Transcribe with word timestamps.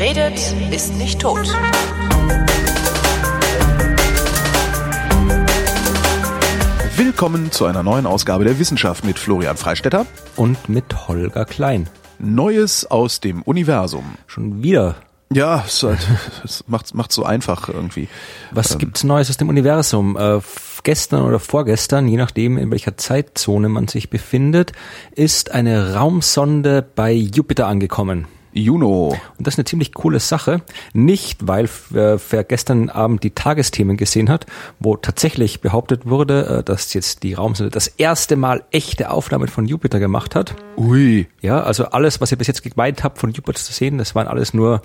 Wer 0.00 0.16
redet, 0.16 0.54
ist 0.72 0.94
nicht 0.94 1.20
tot. 1.20 1.46
Willkommen 6.96 7.52
zu 7.52 7.66
einer 7.66 7.82
neuen 7.82 8.06
Ausgabe 8.06 8.44
der 8.44 8.58
Wissenschaft 8.58 9.04
mit 9.04 9.18
Florian 9.18 9.58
Freistetter 9.58 10.06
und 10.36 10.70
mit 10.70 11.06
Holger 11.06 11.44
Klein. 11.44 11.86
Neues 12.18 12.90
aus 12.90 13.20
dem 13.20 13.42
Universum. 13.42 14.14
Schon 14.26 14.62
wieder. 14.62 14.96
Ja, 15.34 15.64
es, 15.66 15.82
halt, 15.82 15.98
es 16.44 16.64
macht 16.66 16.94
macht 16.94 17.12
so 17.12 17.24
einfach 17.24 17.68
irgendwie. 17.68 18.08
Was 18.52 18.70
ähm. 18.70 18.78
gibt's 18.78 19.04
Neues 19.04 19.28
aus 19.28 19.36
dem 19.36 19.50
Universum? 19.50 20.16
Äh, 20.16 20.40
gestern 20.82 21.24
oder 21.24 21.40
vorgestern, 21.40 22.08
je 22.08 22.16
nachdem 22.16 22.56
in 22.56 22.70
welcher 22.70 22.96
Zeitzone 22.96 23.68
man 23.68 23.86
sich 23.86 24.08
befindet, 24.08 24.72
ist 25.14 25.50
eine 25.50 25.92
Raumsonde 25.92 26.80
bei 26.94 27.12
Jupiter 27.12 27.66
angekommen. 27.66 28.26
Juno. 28.52 29.16
Und 29.38 29.46
das 29.46 29.54
ist 29.54 29.58
eine 29.58 29.64
ziemlich 29.64 29.94
coole 29.94 30.20
Sache. 30.20 30.62
Nicht, 30.92 31.46
weil 31.46 31.66
äh, 31.66 32.18
wer 32.30 32.44
gestern 32.44 32.88
Abend 32.88 33.22
die 33.22 33.30
Tagesthemen 33.30 33.96
gesehen 33.96 34.28
hat, 34.28 34.46
wo 34.78 34.96
tatsächlich 34.96 35.60
behauptet 35.60 36.06
wurde, 36.06 36.58
äh, 36.58 36.62
dass 36.62 36.92
jetzt 36.94 37.22
die 37.22 37.34
Raumsonde 37.34 37.70
das 37.70 37.86
erste 37.86 38.36
Mal 38.36 38.64
echte 38.70 39.10
Aufnahmen 39.10 39.48
von 39.48 39.66
Jupiter 39.66 40.00
gemacht 40.00 40.34
hat. 40.34 40.54
Ui. 40.76 41.28
Ja, 41.40 41.62
also 41.62 41.86
alles, 41.86 42.20
was 42.20 42.32
ihr 42.32 42.38
bis 42.38 42.46
jetzt 42.46 42.62
gemeint 42.62 43.04
habt, 43.04 43.18
von 43.18 43.32
Jupiter 43.32 43.60
zu 43.60 43.72
sehen, 43.72 43.98
das 43.98 44.14
waren 44.14 44.26
alles 44.26 44.54
nur 44.54 44.82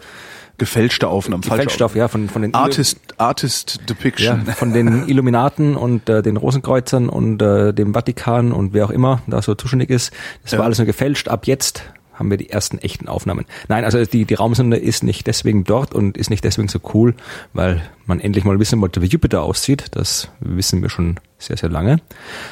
gefälschte 0.58 1.08
Aufnahmen, 1.08 1.42
gefälschte 1.42 1.86
Aufnahmen, 1.86 2.00
ja, 2.00 2.08
von, 2.08 2.30
von 2.30 2.42
den 2.42 2.54
Artist, 2.54 2.98
Artist 3.18 3.82
Depiction. 3.90 4.44
Ja, 4.46 4.54
von 4.54 4.74
den 4.74 5.08
Illuminaten 5.08 5.76
und 5.76 6.08
äh, 6.10 6.22
den 6.22 6.38
Rosenkreuzern 6.38 7.10
und 7.10 7.42
äh, 7.42 7.74
dem 7.74 7.94
Vatikan 7.94 8.52
und 8.52 8.74
wer 8.74 8.86
auch 8.86 8.92
immer 8.92 9.22
da 9.28 9.42
so 9.42 9.56
zuständig 9.56 9.90
ist. 9.90 10.14
Das 10.44 10.54
ja. 10.54 10.60
war 10.60 10.66
alles 10.66 10.78
nur 10.78 10.86
gefälscht. 10.86 11.28
Ab 11.28 11.48
jetzt 11.48 11.84
haben 12.16 12.30
wir 12.30 12.38
die 12.38 12.50
ersten 12.50 12.78
echten 12.80 13.08
Aufnahmen. 13.08 13.46
Nein, 13.68 13.86
also 13.86 14.04
die, 14.04 14.26
die 14.26 14.34
Raumsonde 14.34 14.78
ist 14.78 15.04
nicht 15.04 15.28
deswegen 15.28 15.64
dort 15.64 15.94
und 15.94 16.18
ist 16.18 16.30
nicht 16.30 16.44
deswegen 16.44 16.68
so 16.68 16.80
cool, 16.94 17.14
weil 17.54 17.82
man 18.06 18.20
endlich 18.20 18.44
mal 18.44 18.60
wissen 18.60 18.82
wollte, 18.82 19.02
wie 19.02 19.08
Jupiter 19.08 19.44
aussieht. 19.44 19.86
Das 19.92 20.30
wissen 20.40 20.82
wir 20.82 20.90
schon 20.90 21.20
sehr, 21.38 21.58
sehr 21.58 21.70
lange. 21.70 21.98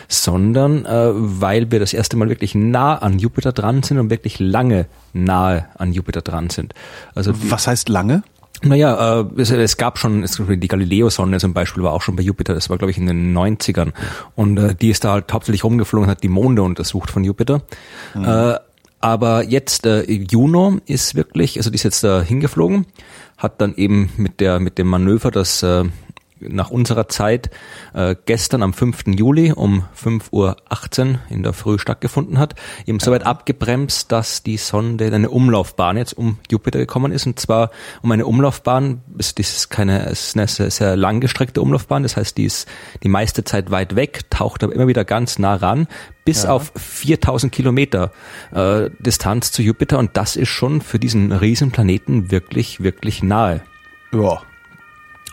Sondern 0.07 0.85
äh, 0.85 1.11
weil 1.13 1.71
wir 1.71 1.79
das 1.79 1.93
erste 1.93 2.17
Mal 2.17 2.29
wirklich 2.29 2.55
nah 2.55 2.95
an 2.95 3.19
Jupiter 3.19 3.51
dran 3.51 3.83
sind 3.83 3.99
und 3.99 4.09
wirklich 4.09 4.39
lange 4.39 4.87
nahe 5.13 5.65
an 5.77 5.93
Jupiter 5.93 6.21
dran 6.21 6.49
sind. 6.49 6.73
Also 7.15 7.33
Was 7.49 7.67
heißt 7.67 7.89
lange? 7.89 8.23
Naja, 8.63 9.19
äh, 9.19 9.25
es, 9.37 9.51
es 9.51 9.77
gab 9.77 9.97
schon, 9.97 10.23
es, 10.23 10.41
die 10.47 10.67
Galileo-Sonde 10.67 11.39
zum 11.39 11.53
Beispiel 11.53 11.83
war 11.83 11.91
auch 11.91 12.01
schon 12.01 12.15
bei 12.15 12.23
Jupiter, 12.23 12.53
das 12.53 12.69
war 12.69 12.77
glaube 12.77 12.91
ich 12.91 12.97
in 12.97 13.07
den 13.07 13.37
90ern. 13.37 13.91
Und 14.35 14.57
äh, 14.57 14.75
die 14.75 14.89
ist 14.89 15.03
da 15.03 15.11
halt 15.11 15.33
hauptsächlich 15.33 15.63
rumgeflogen, 15.63 16.09
hat 16.09 16.23
die 16.23 16.29
Monde 16.29 16.63
untersucht 16.63 17.11
von 17.11 17.23
Jupiter. 17.23 17.61
Mhm. 18.13 18.23
Äh, 18.23 18.59
aber 19.03 19.43
jetzt 19.43 19.85
äh, 19.85 20.03
Juno 20.09 20.77
ist 20.85 21.13
wirklich, 21.13 21.57
also 21.57 21.69
die 21.69 21.75
ist 21.75 21.83
jetzt 21.83 22.05
da 22.05 22.21
hingeflogen, 22.21 22.85
hat 23.37 23.59
dann 23.59 23.75
eben 23.75 24.09
mit 24.15 24.39
der 24.39 24.61
mit 24.61 24.77
dem 24.77 24.87
Manöver, 24.87 25.29
das 25.29 25.61
äh, 25.61 25.83
nach 26.49 26.69
unserer 26.69 27.07
Zeit 27.07 27.49
äh, 27.93 28.15
gestern 28.25 28.63
am 28.63 28.73
5. 28.73 29.05
Juli 29.07 29.51
um 29.51 29.85
5.18 29.95 30.31
Uhr 30.31 31.19
in 31.29 31.43
der 31.43 31.53
Früh 31.53 31.77
stattgefunden 31.77 32.39
hat, 32.39 32.55
eben 32.85 32.99
so 32.99 33.11
weit 33.11 33.25
abgebremst, 33.25 34.11
dass 34.11 34.43
die 34.43 34.57
Sonde 34.57 35.13
eine 35.13 35.29
Umlaufbahn 35.29 35.97
jetzt 35.97 36.13
um 36.13 36.37
Jupiter 36.49 36.79
gekommen 36.79 37.11
ist 37.11 37.25
und 37.25 37.39
zwar 37.39 37.71
um 38.01 38.11
eine 38.11 38.25
Umlaufbahn, 38.25 39.01
ist, 39.17 39.39
das 39.39 39.55
ist 39.55 39.69
keine, 39.69 40.05
ist 40.09 40.35
eine 40.35 40.47
sehr, 40.47 40.71
sehr 40.71 40.95
langgestreckte 40.95 41.61
Umlaufbahn, 41.61 42.03
das 42.03 42.17
heißt, 42.17 42.37
die 42.37 42.45
ist 42.45 42.67
die 43.03 43.09
meiste 43.09 43.43
Zeit 43.43 43.71
weit 43.71 43.95
weg, 43.95 44.29
taucht 44.29 44.63
aber 44.63 44.73
immer 44.73 44.87
wieder 44.87 45.05
ganz 45.05 45.39
nah 45.39 45.55
ran, 45.55 45.87
bis 46.25 46.43
ja. 46.43 46.51
auf 46.51 46.71
4000 46.75 47.51
Kilometer 47.51 48.11
äh, 48.53 48.89
Distanz 48.99 49.51
zu 49.51 49.61
Jupiter 49.61 49.99
und 49.99 50.15
das 50.17 50.35
ist 50.35 50.49
schon 50.49 50.81
für 50.81 50.99
diesen 50.99 51.31
Riesenplaneten 51.31 52.31
wirklich, 52.31 52.81
wirklich 52.81 53.23
nahe. 53.23 53.61
Ja. 54.13 54.41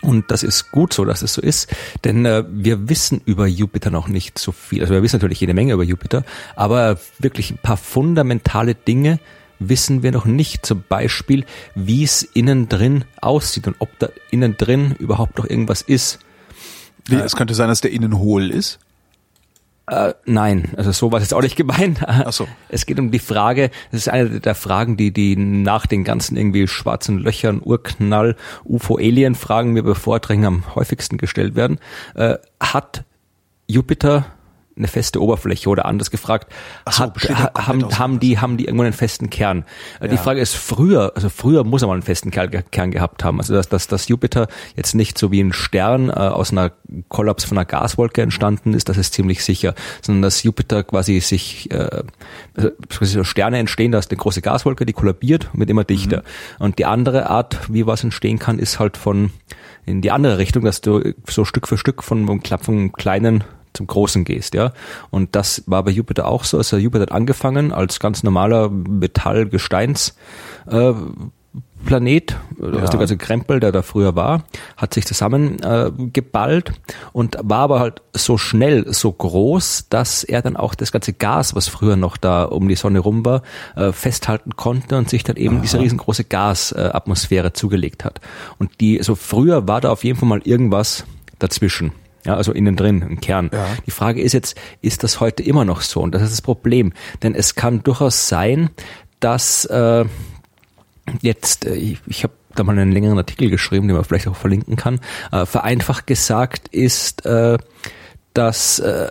Und 0.02 0.30
das 0.30 0.42
ist 0.42 0.70
gut 0.70 0.92
so, 0.94 1.04
dass 1.04 1.22
es 1.22 1.34
so 1.34 1.42
ist, 1.42 1.68
denn 2.04 2.24
äh, 2.24 2.44
wir 2.48 2.88
wissen 2.88 3.20
über 3.24 3.46
Jupiter 3.46 3.90
noch 3.90 4.08
nicht 4.08 4.38
so 4.38 4.50
viel. 4.50 4.80
Also 4.80 4.94
wir 4.94 5.02
wissen 5.02 5.16
natürlich 5.16 5.40
jede 5.40 5.52
Menge 5.52 5.74
über 5.74 5.84
Jupiter, 5.84 6.24
aber 6.56 6.98
wirklich 7.18 7.50
ein 7.50 7.58
paar 7.58 7.76
fundamentale 7.76 8.74
Dinge 8.74 9.20
wissen 9.58 10.02
wir 10.02 10.10
noch 10.10 10.24
nicht. 10.24 10.64
Zum 10.64 10.82
Beispiel, 10.88 11.44
wie 11.74 12.02
es 12.02 12.22
innen 12.22 12.68
drin 12.68 13.04
aussieht 13.20 13.66
und 13.66 13.76
ob 13.78 13.96
da 13.98 14.08
innen 14.30 14.56
drin 14.56 14.96
überhaupt 14.98 15.38
noch 15.38 15.46
irgendwas 15.46 15.82
ist. 15.82 16.18
Wie, 17.06 17.16
es 17.16 17.36
könnte 17.36 17.54
sein, 17.54 17.68
dass 17.68 17.80
der 17.80 17.92
innen 17.92 18.18
hohl 18.18 18.50
ist. 18.50 18.78
Äh, 19.86 20.14
nein, 20.24 20.70
also 20.76 20.92
so 20.92 21.10
war 21.10 21.18
es 21.18 21.24
jetzt 21.24 21.34
auch 21.34 21.42
nicht 21.42 21.56
gemeint. 21.56 22.00
Ach 22.06 22.32
so. 22.32 22.46
Es 22.68 22.86
geht 22.86 23.00
um 23.00 23.10
die 23.10 23.18
Frage, 23.18 23.70
das 23.90 24.02
ist 24.02 24.08
eine 24.08 24.40
der 24.40 24.54
Fragen, 24.54 24.96
die, 24.96 25.12
die 25.12 25.36
nach 25.36 25.86
den 25.86 26.04
ganzen 26.04 26.36
irgendwie 26.36 26.68
schwarzen 26.68 27.18
Löchern, 27.18 27.60
Urknall, 27.64 28.36
UFO-Alien-Fragen 28.64 29.72
mir 29.72 29.82
bei 29.82 29.94
Vorträgen 29.94 30.44
am 30.44 30.74
häufigsten 30.74 31.18
gestellt 31.18 31.56
werden. 31.56 31.80
Äh, 32.14 32.36
hat 32.60 33.04
Jupiter 33.66 34.26
eine 34.80 34.88
feste 34.88 35.22
Oberfläche 35.22 35.68
oder 35.68 35.84
anders 35.84 36.10
gefragt, 36.10 36.52
so, 36.90 37.04
hat, 37.04 37.18
haben, 37.66 37.98
haben 37.98 38.20
die 38.20 38.38
haben 38.38 38.56
die 38.56 38.64
irgendwo 38.64 38.82
einen 38.82 38.92
festen 38.92 39.30
Kern? 39.30 39.64
Äh, 40.00 40.06
ja. 40.06 40.08
Die 40.08 40.16
Frage 40.16 40.40
ist 40.40 40.56
früher, 40.56 41.12
also 41.14 41.28
früher 41.28 41.64
muss 41.64 41.82
er 41.82 41.88
mal 41.88 41.94
einen 41.94 42.02
festen 42.02 42.30
Kern 42.30 42.90
gehabt 42.90 43.24
haben. 43.24 43.38
Also 43.38 43.54
dass, 43.54 43.68
dass, 43.68 43.86
dass 43.86 44.08
Jupiter 44.08 44.48
jetzt 44.76 44.94
nicht 44.94 45.18
so 45.18 45.30
wie 45.30 45.40
ein 45.40 45.52
Stern 45.52 46.08
äh, 46.08 46.12
aus 46.12 46.50
einer 46.50 46.72
Kollaps 47.08 47.44
von 47.44 47.58
einer 47.58 47.64
Gaswolke 47.64 48.22
entstanden 48.22 48.74
ist, 48.74 48.88
das 48.88 48.96
ist 48.96 49.14
ziemlich 49.14 49.44
sicher, 49.44 49.74
sondern 50.02 50.22
dass 50.22 50.42
Jupiter 50.42 50.82
quasi 50.82 51.20
sich 51.20 51.70
äh, 51.70 52.02
also 52.56 53.24
Sterne 53.24 53.58
entstehen, 53.58 53.92
da 53.92 53.98
ist 53.98 54.10
eine 54.10 54.18
große 54.18 54.42
Gaswolke, 54.42 54.86
die 54.86 54.92
kollabiert 54.92 55.50
und 55.52 55.60
wird 55.60 55.70
immer 55.70 55.84
dichter. 55.84 56.18
Mhm. 56.18 56.64
Und 56.64 56.78
die 56.78 56.86
andere 56.86 57.28
Art, 57.30 57.58
wie 57.68 57.86
was 57.86 58.02
entstehen 58.02 58.38
kann, 58.38 58.58
ist 58.58 58.78
halt 58.78 58.96
von 58.96 59.30
in 59.86 60.02
die 60.02 60.10
andere 60.10 60.38
Richtung, 60.38 60.64
dass 60.64 60.80
du 60.80 61.14
so 61.28 61.44
Stück 61.44 61.66
für 61.66 61.78
Stück 61.78 62.02
von, 62.02 62.26
von, 62.26 62.40
von 62.60 62.92
kleinen 62.92 63.44
zum 63.72 63.86
Großen 63.86 64.24
gehst, 64.24 64.54
ja. 64.54 64.72
Und 65.10 65.36
das 65.36 65.62
war 65.66 65.82
bei 65.82 65.90
Jupiter 65.90 66.26
auch 66.26 66.44
so. 66.44 66.58
Also 66.58 66.76
Jupiter 66.76 67.02
hat 67.02 67.12
angefangen 67.12 67.72
als 67.72 68.00
ganz 68.00 68.22
normaler 68.22 68.68
Metallgesteins 68.68 70.16
äh, 70.66 70.92
Planet, 71.84 72.36
ja. 72.60 72.66
also 72.66 72.90
der 72.92 72.98
ganze 72.98 73.16
Krempel, 73.16 73.58
der 73.58 73.72
da 73.72 73.82
früher 73.82 74.14
war, 74.14 74.44
hat 74.76 74.94
sich 74.94 75.06
zusammen 75.06 75.60
äh, 75.62 75.90
und 77.12 77.38
war 77.42 77.58
aber 77.58 77.80
halt 77.80 78.02
so 78.12 78.36
schnell, 78.38 78.92
so 78.92 79.10
groß, 79.10 79.86
dass 79.88 80.22
er 80.22 80.42
dann 80.42 80.56
auch 80.56 80.74
das 80.74 80.92
ganze 80.92 81.12
Gas, 81.12 81.54
was 81.54 81.68
früher 81.68 81.96
noch 81.96 82.16
da 82.16 82.44
um 82.44 82.68
die 82.68 82.74
Sonne 82.74 82.98
rum 82.98 83.24
war, 83.24 83.42
äh, 83.76 83.92
festhalten 83.92 84.56
konnte 84.56 84.98
und 84.98 85.08
sich 85.08 85.24
dann 85.24 85.36
eben 85.36 85.56
Aha. 85.56 85.62
diese 85.62 85.80
riesengroße 85.80 86.24
Gasatmosphäre 86.24 87.48
äh, 87.48 87.52
zugelegt 87.52 88.04
hat. 88.04 88.20
Und 88.58 88.80
die, 88.80 89.02
so 89.02 89.14
früher 89.14 89.66
war 89.66 89.80
da 89.80 89.90
auf 89.90 90.04
jeden 90.04 90.18
Fall 90.18 90.28
mal 90.28 90.42
irgendwas 90.44 91.04
dazwischen. 91.38 91.92
Ja, 92.24 92.36
also 92.36 92.52
innen 92.52 92.76
drin, 92.76 93.02
im 93.02 93.20
Kern. 93.20 93.50
Ja. 93.52 93.66
Die 93.86 93.90
Frage 93.90 94.20
ist 94.20 94.32
jetzt, 94.32 94.56
ist 94.82 95.02
das 95.04 95.20
heute 95.20 95.42
immer 95.42 95.64
noch 95.64 95.80
so? 95.80 96.00
Und 96.00 96.14
das 96.14 96.22
ist 96.22 96.32
das 96.32 96.42
Problem. 96.42 96.92
Denn 97.22 97.34
es 97.34 97.54
kann 97.54 97.82
durchaus 97.82 98.28
sein, 98.28 98.70
dass 99.20 99.64
äh, 99.66 100.04
jetzt, 101.22 101.64
äh, 101.66 101.74
ich, 101.74 101.98
ich 102.06 102.22
habe 102.22 102.34
da 102.54 102.64
mal 102.64 102.78
einen 102.78 102.92
längeren 102.92 103.18
Artikel 103.18 103.48
geschrieben, 103.48 103.88
den 103.88 103.96
man 103.96 104.04
vielleicht 104.04 104.28
auch 104.28 104.36
verlinken 104.36 104.76
kann. 104.76 105.00
Äh, 105.32 105.46
vereinfacht 105.46 106.06
gesagt 106.06 106.68
ist, 106.68 107.24
äh, 107.24 107.58
dass 108.34 108.78
äh, 108.80 109.10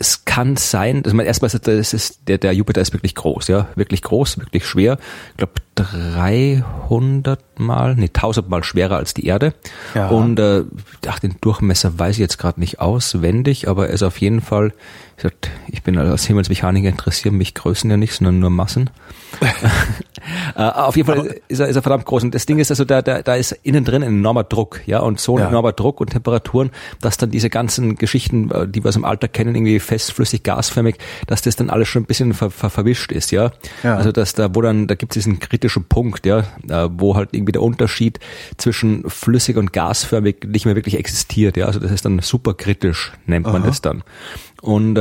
es 0.00 0.24
kann 0.24 0.56
sein, 0.56 1.02
also 1.04 1.20
erstmal 1.20 1.50
ist, 1.52 1.66
das 1.66 1.92
ist 1.92 2.28
der, 2.28 2.38
der 2.38 2.52
Jupiter 2.52 2.80
ist 2.80 2.92
wirklich 2.92 3.16
groß, 3.16 3.48
ja, 3.48 3.66
wirklich 3.74 4.02
groß, 4.02 4.38
wirklich 4.38 4.64
schwer. 4.64 4.96
Ich 5.32 5.38
glaube 5.38 5.54
300 5.74 7.40
mal, 7.58 7.96
nee 7.96 8.06
1000 8.06 8.48
mal 8.48 8.62
schwerer 8.62 8.96
als 8.96 9.14
die 9.14 9.26
Erde. 9.26 9.54
Ja. 9.94 10.08
Und 10.08 10.38
äh, 10.38 10.64
ach, 11.08 11.18
den 11.18 11.36
Durchmesser 11.40 11.98
weiß 11.98 12.14
ich 12.14 12.20
jetzt 12.20 12.38
gerade 12.38 12.60
nicht 12.60 12.80
auswendig, 12.80 13.68
aber 13.68 13.88
er 13.88 13.94
ist 13.94 14.04
auf 14.04 14.20
jeden 14.20 14.40
Fall 14.40 14.72
ich 15.68 15.82
bin 15.82 15.98
als 15.98 16.26
Himmelsmechaniker 16.26 16.88
interessieren 16.88 17.36
mich 17.36 17.54
Größen 17.54 17.90
ja 17.90 17.96
nicht, 17.96 18.14
sondern 18.14 18.38
nur 18.38 18.50
Massen. 18.50 18.90
äh, 20.56 20.62
auf 20.62 20.96
jeden 20.96 21.06
Fall 21.06 21.40
ist 21.48 21.60
er, 21.60 21.68
ist 21.68 21.76
er 21.76 21.82
verdammt 21.82 22.04
groß. 22.06 22.24
Und 22.24 22.34
das 22.34 22.46
Ding 22.46 22.58
ist 22.58 22.70
also, 22.70 22.84
da, 22.84 23.02
da, 23.02 23.22
da 23.22 23.34
ist 23.34 23.52
innen 23.62 23.84
drin 23.84 24.02
ein 24.02 24.14
enormer 24.14 24.44
Druck, 24.44 24.80
ja, 24.86 25.00
und 25.00 25.20
so 25.20 25.36
ein 25.36 25.42
ja. 25.42 25.48
enormer 25.48 25.72
Druck 25.72 26.00
und 26.00 26.10
Temperaturen, 26.10 26.70
dass 27.00 27.16
dann 27.16 27.30
diese 27.30 27.50
ganzen 27.50 27.96
Geschichten, 27.96 28.50
äh, 28.50 28.66
die 28.68 28.82
wir 28.84 28.88
aus 28.88 28.94
dem 28.94 29.04
Alter 29.04 29.28
kennen, 29.28 29.54
irgendwie 29.54 29.80
fest, 29.80 30.12
flüssig, 30.12 30.42
gasförmig, 30.42 30.96
dass 31.26 31.42
das 31.42 31.56
dann 31.56 31.70
alles 31.70 31.88
schon 31.88 32.02
ein 32.02 32.06
bisschen 32.06 32.34
ver, 32.34 32.50
ver, 32.50 32.70
verwischt 32.70 33.12
ist, 33.12 33.30
ja? 33.30 33.52
ja. 33.82 33.96
Also 33.96 34.12
dass 34.12 34.34
da, 34.34 34.54
wo 34.54 34.62
dann, 34.62 34.86
da 34.86 34.94
gibt 34.94 35.12
es 35.16 35.24
diesen 35.24 35.40
kritischen 35.40 35.84
Punkt, 35.84 36.26
ja, 36.26 36.40
äh, 36.68 36.88
wo 36.90 37.16
halt 37.16 37.30
irgendwie 37.32 37.52
der 37.52 37.62
Unterschied 37.62 38.20
zwischen 38.56 39.08
flüssig 39.08 39.56
und 39.56 39.72
gasförmig 39.72 40.46
nicht 40.46 40.64
mehr 40.64 40.76
wirklich 40.76 40.98
existiert, 40.98 41.56
ja. 41.56 41.66
Also 41.66 41.80
das 41.80 41.90
ist 41.90 42.04
dann 42.04 42.20
super 42.20 42.54
kritisch, 42.54 43.12
nennt 43.26 43.46
man 43.46 43.62
Aha. 43.62 43.68
das 43.68 43.82
dann. 43.82 44.02
Und 44.60 44.96
äh, 44.96 45.00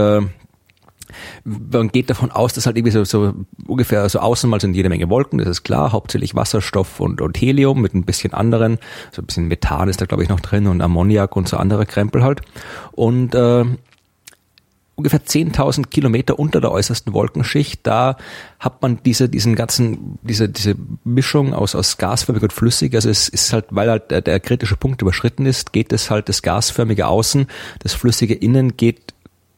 man 1.44 1.88
geht 1.90 2.10
davon 2.10 2.32
aus, 2.32 2.54
dass 2.54 2.66
halt 2.66 2.78
irgendwie 2.78 2.92
so, 2.92 3.04
so 3.04 3.34
ungefähr 3.66 4.08
so 4.10 4.20
außen 4.20 4.50
mal 4.50 4.60
sind 4.60 4.76
jede 4.76 4.90
Menge 4.90 5.10
Wolken, 5.10 5.40
das 5.40 5.48
ist 5.48 5.64
klar, 5.64 5.92
hauptsächlich 5.92 6.36
Wasserstoff 6.36 7.00
und, 7.00 7.22
und 7.22 7.40
Helium 7.40 7.82
mit 7.82 7.94
ein 7.94 8.04
bisschen 8.04 8.34
anderen, 8.34 8.78
so 9.12 9.22
ein 9.22 9.26
bisschen 9.26 9.48
Methan 9.48 9.90
ist 9.90 10.02
da 10.02 10.06
glaube 10.06 10.24
ich 10.24 10.30
noch 10.30 10.40
drin 10.40 10.68
und 10.68 10.82
Ammoniak 10.82 11.36
und 11.36 11.48
so 11.48 11.58
andere 11.58 11.86
Krempel 11.86 12.24
halt. 12.24 12.42
Und 12.92 13.34
äh, 13.36 13.66
ungefähr 14.98 15.24
10.000 15.24 15.88
Kilometer 15.90 16.40
unter 16.40 16.60
der 16.60 16.72
äußersten 16.72 17.14
Wolkenschicht, 17.14 17.86
da 17.86 18.18
hat 18.60 18.82
man 18.82 19.00
diese, 19.06 19.30
diesen 19.30 19.56
ganzen, 19.56 20.18
diese, 20.24 20.50
diese 20.50 20.76
Mischung 21.04 21.54
aus, 21.54 21.76
aus 21.76 21.98
gasförmig 21.98 22.42
und 22.42 22.52
flüssig. 22.52 22.96
Also 22.96 23.10
es 23.10 23.30
ist 23.30 23.54
halt, 23.54 23.66
weil 23.70 23.92
halt 23.92 24.10
der, 24.10 24.22
der 24.22 24.40
kritische 24.40 24.76
Punkt 24.76 25.04
überschritten 25.04 25.46
ist, 25.46 25.72
geht 25.72 25.94
es 25.94 26.10
halt 26.10 26.30
das 26.30 26.42
gasförmige 26.42 27.06
Außen, 27.06 27.46
das 27.80 27.94
flüssige 27.94 28.34
Innen 28.34 28.76
geht 28.76 29.14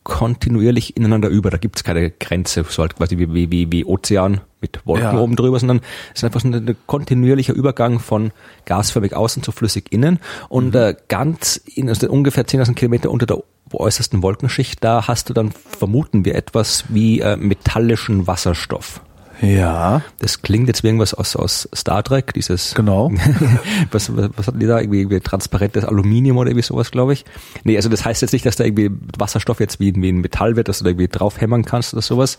kontinuierlich 0.10 0.98
ineinander 0.98 1.30
über. 1.30 1.50
Da 1.52 1.58
gibt 1.58 1.78
es 1.78 1.84
keine 1.84 2.10
Grenze, 2.10 2.66
so 2.68 2.82
halt 2.82 2.98
quasi 2.98 3.18
wie, 3.18 3.34
wie, 3.34 3.52
wie, 3.52 3.72
wie 3.72 3.86
Ozean 3.86 4.42
mit 4.60 4.86
Wolken 4.86 5.06
ja. 5.06 5.18
oben 5.18 5.36
drüber, 5.38 5.58
sondern 5.60 5.82
es 6.14 6.20
ist 6.20 6.24
einfach 6.26 6.42
so 6.42 6.50
ein, 6.50 6.54
ein 6.56 6.76
kontinuierlicher 6.88 7.54
Übergang 7.54 8.00
von 8.00 8.32
gasförmig 8.66 9.16
außen 9.16 9.44
zu 9.44 9.52
flüssig 9.54 9.92
innen. 9.92 10.20
Und 10.50 10.74
mhm. 10.74 10.80
äh, 10.80 10.96
ganz 11.08 11.58
in 11.58 11.88
also 11.88 12.10
ungefähr 12.10 12.46
10.000 12.46 12.74
Kilometer 12.74 13.12
unter 13.12 13.28
der 13.28 13.42
äußersten 13.72 14.24
Wolkenschicht, 14.24 14.84
da 14.84 15.08
hast 15.08 15.30
du 15.30 15.34
dann, 15.34 15.52
vermuten 15.52 16.26
wir, 16.26 16.34
etwas 16.34 16.86
wie 16.90 17.20
äh, 17.20 17.38
metallischen 17.38 18.26
Wasserstoff. 18.26 19.02
Ja. 19.42 20.02
Das 20.20 20.42
klingt 20.42 20.68
jetzt 20.68 20.84
wie 20.84 20.88
irgendwas 20.88 21.14
aus, 21.14 21.36
aus 21.36 21.70
Star 21.76 22.04
Trek, 22.04 22.34
dieses. 22.34 22.74
Genau. 22.76 23.12
was, 23.92 24.16
was, 24.16 24.30
was 24.36 24.48
hatten 24.48 24.60
die 24.60 24.68
da? 24.68 24.80
Irgendwie, 24.80 25.00
irgendwie 25.00 25.20
transparentes 25.20 25.86
Aluminium 25.86 26.38
oder 26.38 26.50
irgendwie 26.50 26.66
sowas, 26.66 26.92
glaube 26.92 27.14
ich. 27.14 27.26
Nee, 27.64 27.76
also 27.78 27.90
das 27.90 28.06
heißt 28.06 28.22
jetzt 28.22 28.34
nicht, 28.34 28.46
dass 28.46 28.56
da 28.56 28.66
irgendwie 28.66 28.92
Wasserstoff 29.18 29.60
jetzt 29.60 29.80
wie, 29.80 29.94
wie 29.96 30.12
ein 30.12 30.22
Metall 30.22 30.56
wird, 30.56 30.68
dass 30.68 30.80
du 30.80 30.84
da 30.84 30.90
irgendwie 30.90 31.08
draufhämmern 31.08 31.66
kannst 31.66 31.94
oder 31.94 32.02
sowas, 32.02 32.38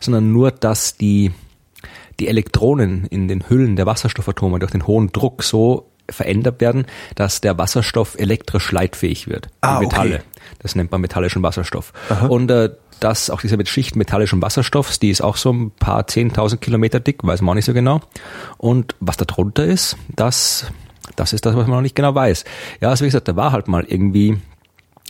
sondern 0.00 0.32
nur, 0.32 0.50
dass 0.50 0.96
die, 0.96 1.32
die 2.20 2.28
Elektronen 2.28 3.06
in 3.06 3.28
den 3.28 3.48
Hüllen 3.48 3.76
der 3.76 3.86
Wasserstoffatome 3.86 4.58
durch 4.58 4.72
den 4.72 4.86
hohen 4.86 5.12
Druck 5.12 5.42
so 5.42 5.88
verändert 6.10 6.60
werden, 6.60 6.86
dass 7.14 7.40
der 7.40 7.56
Wasserstoff 7.58 8.16
elektrisch 8.18 8.70
leitfähig 8.72 9.28
wird. 9.28 9.48
Ah, 9.60 9.80
Metalle. 9.80 10.16
Okay. 10.16 10.24
Das 10.58 10.74
nennt 10.74 10.90
man 10.90 11.00
metallischen 11.00 11.42
Wasserstoff. 11.42 11.92
Aha. 12.10 12.26
Und 12.26 12.50
äh, 12.50 12.70
das, 13.02 13.30
auch 13.30 13.40
diese 13.40 13.56
mit 13.56 13.68
Schicht 13.68 13.96
metallischen 13.96 14.40
Wasserstoffs, 14.42 14.98
die 14.98 15.10
ist 15.10 15.20
auch 15.20 15.36
so 15.36 15.52
ein 15.52 15.70
paar 15.70 16.06
zehntausend 16.06 16.60
Kilometer 16.60 17.00
dick, 17.00 17.24
weiß 17.24 17.42
man 17.42 17.50
auch 17.50 17.54
nicht 17.56 17.64
so 17.64 17.74
genau. 17.74 18.00
Und 18.58 18.94
was 19.00 19.16
da 19.16 19.24
drunter 19.24 19.64
ist, 19.64 19.96
das, 20.14 20.66
das 21.16 21.32
ist 21.32 21.46
das, 21.46 21.56
was 21.56 21.66
man 21.66 21.76
noch 21.76 21.82
nicht 21.82 21.96
genau 21.96 22.14
weiß. 22.14 22.44
Ja, 22.80 22.90
also 22.90 23.04
wie 23.04 23.08
gesagt, 23.08 23.28
da 23.28 23.36
war 23.36 23.52
halt 23.52 23.68
mal 23.68 23.84
irgendwie 23.84 24.38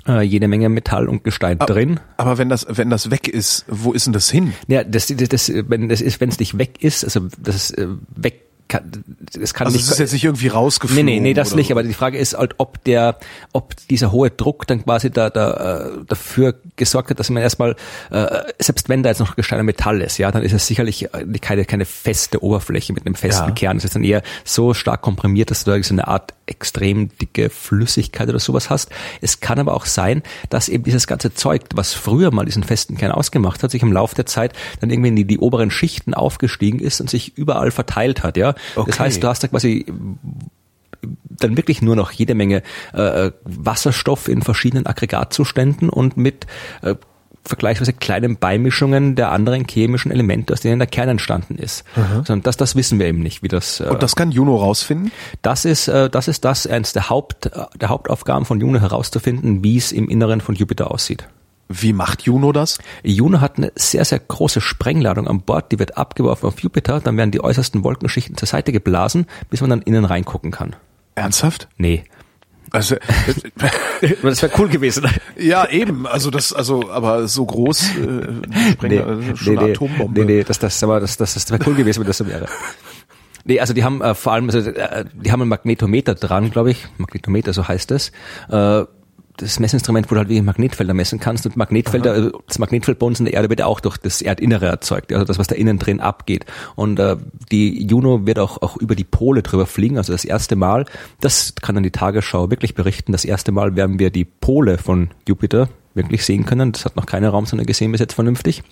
äh, 0.07 0.23
jede 0.23 0.49
Menge 0.49 0.69
Metall 0.69 1.09
und 1.09 1.25
Gestein 1.25 1.61
aber, 1.61 1.73
drin. 1.73 2.01
Aber 2.17 2.39
wenn 2.39 2.49
das, 2.49 2.67
wenn 2.69 2.91
das 2.91 3.11
weg 3.11 3.29
ist, 3.29 3.65
wo 3.69 3.93
ist 3.93 4.07
denn 4.07 4.13
das 4.13 4.31
hin? 4.31 4.55
Ja, 4.69 4.85
das, 4.85 5.09
das, 5.09 5.29
das 5.29 5.49
wenn 5.49 5.91
es 5.91 6.39
nicht 6.39 6.59
weg 6.59 6.83
ist, 6.83 7.05
also 7.05 7.29
das 7.39 7.71
äh, 7.73 7.89
weg 8.15 8.52
kann, 8.73 9.05
das 9.33 9.55
kann 9.55 9.67
also 9.67 9.77
nicht. 9.77 9.87
es 9.87 9.93
ist 9.93 9.99
jetzt 9.99 10.13
nicht 10.13 10.25
irgendwie 10.25 10.49
rausgeflogen. 10.49 11.05
Nee, 11.05 11.15
nee, 11.15 11.21
nee, 11.21 11.35
das 11.35 11.55
nicht. 11.55 11.69
So. 11.69 11.75
Aber 11.75 11.83
die 11.83 11.95
Frage 11.95 12.19
ist 12.19 12.37
halt, 12.37 12.55
ob 12.59 12.83
der, 12.85 13.19
ob 13.53 13.75
dieser 13.89 14.13
hohe 14.13 14.31
Druck 14.31 14.67
dann 14.67 14.83
quasi 14.83 15.11
da, 15.11 15.31
da 15.31 15.87
äh, 15.87 16.05
dafür 16.09 16.55
gesorgt 16.77 17.11
hat, 17.11 17.19
dass 17.19 17.31
man 17.31 17.43
erstmal, 17.43 17.77
äh, 18.11 18.27
selbst 18.59 18.89
wenn 18.89 19.03
da 19.03 19.11
jetzt 19.11 19.19
noch 19.19 19.37
Gestein 19.37 19.61
und 19.61 19.67
Metall 19.67 20.01
ist, 20.01 20.19
ja, 20.19 20.31
dann 20.31 20.43
ist 20.43 20.53
es 20.53 20.67
sicherlich 20.67 21.09
keine, 21.41 21.65
keine 21.65 21.85
feste 21.85 22.43
Oberfläche 22.43 22.93
mit 22.93 23.07
einem 23.07 23.15
festen 23.15 23.49
ja. 23.49 23.55
Kern. 23.55 23.77
Es 23.77 23.85
ist 23.85 23.95
dann 23.95 24.05
eher 24.05 24.23
so 24.45 24.75
stark 24.75 25.03
komprimiert, 25.03 25.51
dass 25.51 25.65
du 25.65 25.71
da 25.71 25.83
so 25.83 25.95
eine 25.95 26.09
Art 26.09 26.35
extrem 26.47 27.17
dicke 27.19 27.51
Flüssigkeit 27.51 28.29
oder 28.29 28.41
sowas 28.41 28.71
hast. 28.71 28.91
Es 29.21 29.41
kann 29.41 29.59
aber 29.59 29.75
auch 29.75 29.87
sein, 29.87 30.23
dass 30.51 30.69
eben 30.69 30.85
dieses 30.85 31.07
ganze 31.07 31.35
Zeug, 31.35 31.63
was 31.75 31.95
früher 31.95 32.33
mal 32.33 32.45
diesen 32.45 32.63
festen 32.63 32.97
Kern 32.97 33.13
ausgemacht 33.13 33.63
hat, 33.63 33.71
sich 33.71 33.83
im 33.83 33.93
Laufe 33.93 34.15
der 34.15 34.27
Zeit 34.27 34.53
dann 34.81 34.91
irgendwie 34.91 35.09
in 35.09 35.17
die, 35.17 35.25
die 35.25 35.39
oberen 35.39 35.71
Schichten 35.71 36.15
aufgestiegen 36.15 36.79
ist 36.79 37.01
und 37.01 37.11
sich 37.11 37.37
überall 37.37 37.71
verteilt 37.71 38.23
hat, 38.23 38.37
ja. 38.37 38.55
Okay. 38.77 38.91
Das 38.91 39.01
heißt, 39.01 39.23
du 39.23 39.29
hast 39.29 39.43
da 39.43 39.49
quasi 39.49 39.87
dann 41.29 41.57
wirklich 41.57 41.83
nur 41.83 41.97
noch 41.97 42.13
jede 42.13 42.35
Menge 42.35 42.63
äh, 42.93 43.31
Wasserstoff 43.45 44.29
in 44.29 44.43
verschiedenen 44.43 44.87
Aggregatzuständen 44.87 45.89
und 45.89 46.17
mit 46.17 46.47
äh, 46.83 46.95
vergleichsweise 47.45 47.93
kleinen 47.93 48.37
Beimischungen 48.37 49.17
der 49.17 49.33
anderen 49.33 49.67
chemischen 49.69 50.13
Elemente, 50.13 50.53
aus 50.53 50.61
denen 50.61 50.79
der 50.79 50.87
Kern 50.87 51.09
entstanden 51.09 51.57
ist. 51.57 51.85
Mhm. 51.97 52.25
Sondern 52.25 52.43
das, 52.43 52.57
das 52.57 52.77
wissen 52.77 52.99
wir 52.99 53.07
eben 53.07 53.19
nicht, 53.19 53.43
wie 53.43 53.49
das. 53.49 53.81
Äh, 53.81 53.85
Und 53.85 54.03
das 54.03 54.15
kann 54.15 54.31
Juno 54.31 54.57
rausfinden? 54.57 55.11
Das 55.43 55.65
ist, 55.65 55.89
äh, 55.89 56.09
das 56.09 56.29
ist 56.29 56.45
das 56.45 56.67
eines 56.67 56.93
der 56.93 57.11
Haupt, 57.11 57.51
der 57.81 57.89
Hauptaufgaben 57.89 58.45
von 58.45 58.61
Juno 58.61 58.81
herauszufinden, 58.81 59.65
wie 59.65 59.77
es 59.77 59.91
im 59.93 60.09
Inneren 60.09 60.41
von 60.41 60.55
Jupiter 60.55 60.91
aussieht. 60.91 61.27
Wie 61.69 61.93
macht 61.93 62.23
Juno 62.23 62.53
das? 62.53 62.79
Juno 63.03 63.41
hat 63.41 63.57
eine 63.57 63.73
sehr, 63.75 64.05
sehr 64.05 64.19
große 64.19 64.61
Sprengladung 64.61 65.27
an 65.27 65.41
Bord, 65.41 65.73
die 65.73 65.79
wird 65.79 65.97
abgeworfen 65.97 66.47
auf 66.47 66.61
Jupiter, 66.61 67.01
dann 67.01 67.17
werden 67.17 67.31
die 67.31 67.43
äußersten 67.43 67.83
Wolkenschichten 67.83 68.37
zur 68.37 68.47
Seite 68.47 68.73
geblasen, 68.73 69.27
bis 69.49 69.61
man 69.61 69.71
dann 69.71 69.83
innen 69.83 70.05
reingucken 70.05 70.51
kann. 70.51 70.77
Ernsthaft? 71.15 71.69
Nee. 71.79 72.05
Also 72.71 72.97
das 74.23 74.43
wäre 74.43 74.53
cool 74.59 74.69
gewesen. 74.69 75.07
Ja, 75.37 75.69
eben. 75.69 76.07
Also 76.07 76.31
das, 76.31 76.53
also 76.53 76.91
aber 76.91 77.29
so 77.29 77.45
groß 77.45 77.83
äh, 77.83 78.73
Sprenger, 78.73 79.17
nee, 79.17 79.37
schon 79.37 79.55
nee, 79.55 79.61
eine 79.61 79.73
Atombombe. 79.73 80.21
Nee, 80.21 80.37
nee, 80.37 80.45
das, 80.45 80.59
das, 80.59 80.83
aber 80.83 80.99
das, 81.01 81.19
das, 81.19 81.35
das 81.35 81.51
wäre 81.51 81.63
cool 81.67 81.75
gewesen, 81.75 82.01
wenn 82.01 82.07
das 82.07 82.19
so 82.19 82.27
wäre. 82.27 82.47
Nee, 83.45 83.61
also 83.61 83.75
die 83.75 83.85
haben 83.85 84.01
äh, 84.01 84.15
vor 84.15 84.33
allem, 84.33 84.49
also, 84.49 84.59
äh, 84.71 85.05
die 85.13 85.33
haben 85.33 85.43
ein 85.43 85.49
Magnetometer 85.49 86.15
dran, 86.15 86.51
glaube 86.51 86.71
ich. 86.71 86.87
Magnetometer, 86.97 87.53
so 87.53 87.69
heißt 87.69 87.91
es. 87.91 88.11
Äh, 88.49 88.85
das 89.37 89.59
Messinstrument, 89.59 90.11
wo 90.11 90.15
du 90.15 90.21
halt 90.21 90.29
wie 90.29 90.41
Magnetfelder 90.41 90.95
messen 90.95 91.19
kannst. 91.19 91.47
Und 91.47 91.57
Magnetfelder, 91.57 92.15
Aha. 92.15 92.31
das 92.47 92.59
Magnetfeld 92.59 92.99
bei 92.99 93.07
uns 93.07 93.19
in 93.19 93.25
der 93.25 93.35
Erde 93.35 93.49
wird 93.49 93.61
ja 93.61 93.67
auch 93.67 93.81
durch 93.81 93.97
das 93.97 94.23
Erdinnere 94.23 94.67
erzeugt, 94.67 95.13
also 95.13 95.25
das, 95.25 95.39
was 95.39 95.47
da 95.47 95.55
innen 95.55 95.79
drin 95.79 96.01
abgeht. 96.01 96.45
Und 96.77 96.99
äh, 96.99 97.17
die 97.51 97.87
Juno 97.87 98.27
wird 98.27 98.39
auch, 98.39 98.61
auch 98.63 98.77
über 98.77 98.95
die 98.95 99.05
Pole 99.05 99.43
drüber 99.43 99.67
fliegen, 99.67 99.99
also 99.99 100.13
das 100.13 100.25
erste 100.25 100.57
Mal, 100.57 100.85
das 101.21 101.55
kann 101.61 101.75
dann 101.75 101.85
die 101.85 101.91
Tagesschau 101.91 102.51
wirklich 102.51 102.75
berichten, 102.75 103.13
das 103.13 103.25
erste 103.25 103.53
Mal 103.53 103.75
werden 103.77 103.99
wir 103.99 104.11
die 104.11 104.25
Pole 104.25 104.79
von 104.79 105.11
Jupiter 105.27 105.69
wirklich 105.95 106.25
sehen 106.25 106.47
können. 106.47 106.73
Das 106.73 106.85
hat 106.85 106.97
noch 106.97 107.07
keine 107.07 107.29
Raumsonde 107.29 107.65
gesehen 107.65 107.93
bis 107.93 108.01
jetzt 108.01 108.15
vernünftig. 108.15 108.63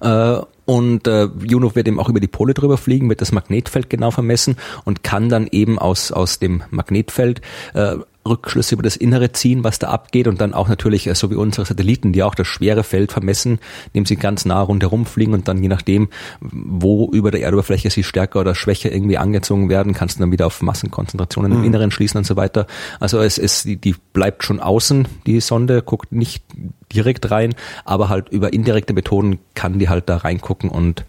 Äh, 0.00 0.38
und 0.66 1.06
äh, 1.06 1.28
Juno 1.46 1.74
wird 1.74 1.88
eben 1.88 1.98
auch 1.98 2.10
über 2.10 2.20
die 2.20 2.28
Pole 2.28 2.52
drüber 2.54 2.76
fliegen, 2.76 3.08
wird 3.08 3.20
das 3.20 3.32
Magnetfeld 3.32 3.88
genau 3.88 4.10
vermessen 4.10 4.56
und 4.84 5.02
kann 5.02 5.28
dann 5.28 5.46
eben 5.50 5.78
aus, 5.78 6.12
aus 6.12 6.38
dem 6.38 6.62
Magnetfeld 6.70 7.40
äh, 7.74 7.96
Rückschlüsse 8.28 8.74
über 8.74 8.82
das 8.82 8.96
Innere 8.96 9.32
ziehen, 9.32 9.64
was 9.64 9.78
da 9.78 9.88
abgeht 9.88 10.28
und 10.28 10.40
dann 10.40 10.54
auch 10.54 10.68
natürlich, 10.68 11.06
äh, 11.06 11.14
so 11.14 11.30
wie 11.30 11.34
unsere 11.34 11.66
Satelliten, 11.66 12.12
die 12.12 12.22
auch 12.22 12.34
das 12.34 12.46
schwere 12.46 12.84
Feld 12.84 13.12
vermessen, 13.12 13.58
indem 13.92 14.06
sie 14.06 14.16
ganz 14.16 14.44
nah 14.44 14.60
rundherum 14.60 15.06
fliegen 15.06 15.34
und 15.34 15.48
dann 15.48 15.62
je 15.62 15.68
nachdem, 15.68 16.08
wo 16.40 17.10
über 17.10 17.30
der 17.30 17.42
Erdoberfläche 17.42 17.90
sie 17.90 18.02
stärker 18.02 18.40
oder 18.40 18.54
schwächer 18.54 18.92
irgendwie 18.92 19.18
angezogen 19.18 19.68
werden, 19.68 19.94
kannst 19.94 20.16
du 20.16 20.20
dann 20.20 20.32
wieder 20.32 20.46
auf 20.46 20.62
Massenkonzentrationen 20.62 21.52
mhm. 21.52 21.58
im 21.58 21.64
Inneren 21.64 21.90
schließen 21.90 22.18
und 22.18 22.24
so 22.24 22.36
weiter. 22.36 22.66
Also 23.00 23.20
es 23.20 23.38
ist, 23.38 23.64
die, 23.64 23.76
die 23.76 23.94
bleibt 24.12 24.44
schon 24.44 24.60
außen, 24.60 25.08
die 25.26 25.40
Sonde, 25.40 25.82
guckt 25.82 26.12
nicht 26.12 26.44
direkt 26.92 27.30
rein, 27.30 27.54
aber 27.84 28.08
halt 28.08 28.30
über 28.30 28.52
indirekte 28.52 28.94
Methoden 28.94 29.38
kann 29.54 29.78
die 29.78 29.88
halt 29.88 30.08
da 30.08 30.18
reingucken 30.18 30.70
und 30.70 31.04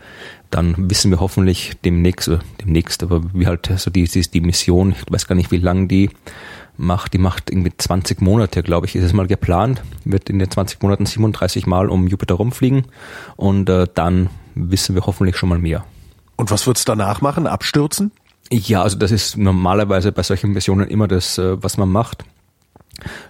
dann 0.49 0.89
wissen 0.89 1.11
wir 1.11 1.19
hoffentlich 1.19 1.73
demnächst, 1.85 2.31
demnächst, 2.61 3.03
aber 3.03 3.21
wie 3.33 3.47
halt 3.47 3.71
so 3.77 3.91
die, 3.91 4.05
die, 4.05 4.21
die 4.21 4.41
Mission, 4.41 4.91
ich 4.91 5.03
weiß 5.11 5.27
gar 5.27 5.35
nicht, 5.35 5.51
wie 5.51 5.57
lang 5.57 5.87
die 5.87 6.09
macht, 6.79 7.13
die 7.13 7.17
macht 7.17 7.51
irgendwie 7.51 7.71
20 7.75 8.21
Monate, 8.21 8.63
glaube 8.63 8.87
ich, 8.87 8.95
ist 8.95 9.03
es 9.03 9.13
mal 9.13 9.27
geplant, 9.27 9.83
wird 10.05 10.29
in 10.29 10.39
den 10.39 10.49
20 10.49 10.81
Monaten 10.81 11.05
37 11.05 11.67
Mal 11.67 11.89
um 11.89 12.07
Jupiter 12.07 12.35
rumfliegen 12.35 12.85
und 13.35 13.69
äh, 13.69 13.87
dann 13.93 14.29
wissen 14.55 14.95
wir 14.95 15.05
hoffentlich 15.05 15.37
schon 15.37 15.49
mal 15.49 15.59
mehr. 15.59 15.85
Und 16.35 16.51
was 16.51 16.65
wird's 16.65 16.85
danach 16.85 17.21
machen? 17.21 17.47
Abstürzen? 17.47 18.11
Ja, 18.51 18.81
also 18.81 18.97
das 18.97 19.11
ist 19.11 19.37
normalerweise 19.37 20.11
bei 20.11 20.23
solchen 20.23 20.51
Missionen 20.51 20.87
immer 20.87 21.07
das, 21.07 21.37
äh, 21.37 21.61
was 21.61 21.77
man 21.77 21.89
macht. 21.89 22.23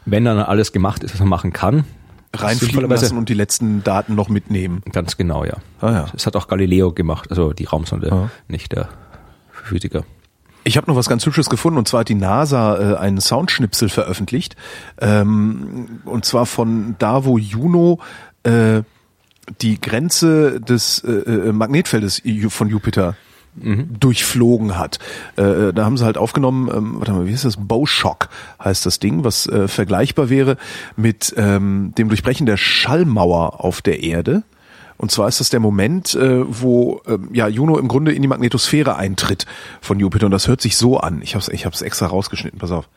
Wenn 0.06 0.26
dann 0.26 0.40
alles 0.40 0.72
gemacht 0.72 1.04
ist, 1.04 1.14
was 1.14 1.20
man 1.20 1.30
machen 1.30 1.52
kann. 1.52 1.86
Reinfliegen 2.36 2.88
lassen 2.88 3.18
und 3.18 3.28
die 3.30 3.34
letzten 3.34 3.84
Daten 3.84 4.14
noch 4.14 4.30
mitnehmen. 4.30 4.84
Ganz 4.92 5.18
genau, 5.18 5.44
ja. 5.44 5.58
Ah, 5.82 5.92
ja. 5.92 6.06
Das 6.14 6.28
hat 6.28 6.36
auch 6.36 6.48
Galileo 6.48 6.94
gemacht, 6.94 7.32
also 7.32 7.54
die 7.54 7.66
Raumsonde, 7.66 8.12
ah. 8.12 8.30
nicht 8.48 8.72
der 8.72 8.90
Physiker. 9.52 10.04
Ich 10.70 10.78
habe 10.78 10.86
noch 10.86 10.96
was 10.96 11.10
ganz 11.10 11.26
Hübsches 11.26 11.50
gefunden 11.50 11.80
und 11.80 11.88
zwar 11.88 12.02
hat 12.02 12.10
die 12.10 12.14
NASA 12.14 12.94
äh, 12.94 12.98
einen 12.98 13.20
Soundschnipsel 13.20 13.90
veröffentlicht 13.90 14.56
ähm, 15.02 16.02
und 16.06 16.26
zwar 16.26 16.46
von 16.46 16.96
da, 17.00 17.26
wo 17.26 17.40
Juno 17.40 17.98
äh, 18.44 18.84
die 19.62 19.82
Grenze 19.82 20.62
des 20.62 21.04
äh, 21.04 21.10
äh 21.10 21.54
Magnetfeldes 21.54 22.22
von 22.50 22.70
Jupiter 22.70 23.16
mhm. 23.56 24.00
durchflogen 24.00 24.78
hat. 24.78 25.00
Äh, 25.40 25.70
äh, 25.70 25.74
da 25.74 25.86
haben 25.86 25.98
sie 25.98 26.06
halt 26.06 26.20
aufgenommen, 26.20 26.70
ähm, 26.72 27.00
warte 27.00 27.14
mal, 27.14 27.26
wie 27.26 27.34
ist 27.34 27.46
das? 27.46 27.58
Bowshock 27.58 28.30
heißt 28.64 28.86
das 28.86 29.00
Ding, 29.00 29.24
was 29.24 29.48
äh, 29.48 29.68
vergleichbar 29.68 30.30
wäre 30.30 30.56
mit 30.96 31.34
ähm, 31.36 31.94
dem 31.98 32.10
Durchbrechen 32.10 32.46
der 32.46 32.58
Schallmauer 32.58 33.66
auf 33.66 33.82
der 33.82 34.04
Erde. 34.04 34.44
Und 35.00 35.12
zwar 35.12 35.30
ist 35.30 35.40
das 35.40 35.50
der 35.50 35.62
Moment, 35.62 36.14
äh, 36.14 36.44
wo 36.46 37.02
äh, 37.08 37.18
ja 37.32 37.48
Juno 37.48 37.78
im 37.78 37.88
Grunde 37.88 38.12
in 38.12 38.22
die 38.22 38.28
Magnetosphäre 38.28 38.98
eintritt 38.98 39.46
von 39.80 39.98
Jupiter. 39.98 40.26
Und 40.26 40.34
das 40.34 40.50
hört 40.50 40.60
sich 40.60 40.76
so 40.76 40.98
an. 40.98 41.22
Ich 41.22 41.36
habe 41.36 41.42
es 41.42 41.48
ich 41.48 41.66
hab's 41.66 41.82
extra 41.82 42.08
rausgeschnitten. 42.08 42.60
Pass 42.60 42.72
auf. 42.72 42.90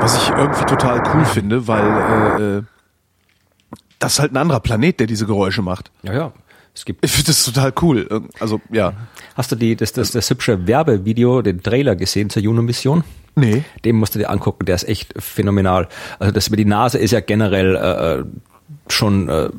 Was 0.00 0.16
ich 0.22 0.30
irgendwie 0.30 0.64
total 0.66 1.02
cool 1.12 1.24
finde, 1.24 1.66
weil 1.66 1.84
äh, 1.84 2.58
äh, 2.58 2.62
das 3.98 4.12
ist 4.12 4.18
halt 4.20 4.32
ein 4.32 4.36
anderer 4.36 4.60
Planet, 4.60 5.00
der 5.00 5.08
diese 5.08 5.26
Geräusche 5.26 5.62
macht. 5.62 5.90
Ja, 6.04 6.14
ja. 6.14 6.32
Es 6.74 6.84
gibt 6.84 7.04
Ich 7.04 7.10
finde 7.10 7.28
das 7.28 7.44
total 7.44 7.72
cool. 7.82 8.28
Also, 8.40 8.60
ja. 8.70 8.92
Hast 9.34 9.52
du 9.52 9.56
die, 9.56 9.76
das, 9.76 9.92
das, 9.92 10.10
das 10.12 10.30
hübsche 10.30 10.66
Werbevideo, 10.66 11.42
den 11.42 11.62
Trailer 11.62 11.96
gesehen 11.96 12.30
zur 12.30 12.42
Juno-Mission? 12.42 13.04
Nee. 13.36 13.64
Den 13.84 13.96
musst 13.96 14.14
du 14.14 14.18
dir 14.18 14.30
angucken, 14.30 14.66
der 14.66 14.74
ist 14.74 14.88
echt 14.88 15.14
phänomenal. 15.16 15.88
Also 16.18 16.32
das 16.32 16.48
über 16.48 16.56
die 16.56 16.64
Nase 16.64 16.98
ist 16.98 17.12
ja 17.12 17.20
generell 17.20 17.76
äh, 17.76 18.24
schon 18.92 19.28
äh, 19.28 19.50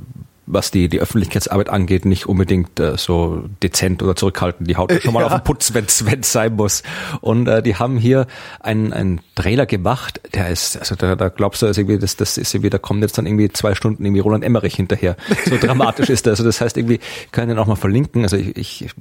was 0.51 0.71
die, 0.71 0.89
die 0.89 0.99
Öffentlichkeitsarbeit 0.99 1.69
angeht, 1.69 2.05
nicht 2.05 2.25
unbedingt 2.27 2.79
äh, 2.79 2.97
so 2.97 3.43
dezent 3.61 4.01
oder 4.01 4.15
zurückhaltend. 4.15 4.69
Die 4.69 4.75
haut 4.75 4.91
schon 5.01 5.13
mal 5.13 5.21
ja. 5.21 5.27
auf 5.27 5.33
den 5.33 5.43
Putz, 5.43 5.73
wenn 5.73 5.85
es 5.85 6.31
sein 6.31 6.55
muss. 6.55 6.81
Und 7.21 7.47
äh, 7.47 7.61
die 7.61 7.75
haben 7.75 7.97
hier 7.97 8.25
einen, 8.59 8.91
einen 8.91 9.21
Trailer 9.35 9.67
gemacht, 9.67 10.19
der 10.33 10.49
ist, 10.49 10.77
also 10.77 10.95
da, 10.95 11.15
da 11.15 11.29
glaubst 11.29 11.61
du, 11.61 11.67
also 11.67 11.79
irgendwie, 11.79 11.99
das, 11.99 12.15
das 12.15 12.37
ist 12.37 12.53
irgendwie, 12.53 12.71
da 12.71 12.79
kommen 12.79 13.01
jetzt 13.01 13.17
dann 13.17 13.27
irgendwie 13.27 13.49
zwei 13.49 13.75
Stunden 13.75 14.03
irgendwie 14.03 14.21
Roland 14.21 14.43
Emmerich 14.43 14.75
hinterher. 14.75 15.15
So 15.45 15.57
dramatisch 15.61 16.09
ist 16.09 16.25
der. 16.25 16.31
Also 16.31 16.43
das 16.43 16.59
heißt 16.61 16.77
irgendwie, 16.77 16.99
ich 17.25 17.31
kann 17.31 17.47
den 17.47 17.59
auch 17.59 17.67
mal 17.67 17.75
verlinken. 17.75 18.23
Also 18.23 18.35
ich, 18.35 18.57
ich, 18.57 18.85
ich 18.85 18.93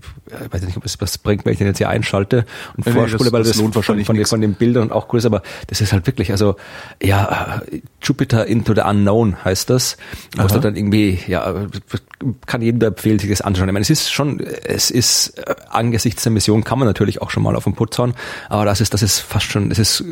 weiß 0.50 0.62
nicht, 0.62 0.76
ob 0.76 0.84
es 0.84 1.00
was 1.00 1.16
bringt, 1.16 1.46
wenn 1.46 1.52
ich 1.52 1.58
den 1.58 1.66
jetzt 1.66 1.78
hier 1.78 1.88
einschalte 1.88 2.44
und 2.76 2.86
Nee, 2.86 2.92
vorspule, 2.92 3.24
das- 3.24 3.32
weil 3.32 3.42
das 3.42 3.48
das, 3.52 3.56
lohnt 3.56 3.72
von, 3.72 3.80
wahrscheinlich 3.80 4.06
von, 4.06 4.16
nix. 4.16 4.28
von 4.30 4.40
den 4.42 4.54
Bildern 4.54 4.92
auch 4.92 5.10
cool 5.12 5.18
ist, 5.18 5.24
aber 5.26 5.42
das 5.68 5.80
ist 5.80 5.92
halt 5.92 6.06
wirklich, 6.06 6.30
also 6.30 6.56
ja, 7.02 7.62
äh, 7.70 7.80
Jupiter 8.02 8.46
into 8.46 8.74
the 8.74 8.82
Unknown 8.82 9.42
heißt 9.44 9.70
das. 9.70 9.96
Wo 10.36 10.46
du 10.46 10.60
dann 10.60 10.76
irgendwie, 10.76 11.18
ja, 11.26 11.37
kann 12.46 12.62
jedem 12.62 12.80
empfehlen, 12.82 13.18
sich 13.18 13.30
das 13.30 13.40
anzuschauen. 13.40 13.68
Ich 13.68 13.72
meine, 13.72 13.82
es 13.82 13.90
ist 13.90 14.10
schon, 14.10 14.40
es 14.40 14.90
ist 14.90 15.38
äh, 15.38 15.54
angesichts 15.70 16.22
der 16.22 16.32
Mission 16.32 16.64
kann 16.64 16.78
man 16.78 16.86
natürlich 16.86 17.22
auch 17.22 17.30
schon 17.30 17.42
mal 17.42 17.56
auf 17.56 17.64
den 17.64 17.74
Putz 17.74 17.98
hauen, 17.98 18.14
aber 18.48 18.64
das 18.64 18.80
ist, 18.80 18.94
das 18.94 19.02
ist 19.02 19.20
fast 19.20 19.46
schon, 19.46 19.68
das 19.68 19.78
ist 19.78 20.04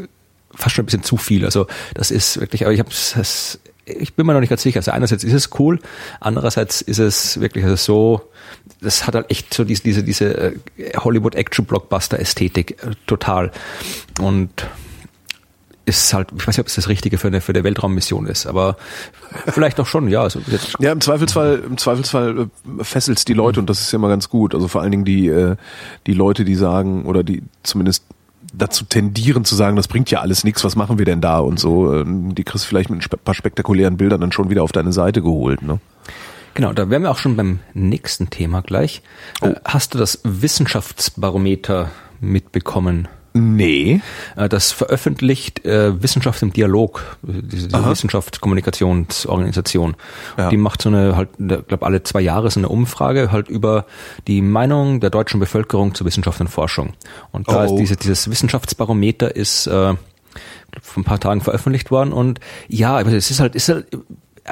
fast 0.54 0.74
schon 0.74 0.84
ein 0.84 0.86
bisschen 0.86 1.02
zu 1.02 1.16
viel. 1.16 1.44
Also 1.44 1.66
das 1.94 2.10
ist 2.10 2.40
wirklich, 2.40 2.64
aber 2.64 2.72
ich 2.72 2.80
habe 2.80 2.90
es, 2.90 3.58
ich 3.84 4.14
bin 4.14 4.26
mir 4.26 4.32
noch 4.32 4.40
nicht 4.40 4.50
ganz 4.50 4.62
sicher. 4.62 4.78
Also 4.78 4.90
einerseits 4.90 5.24
ist 5.24 5.32
es 5.32 5.50
cool, 5.58 5.80
andererseits 6.20 6.80
ist 6.80 6.98
es 6.98 7.40
wirklich 7.40 7.64
also 7.64 7.76
so, 7.76 8.30
das 8.80 9.06
hat 9.06 9.14
halt 9.14 9.30
echt 9.30 9.54
so 9.54 9.64
diese 9.64 9.82
diese 9.82 10.02
diese 10.02 10.34
äh, 10.34 10.54
Hollywood 10.96 11.34
Action 11.34 11.64
Blockbuster 11.64 12.18
Ästhetik 12.18 12.82
äh, 12.82 12.90
total 13.06 13.52
und 14.20 14.66
ist 15.86 16.12
halt, 16.12 16.28
ich 16.36 16.46
weiß 16.46 16.56
nicht, 16.56 16.60
ob 16.60 16.66
es 16.66 16.74
das 16.74 16.88
Richtige 16.88 17.16
für 17.16 17.28
eine, 17.28 17.40
für 17.40 17.52
eine 17.52 17.64
Weltraummission 17.64 18.26
ist, 18.26 18.46
aber 18.46 18.76
vielleicht 19.46 19.80
auch 19.80 19.86
schon, 19.86 20.08
ja. 20.08 20.22
Also 20.22 20.40
Ja, 20.80 20.92
im 20.92 21.00
Zweifelsfall, 21.00 21.62
im 21.64 21.78
Zweifelsfall 21.78 22.48
äh, 22.80 22.84
fesselt's 22.84 23.24
die 23.24 23.34
Leute 23.34 23.60
und 23.60 23.70
das 23.70 23.80
ist 23.80 23.92
ja 23.92 23.96
immer 23.96 24.08
ganz 24.08 24.28
gut. 24.28 24.54
Also 24.54 24.68
vor 24.68 24.82
allen 24.82 24.90
Dingen 24.90 25.04
die, 25.04 25.28
äh, 25.28 25.56
die 26.06 26.12
Leute, 26.12 26.44
die 26.44 26.56
sagen 26.56 27.06
oder 27.06 27.22
die 27.22 27.42
zumindest 27.62 28.04
dazu 28.52 28.84
tendieren 28.84 29.44
zu 29.44 29.54
sagen, 29.54 29.76
das 29.76 29.88
bringt 29.88 30.10
ja 30.10 30.20
alles 30.20 30.44
nichts, 30.44 30.64
was 30.64 30.76
machen 30.76 30.98
wir 30.98 31.04
denn 31.04 31.20
da 31.20 31.38
und 31.38 31.60
so, 31.60 31.94
ähm, 31.94 32.34
die 32.34 32.44
kriegst 32.44 32.64
du 32.64 32.68
vielleicht 32.68 32.90
mit 32.90 33.02
ein 33.02 33.18
paar 33.24 33.34
spektakulären 33.34 33.96
Bildern 33.96 34.20
dann 34.20 34.32
schon 34.32 34.50
wieder 34.50 34.62
auf 34.62 34.72
deine 34.72 34.92
Seite 34.92 35.22
geholt, 35.22 35.62
ne? 35.62 35.80
Genau, 36.54 36.72
da 36.72 36.88
wären 36.88 37.02
wir 37.02 37.10
auch 37.10 37.18
schon 37.18 37.36
beim 37.36 37.58
nächsten 37.74 38.30
Thema 38.30 38.62
gleich. 38.62 39.02
Äh, 39.42 39.54
Hast 39.64 39.92
du 39.92 39.98
das 39.98 40.20
Wissenschaftsbarometer 40.24 41.90
mitbekommen? 42.20 43.08
Nee. 43.36 44.00
Äh, 44.36 44.48
Das 44.48 44.72
veröffentlicht 44.72 45.64
äh, 45.64 46.00
Wissenschaft 46.02 46.42
im 46.42 46.52
Dialog, 46.52 47.16
äh, 47.26 47.42
diese, 47.42 47.68
diese 47.68 47.88
Wissenschaftskommunikationsorganisation. 47.90 49.96
Ja. 50.38 50.48
Die 50.48 50.56
macht 50.56 50.82
so 50.82 50.88
eine, 50.88 51.16
halt, 51.16 51.28
ich 51.38 51.66
glaube, 51.66 51.84
alle 51.86 52.02
zwei 52.02 52.20
Jahre 52.20 52.50
so 52.50 52.60
eine 52.60 52.68
Umfrage 52.68 53.30
halt 53.32 53.48
über 53.48 53.86
die 54.26 54.42
Meinung 54.42 55.00
der 55.00 55.10
deutschen 55.10 55.40
Bevölkerung 55.40 55.94
zu 55.94 56.04
Wissenschaft 56.04 56.40
und 56.40 56.48
Forschung. 56.48 56.94
Und 57.32 57.48
da 57.48 57.56
Oh. 57.64 57.64
ist 57.64 57.74
diese, 57.76 57.96
dieses 57.96 58.30
Wissenschaftsbarometer 58.30 59.34
ist 59.34 59.66
äh, 59.66 59.94
vor 60.82 60.96
ein 60.96 61.04
paar 61.04 61.20
Tagen 61.20 61.40
veröffentlicht 61.40 61.90
worden 61.90 62.12
und 62.12 62.40
ja, 62.68 63.00
es 63.00 63.30
ist 63.30 63.40
halt, 63.40 63.54
ist 63.54 63.68
halt 63.68 63.86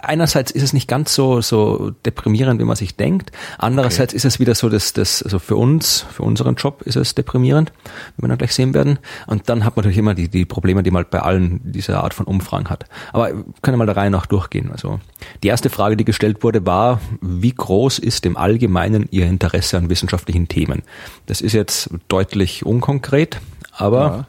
einerseits 0.02 0.50
ist 0.50 0.62
es 0.62 0.72
nicht 0.72 0.88
ganz 0.88 1.14
so 1.14 1.40
so 1.40 1.92
deprimierend, 2.04 2.60
wie 2.60 2.64
man 2.64 2.76
sich 2.76 2.96
denkt. 2.96 3.32
Andererseits 3.58 4.12
ist 4.12 4.24
es 4.24 4.40
wieder 4.40 4.54
so, 4.54 4.68
dass 4.68 4.92
das 4.92 5.22
also 5.22 5.38
für 5.38 5.56
uns, 5.56 6.04
für 6.12 6.22
unseren 6.22 6.56
Job 6.56 6.82
ist 6.82 6.96
es 6.96 7.14
deprimierend, 7.14 7.72
wie 8.16 8.22
wir 8.22 8.28
dann 8.28 8.38
gleich 8.38 8.54
sehen 8.54 8.74
werden. 8.74 8.98
Und 9.26 9.48
dann 9.48 9.64
hat 9.64 9.76
man 9.76 9.82
natürlich 9.82 9.98
immer 9.98 10.14
die 10.14 10.28
die 10.28 10.44
Probleme, 10.44 10.82
die 10.82 10.90
man 10.90 11.04
halt 11.04 11.10
bei 11.10 11.20
allen 11.20 11.60
dieser 11.64 12.02
Art 12.02 12.14
von 12.14 12.26
Umfragen 12.26 12.68
hat. 12.70 12.84
Aber 13.12 13.28
wir 13.28 13.44
können 13.62 13.78
mal 13.78 13.86
der 13.86 13.96
Reihe 13.96 14.10
nach 14.10 14.26
durchgehen. 14.26 14.70
Also 14.72 15.00
die 15.42 15.48
erste 15.48 15.70
Frage, 15.70 15.96
die 15.96 16.04
gestellt 16.04 16.42
wurde, 16.42 16.64
war: 16.66 17.00
Wie 17.20 17.52
groß 17.52 17.98
ist 17.98 18.26
im 18.26 18.36
Allgemeinen 18.36 19.08
Ihr 19.10 19.26
Interesse 19.26 19.76
an 19.76 19.88
wissenschaftlichen 19.88 20.48
Themen? 20.48 20.82
Das 21.26 21.40
ist 21.40 21.52
jetzt 21.52 21.90
deutlich 22.08 22.66
unkonkret, 22.66 23.40
aber 23.72 24.26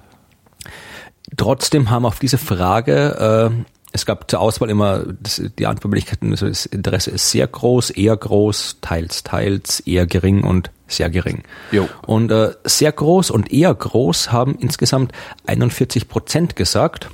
Trotzdem 1.37 1.89
haben 1.89 2.05
auf 2.05 2.19
diese 2.19 2.37
Frage, 2.37 3.51
äh, 3.51 3.74
es 3.95 4.05
gab 4.05 4.29
zur 4.29 4.41
Auswahl 4.41 4.69
immer 4.69 5.03
das, 5.21 5.41
die 5.57 5.65
Antwortmöglichkeiten, 5.65 6.31
also 6.31 6.47
das 6.47 6.65
Interesse 6.65 7.11
ist 7.11 7.31
sehr 7.31 7.47
groß, 7.47 7.91
eher 7.91 8.15
groß, 8.15 8.79
teils, 8.81 9.23
teils, 9.23 9.79
eher 9.79 10.05
gering 10.05 10.43
und 10.43 10.69
sehr 10.87 11.09
gering. 11.09 11.43
Jo. 11.71 11.87
Und 12.05 12.29
äh, 12.29 12.51
sehr 12.65 12.91
groß 12.91 13.31
und 13.31 13.51
eher 13.53 13.73
groß 13.73 14.33
haben 14.33 14.55
insgesamt 14.59 15.13
41 15.47 16.09
Prozent 16.09 16.55
gesagt, 16.57 17.09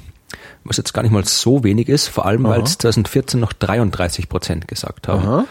was 0.63 0.77
jetzt 0.77 0.93
gar 0.93 1.03
nicht 1.03 1.11
mal 1.11 1.23
so 1.23 1.63
wenig 1.63 1.87
ist, 1.87 2.07
vor 2.07 2.25
allem 2.25 2.43
weil 2.43 2.61
es 2.61 2.79
2014 2.79 3.39
noch 3.39 3.53
33 3.53 4.27
Prozent 4.27 4.67
gesagt 4.67 5.07
haben. 5.07 5.27
Aha. 5.27 5.45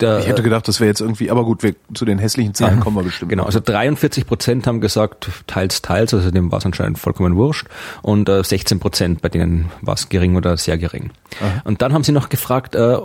Der, 0.00 0.18
Ich 0.18 0.26
hätte 0.26 0.42
gedacht, 0.42 0.66
das 0.66 0.80
wäre 0.80 0.88
jetzt 0.88 1.00
irgendwie, 1.00 1.30
aber 1.30 1.44
gut, 1.44 1.62
wir, 1.62 1.74
zu 1.94 2.04
den 2.04 2.18
hässlichen 2.18 2.54
Zahlen 2.54 2.80
kommen 2.80 2.96
wir 2.96 3.02
bestimmt. 3.02 3.30
Genau, 3.30 3.44
also 3.44 3.60
43 3.60 4.26
Prozent 4.26 4.66
haben 4.66 4.80
gesagt, 4.80 5.30
teils, 5.46 5.82
teils, 5.82 6.12
also 6.12 6.30
dem 6.30 6.50
war 6.50 6.58
es 6.58 6.66
anscheinend 6.66 6.98
vollkommen 6.98 7.36
wurscht. 7.36 7.68
Und 8.02 8.28
äh, 8.28 8.42
16 8.42 8.80
Prozent, 8.80 9.22
bei 9.22 9.28
denen 9.28 9.70
war 9.82 9.94
es 9.94 10.08
gering 10.08 10.36
oder 10.36 10.56
sehr 10.56 10.78
gering. 10.78 11.10
Und 11.64 11.82
dann 11.82 11.92
haben 11.92 12.04
sie 12.04 12.12
noch 12.12 12.28
gefragt, 12.28 12.74
äh, 12.74 12.98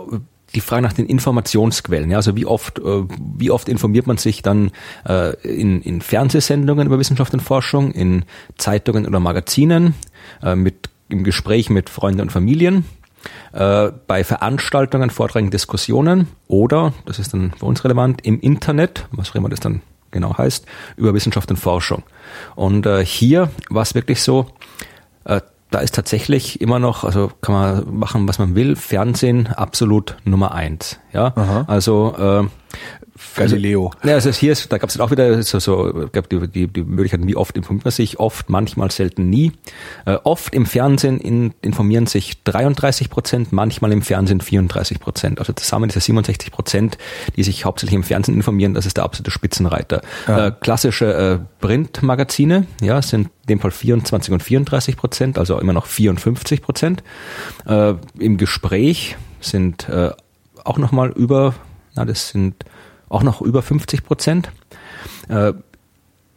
die 0.54 0.60
Frage 0.60 0.82
nach 0.82 0.92
den 0.92 1.06
Informationsquellen. 1.06 2.10
Ja, 2.10 2.16
also 2.16 2.36
wie 2.36 2.46
oft, 2.46 2.78
äh, 2.78 3.04
wie 3.36 3.50
oft 3.50 3.68
informiert 3.68 4.06
man 4.06 4.16
sich 4.16 4.42
dann 4.42 4.72
äh, 5.08 5.34
in, 5.46 5.80
in 5.82 6.00
Fernsehsendungen 6.00 6.86
über 6.86 6.98
Wissenschaft 6.98 7.32
und 7.34 7.40
Forschung, 7.40 7.92
in 7.92 8.24
Zeitungen 8.58 9.06
oder 9.06 9.20
Magazinen, 9.20 9.94
äh, 10.42 10.56
mit, 10.56 10.90
im 11.08 11.24
Gespräch 11.24 11.70
mit 11.70 11.88
Freunden 11.88 12.22
und 12.22 12.32
Familien, 12.32 12.84
äh, 13.52 13.90
bei 14.06 14.24
Veranstaltungen, 14.24 15.10
Vorträgen, 15.10 15.50
Diskussionen 15.50 16.28
oder, 16.48 16.92
das 17.06 17.18
ist 17.18 17.32
dann 17.32 17.52
für 17.58 17.66
uns 17.66 17.84
relevant, 17.84 18.24
im 18.24 18.40
Internet, 18.40 19.06
was 19.10 19.30
auch 19.30 19.34
immer 19.34 19.48
das 19.48 19.60
dann 19.60 19.82
genau 20.10 20.36
heißt, 20.36 20.66
über 20.96 21.14
Wissenschaft 21.14 21.50
und 21.50 21.56
Forschung. 21.56 22.02
Und 22.56 22.86
äh, 22.86 23.04
hier 23.04 23.50
war 23.68 23.82
es 23.82 23.94
wirklich 23.94 24.22
so, 24.22 24.46
äh, 25.24 25.40
da 25.70 25.78
ist 25.78 25.94
tatsächlich 25.94 26.60
immer 26.60 26.80
noch, 26.80 27.04
also 27.04 27.30
kann 27.40 27.54
man 27.54 27.96
machen, 27.96 28.26
was 28.26 28.38
man 28.40 28.56
will, 28.56 28.74
Fernsehen 28.74 29.46
absolut 29.46 30.16
Nummer 30.24 30.52
eins. 30.52 30.98
Ja, 31.12 31.32
also 31.68 32.14
äh, 32.18 32.48
Galileo. 33.36 33.92
ja, 34.04 34.14
also 34.14 34.30
hier 34.30 34.52
ist, 34.52 34.72
da 34.72 34.78
gab 34.78 34.90
es 34.90 34.98
auch 34.98 35.10
wieder 35.10 35.42
so, 35.42 35.58
so 35.58 36.08
gab 36.12 36.28
die, 36.28 36.48
die, 36.48 36.66
die 36.66 36.82
Möglichkeiten, 36.82 37.26
wie 37.26 37.36
oft 37.36 37.56
informiert 37.56 37.84
man 37.84 37.92
sich, 37.92 38.18
oft, 38.18 38.48
manchmal, 38.50 38.90
selten, 38.90 39.30
nie. 39.30 39.52
Äh, 40.06 40.16
oft 40.24 40.54
im 40.54 40.66
Fernsehen 40.66 41.20
in, 41.20 41.54
informieren 41.62 42.06
sich 42.06 42.42
33 42.44 43.10
Prozent, 43.10 43.52
manchmal 43.52 43.92
im 43.92 44.02
Fernsehen 44.02 44.40
34 44.40 45.00
Prozent. 45.00 45.38
Also 45.38 45.52
zusammen 45.52 45.88
diese 45.88 46.00
67 46.00 46.50
Prozent, 46.50 46.98
die 47.36 47.42
sich 47.42 47.64
hauptsächlich 47.64 47.94
im 47.94 48.02
Fernsehen 48.02 48.34
informieren, 48.34 48.74
das 48.74 48.86
ist 48.86 48.96
der 48.96 49.04
absolute 49.04 49.30
Spitzenreiter. 49.30 50.02
Äh, 50.26 50.52
klassische 50.60 51.14
äh, 51.14 51.38
Printmagazine, 51.60 52.66
ja, 52.80 53.02
sind 53.02 53.30
in 53.42 53.46
dem 53.48 53.60
Fall 53.60 53.70
24 53.70 54.32
und 54.32 54.42
34 54.42 54.96
Prozent, 54.96 55.38
also 55.38 55.58
immer 55.58 55.72
noch 55.72 55.86
54 55.86 56.62
Prozent. 56.62 57.02
Äh, 57.66 57.94
Im 58.18 58.36
Gespräch 58.36 59.16
sind 59.40 59.88
äh, 59.88 60.10
auch 60.64 60.78
nochmal 60.78 61.10
über, 61.10 61.54
na, 61.94 62.04
das 62.04 62.28
sind 62.28 62.64
auch 63.10 63.22
noch 63.22 63.42
über 63.42 63.60
50 63.60 64.04
Prozent. 64.04 64.50
Äh, 65.28 65.52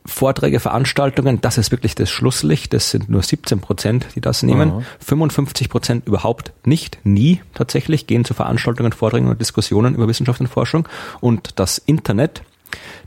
Vorträge, 0.06 0.60
Veranstaltungen, 0.60 1.40
das 1.40 1.58
ist 1.58 1.72
wirklich 1.72 1.96
das 1.96 2.10
Schlusslicht, 2.10 2.74
das 2.74 2.90
sind 2.90 3.10
nur 3.10 3.22
17 3.22 3.62
Prozent, 3.62 4.08
die 4.16 4.22
das 4.22 4.44
nehmen. 4.44 4.86
55 5.00 5.70
Prozent 5.70 6.08
überhaupt 6.08 6.52
nicht, 6.66 7.00
nie 7.06 7.42
tatsächlich, 7.54 8.06
gehen 8.06 8.26
zu 8.26 8.34
Veranstaltungen, 8.34 8.92
Vorträgen 8.92 9.28
und 9.28 9.40
Diskussionen 9.40 9.96
über 9.96 10.10
Wissenschaft 10.10 10.42
und 10.42 10.48
Forschung. 10.48 10.90
Und 11.22 11.58
das 11.58 11.78
Internet, 11.78 12.44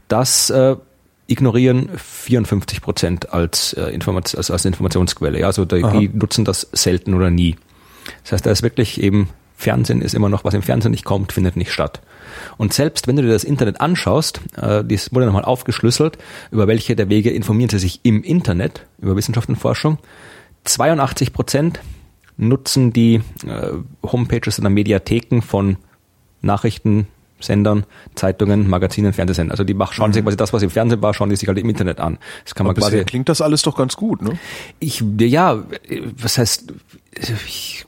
das 0.09 0.49
äh, 0.49 0.77
ignorieren 1.27 1.91
54 1.99 2.81
Prozent 2.81 3.33
als, 3.33 3.75
äh, 3.75 3.91
Informat 3.91 4.35
als, 4.35 4.51
als 4.51 4.65
Informationsquelle. 4.65 5.39
Ja, 5.39 5.47
also 5.49 5.67
die, 5.67 5.83
die 5.83 6.09
nutzen 6.09 6.47
das 6.47 6.67
selten 6.73 7.13
oder 7.13 7.31
nie. 7.31 7.57
Das 8.23 8.33
heißt, 8.33 8.47
da 8.47 8.51
ist 8.53 8.63
wirklich 8.63 9.03
eben 9.03 9.29
Fernsehen 9.57 10.03
ist 10.03 10.15
immer 10.15 10.29
noch, 10.29 10.45
was 10.45 10.55
im 10.55 10.63
Fernsehen 10.63 10.91
nicht 10.91 11.05
kommt, 11.05 11.33
findet 11.33 11.57
nicht 11.57 11.73
statt. 11.73 12.01
Und 12.59 12.75
selbst 12.75 13.09
wenn 13.09 13.17
du 13.17 13.23
dir 13.23 13.31
das 13.33 13.43
Internet 13.43 13.81
anschaust, 13.81 14.41
äh, 14.57 14.85
das 14.85 15.13
wurde 15.13 15.27
nochmal 15.27 15.45
aufgeschlüsselt, 15.45 16.19
über 16.51 16.67
welche 16.69 16.95
der 16.95 17.09
Wege 17.09 17.31
informieren 17.31 17.71
sie 17.71 17.79
sich 17.79 18.01
im 18.03 18.23
Internet 18.23 18.87
über 18.99 19.17
Wissenschaft 19.17 19.49
und 19.49 19.57
Forschung. 19.57 19.99
82 20.65 21.33
Prozent 21.33 21.81
nutzen 22.37 22.93
die 22.93 23.23
äh, 23.47 23.71
Homepages 24.05 24.59
oder 24.59 24.69
Mediatheken 24.69 25.41
von 25.41 25.79
Nachrichtensendern, 26.43 27.87
Zeitungen, 28.15 28.69
Magazinen, 28.69 29.15
Fernsehsendern. 29.15 29.53
Also 29.53 29.65
die 29.65 29.73
machen, 29.73 29.95
schauen 29.95 30.13
sich 30.13 30.23
quasi 30.23 30.37
das, 30.37 30.53
was 30.53 30.63
im 30.63 30.71
Fernsehen 30.71 31.01
war, 31.01 31.15
schauen 31.15 31.31
die 31.31 31.37
sich 31.37 31.49
halt 31.49 31.59
im 31.59 31.71
Internet 31.71 31.99
an. 31.99 32.19
Das 32.45 32.55
kann 32.55 32.67
man 32.67 32.77
Aber 32.77 32.83
quasi 32.83 33.03
klingt 33.05 33.31
das 33.31 33.41
alles 33.41 33.63
doch 33.63 33.77
ganz 33.77 33.97
gut, 33.97 34.21
ne? 34.21 34.39
ich, 34.81 35.03
ja, 35.19 35.65
was 36.21 36.37
heißt, 36.37 36.75
ich, 37.47 37.86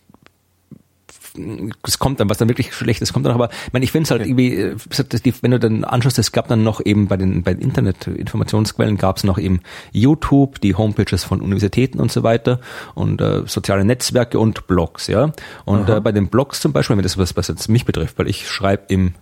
es 1.82 1.98
kommt 1.98 2.20
dann, 2.20 2.28
was 2.28 2.38
dann 2.38 2.48
wirklich 2.48 2.74
schlecht 2.74 3.02
ist, 3.02 3.12
kommt 3.12 3.26
dann 3.26 3.34
aber, 3.34 3.50
ich 3.66 3.72
meine, 3.72 3.84
ich 3.84 3.92
finde 3.92 4.04
es 4.04 4.10
halt 4.10 4.22
irgendwie, 4.22 4.74
wenn 5.42 5.50
du 5.50 5.58
dann 5.58 5.84
anschaust, 5.84 6.18
es 6.18 6.32
gab 6.32 6.48
dann 6.48 6.62
noch 6.62 6.84
eben 6.84 7.08
bei 7.08 7.16
den, 7.16 7.42
bei 7.42 7.54
den 7.54 7.62
Internet-Informationsquellen 7.62 8.96
gab 8.96 9.16
es 9.16 9.24
noch 9.24 9.38
eben 9.38 9.60
YouTube, 9.92 10.60
die 10.60 10.74
Homepages 10.74 11.24
von 11.24 11.40
Universitäten 11.40 12.00
und 12.00 12.12
so 12.12 12.22
weiter 12.22 12.60
und 12.94 13.20
äh, 13.20 13.42
soziale 13.46 13.84
Netzwerke 13.84 14.38
und 14.38 14.66
Blogs, 14.66 15.06
ja. 15.06 15.32
Und 15.64 15.88
äh, 15.88 16.00
bei 16.00 16.12
den 16.12 16.28
Blogs 16.28 16.60
zum 16.60 16.72
Beispiel, 16.72 16.96
wenn 16.96 17.02
das 17.02 17.18
was, 17.18 17.36
was 17.36 17.48
jetzt 17.48 17.68
mich 17.68 17.84
betrifft, 17.84 18.18
weil 18.18 18.28
ich 18.28 18.48
schreibe 18.48 18.84
im 18.88 19.14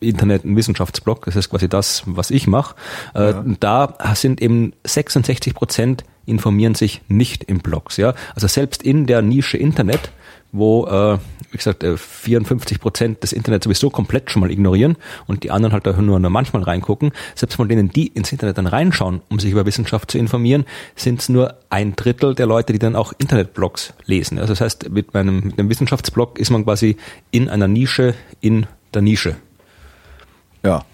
Internet 0.00 0.44
einen 0.44 0.56
Wissenschaftsblog, 0.56 1.24
das 1.26 1.36
ist 1.36 1.50
quasi 1.50 1.68
das, 1.68 2.02
was 2.06 2.30
ich 2.30 2.46
mache. 2.46 2.74
Äh, 3.14 3.30
ja. 3.30 3.44
Da 3.60 4.14
sind 4.14 4.40
eben 4.40 4.72
66 4.84 5.54
Prozent 5.54 6.04
informieren 6.24 6.74
sich 6.74 7.02
nicht 7.08 7.44
in 7.44 7.58
Blogs. 7.58 7.96
Ja, 7.96 8.14
also 8.34 8.46
selbst 8.46 8.82
in 8.82 9.06
der 9.06 9.22
Nische 9.22 9.56
Internet 9.56 10.12
wo, 10.52 10.86
äh, 10.86 11.18
wie 11.50 11.56
gesagt, 11.56 11.82
54 11.82 12.76
äh, 12.76 12.80
Prozent 12.80 13.22
des 13.22 13.32
Internets 13.32 13.64
sowieso 13.64 13.90
komplett 13.90 14.30
schon 14.30 14.40
mal 14.40 14.50
ignorieren 14.50 14.96
und 15.26 15.42
die 15.42 15.50
anderen 15.50 15.72
halt 15.72 15.86
da 15.86 15.92
nur, 16.00 16.20
nur 16.20 16.30
manchmal 16.30 16.62
reingucken. 16.62 17.12
Selbst 17.34 17.56
von 17.56 17.68
denen, 17.68 17.88
die 17.88 18.08
ins 18.08 18.32
Internet 18.32 18.58
dann 18.58 18.66
reinschauen, 18.66 19.22
um 19.30 19.38
sich 19.38 19.50
über 19.50 19.66
Wissenschaft 19.66 20.10
zu 20.10 20.18
informieren, 20.18 20.64
sind 20.94 21.20
es 21.20 21.28
nur 21.28 21.56
ein 21.70 21.96
Drittel 21.96 22.34
der 22.34 22.46
Leute, 22.46 22.72
die 22.72 22.78
dann 22.78 22.96
auch 22.96 23.12
Internetblogs 23.18 23.94
lesen. 24.04 24.38
Also 24.38 24.52
das 24.52 24.60
heißt, 24.60 24.90
mit 24.90 25.14
meinem 25.14 25.40
mit 25.40 25.58
einem 25.58 25.70
Wissenschaftsblog 25.70 26.38
ist 26.38 26.50
man 26.50 26.64
quasi 26.64 26.96
in 27.30 27.48
einer 27.48 27.68
Nische 27.68 28.14
in 28.40 28.66
der 28.92 29.02
Nische. 29.02 29.36
Ja. 30.62 30.84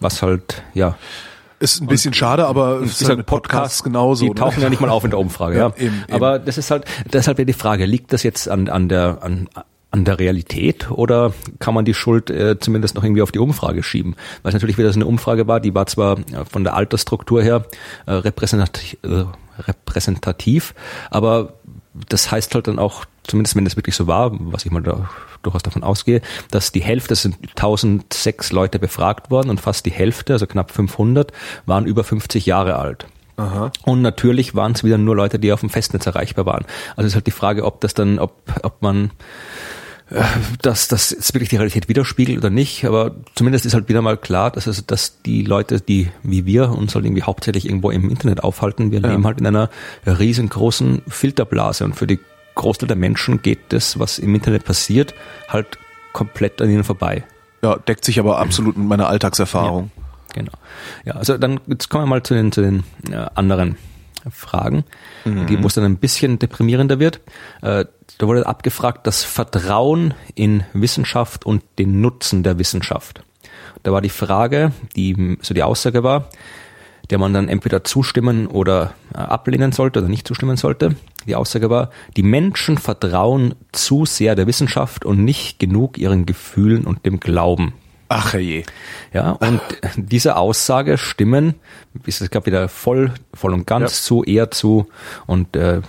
Was 0.00 0.22
halt, 0.22 0.62
ja. 0.74 0.98
Ist 1.60 1.80
ein 1.80 1.86
bisschen 1.86 2.10
und, 2.10 2.16
schade, 2.16 2.46
aber 2.46 2.80
es 2.82 3.00
ist 3.00 3.08
halt 3.08 3.24
Podcasts 3.26 3.82
genauso. 3.82 4.24
Die 4.24 4.30
ne? 4.30 4.34
tauchen 4.34 4.62
ja 4.62 4.68
nicht 4.68 4.80
mal 4.80 4.90
auf 4.90 5.04
in 5.04 5.10
der 5.10 5.18
Umfrage, 5.18 5.56
ja. 5.58 5.68
ja. 5.68 5.74
Eben, 5.76 6.04
aber 6.10 6.38
das 6.38 6.58
ist 6.58 6.70
halt, 6.70 6.84
deshalb 7.12 7.38
wäre 7.38 7.46
die 7.46 7.52
Frage, 7.52 7.86
liegt 7.86 8.12
das 8.12 8.22
jetzt 8.22 8.48
an, 8.48 8.68
an 8.68 8.88
der, 8.88 9.18
an, 9.22 9.48
an 9.90 10.04
der 10.04 10.18
Realität 10.18 10.90
oder 10.90 11.32
kann 11.60 11.72
man 11.72 11.84
die 11.84 11.94
Schuld 11.94 12.28
äh, 12.28 12.58
zumindest 12.58 12.96
noch 12.96 13.04
irgendwie 13.04 13.22
auf 13.22 13.30
die 13.30 13.38
Umfrage 13.38 13.84
schieben? 13.84 14.16
Weil 14.42 14.50
es 14.50 14.54
natürlich 14.54 14.76
wieder 14.76 14.92
so 14.92 14.98
eine 14.98 15.06
Umfrage 15.06 15.46
war, 15.46 15.60
die 15.60 15.74
war 15.74 15.86
zwar 15.86 16.18
äh, 16.18 16.44
von 16.50 16.64
der 16.64 16.74
Altersstruktur 16.74 17.42
her 17.42 17.64
äh, 18.06 18.12
repräsentativ, 18.12 18.98
äh, 19.04 19.24
repräsentativ, 19.62 20.74
aber 21.10 21.54
das 22.08 22.30
heißt 22.30 22.54
halt 22.54 22.66
dann 22.66 22.78
auch, 22.78 23.04
zumindest 23.24 23.56
wenn 23.56 23.64
das 23.64 23.76
wirklich 23.76 23.94
so 23.94 24.06
war, 24.06 24.32
was 24.52 24.64
ich 24.64 24.72
mal 24.72 24.82
da 24.82 25.08
durchaus 25.42 25.62
davon 25.62 25.82
ausgehe, 25.82 26.22
dass 26.50 26.72
die 26.72 26.82
Hälfte, 26.82 27.10
das 27.10 27.22
sind 27.22 27.36
1006 27.50 28.52
Leute 28.52 28.78
befragt 28.78 29.30
worden 29.30 29.50
und 29.50 29.60
fast 29.60 29.86
die 29.86 29.92
Hälfte, 29.92 30.32
also 30.32 30.46
knapp 30.46 30.70
500, 30.70 31.32
waren 31.66 31.86
über 31.86 32.02
50 32.02 32.46
Jahre 32.46 32.76
alt. 32.76 33.06
Aha. 33.36 33.72
Und 33.84 34.02
natürlich 34.02 34.54
waren 34.54 34.72
es 34.72 34.84
wieder 34.84 34.98
nur 34.98 35.16
Leute, 35.16 35.38
die 35.38 35.52
auf 35.52 35.60
dem 35.60 35.70
Festnetz 35.70 36.06
erreichbar 36.06 36.46
waren. 36.46 36.64
Also 36.96 37.08
ist 37.08 37.14
halt 37.14 37.26
die 37.26 37.32
Frage, 37.32 37.64
ob 37.64 37.80
das 37.80 37.94
dann, 37.94 38.18
ob, 38.18 38.42
ob 38.62 38.80
man 38.80 39.10
dass 40.62 40.88
das 40.88 41.10
jetzt 41.10 41.32
wirklich 41.32 41.48
die 41.48 41.56
Realität 41.56 41.88
widerspiegelt 41.88 42.38
oder 42.38 42.50
nicht, 42.50 42.84
aber 42.84 43.14
zumindest 43.34 43.64
ist 43.64 43.74
halt 43.74 43.88
wieder 43.88 44.02
mal 44.02 44.16
klar, 44.16 44.50
dass 44.50 44.66
es, 44.66 44.84
dass 44.84 45.22
die 45.22 45.42
Leute, 45.42 45.80
die 45.80 46.08
wie 46.22 46.44
wir 46.44 46.70
uns 46.70 46.94
halt 46.94 47.06
irgendwie 47.06 47.22
hauptsächlich 47.22 47.66
irgendwo 47.66 47.90
im 47.90 48.10
Internet 48.10 48.44
aufhalten, 48.44 48.90
wir 48.90 49.00
ja. 49.00 49.08
leben 49.08 49.24
halt 49.26 49.40
in 49.40 49.46
einer 49.46 49.70
riesengroßen 50.06 51.02
Filterblase 51.08 51.84
und 51.84 51.94
für 51.94 52.06
die 52.06 52.20
Großteil 52.54 52.86
der 52.86 52.96
Menschen 52.96 53.42
geht 53.42 53.60
das, 53.70 53.98
was 53.98 54.18
im 54.18 54.34
Internet 54.34 54.64
passiert, 54.64 55.14
halt 55.48 55.78
komplett 56.12 56.60
an 56.60 56.70
ihnen 56.70 56.84
vorbei. 56.84 57.24
Ja, 57.62 57.76
deckt 57.76 58.04
sich 58.04 58.20
aber 58.20 58.38
absolut 58.38 58.76
mit 58.76 58.86
meiner 58.86 59.08
Alltagserfahrung. 59.08 59.90
Ja, 59.96 60.02
genau. 60.34 60.52
Ja, 61.06 61.14
also 61.14 61.38
dann 61.38 61.60
jetzt 61.66 61.88
kommen 61.88 62.04
wir 62.04 62.08
mal 62.08 62.22
zu 62.22 62.34
den, 62.34 62.52
zu 62.52 62.60
den 62.60 62.84
äh, 63.10 63.26
anderen 63.34 63.76
Fragen, 64.30 64.84
mhm. 65.24 65.46
die, 65.46 65.62
wo 65.62 65.66
es 65.66 65.74
dann 65.74 65.84
ein 65.84 65.96
bisschen 65.96 66.38
deprimierender 66.38 66.98
wird. 66.98 67.20
Äh, 67.62 67.84
da 68.18 68.26
wurde 68.26 68.46
abgefragt, 68.46 69.06
das 69.06 69.24
Vertrauen 69.24 70.14
in 70.34 70.64
Wissenschaft 70.72 71.46
und 71.46 71.62
den 71.78 72.00
Nutzen 72.00 72.42
der 72.42 72.58
Wissenschaft. 72.58 73.22
Da 73.82 73.92
war 73.92 74.00
die 74.00 74.08
Frage, 74.08 74.72
die 74.96 75.38
so 75.42 75.54
die 75.54 75.62
Aussage 75.62 76.02
war, 76.02 76.28
der 77.10 77.18
man 77.18 77.34
dann 77.34 77.48
entweder 77.48 77.84
zustimmen 77.84 78.46
oder 78.46 78.94
äh, 79.12 79.18
ablehnen 79.18 79.72
sollte 79.72 80.00
oder 80.00 80.08
nicht 80.08 80.26
zustimmen 80.26 80.56
sollte. 80.56 80.96
Die 81.26 81.36
Aussage 81.36 81.70
war, 81.70 81.90
die 82.16 82.22
Menschen 82.22 82.78
vertrauen 82.78 83.54
zu 83.72 84.06
sehr 84.06 84.34
der 84.34 84.46
Wissenschaft 84.46 85.04
und 85.04 85.24
nicht 85.24 85.58
genug 85.58 85.98
ihren 85.98 86.26
Gefühlen 86.26 86.84
und 86.84 87.04
dem 87.06 87.20
Glauben. 87.20 87.74
Ach 88.08 88.34
je. 88.34 88.64
Ja, 89.12 89.32
und 89.32 89.60
diese 89.96 90.36
Aussage 90.36 90.98
stimmen, 90.98 91.54
es 92.06 92.30
gab 92.30 92.46
wieder 92.46 92.68
voll, 92.68 93.12
voll 93.32 93.52
und 93.52 93.66
ganz 93.66 93.92
ja. 93.92 94.02
zu, 94.02 94.24
eher 94.24 94.50
zu 94.50 94.88
und 95.26 95.56
äh, 95.56 95.80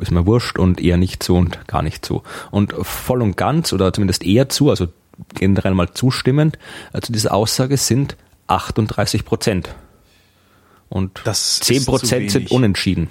ist 0.00 0.10
mir 0.10 0.26
wurscht 0.26 0.58
und 0.58 0.80
eher 0.80 0.96
nicht 0.96 1.22
zu 1.22 1.36
und 1.36 1.66
gar 1.66 1.82
nicht 1.82 2.04
zu. 2.04 2.22
Und 2.50 2.74
voll 2.82 3.22
und 3.22 3.36
ganz 3.36 3.72
oder 3.72 3.92
zumindest 3.92 4.24
eher 4.24 4.48
zu, 4.48 4.70
also 4.70 4.88
generell 5.34 5.74
mal 5.74 5.90
zustimmend, 5.92 6.58
äh, 6.92 7.00
zu 7.00 7.12
dieser 7.12 7.34
Aussage 7.34 7.76
sind 7.76 8.16
38 8.46 9.24
Prozent. 9.24 9.74
Und 10.88 11.20
das 11.24 11.60
10 11.60 11.84
Prozent 11.84 12.30
sind 12.30 12.50
unentschieden. 12.50 13.10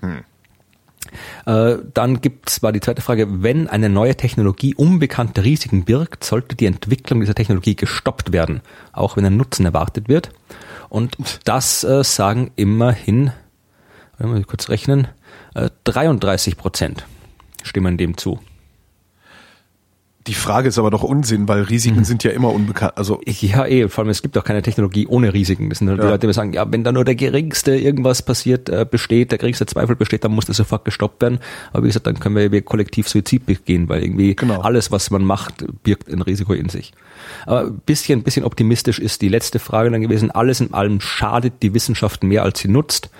Hm. 0.00 0.24
Äh, 1.46 1.76
dann 1.94 2.20
gibt's 2.20 2.62
war 2.62 2.72
die 2.72 2.80
zweite 2.80 3.02
Frage, 3.02 3.42
wenn 3.42 3.68
eine 3.68 3.88
neue 3.88 4.16
Technologie 4.16 4.74
unbekannte 4.74 5.44
Risiken 5.44 5.84
birgt, 5.84 6.24
sollte 6.24 6.56
die 6.56 6.66
Entwicklung 6.66 7.20
dieser 7.20 7.34
Technologie 7.34 7.76
gestoppt 7.76 8.32
werden, 8.32 8.60
auch 8.92 9.16
wenn 9.16 9.24
ein 9.24 9.36
Nutzen 9.36 9.66
erwartet 9.66 10.08
wird. 10.08 10.30
Und 10.88 11.16
das 11.44 11.84
äh, 11.84 12.04
sagen 12.04 12.50
immerhin, 12.56 13.32
wenn 14.18 14.34
wir 14.34 14.44
kurz 14.44 14.68
rechnen, 14.68 15.08
äh, 15.54 15.70
33 15.84 16.56
Prozent 16.56 17.06
stimmen 17.62 17.96
dem 17.96 18.16
zu. 18.16 18.38
Die 20.26 20.34
Frage 20.34 20.68
ist 20.68 20.78
aber 20.78 20.90
doch 20.90 21.04
Unsinn, 21.04 21.46
weil 21.46 21.62
Risiken 21.62 21.98
mhm. 21.98 22.04
sind 22.04 22.24
ja 22.24 22.32
immer 22.32 22.52
unbekannt. 22.52 22.94
Also 22.96 23.20
ja, 23.26 23.64
eh, 23.64 23.88
vor 23.88 24.02
allem 24.02 24.10
es 24.10 24.22
gibt 24.22 24.36
auch 24.36 24.42
keine 24.42 24.60
Technologie 24.60 25.06
ohne 25.06 25.32
Risiken. 25.32 25.68
Das 25.68 25.78
sind 25.78 25.88
halt 25.88 25.98
ja. 25.98 26.04
die 26.04 26.10
Leute, 26.10 26.26
die 26.26 26.32
sagen, 26.32 26.52
ja, 26.52 26.70
wenn 26.70 26.82
da 26.82 26.90
nur 26.90 27.04
der 27.04 27.14
geringste 27.14 27.76
irgendwas 27.76 28.22
passiert, 28.22 28.68
äh, 28.68 28.84
besteht, 28.88 29.30
der 29.30 29.38
geringste 29.38 29.66
Zweifel 29.66 29.94
besteht, 29.94 30.24
dann 30.24 30.32
muss 30.32 30.46
das 30.46 30.56
sofort 30.56 30.84
gestoppt 30.84 31.22
werden. 31.22 31.38
Aber 31.72 31.84
wie 31.84 31.88
gesagt, 31.88 32.08
dann 32.08 32.18
können 32.18 32.34
wir, 32.34 32.50
wir 32.50 32.62
kollektiv 32.62 33.08
Suizid 33.08 33.46
begehen, 33.46 33.88
weil 33.88 34.02
irgendwie 34.02 34.34
genau. 34.34 34.60
alles, 34.62 34.90
was 34.90 35.10
man 35.10 35.24
macht, 35.24 35.64
birgt 35.84 36.08
ein 36.08 36.22
Risiko 36.22 36.54
in 36.54 36.68
sich. 36.68 36.92
Aber 37.46 37.70
bisschen, 37.70 38.24
bisschen 38.24 38.44
optimistisch 38.44 38.98
ist 38.98 39.22
die 39.22 39.28
letzte 39.28 39.60
Frage 39.60 39.90
dann 39.90 40.00
gewesen. 40.00 40.32
Alles 40.32 40.60
in 40.60 40.74
allem 40.74 41.00
schadet 41.00 41.62
die 41.62 41.72
Wissenschaft 41.72 42.24
mehr, 42.24 42.42
als 42.42 42.58
sie 42.58 42.68
nutzt. 42.68 43.10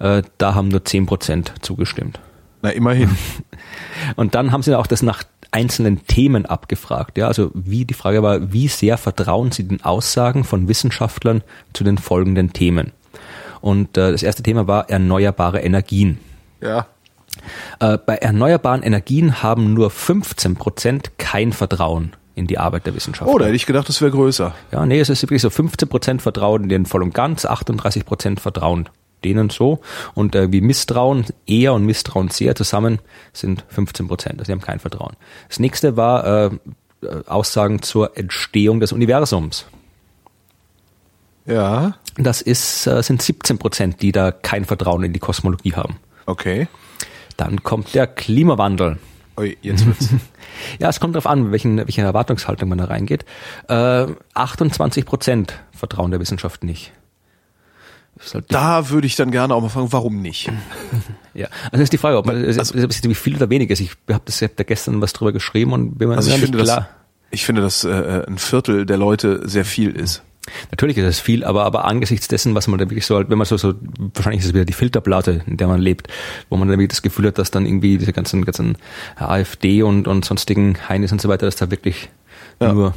Äh, 0.00 0.22
da 0.38 0.54
haben 0.54 0.68
nur 0.68 0.84
zehn 0.84 1.06
Prozent 1.06 1.52
zugestimmt. 1.60 2.18
Na, 2.62 2.70
immerhin. 2.70 3.16
Und 4.16 4.34
dann 4.34 4.50
haben 4.50 4.62
sie 4.62 4.76
auch 4.76 4.86
das 4.86 5.02
nach 5.02 5.22
einzelnen 5.50 6.06
Themen 6.06 6.46
abgefragt. 6.46 7.18
Ja, 7.18 7.28
also 7.28 7.50
wie 7.54 7.84
die 7.84 7.94
Frage 7.94 8.22
war, 8.22 8.52
wie 8.52 8.68
sehr 8.68 8.98
vertrauen 8.98 9.52
Sie 9.52 9.64
den 9.64 9.82
Aussagen 9.82 10.44
von 10.44 10.68
Wissenschaftlern 10.68 11.42
zu 11.72 11.84
den 11.84 11.98
folgenden 11.98 12.52
Themen? 12.52 12.92
Und 13.60 13.96
äh, 13.96 14.12
das 14.12 14.22
erste 14.22 14.42
Thema 14.42 14.66
war 14.66 14.90
erneuerbare 14.90 15.60
Energien. 15.60 16.18
Ja. 16.60 16.86
Äh, 17.80 17.98
bei 17.98 18.16
erneuerbaren 18.16 18.82
Energien 18.82 19.42
haben 19.42 19.74
nur 19.74 19.90
15 19.90 20.56
Prozent 20.56 21.18
kein 21.18 21.52
Vertrauen 21.52 22.12
in 22.34 22.46
die 22.46 22.58
Arbeit 22.58 22.86
der 22.86 22.94
Wissenschaft. 22.94 23.30
Oh, 23.30 23.38
da 23.38 23.46
hätte 23.46 23.56
ich 23.56 23.66
gedacht, 23.66 23.88
das 23.88 24.00
wäre 24.00 24.10
größer. 24.10 24.54
Ja, 24.70 24.84
nee, 24.86 25.00
es 25.00 25.08
ist 25.08 25.22
wirklich 25.22 25.42
so 25.42 25.50
15 25.50 25.88
Prozent 25.88 26.22
Vertrauen 26.22 26.64
in 26.64 26.68
den 26.68 26.86
voll 26.86 27.02
und 27.02 27.14
ganz, 27.14 27.46
38 27.46 28.04
Prozent 28.04 28.40
Vertrauen 28.40 28.88
denen 29.26 29.50
so. 29.50 29.80
Und 30.14 30.34
äh, 30.34 30.52
wie 30.52 30.60
Misstrauen 30.60 31.26
eher 31.46 31.74
und 31.74 31.84
Misstrauen 31.84 32.28
sehr 32.28 32.54
zusammen 32.54 33.00
sind 33.32 33.64
15 33.68 34.08
Prozent. 34.08 34.34
Also 34.38 34.46
sie 34.46 34.52
haben 34.52 34.60
kein 34.60 34.78
Vertrauen. 34.78 35.16
Das 35.48 35.58
nächste 35.58 35.96
war 35.96 36.26
äh, 36.26 36.50
Aussagen 37.26 37.82
zur 37.82 38.16
Entstehung 38.16 38.80
des 38.80 38.92
Universums. 38.92 39.66
Ja. 41.46 41.96
Das 42.16 42.40
ist, 42.40 42.86
äh, 42.86 43.02
sind 43.02 43.22
17 43.22 43.58
Prozent, 43.58 44.02
die 44.02 44.12
da 44.12 44.32
kein 44.32 44.64
Vertrauen 44.64 45.04
in 45.04 45.12
die 45.12 45.20
Kosmologie 45.20 45.74
haben. 45.74 45.96
Okay. 46.26 46.68
Dann 47.36 47.62
kommt 47.62 47.94
der 47.94 48.06
Klimawandel. 48.06 48.98
Ui, 49.38 49.56
jetzt 49.60 49.86
wird's. 49.86 50.08
ja, 50.78 50.88
es 50.88 50.98
kommt 50.98 51.14
darauf 51.14 51.26
an, 51.26 51.52
welchen, 51.52 51.76
welche 51.76 52.00
Erwartungshaltung 52.00 52.68
man 52.68 52.78
da 52.78 52.86
reingeht. 52.86 53.24
Äh, 53.68 54.06
28 54.34 55.04
Prozent 55.04 55.60
vertrauen 55.72 56.10
der 56.10 56.20
Wissenschaft 56.20 56.64
nicht. 56.64 56.92
Halt 58.32 58.46
da 58.48 58.90
würde 58.90 59.06
ich 59.06 59.16
dann 59.16 59.30
gerne 59.30 59.54
auch 59.54 59.60
mal 59.60 59.68
fragen, 59.68 59.92
warum 59.92 60.20
nicht? 60.20 60.50
Ja, 61.34 61.48
also 61.70 61.82
ist 61.82 61.92
die 61.92 61.98
Frage, 61.98 62.16
ob 62.16 62.24
man, 62.24 62.42
also, 62.46 62.74
wie 62.74 63.14
viel 63.14 63.36
oder 63.36 63.50
wenig 63.50 63.68
ist. 63.68 63.80
Ich 63.80 63.90
habe 64.10 64.22
das 64.24 64.40
ja 64.40 64.48
gestern 64.48 65.02
was 65.02 65.12
drüber 65.12 65.32
geschrieben 65.32 65.74
und 65.74 65.98
bin 65.98 66.08
mir 66.08 66.16
also 66.16 66.30
ich 66.30 66.38
finde, 66.38 66.62
klar. 66.62 66.76
Das, 66.76 66.86
ich 67.30 67.44
finde, 67.44 67.60
dass 67.60 67.84
äh, 67.84 68.22
ein 68.26 68.38
Viertel 68.38 68.86
der 68.86 68.96
Leute 68.96 69.46
sehr 69.46 69.66
viel 69.66 69.90
ist. 69.90 70.22
Natürlich 70.70 70.96
ist 70.96 71.04
es 71.04 71.20
viel, 71.20 71.44
aber, 71.44 71.64
aber 71.64 71.84
angesichts 71.84 72.26
dessen, 72.28 72.54
was 72.54 72.68
man 72.68 72.78
da 72.78 72.88
wirklich 72.88 73.04
so, 73.04 73.18
wenn 73.28 73.36
man 73.36 73.46
so, 73.46 73.58
so, 73.58 73.74
wahrscheinlich 74.14 74.40
ist 74.40 74.46
es 74.46 74.54
wieder 74.54 74.64
die 74.64 74.72
Filterplatte, 74.72 75.42
in 75.46 75.58
der 75.58 75.66
man 75.68 75.80
lebt, 75.80 76.08
wo 76.48 76.56
man 76.56 76.68
dann 76.68 76.78
wirklich 76.78 76.96
das 76.96 77.02
Gefühl 77.02 77.26
hat, 77.26 77.36
dass 77.36 77.50
dann 77.50 77.66
irgendwie 77.66 77.98
diese 77.98 78.14
ganzen, 78.14 78.44
ganzen 78.46 78.78
AfD 79.16 79.82
und, 79.82 80.08
und 80.08 80.24
sonstigen 80.24 80.78
Heinis 80.88 81.12
und 81.12 81.20
so 81.20 81.28
weiter, 81.28 81.44
dass 81.44 81.56
da 81.56 81.70
wirklich 81.70 82.08
ja. 82.60 82.72
nur 82.72 82.94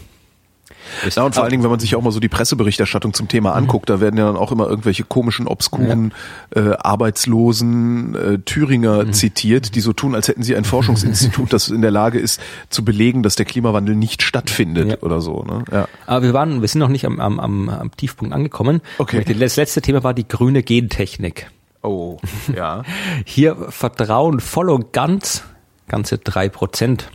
Ja, 1.15 1.23
und 1.23 1.35
vor 1.35 1.43
allen 1.43 1.51
Dingen, 1.51 1.63
wenn 1.63 1.69
man 1.69 1.79
sich 1.79 1.95
auch 1.95 2.01
mal 2.01 2.11
so 2.11 2.19
die 2.19 2.27
Presseberichterstattung 2.29 3.13
zum 3.13 3.27
Thema 3.27 3.53
anguckt, 3.53 3.89
da 3.89 3.99
werden 3.99 4.17
ja 4.17 4.25
dann 4.25 4.37
auch 4.37 4.51
immer 4.51 4.67
irgendwelche 4.67 5.03
komischen, 5.03 5.47
obskuren 5.47 6.13
äh, 6.55 6.71
Arbeitslosen 6.71 8.15
äh, 8.15 8.39
Thüringer 8.39 9.11
zitiert, 9.11 9.75
die 9.75 9.81
so 9.81 9.93
tun, 9.93 10.15
als 10.15 10.27
hätten 10.27 10.43
sie 10.43 10.55
ein 10.55 10.63
Forschungsinstitut, 10.65 11.53
das 11.53 11.69
in 11.69 11.81
der 11.81 11.91
Lage 11.91 12.19
ist, 12.19 12.41
zu 12.69 12.83
belegen, 12.83 13.23
dass 13.23 13.35
der 13.35 13.45
Klimawandel 13.45 13.95
nicht 13.95 14.21
stattfindet 14.23 14.89
Ja. 14.89 14.97
oder 15.01 15.21
so. 15.21 15.43
Ne? 15.43 15.63
Ja. 15.71 15.87
Aber 16.05 16.23
wir 16.23 16.33
waren, 16.33 16.61
wir 16.61 16.67
sind 16.67 16.79
noch 16.79 16.89
nicht 16.89 17.05
am, 17.05 17.19
am, 17.19 17.39
am, 17.39 17.69
am 17.69 17.91
Tiefpunkt 17.95 18.33
angekommen. 18.33 18.81
Okay. 18.97 19.23
Das 19.39 19.55
letzte 19.55 19.81
Thema 19.81 20.03
war 20.03 20.13
die 20.13 20.27
grüne 20.27 20.63
Gentechnik. 20.63 21.49
Oh, 21.81 22.17
ja. 22.55 22.83
Hier 23.25 23.55
vertrauen 23.69 24.39
voll 24.39 24.69
und 24.69 24.91
ganz 24.91 25.43
ganze 25.87 26.17
drei 26.19 26.49
Prozent. 26.49 27.09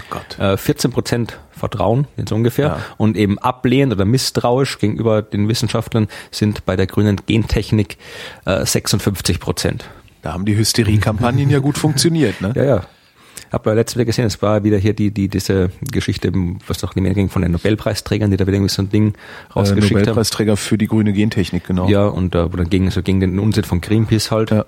Oh 0.00 0.04
Gott. 0.10 0.38
Äh, 0.38 0.56
14 0.56 0.90
Prozent 0.90 1.38
Vertrauen, 1.50 2.06
jetzt 2.16 2.30
ungefähr, 2.32 2.66
Ja. 2.68 2.78
und 2.98 3.16
eben 3.16 3.38
ablehnend 3.38 3.92
oder 3.94 4.04
misstrauisch 4.04 4.78
gegenüber 4.78 5.22
den 5.22 5.48
Wissenschaftlern 5.48 6.08
sind 6.30 6.64
bei 6.66 6.76
der 6.76 6.86
grünen 6.86 7.16
Gentechnik 7.26 7.96
äh, 8.44 8.64
56 8.64 9.40
Prozent. 9.40 9.84
Da 10.22 10.32
haben 10.32 10.44
die 10.44 10.56
Hysterie-Kampagnen 10.56 11.50
ja 11.50 11.58
gut 11.58 11.78
funktioniert, 11.78 12.40
ne? 12.40 12.52
Ja, 12.56 12.64
ja. 12.64 12.82
Hab 13.50 13.64
ja 13.66 13.72
letztes 13.72 13.96
wieder 13.96 14.04
gesehen, 14.04 14.26
es 14.26 14.42
war 14.42 14.62
wieder 14.62 14.76
hier 14.76 14.92
die, 14.92 15.10
die, 15.10 15.28
diese 15.28 15.70
Geschichte, 15.90 16.30
was 16.66 16.78
doch 16.78 16.92
die 16.92 17.00
Mail 17.00 17.14
ging 17.14 17.30
von 17.30 17.40
den 17.40 17.52
Nobelpreisträgern, 17.52 18.30
die 18.30 18.36
da 18.36 18.46
wieder 18.46 18.56
irgendwie 18.56 18.68
so 18.74 18.82
ein 18.82 18.90
Ding 18.90 19.14
Äh, 19.14 19.52
rausgeschickt 19.54 19.94
haben. 19.94 20.00
Nobelpreisträger 20.00 20.56
für 20.58 20.76
die 20.76 20.86
grüne 20.86 21.14
Gentechnik, 21.14 21.64
genau. 21.66 21.88
Ja, 21.88 22.06
und 22.08 22.34
äh, 22.34 22.52
wo 22.52 22.56
dann 22.56 22.68
gegen, 22.68 22.90
so 22.90 23.02
gegen 23.02 23.20
den 23.20 23.38
Unsinn 23.38 23.64
von 23.64 23.80
Greenpeace 23.80 24.30
halt. 24.30 24.50
Ja. 24.50 24.66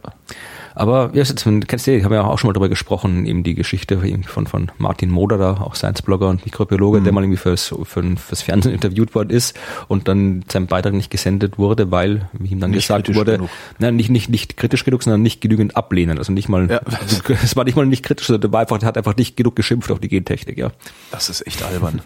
Aber 0.74 1.10
ja, 1.12 1.22
jetzt, 1.22 1.44
kennst 1.66 1.86
du, 1.86 2.02
haben 2.02 2.10
wir 2.10 2.18
ja 2.18 2.24
auch 2.24 2.38
schon 2.38 2.48
mal 2.48 2.52
drüber 2.52 2.68
gesprochen, 2.68 3.26
eben 3.26 3.42
die 3.42 3.54
Geschichte 3.54 4.00
von, 4.26 4.46
von 4.46 4.70
Martin 4.78 5.10
Moder 5.10 5.36
da, 5.38 5.52
auch 5.60 5.74
Science-Blogger 5.74 6.28
und 6.28 6.44
Mikrobiologe, 6.44 7.00
Mhm. 7.00 7.04
der 7.04 7.12
mal 7.12 7.22
irgendwie 7.24 7.38
fürs, 7.38 7.74
für, 7.84 8.02
fürs 8.16 8.42
Fernsehen 8.42 8.72
interviewt 8.74 9.14
worden 9.14 9.30
ist 9.30 9.58
und 9.88 10.08
dann 10.08 10.44
sein 10.50 10.66
Beitrag 10.66 10.92
nicht 10.94 11.10
gesendet 11.10 11.58
wurde, 11.58 11.90
weil, 11.90 12.28
wie 12.32 12.50
ihm 12.50 12.60
dann 12.60 12.70
Nicht 12.70 12.82
gesagt 12.88 13.14
wurde, 13.14 13.32
genug. 13.32 13.50
na, 13.78 13.90
nicht, 13.90 14.10
nicht, 14.10 14.28
nicht 14.30 14.56
kritisch 14.56 14.84
genug, 14.84 15.02
sondern 15.02 15.22
nicht 15.22 15.40
genügend 15.40 15.76
ablehnend. 15.76 16.18
Also 16.18 16.32
nicht 16.32 16.48
mal, 16.48 16.68
Ja. 16.70 16.80
es 17.42 17.56
war 17.56 17.64
nicht 17.64 17.76
mal 17.76 17.86
nicht 17.86 18.04
kritisch, 18.04 18.26
sondern 18.26 18.42
der 18.42 18.52
war 18.52 18.60
einfach, 18.60 18.82
hat 18.82 18.96
einfach 18.96 19.16
nicht 19.16 19.36
genug 19.36 19.56
geschimpft 19.56 19.90
auf 19.90 19.98
die 20.00 20.08
Gentechnik, 20.08 20.58
ja. 20.58 20.70
Das 21.10 21.28
ist 21.28 21.46
echt 21.46 21.62
albern. 21.64 22.02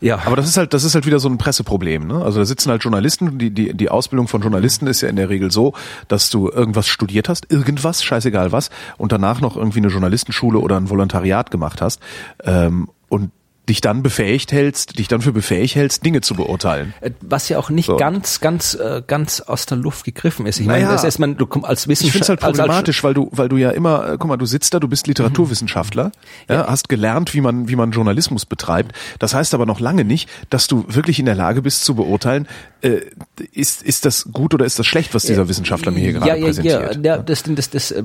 Ja, 0.00 0.20
Aber 0.26 0.36
das 0.36 0.46
ist 0.46 0.56
halt, 0.56 0.74
das 0.74 0.84
ist 0.84 0.94
halt 0.94 1.06
wieder 1.06 1.18
so 1.18 1.28
ein 1.28 1.38
Presseproblem. 1.38 2.06
Ne? 2.06 2.22
Also 2.22 2.38
da 2.38 2.44
sitzen 2.44 2.70
halt 2.70 2.84
Journalisten. 2.84 3.38
Die, 3.38 3.50
die, 3.50 3.74
die 3.74 3.88
Ausbildung 3.88 4.28
von 4.28 4.42
Journalisten 4.42 4.86
ist 4.86 5.00
ja 5.00 5.08
in 5.08 5.16
der 5.16 5.28
Regel 5.28 5.50
so, 5.50 5.74
dass 6.06 6.30
du 6.30 6.48
irgendwas 6.48 6.86
studiert 6.86 7.28
hast, 7.28 7.50
irgendwas, 7.50 8.04
scheißegal 8.04 8.52
was, 8.52 8.70
und 8.96 9.10
danach 9.10 9.40
noch 9.40 9.56
irgendwie 9.56 9.78
eine 9.78 9.88
Journalistenschule 9.88 10.60
oder 10.60 10.76
ein 10.76 10.88
Volontariat 10.88 11.50
gemacht 11.50 11.82
hast 11.82 12.00
ähm, 12.44 12.88
und 13.08 13.32
dich 13.68 13.80
dann 13.80 14.02
befähigt 14.02 14.52
hältst, 14.52 14.98
dich 14.98 15.08
dann 15.08 15.20
für 15.20 15.32
befähigt 15.32 15.74
hältst, 15.74 16.04
Dinge 16.04 16.20
zu 16.20 16.34
beurteilen. 16.34 16.94
Äh, 17.00 17.10
Was 17.20 17.48
ja 17.48 17.58
auch 17.58 17.70
nicht 17.70 17.86
So. 17.86 17.96
ganz, 17.96 18.40
ganz, 18.40 18.74
äh, 18.74 19.02
ganz 19.06 19.40
aus 19.40 19.66
der 19.66 19.78
Luft 19.78 20.04
gegriffen 20.04 20.46
ist. 20.46 20.60
Ich 20.60 20.66
Naja. 20.66 20.86
meine, 20.86 20.92
das 20.92 21.04
ist 21.04 21.18
man, 21.18 21.36
du 21.36 21.46
kommst 21.46 21.68
als 21.68 21.80
Ich 21.80 21.86
finde 21.86 21.94
es 21.94 22.00
Wissenschaftler, 22.14 22.46
halt 22.46 22.56
problematisch, 22.56 23.04
weil 23.04 23.14
du, 23.14 23.28
weil 23.32 23.48
du 23.48 23.56
ja 23.56 23.70
immer, 23.70 24.12
äh, 24.12 24.16
guck 24.18 24.28
mal, 24.28 24.36
du 24.36 24.46
sitzt 24.46 24.74
da, 24.74 24.80
du 24.80 24.88
bist 24.88 25.06
Literaturwissenschaftler, 25.06 26.12
ja, 26.48 26.66
hast 26.68 26.88
gelernt, 26.88 27.34
wie 27.34 27.40
man, 27.40 27.68
wie 27.68 27.76
man 27.76 27.90
Journalismus 27.92 28.46
betreibt. 28.46 28.92
Das 29.18 29.34
heißt 29.34 29.54
aber 29.54 29.66
noch 29.66 29.80
lange 29.80 30.04
nicht, 30.04 30.28
dass 30.50 30.66
du 30.66 30.84
wirklich 30.88 31.18
in 31.18 31.26
der 31.26 31.34
Lage 31.34 31.62
bist 31.62 31.84
zu 31.84 31.94
beurteilen, 31.94 32.48
äh, 32.80 33.00
ist, 33.52 33.82
ist 33.82 34.04
das 34.04 34.28
gut 34.32 34.54
oder 34.54 34.64
ist 34.64 34.78
das 34.78 34.86
schlecht, 34.86 35.14
was 35.14 35.24
dieser 35.24 35.48
Wissenschaftler 35.48 35.92
mir 35.92 36.00
hier 36.00 36.12
gerade 36.14 36.28
ja, 36.28 36.34
ja, 36.36 36.44
präsentiert. 36.44 37.04
Ja, 37.04 37.16
ja, 37.16 37.18
das, 37.22 37.42
das, 37.42 37.70
das, 37.70 37.90
äh, 37.90 38.04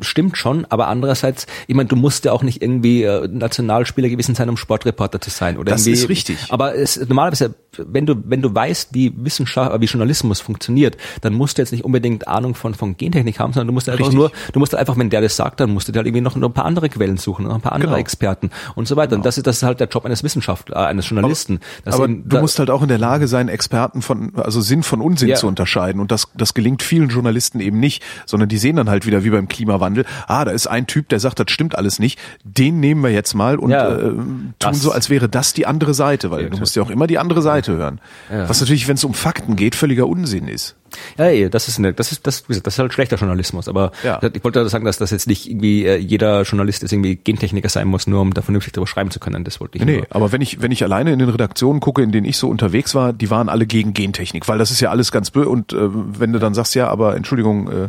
stimmt 0.00 0.36
schon, 0.36 0.64
aber 0.70 0.88
andererseits, 0.88 1.46
ich 1.66 1.74
meine, 1.74 1.88
du 1.88 1.96
musst 1.96 2.24
ja 2.24 2.32
auch 2.32 2.42
nicht 2.42 2.62
irgendwie 2.62 3.02
äh, 3.04 3.28
Nationalspieler 3.28 4.08
gewesen 4.08 4.34
sein, 4.34 4.48
um 4.48 4.56
Sportreporter 4.56 5.20
zu 5.20 5.30
sein 5.30 5.56
oder 5.56 5.72
Das 5.72 5.86
ist 5.86 6.08
richtig. 6.08 6.38
Aber 6.50 6.74
es, 6.74 6.96
normalerweise, 7.08 7.54
wenn 7.76 8.06
du 8.06 8.14
wenn 8.26 8.42
du 8.42 8.54
weißt, 8.54 8.90
wie 8.92 9.12
Wissenschaft, 9.16 9.80
wie 9.80 9.84
Journalismus 9.84 10.40
funktioniert, 10.40 10.96
dann 11.20 11.34
musst 11.34 11.58
du 11.58 11.62
jetzt 11.62 11.72
nicht 11.72 11.84
unbedingt 11.84 12.26
Ahnung 12.28 12.54
von 12.54 12.74
von 12.74 12.96
Gentechnik 12.96 13.38
haben, 13.38 13.52
sondern 13.52 13.68
du 13.68 13.72
musst 13.72 13.88
einfach 13.88 14.00
Richtig. 14.06 14.18
nur, 14.18 14.32
du 14.52 14.58
musst 14.58 14.74
einfach, 14.74 14.96
wenn 14.96 15.10
der 15.10 15.20
das 15.20 15.36
sagt, 15.36 15.60
dann 15.60 15.70
musst 15.72 15.86
du 15.88 15.92
dir 15.92 15.98
halt 15.98 16.06
irgendwie 16.06 16.22
noch, 16.22 16.34
noch 16.36 16.48
ein 16.48 16.54
paar 16.54 16.64
andere 16.64 16.88
Quellen 16.88 17.16
suchen, 17.16 17.46
noch 17.46 17.54
ein 17.54 17.60
paar 17.60 17.72
andere 17.72 17.90
Genau. 17.90 18.00
Experten 18.00 18.50
und 18.74 18.88
so 18.88 18.96
weiter. 18.96 19.14
Und 19.16 19.24
das 19.26 19.36
ist 19.38 19.46
das 19.46 19.56
ist 19.58 19.62
halt 19.62 19.80
der 19.80 19.88
Job 19.88 20.04
eines 20.06 20.24
Wissenschaftlers, 20.24 20.76
äh, 20.80 20.86
eines 20.86 21.08
Journalisten. 21.08 21.60
dass 21.84 21.94
Aber 21.96 22.04
eben 22.04 22.28
du 22.28 22.38
musst 22.40 22.58
halt 22.58 22.70
auch 22.70 22.82
in 22.82 22.88
der 22.88 22.98
Lage 22.98 23.28
sein, 23.28 23.48
Experten 23.48 24.02
von, 24.02 24.32
also 24.36 24.60
Sinn 24.60 24.82
von 24.82 25.00
Unsinn 25.00 25.28
Ja. 25.28 25.36
zu 25.36 25.46
unterscheiden. 25.46 26.00
Und 26.00 26.10
das, 26.10 26.28
das 26.34 26.54
gelingt 26.54 26.82
vielen 26.82 27.10
Journalisten 27.10 27.60
eben 27.60 27.78
nicht, 27.78 28.02
sondern 28.26 28.48
die 28.48 28.58
sehen 28.58 28.76
dann 28.76 28.88
halt 28.90 29.06
wieder 29.06 29.22
wie 29.24 29.30
beim 29.30 29.46
Klimawandel, 29.74 30.04
ah, 30.26 30.44
da 30.44 30.50
ist 30.52 30.66
ein 30.66 30.86
Typ, 30.86 31.08
der 31.08 31.20
sagt, 31.20 31.38
das 31.40 31.50
stimmt 31.50 31.76
alles 31.76 31.98
nicht, 31.98 32.18
den 32.44 32.80
nehmen 32.80 33.02
wir 33.02 33.10
jetzt 33.10 33.34
mal 33.34 33.58
und 33.58 33.70
Ja. 33.70 33.88
äh, 33.94 34.00
tun 34.00 34.54
Das- 34.58 34.80
so, 34.80 34.92
als 34.92 35.10
wäre 35.10 35.28
das 35.28 35.52
die 35.52 35.66
andere 35.66 35.94
Seite, 35.94 36.30
weil 36.30 36.44
Ja, 36.44 36.48
du 36.50 36.58
musst 36.58 36.76
ja 36.76 36.82
auch 36.82 36.90
immer 36.90 37.06
die 37.06 37.18
andere 37.18 37.42
Seite 37.42 37.72
hören. 37.76 38.00
Ja. 38.30 38.48
Was 38.48 38.60
natürlich, 38.60 38.86
wenn 38.88 38.94
es 38.94 39.04
um 39.04 39.14
Fakten 39.14 39.56
geht, 39.56 39.74
völliger 39.74 40.06
Unsinn 40.06 40.48
ist. 40.48 40.76
Ja, 41.18 41.28
ja, 41.28 41.48
das 41.48 41.66
ist 41.66 41.78
eine, 41.78 41.92
das 41.92 42.12
ist 42.12 42.24
das, 42.24 42.44
wie 42.44 42.48
gesagt, 42.48 42.68
das 42.68 42.74
ist 42.74 42.78
halt 42.78 42.92
schlechter 42.92 43.16
Journalismus. 43.16 43.66
Aber 43.68 43.90
Ja. 44.04 44.20
ich 44.22 44.44
wollte 44.44 44.68
sagen, 44.68 44.84
dass 44.84 44.96
das 44.98 45.10
jetzt 45.10 45.26
nicht 45.26 45.50
irgendwie 45.50 45.84
äh, 45.86 45.96
jeder 45.96 46.42
Journalist 46.42 46.82
jetzt 46.82 46.92
irgendwie 46.92 47.16
Gentechniker 47.16 47.68
sein 47.68 47.88
muss, 47.88 48.06
nur 48.06 48.20
um 48.20 48.32
da 48.32 48.42
vernünftig 48.42 48.72
darüber 48.74 48.86
schreiben 48.86 49.10
zu 49.10 49.18
können. 49.18 49.42
Das 49.42 49.60
wollte 49.60 49.78
ich 49.78 49.84
Nee, 49.84 49.96
nur. 49.98 50.06
aber 50.10 50.30
wenn 50.30 50.40
ich, 50.40 50.62
wenn 50.62 50.70
ich 50.70 50.84
alleine 50.84 51.12
in 51.12 51.18
den 51.18 51.28
Redaktionen 51.30 51.80
gucke, 51.80 52.00
in 52.02 52.12
denen 52.12 52.26
ich 52.26 52.36
so 52.36 52.48
unterwegs 52.48 52.94
war, 52.94 53.12
die 53.12 53.28
waren 53.30 53.48
alle 53.48 53.66
gegen 53.66 53.92
Gentechnik, 53.92 54.46
weil 54.46 54.58
das 54.58 54.70
ist 54.70 54.80
ja 54.80 54.90
alles 54.90 55.10
ganz 55.10 55.32
böse. 55.32 55.48
Und 55.48 55.72
äh, 55.72 55.78
wenn 55.90 56.32
du 56.32 56.38
dann 56.38 56.54
sagst, 56.54 56.76
ja, 56.76 56.86
aber 56.88 57.16
Entschuldigung, 57.16 57.68
äh, 57.70 57.88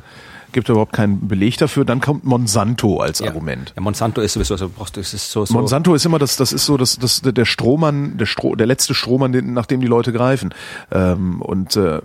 gibt 0.56 0.70
überhaupt 0.70 0.94
keinen 0.94 1.28
Beleg 1.28 1.58
dafür, 1.58 1.84
dann 1.86 2.00
kommt 2.02 2.24
Monsanto 2.24 3.00
als 3.02 3.20
Ja. 3.20 3.28
Argument. 3.28 3.74
Ja, 3.76 3.82
Monsanto 3.82 4.22
ist 4.22 4.34
sowieso, 4.34 4.54
also 4.56 4.70
brauchst 4.70 4.96
du, 4.96 5.02
es 5.02 5.13
ist 5.13 5.30
so, 5.30 5.46
so 5.46 5.54
Monsanto 5.54 5.94
ist 5.94 6.06
immer 6.06 6.18
das, 6.18 6.38
das 6.38 6.54
ist 6.54 6.65
so 6.65 6.78
das, 6.78 6.98
das 6.98 7.22
der 7.22 7.46
Strohmann, 7.46 8.18
der 8.18 8.26
Stroh, 8.26 8.56
der 8.56 8.65
letzte 8.65 8.94
Strohmann, 8.94 9.34
den, 9.34 9.54
nach 9.54 9.65
dem 9.65 9.82
die 9.82 9.88
Leute 9.88 10.13
greifen 10.13 10.54
ähm, 10.91 11.41
und 11.41 11.76
äh, 11.76 12.00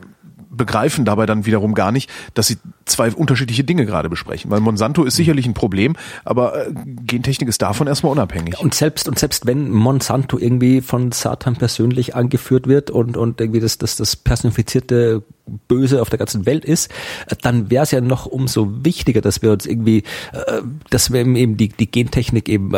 begreifen 0.51 1.05
dabei 1.05 1.27
dann 1.27 1.47
wiederum 1.47 1.75
gar 1.75 1.93
nicht, 1.93 2.11
dass 2.35 2.49
sie 2.49 2.59
zwei 2.85 3.11
unterschiedliche 3.13 3.65
Dinge 3.65 3.87
gerade 3.87 4.09
besprechen. 4.09 4.51
Weil 4.51 4.61
Monsanto 4.61 5.05
ist 5.05 5.15
sicherlich 5.17 5.47
ein 5.47 5.55
Problem, 5.55 5.97
aber 6.25 6.67
äh, 6.67 6.73
Gentechnik 6.75 7.49
ist 7.49 7.63
davon 7.63 7.87
erstmal 7.87 8.13
unabhängig. 8.13 8.59
Und 8.59 8.75
selbst, 8.75 9.09
und 9.09 9.19
selbst 9.19 9.47
wenn 9.47 9.71
Monsanto 9.71 10.39
irgendwie 10.39 10.81
von 10.81 11.13
Satan 11.13 11.57
persönlich 11.57 12.17
angeführt 12.17 12.67
wird 12.67 12.91
und, 12.91 13.17
und 13.17 13.41
irgendwie 13.41 13.61
das, 13.61 13.79
das, 13.79 13.97
das 13.97 14.17
personifizierte 14.17 15.23
Böse 15.69 16.03
auf 16.03 16.11
der 16.11 16.19
ganzen 16.19 16.47
Welt 16.47 16.65
ist, 16.65 16.91
äh, 17.29 17.37
dann 17.41 17.71
wäre 17.71 17.85
es 17.85 17.93
ja 17.93 18.01
noch 18.01 18.27
umso 18.27 18.85
wichtiger, 18.85 19.21
dass 19.21 19.43
wir 19.43 19.53
uns 19.53 19.67
irgendwie, 19.67 20.03
äh, 20.33 20.63
dass 20.91 21.13
wir 21.13 21.21
eben 21.21 21.57
die, 21.57 21.69
die 21.69 21.91
Gentechnik 21.91 22.49
eben 22.49 22.73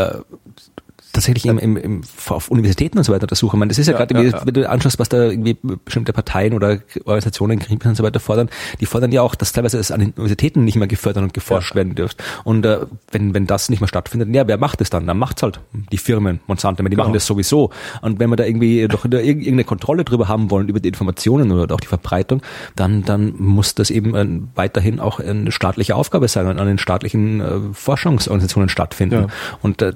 tatsächlich 1.12 1.46
im, 1.46 1.58
im, 1.58 1.76
im, 1.76 2.00
auf 2.28 2.50
Universitäten 2.50 2.98
und 2.98 3.04
so 3.04 3.12
weiter 3.12 3.24
untersuchen. 3.24 3.56
Ich 3.56 3.58
meine, 3.58 3.68
das 3.68 3.78
ist 3.78 3.86
ja, 3.86 3.92
Ja, 3.92 4.04
gerade, 4.04 4.22
ja, 4.28 4.46
wenn 4.46 4.54
du 4.54 4.68
anschaust, 4.68 4.98
was 4.98 5.08
da 5.08 5.24
irgendwie 5.24 5.56
bestimmte 5.84 6.12
Parteien 6.12 6.54
oder 6.54 6.78
Organisationen, 7.04 7.58
Greenpeace 7.58 7.90
und 7.90 7.96
so 7.96 8.02
weiter 8.02 8.20
fordern, 8.20 8.48
die 8.80 8.86
fordern 8.86 9.12
ja 9.12 9.22
auch, 9.22 9.34
dass 9.34 9.52
teilweise 9.52 9.78
es 9.78 9.90
an 9.90 10.00
den 10.00 10.10
Universitäten 10.12 10.64
nicht 10.64 10.76
mehr 10.76 10.88
gefördert 10.88 11.22
und 11.22 11.34
geforscht 11.34 11.74
werden 11.74 11.94
dürfte. 11.94 12.24
Und 12.44 12.64
äh, 12.64 12.78
wenn, 13.10 13.34
wenn 13.34 13.46
das 13.46 13.68
nicht 13.68 13.80
mehr 13.80 13.88
stattfindet, 13.88 14.34
ja, 14.34 14.46
wer 14.48 14.56
macht 14.58 14.80
es 14.80 14.90
dann? 14.90 15.06
Dann 15.06 15.18
macht's 15.18 15.42
halt 15.42 15.60
die 15.90 15.98
Firmen, 15.98 16.40
Monsanto, 16.46 16.82
die 16.82 16.90
Genau. 16.90 17.04
machen 17.04 17.14
das 17.14 17.26
sowieso. 17.26 17.70
Und 18.00 18.18
wenn 18.18 18.30
wir 18.30 18.36
da 18.36 18.44
irgendwie 18.44 18.86
doch 18.88 19.04
irgendeine 19.04 19.64
Kontrolle 19.64 20.04
drüber 20.04 20.28
haben 20.28 20.50
wollen, 20.50 20.68
über 20.68 20.80
die 20.80 20.88
Informationen 20.88 21.52
oder 21.52 21.74
auch 21.74 21.80
die 21.80 21.86
Verbreitung, 21.86 22.42
dann, 22.76 23.04
dann 23.04 23.34
muss 23.38 23.74
das 23.74 23.90
eben 23.90 24.50
weiterhin 24.54 25.00
auch 25.00 25.20
eine 25.20 25.52
staatliche 25.52 25.94
Aufgabe 25.94 26.28
sein 26.28 26.46
und 26.46 26.58
an 26.58 26.66
den 26.66 26.78
staatlichen 26.78 27.40
äh, 27.40 27.60
Forschungsorganisationen 27.72 28.68
stattfinden. 28.68 29.22
Ja. 29.22 29.26
Und 29.62 29.82
äh, 29.82 29.92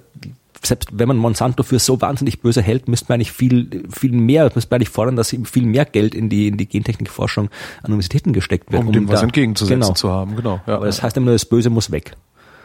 selbst 0.62 0.88
wenn 0.92 1.08
man 1.08 1.16
Monsanto 1.16 1.62
für 1.62 1.78
so 1.78 2.00
wahnsinnig 2.00 2.40
böse 2.40 2.62
hält, 2.62 2.88
müsste 2.88 3.06
man 3.08 3.16
eigentlich 3.16 3.32
viel, 3.32 3.84
viel 3.90 4.12
mehr, 4.12 4.44
müsste 4.54 4.70
man 4.70 4.76
eigentlich 4.76 4.88
fordern, 4.90 5.16
dass 5.16 5.34
viel 5.44 5.66
mehr 5.66 5.84
Geld 5.84 6.14
in 6.14 6.28
die, 6.28 6.48
in 6.48 6.56
die 6.56 6.66
Gentechnikforschung 6.68 7.50
an 7.82 7.92
Universitäten 7.92 8.32
gesteckt 8.32 8.72
wird. 8.72 8.82
um 8.84 8.92
dem 8.92 9.08
was 9.08 9.20
da- 9.20 9.24
entgegenzusetzen 9.26 9.80
genau. 9.80 9.94
zu 9.94 10.10
haben, 10.10 10.36
genau. 10.36 10.60
Ja, 10.66 10.76
Aber 10.76 10.86
das 10.86 11.02
heißt 11.02 11.16
immer 11.16 11.26
nur, 11.26 11.34
das 11.34 11.44
Böse 11.44 11.70
muss 11.70 11.90
weg. 11.90 12.12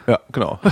ja 0.06 0.18
genau. 0.32 0.58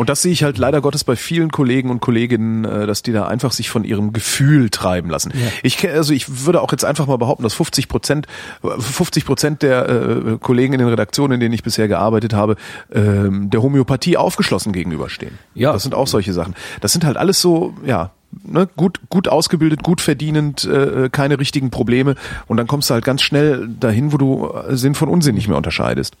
Und 0.00 0.08
das 0.08 0.22
sehe 0.22 0.32
ich 0.32 0.42
halt 0.44 0.56
leider 0.56 0.80
Gottes 0.80 1.04
bei 1.04 1.14
vielen 1.14 1.50
Kollegen 1.50 1.90
und 1.90 2.00
Kolleginnen, 2.00 2.64
äh, 2.64 2.86
dass 2.86 3.02
die 3.02 3.12
da 3.12 3.26
einfach 3.28 3.52
sich 3.52 3.68
von 3.68 3.84
ihrem 3.84 4.14
Gefühl 4.14 4.70
treiben 4.70 5.10
lassen. 5.10 5.30
Ich 5.62 5.76
ke- 5.76 5.92
also 5.92 6.14
ich 6.14 6.46
würde 6.46 6.62
auch 6.62 6.72
jetzt 6.72 6.86
einfach 6.86 7.06
mal 7.06 7.18
behaupten, 7.18 7.42
dass 7.42 7.52
50 7.52 7.86
Prozent, 7.88 8.26
50 8.62 9.26
Prozent 9.26 9.62
der 9.62 9.88
äh, 9.88 10.38
Kollegen 10.40 10.72
in 10.72 10.78
den 10.78 10.88
Redaktionen, 10.88 11.34
in 11.34 11.40
denen 11.40 11.52
ich 11.52 11.62
bisher 11.62 11.86
gearbeitet 11.86 12.32
habe, 12.32 12.56
ähm, 12.90 13.50
der 13.50 13.62
Homöopathie 13.62 14.16
aufgeschlossen 14.16 14.72
gegenüberstehen. 14.72 15.38
Ja. 15.54 15.74
Das 15.74 15.82
sind 15.82 15.94
auch 15.94 16.06
solche 16.06 16.32
Sachen. 16.32 16.54
Das 16.80 16.92
sind 16.92 17.04
halt 17.04 17.18
alles 17.18 17.40
so, 17.42 17.74
ja, 17.84 18.10
ne, 18.42 18.68
gut, 18.76 19.00
gut 19.10 19.28
ausgebildet, 19.28 19.82
gut 19.82 20.00
verdienend, 20.00 20.64
äh, 20.64 21.10
keine 21.12 21.38
richtigen 21.38 21.68
Probleme. 21.70 22.14
Und 22.46 22.56
dann 22.56 22.66
kommst 22.66 22.88
du 22.88 22.94
halt 22.94 23.04
ganz 23.04 23.20
schnell 23.20 23.68
dahin, 23.78 24.12
wo 24.12 24.16
du 24.16 24.50
äh, 24.66 24.76
Sinn 24.78 24.94
von 24.94 25.10
Unsinn 25.10 25.34
nicht 25.34 25.48
mehr 25.48 25.58
unterscheidest. 25.58 26.16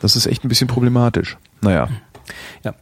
Das 0.00 0.16
ist 0.16 0.24
echt 0.24 0.42
ein 0.44 0.48
bisschen 0.48 0.68
problematisch. 0.68 1.36
Naja. 1.60 1.88
Ja. 2.64 2.74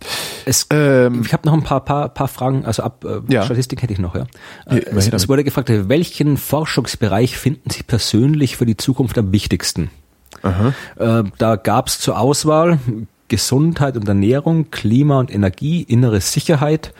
Es, 0.45 0.67
Ähm, 0.71 1.23
ich 1.25 1.33
habe 1.33 1.47
noch 1.47 1.55
ein 1.55 1.63
paar, 1.63 1.85
paar, 1.85 2.09
paar 2.09 2.29
Fragen, 2.29 2.65
also 2.65 2.83
ab 2.83 3.05
äh, 3.05 3.33
Ja. 3.33 3.43
Statistik 3.45 3.83
hätte 3.83 3.93
ich 3.93 3.99
noch, 3.99 4.15
ja. 4.15 4.27
Ja, 4.69 4.77
Äh, 4.77 4.85
es, 4.97 5.09
es 5.09 5.29
wurde 5.29 5.45
gefragt, 5.45 5.71
welchen 5.71 6.37
Forschungsbereich 6.37 7.37
finden 7.37 7.71
Sie 7.71 7.83
persönlich 7.83 8.57
für 8.57 8.67
die 8.67 8.77
Zukunft 8.77 9.19
am 9.19 9.33
wichtigsten? 9.33 9.91
Äh, 10.97 11.25
da 11.39 11.57
gab 11.57 11.89
es 11.89 11.99
zur 11.99 12.19
Auswahl 12.19 12.79
Gesundheit 13.29 13.97
und 13.97 14.09
Ernährung, 14.09 14.71
Klima 14.71 15.19
und 15.19 15.33
Energie, 15.35 15.83
innere 15.83 16.21
Sicherheit, 16.21 16.93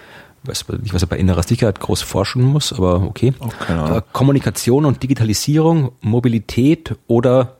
weiß 0.45 0.67
nicht, 0.83 0.93
was 0.95 1.03
er 1.03 1.09
bei 1.09 1.17
innerer 1.19 1.43
Sicherheit 1.43 1.81
groß 1.81 2.03
forschen 2.03 2.43
muss, 2.43 2.73
aber 2.73 3.03
okay. 3.03 3.35
Auch 3.39 3.57
keine 3.59 3.83
Ahnung. 3.83 3.99
Äh, 3.99 4.03
Kommunikation 4.13 4.85
und 4.85 5.03
Digitalisierung, 5.03 5.93
Mobilität 6.01 6.97
oder 7.07 7.58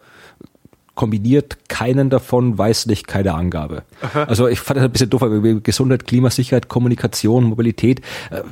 kombiniert 0.99 1.57
keinen 1.69 2.11
davon, 2.11 2.59
weiß 2.59 2.87
nicht, 2.87 3.07
keine 3.07 3.33
Angabe. 3.35 3.85
Also 4.27 4.49
ich 4.49 4.59
fand 4.59 4.79
das 4.79 4.85
ein 4.85 4.91
bisschen 4.91 5.09
doof, 5.11 5.23
aber 5.23 5.39
Gesundheit, 5.61 6.07
Klimasicherheit, 6.07 6.69
Kommunikation, 6.69 7.45
Mobilität, 7.45 8.01
äh, 8.33 8.43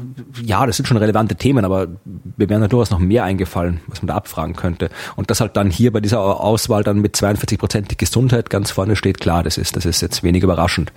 ja, 0.44 0.64
das 0.64 0.76
sind 0.76 0.86
schon 0.86 0.96
relevante 0.96 1.34
Themen, 1.34 1.64
aber 1.64 1.88
mir 2.36 2.48
wären 2.48 2.60
da 2.60 2.68
durchaus 2.68 2.90
noch 2.92 3.00
mehr 3.00 3.24
eingefallen, 3.24 3.80
was 3.88 4.00
man 4.00 4.06
da 4.06 4.14
abfragen 4.14 4.54
könnte. 4.54 4.90
Und 5.16 5.28
das 5.30 5.40
halt 5.40 5.56
dann 5.56 5.70
hier 5.70 5.92
bei 5.92 6.00
dieser 6.00 6.20
Auswahl 6.20 6.84
dann 6.84 7.00
mit 7.00 7.16
42 7.16 7.58
Prozent 7.58 7.90
die 7.90 7.96
Gesundheit 7.96 8.48
ganz 8.48 8.70
vorne 8.70 8.94
steht, 8.94 9.18
klar, 9.20 9.42
das 9.42 9.58
ist, 9.58 9.74
das 9.74 9.84
ist 9.84 10.00
jetzt 10.00 10.22
wenig 10.22 10.44
überraschend, 10.44 10.92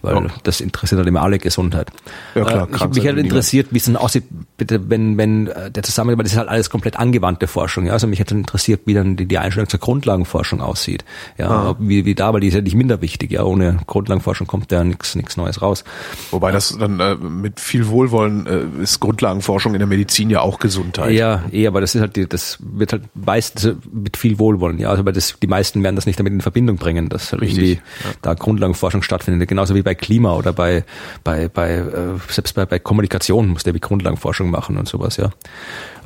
weil 0.00 0.14
Ja. 0.16 0.22
das 0.42 0.62
interessiert 0.62 0.98
halt 1.00 1.08
immer 1.08 1.20
alle 1.22 1.38
Gesundheit. 1.38 1.90
Ja, 2.34 2.44
klar, 2.44 2.68
Äh, 2.68 2.88
mich 2.88 3.04
halt 3.06 3.16
will 3.16 3.24
interessiert, 3.24 3.68
wie 3.72 3.76
es 3.76 3.84
dann 3.84 3.96
aussieht, 3.96 4.24
bitte, 4.56 4.88
wenn, 4.88 5.18
wenn 5.18 5.48
äh, 5.48 5.70
der 5.70 5.82
Zusammenhang, 5.82 6.16
weil 6.18 6.24
das 6.24 6.32
ist 6.32 6.38
halt 6.38 6.48
alles 6.48 6.70
komplett 6.70 6.98
angewandte 6.98 7.46
Forschung, 7.46 7.84
ja. 7.84 7.92
Also 7.92 8.06
mich 8.06 8.20
hätte 8.20 8.34
interessiert, 8.34 8.82
wie 8.86 8.94
dann 8.94 9.16
die, 9.16 9.26
die 9.26 9.36
Einstellung 9.36 9.68
zur 9.68 9.80
Grundlagenforschung 9.80 10.62
aussieht. 10.62 10.93
Ja, 11.38 11.48
Ah. 11.50 11.76
wie, 11.78 12.04
wie 12.04 12.14
da, 12.14 12.32
weil 12.32 12.40
die 12.40 12.48
ist 12.48 12.54
ja 12.54 12.60
nicht 12.60 12.74
minder 12.76 13.00
wichtig, 13.00 13.30
ja. 13.32 13.42
Ohne 13.44 13.78
Grundlagenforschung 13.86 14.46
kommt 14.46 14.70
da 14.72 14.84
nichts 14.84 15.14
nichts 15.14 15.36
Neues 15.36 15.62
raus. 15.62 15.84
Wobei 16.30 16.52
das 16.52 16.76
dann 16.78 17.00
äh, 17.00 17.14
mit 17.16 17.60
viel 17.60 17.88
Wohlwollen 17.88 18.46
äh, 18.46 18.82
ist 18.82 19.00
Grundlagenforschung 19.00 19.74
in 19.74 19.78
der 19.78 19.86
Medizin 19.88 20.30
ja 20.30 20.40
auch 20.40 20.58
Gesundheit. 20.58 21.12
Ja, 21.12 21.42
eh, 21.52 21.66
aber 21.66 21.80
das 21.80 21.94
ist 21.94 22.00
halt, 22.00 22.16
die, 22.16 22.28
das 22.28 22.58
wird 22.60 22.92
halt 22.92 23.02
meistens 23.14 23.76
mit 23.92 24.16
viel 24.16 24.38
Wohlwollen, 24.38 24.78
ja. 24.78 24.90
Also 24.90 25.04
weil 25.04 25.12
das, 25.12 25.36
die 25.42 25.46
meisten 25.46 25.82
werden 25.82 25.96
das 25.96 26.06
nicht 26.06 26.18
damit 26.18 26.32
in 26.32 26.40
Verbindung 26.40 26.76
bringen, 26.76 27.08
dass 27.08 27.32
halt 27.32 27.42
Richtig, 27.42 27.58
irgendwie 27.58 27.80
da 28.22 28.34
Grundlagenforschung 28.34 29.02
stattfindet. 29.02 29.48
Genauso 29.48 29.74
wie 29.74 29.82
bei 29.82 29.94
Klima 29.94 30.34
oder 30.34 30.52
bei, 30.52 30.84
bei, 31.22 31.48
bei, 31.48 31.74
äh, 31.76 32.18
selbst 32.28 32.54
bei, 32.54 32.66
bei 32.66 32.78
Kommunikation 32.78 33.48
muss 33.48 33.62
der 33.62 33.74
wie 33.74 33.80
Grundlagenforschung 33.80 34.50
machen 34.50 34.76
und 34.76 34.88
sowas, 34.88 35.16
ja. 35.16 35.30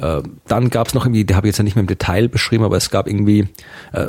Äh, 0.00 0.22
dann 0.46 0.70
gab 0.70 0.86
es 0.88 0.94
noch 0.94 1.04
irgendwie, 1.04 1.24
die 1.24 1.34
habe 1.34 1.46
ich 1.46 1.50
jetzt 1.52 1.58
ja 1.58 1.64
nicht 1.64 1.74
mehr 1.76 1.80
im 1.82 1.86
Detail 1.88 2.28
beschrieben, 2.28 2.64
aber 2.64 2.76
es 2.76 2.90
gab 2.90 3.06
irgendwie, 3.08 3.48
äh, 3.92 4.08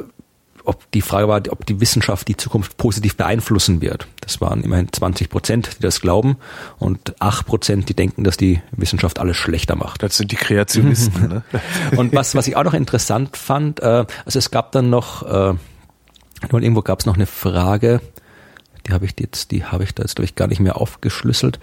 ob 0.70 0.90
die 0.92 1.02
Frage 1.02 1.28
war, 1.28 1.42
ob 1.50 1.66
die 1.66 1.82
Wissenschaft 1.82 2.28
die 2.28 2.38
Zukunft 2.38 2.78
positiv 2.78 3.18
beeinflussen 3.18 3.82
wird. 3.82 4.08
Das 4.22 4.40
waren 4.40 4.64
immerhin 4.64 4.94
20 4.94 5.30
Prozent, 5.30 5.78
die 5.78 5.82
das 5.82 6.00
glauben 6.00 6.38
und 6.78 7.20
8 7.20 7.46
Prozent, 7.48 7.90
die 7.90 7.96
denken, 7.96 8.24
dass 8.24 8.38
die 8.38 8.62
Wissenschaft 8.72 9.18
alles 9.20 9.36
schlechter 9.36 9.76
macht. 9.76 10.04
Das 10.04 10.16
sind 10.16 10.32
die 10.32 10.36
Kreationisten. 10.36 11.28
ne? 11.30 11.44
Und 11.98 12.14
was, 12.14 12.36
was 12.36 12.48
ich 12.48 12.56
auch 12.56 12.64
noch 12.64 12.76
interessant 12.76 13.36
fand, 13.36 13.80
äh, 13.80 14.06
also 14.26 14.38
es 14.38 14.52
gab 14.52 14.72
dann 14.72 14.92
noch, 14.92 15.24
äh, 15.24 15.56
irgendwo 16.52 16.84
gab 16.84 17.00
es 17.00 17.08
noch 17.08 17.16
eine 17.16 17.26
Frage, 17.26 18.00
die 18.86 18.94
habe 18.94 19.06
ich 19.06 19.16
jetzt, 19.20 19.50
die 19.50 19.66
habe 19.66 19.84
ich 19.84 19.96
da 19.96 20.04
jetzt 20.04 20.16
glaube 20.16 20.26
ich 20.26 20.36
gar 20.36 20.48
nicht 20.48 20.60
mehr 20.60 20.78
aufgeschlüsselt. 20.78 21.60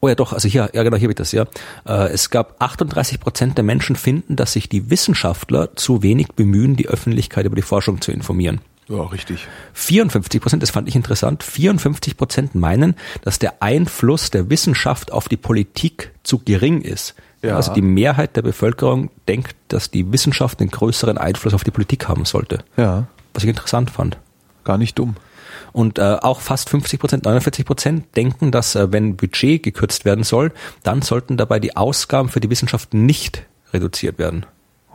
Oh 0.00 0.08
ja, 0.08 0.14
doch, 0.14 0.32
also 0.32 0.48
hier, 0.48 0.70
ja 0.72 0.82
genau, 0.84 0.96
hier 0.96 1.06
habe 1.06 1.12
ich 1.12 1.16
das, 1.16 1.32
ja. 1.32 1.44
Äh, 1.86 2.08
es 2.12 2.30
gab 2.30 2.62
38 2.62 3.18
Prozent 3.18 3.56
der 3.56 3.64
Menschen 3.64 3.96
finden, 3.96 4.36
dass 4.36 4.52
sich 4.52 4.68
die 4.68 4.90
Wissenschaftler 4.90 5.74
zu 5.74 6.02
wenig 6.02 6.28
bemühen, 6.36 6.76
die 6.76 6.88
Öffentlichkeit 6.88 7.46
über 7.46 7.56
die 7.56 7.62
Forschung 7.62 8.00
zu 8.00 8.12
informieren. 8.12 8.60
ja, 8.88 9.02
richtig. 9.02 9.46
54 9.74 10.40
Prozent, 10.40 10.62
das 10.62 10.70
fand 10.70 10.88
ich 10.88 10.94
interessant, 10.94 11.42
54 11.42 12.16
Prozent 12.16 12.54
meinen, 12.54 12.94
dass 13.22 13.38
der 13.40 13.60
Einfluss 13.62 14.30
der 14.30 14.48
Wissenschaft 14.50 15.12
auf 15.12 15.28
die 15.28 15.36
Politik 15.36 16.12
zu 16.22 16.38
gering 16.38 16.80
ist. 16.80 17.14
Ja. 17.42 17.56
Also 17.56 17.72
die 17.72 17.82
Mehrheit 17.82 18.36
der 18.36 18.42
Bevölkerung 18.42 19.10
denkt, 19.28 19.56
dass 19.68 19.90
die 19.90 20.12
Wissenschaft 20.12 20.60
einen 20.60 20.70
größeren 20.70 21.18
Einfluss 21.18 21.54
auf 21.54 21.64
die 21.64 21.70
Politik 21.70 22.08
haben 22.08 22.24
sollte. 22.24 22.64
Ja, 22.76 23.06
Was 23.34 23.42
ich 23.42 23.48
interessant 23.48 23.90
fand. 23.90 24.16
gar 24.64 24.78
nicht 24.78 24.98
dumm. 24.98 25.16
Und 25.78 26.00
äh, 26.00 26.16
auch 26.20 26.40
fast 26.40 26.70
50 26.70 26.98
Prozent, 26.98 27.24
49 27.24 27.64
Prozent 27.64 28.16
denken, 28.16 28.50
dass 28.50 28.74
äh, 28.74 28.90
wenn 28.90 29.16
Budget 29.16 29.62
gekürzt 29.62 30.04
werden 30.04 30.24
soll, 30.24 30.50
dann 30.82 31.02
sollten 31.02 31.36
dabei 31.36 31.60
die 31.60 31.76
Ausgaben 31.76 32.28
für 32.28 32.40
die 32.40 32.50
Wissenschaft 32.50 32.94
nicht 32.94 33.44
reduziert 33.72 34.18
werden. 34.18 34.44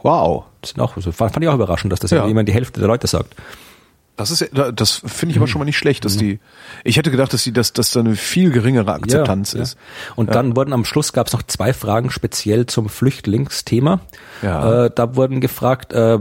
Wow. 0.02 0.44
Das 0.60 0.72
sind 0.72 0.82
auch, 0.82 0.98
also 0.98 1.14
fand, 1.14 1.32
fand 1.32 1.44
ich 1.46 1.50
auch 1.50 1.56
überraschend, 1.56 1.94
dass 1.94 2.02
das 2.02 2.12
Ja. 2.12 2.18
ja. 2.18 2.28
jemand 2.28 2.50
die 2.50 2.54
Hälfte 2.54 2.82
der 2.82 2.88
Leute 2.90 3.08
sagt. 3.08 3.34
Das 4.18 4.30
ist, 4.30 4.42
ja- 4.54 4.74
das 4.74 5.02
finde 5.06 5.32
ich 5.32 5.38
aber 5.38 5.48
schon 5.48 5.60
mal 5.60 5.66
nicht 5.66 5.78
schlecht, 5.78 6.04
dass 6.04 6.18
die. 6.18 6.40
Ich 6.84 6.98
hätte 6.98 7.12
gedacht, 7.12 7.32
dass 7.32 7.44
die, 7.46 7.54
dass, 7.54 7.72
dass 7.72 7.92
da 7.92 8.02
eine 8.02 8.18
viel 8.18 8.52
geringere 8.52 8.92
Akzeptanz 8.92 9.54
Ja, 9.54 9.62
ist. 9.62 9.76
Ja. 9.76 10.14
Und 10.16 10.36
dann 10.36 10.56
wurden 10.58 10.74
am 10.74 10.84
Schluss 10.84 11.14
gab 11.14 11.28
es 11.28 11.34
noch 11.34 11.44
zwei 11.44 11.72
Fragen 11.72 12.10
speziell 12.12 12.66
zum 12.66 12.90
Flüchtlingsthema. 12.90 14.02
Ja. 14.42 14.86
Äh, 14.88 14.92
da 14.94 15.16
wurden 15.16 15.40
gefragt, 15.40 15.94
äh, 15.94 16.20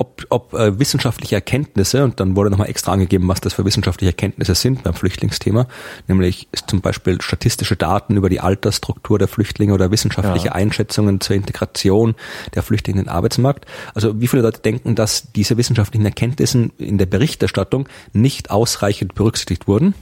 ob, 0.00 0.24
ob 0.30 0.54
äh, 0.54 0.78
wissenschaftliche 0.78 1.34
Erkenntnisse, 1.34 2.02
und 2.04 2.20
dann 2.20 2.34
wurde 2.34 2.48
nochmal 2.50 2.70
extra 2.70 2.92
angegeben, 2.92 3.28
was 3.28 3.40
das 3.42 3.52
für 3.52 3.66
wissenschaftliche 3.66 4.12
Erkenntnisse 4.12 4.54
sind 4.54 4.82
beim 4.82 4.94
Flüchtlingsthema, 4.94 5.66
nämlich 6.08 6.48
zum 6.66 6.80
Beispiel 6.80 7.20
statistische 7.20 7.76
Daten 7.76 8.16
über 8.16 8.30
die 8.30 8.40
Altersstruktur 8.40 9.18
der 9.18 9.28
Flüchtlinge 9.28 9.74
oder 9.74 9.90
wissenschaftliche 9.90 10.46
Ja. 10.46 10.52
Einschätzungen 10.52 11.20
zur 11.20 11.36
Integration 11.36 12.14
der 12.54 12.62
Flüchtlinge 12.62 13.00
in 13.00 13.04
den 13.06 13.12
Arbeitsmarkt. 13.12 13.66
Also 13.94 14.18
wie 14.20 14.26
viele 14.26 14.40
Leute 14.42 14.60
denken, 14.60 14.94
dass 14.94 15.32
diese 15.32 15.58
wissenschaftlichen 15.58 16.06
Erkenntnisse 16.06 16.70
in 16.78 16.96
der 16.96 17.06
Berichterstattung 17.06 17.86
nicht 18.14 18.50
ausreichend 18.50 19.14
berücksichtigt 19.14 19.68
wurden? 19.68 19.94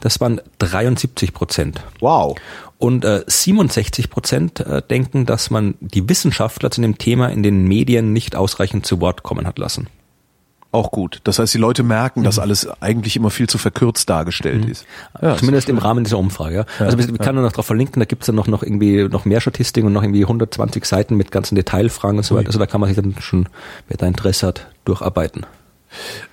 Das 0.00 0.20
waren 0.20 0.40
73 0.58 1.32
Prozent. 1.32 1.80
Wow. 2.00 2.36
Und 2.82 3.04
äh, 3.04 3.22
67 3.28 4.10
Prozent 4.10 4.58
äh, 4.58 4.82
denken, 4.82 5.24
dass 5.24 5.50
man 5.50 5.76
die 5.78 6.08
Wissenschaftler 6.08 6.68
zu 6.72 6.80
dem 6.80 6.98
Thema 6.98 7.28
in 7.28 7.44
den 7.44 7.68
Medien 7.68 8.12
nicht 8.12 8.34
ausreichend 8.34 8.86
zu 8.86 9.00
Wort 9.00 9.22
kommen 9.22 9.46
hat 9.46 9.60
lassen. 9.60 9.86
Auch 10.72 10.90
gut. 10.90 11.20
Das 11.22 11.38
heißt, 11.38 11.54
die 11.54 11.58
Leute 11.58 11.84
merken, 11.84 12.24
dass 12.24 12.40
alles 12.40 12.66
eigentlich 12.82 13.14
immer 13.14 13.30
viel 13.30 13.48
zu 13.48 13.56
verkürzt 13.56 14.10
dargestellt 14.10 14.64
ist. 14.64 14.84
Ja, 15.20 15.36
Zumindest 15.36 15.68
im 15.68 15.78
Rahmen 15.78 16.02
dieser 16.02 16.18
Umfrage. 16.18 16.66
Ja. 16.80 16.84
Also 16.84 16.98
wir, 16.98 17.06
wir 17.06 17.18
können 17.18 17.40
noch 17.40 17.52
darauf 17.52 17.66
verlinken, 17.66 18.00
da 18.00 18.04
gibt's 18.04 18.26
dann 18.26 18.34
noch, 18.34 18.48
noch 18.48 18.64
irgendwie 18.64 19.04
noch 19.04 19.26
mehr 19.26 19.40
Statistiken 19.40 19.86
und 19.86 19.92
noch 19.92 20.02
irgendwie 20.02 20.22
120 20.22 20.84
Seiten 20.84 21.14
mit 21.14 21.30
ganzen 21.30 21.54
Detailfragen 21.54 22.16
und 22.16 22.24
so 22.24 22.34
weiter. 22.34 22.48
Also 22.48 22.58
da 22.58 22.66
kann 22.66 22.80
man 22.80 22.92
sich 22.92 22.96
dann 22.96 23.14
schon, 23.20 23.48
wer 23.86 23.96
da 23.96 24.08
Interesse 24.08 24.48
hat, 24.48 24.66
durcharbeiten. 24.84 25.46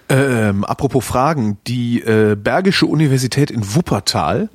Ähm, 0.09 0.63
apropos 0.63 1.05
Fragen, 1.05 1.59
die 1.67 2.01
äh, 2.01 2.35
Bergische 2.35 2.88
Universität 2.88 3.51
in 3.51 3.75
Wuppertal 3.75 4.49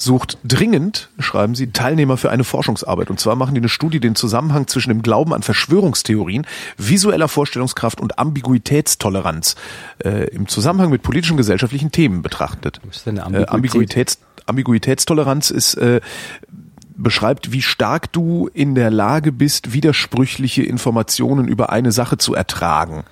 sucht 0.00 0.38
dringend, 0.44 1.10
schreiben 1.18 1.54
sie, 1.54 1.72
Teilnehmer 1.72 2.16
für 2.16 2.30
eine 2.30 2.44
Forschungsarbeit. 2.44 3.10
Und 3.10 3.20
zwar 3.20 3.36
machen 3.36 3.54
die 3.54 3.60
eine 3.60 3.68
Studie, 3.68 4.00
den 4.00 4.14
Zusammenhang 4.14 4.66
zwischen 4.66 4.88
dem 4.88 5.02
Glauben 5.02 5.34
an 5.34 5.42
Verschwörungstheorien, 5.42 6.46
visueller 6.78 7.28
Vorstellungskraft 7.28 8.00
und 8.00 8.18
Ambiguitätstoleranz 8.18 9.56
äh, 10.04 10.28
im 10.30 10.48
Zusammenhang 10.48 10.90
mit 10.90 11.02
politischen 11.02 11.36
gesellschaftlichen 11.36 11.92
Themen 11.92 12.22
betrachtet. 12.22 12.80
Was 12.86 12.98
ist 12.98 13.06
denn 13.06 13.18
eine 13.18 13.40
Äh, 13.40 13.46
Ambiguität? 13.46 13.54
Ambiguitäts, 13.54 14.18
Ambiguitätstoleranz 14.46 15.50
ist 15.50 15.74
äh, 15.74 16.00
beschreibt, 16.96 17.52
wie 17.52 17.62
stark 17.62 18.12
du 18.12 18.48
in 18.52 18.74
der 18.74 18.90
Lage 18.90 19.32
bist, 19.32 19.72
widersprüchliche 19.72 20.62
Informationen 20.62 21.48
über 21.48 21.70
eine 21.70 21.92
Sache 21.92 22.18
zu 22.18 22.34
ertragen. 22.34 23.04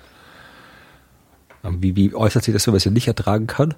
Wie, 1.63 1.95
wie 1.95 2.13
äußert 2.13 2.43
sich 2.43 2.53
das 2.53 2.63
so, 2.63 2.73
was 2.73 2.85
er 2.85 2.91
nicht 2.91 3.07
ertragen 3.07 3.47
kann? 3.47 3.75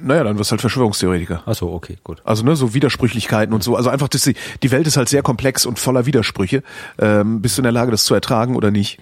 Naja, 0.00 0.24
dann 0.24 0.38
wirst 0.38 0.50
du 0.50 0.52
halt 0.52 0.60
Verschwörungstheoretiker. 0.60 1.42
Ach 1.46 1.54
so, 1.54 1.72
okay, 1.72 1.98
gut. 2.04 2.20
Also 2.24 2.44
ne, 2.44 2.56
so 2.56 2.74
Widersprüchlichkeiten 2.74 3.54
und 3.54 3.62
so. 3.62 3.76
Also 3.76 3.90
einfach, 3.90 4.08
dass 4.08 4.22
die, 4.22 4.34
die 4.62 4.70
Welt 4.70 4.86
ist 4.86 4.96
halt 4.96 5.08
sehr 5.08 5.22
komplex 5.22 5.66
und 5.66 5.78
voller 5.78 6.06
Widersprüche. 6.06 6.62
Ähm, 6.98 7.40
bist 7.40 7.56
du 7.56 7.60
in 7.60 7.64
der 7.64 7.72
Lage, 7.72 7.90
das 7.90 8.04
zu 8.04 8.14
ertragen 8.14 8.56
oder 8.56 8.70
nicht? 8.70 9.00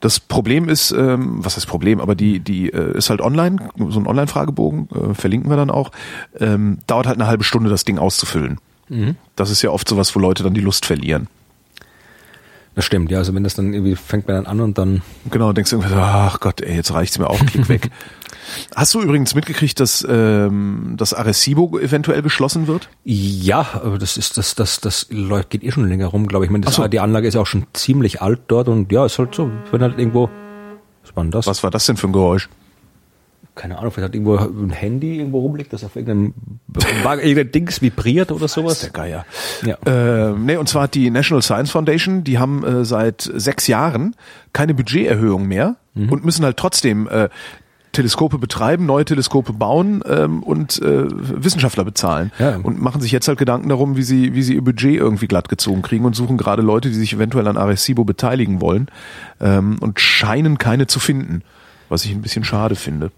Das 0.00 0.18
Problem 0.18 0.68
ist, 0.68 0.90
ähm, 0.90 1.44
was 1.44 1.56
heißt 1.56 1.68
Problem, 1.68 2.00
aber 2.00 2.16
die, 2.16 2.40
die 2.40 2.72
äh, 2.72 2.96
ist 2.96 3.08
halt 3.08 3.20
online, 3.20 3.68
so 3.88 4.00
ein 4.00 4.06
Online-Fragebogen, 4.06 4.88
äh, 4.90 5.14
verlinken 5.14 5.48
wir 5.48 5.56
dann 5.56 5.70
auch. 5.70 5.92
Ähm, 6.40 6.78
dauert 6.88 7.06
halt 7.06 7.18
eine 7.18 7.28
halbe 7.28 7.44
Stunde, 7.44 7.70
das 7.70 7.84
Ding 7.84 7.98
auszufüllen. 7.98 8.58
Das 9.36 9.50
ist 9.50 9.62
ja 9.62 9.70
oft 9.70 9.88
sowas, 9.88 10.14
wo 10.16 10.20
Leute 10.20 10.42
dann 10.42 10.54
die 10.54 10.60
Lust 10.60 10.86
verlieren. 10.86 11.28
Das 12.74 12.84
stimmt, 12.84 13.10
ja. 13.10 13.18
Also 13.18 13.34
wenn 13.34 13.44
das 13.44 13.54
dann 13.54 13.74
irgendwie 13.74 13.96
fängt 13.96 14.26
man 14.26 14.36
dann 14.36 14.46
an 14.46 14.60
und 14.60 14.78
dann 14.78 15.02
Genau, 15.30 15.52
denkst 15.52 15.70
du 15.70 15.76
irgendwie, 15.76 15.94
so, 15.94 16.00
ach 16.00 16.40
Gott, 16.40 16.60
ey, 16.60 16.74
jetzt 16.74 16.92
reicht's 16.92 17.18
mir 17.18 17.28
auch, 17.28 17.38
klick 17.44 17.68
weg. 17.68 17.90
Hast 18.74 18.94
du 18.94 19.00
übrigens 19.00 19.34
mitgekriegt, 19.34 19.78
dass 19.78 20.06
ähm, 20.08 20.94
das 20.96 21.14
Arecibo 21.14 21.78
eventuell 21.78 22.22
geschlossen 22.22 22.66
wird? 22.66 22.88
Ja, 23.04 23.66
aber 23.74 23.98
das 23.98 24.16
ist 24.16 24.36
das 24.36 24.54
das 24.54 24.80
das 24.80 25.06
läuft 25.10 25.50
geht 25.50 25.62
eh 25.62 25.70
schon 25.70 25.88
länger 25.88 26.06
rum, 26.06 26.26
glaube 26.26 26.44
ich. 26.44 26.48
ich 26.48 26.52
meine, 26.52 26.64
das, 26.64 26.76
so. 26.76 26.88
die 26.88 27.00
Anlage 27.00 27.28
ist 27.28 27.34
ja 27.34 27.40
auch 27.40 27.46
schon 27.46 27.66
ziemlich 27.72 28.20
alt 28.20 28.40
dort 28.48 28.68
und 28.68 28.90
ja, 28.90 29.06
ist 29.06 29.18
halt 29.18 29.34
so, 29.34 29.50
wenn 29.70 29.82
halt 29.82 29.98
irgendwo 29.98 30.28
was 31.02 31.16
war 31.16 31.24
denn 31.24 31.30
das? 31.30 31.46
Was 31.46 31.62
war 31.62 31.70
das 31.70 31.86
denn 31.86 31.96
für 31.96 32.08
ein 32.08 32.12
Geräusch? 32.12 32.48
Keine 33.54 33.78
Ahnung, 33.78 33.90
vielleicht 33.90 34.08
hat 34.08 34.14
irgendwo 34.14 34.36
ein 34.36 34.70
Handy 34.70 35.18
irgendwo 35.18 35.40
rumliegt, 35.40 35.72
das 35.72 35.84
auf 35.84 35.94
irgendeinem 35.96 36.32
irgendein 37.04 37.52
Dings 37.52 37.82
vibriert 37.82 38.30
oder 38.32 38.40
Das 38.40 38.52
ist 38.52 38.54
sowas. 38.54 38.80
der 38.80 38.90
Geier. 38.90 39.26
Ja. 39.64 39.76
Ähm, 39.84 40.46
nee, 40.46 40.56
und 40.56 40.68
zwar 40.68 40.84
hat 40.84 40.94
die 40.94 41.10
National 41.10 41.42
Science 41.42 41.70
Foundation, 41.70 42.24
die 42.24 42.38
haben 42.38 42.64
äh, 42.64 42.84
seit 42.86 43.20
sechs 43.34 43.66
Jahren 43.66 44.16
keine 44.52 44.74
Budgeterhöhung 44.74 45.46
mehr 45.46 45.76
Mhm. 45.94 46.10
und 46.10 46.24
müssen 46.24 46.42
halt 46.46 46.56
trotzdem 46.56 47.06
äh, 47.08 47.28
Teleskope 47.92 48.38
betreiben, 48.38 48.86
neue 48.86 49.04
Teleskope 49.04 49.52
bauen 49.52 50.02
ähm, 50.08 50.42
und 50.42 50.80
äh, 50.80 51.04
Wissenschaftler 51.10 51.84
bezahlen. 51.84 52.32
Ja. 52.38 52.56
Und 52.56 52.80
machen 52.80 53.02
sich 53.02 53.12
jetzt 53.12 53.28
halt 53.28 53.38
Gedanken 53.38 53.68
darum, 53.68 53.94
wie 53.98 54.02
sie, 54.02 54.32
wie 54.34 54.42
sie 54.42 54.54
ihr 54.54 54.64
Budget 54.64 54.96
irgendwie 54.96 55.26
glatt 55.26 55.50
gezogen 55.50 55.82
kriegen 55.82 56.06
und 56.06 56.16
suchen 56.16 56.38
gerade 56.38 56.62
Leute, 56.62 56.88
die 56.88 56.94
sich 56.94 57.12
eventuell 57.12 57.46
an 57.46 57.58
Arecibo 57.58 58.04
beteiligen 58.04 58.62
wollen 58.62 58.86
ähm, 59.42 59.76
und 59.80 60.00
scheinen 60.00 60.56
keine 60.56 60.86
zu 60.86 60.98
finden, 60.98 61.42
was 61.90 62.06
ich 62.06 62.12
ein 62.12 62.22
bisschen 62.22 62.44
schade 62.44 62.74
finde. 62.76 63.10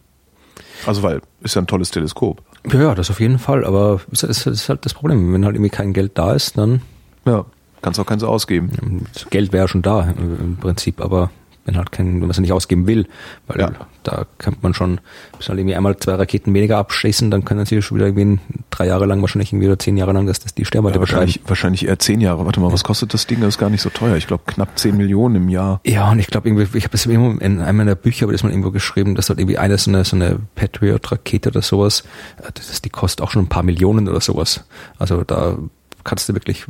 Also 0.86 1.02
weil 1.02 1.20
ist 1.40 1.54
ja 1.54 1.62
ein 1.62 1.66
tolles 1.66 1.90
Teleskop. 1.90 2.42
Ja, 2.72 2.80
ja, 2.80 2.94
das 2.94 3.10
auf 3.10 3.20
jeden 3.20 3.38
Fall, 3.38 3.64
aber 3.64 4.00
das 4.10 4.22
ist, 4.22 4.68
halt 4.68 4.84
das 4.84 4.94
Problem. 4.94 5.32
Wenn 5.32 5.44
halt 5.44 5.54
irgendwie 5.56 5.70
kein 5.70 5.92
Geld 5.92 6.12
da 6.16 6.32
ist, 6.32 6.56
dann 6.58 6.80
Ja, 7.26 7.44
kannst 7.82 8.00
auch 8.00 8.06
keins 8.06 8.22
ausgeben. 8.24 9.04
das 9.12 9.28
Geld 9.30 9.52
wäre 9.52 9.68
schon 9.68 9.82
da 9.82 10.02
im 10.02 10.56
Prinzip, 10.56 11.00
aber 11.00 11.30
wenn 11.64 11.76
halt 11.76 11.92
kein, 11.92 12.06
wenn 12.14 12.20
man 12.20 12.30
es 12.30 12.38
nicht 12.38 12.52
ausgeben 12.52 12.86
will, 12.86 13.06
weil 13.46 13.60
Ja. 13.60 13.72
da 14.02 14.26
kann 14.38 14.56
man 14.60 14.74
schon, 14.74 15.00
müssen 15.36 15.48
halt 15.48 15.58
irgendwie 15.58 15.74
einmal 15.76 15.96
zwei 15.96 16.14
Raketen 16.14 16.52
weniger 16.52 16.76
abschießen, 16.78 17.30
dann 17.30 17.44
können 17.44 17.64
sie 17.66 17.80
schon 17.82 17.96
wieder 17.96 18.06
irgendwie 18.08 18.38
drei 18.70 18.86
Jahre 18.86 19.06
lang 19.06 19.20
wahrscheinlich 19.22 19.50
irgendwie 19.52 19.68
oder 19.68 19.78
zehn 19.78 19.96
Jahre 19.96 20.12
lang, 20.12 20.26
dass 20.26 20.40
das 20.40 20.54
die 20.54 20.64
Sternwarte 20.64 20.96
Ja, 20.96 21.00
wahrscheinlich, 21.00 21.40
wahrscheinlich 21.46 21.86
eher 21.86 21.98
zehn 21.98 22.20
Jahre. 22.20 22.44
Warte 22.44 22.60
mal, 22.60 22.72
was 22.72 22.84
kostet 22.84 23.14
das 23.14 23.26
Ding? 23.26 23.40
Das 23.40 23.48
ist 23.50 23.58
gar 23.58 23.70
nicht 23.70 23.80
so 23.82 23.90
teuer. 23.90 24.16
Ich 24.16 24.26
glaube 24.26 24.42
knapp 24.46 24.78
zehn 24.78 24.96
Millionen 24.96 25.36
im 25.36 25.48
Jahr. 25.48 25.80
Ja, 25.86 26.10
und 26.10 26.18
ich 26.18 26.26
glaube 26.26 26.48
irgendwie, 26.48 26.76
ich 26.76 26.84
habe 26.84 26.92
das 26.92 27.06
irgendwo 27.06 27.38
in 27.42 27.60
einem 27.60 27.78
meiner 27.78 27.94
Bücher, 27.94 28.24
aber 28.26 28.32
das 28.32 28.42
mal 28.42 28.50
irgendwo 28.50 28.70
geschrieben, 28.70 29.14
dass 29.14 29.28
halt 29.30 29.38
irgendwie 29.38 29.58
eine 29.58 29.78
so 29.78 29.90
eine, 29.90 30.04
so 30.04 30.16
eine 30.16 30.38
Patriot-Rakete 30.56 31.48
oder 31.50 31.62
sowas, 31.62 32.04
äh, 32.42 32.50
das 32.52 32.70
ist, 32.70 32.84
die 32.84 32.90
kostet 32.90 33.22
auch 33.22 33.30
schon 33.30 33.44
ein 33.44 33.48
paar 33.48 33.62
Millionen 33.62 34.08
oder 34.08 34.20
sowas. 34.20 34.64
Also 34.98 35.24
da 35.24 35.56
kannst 36.04 36.28
du 36.28 36.34
wirklich, 36.34 36.66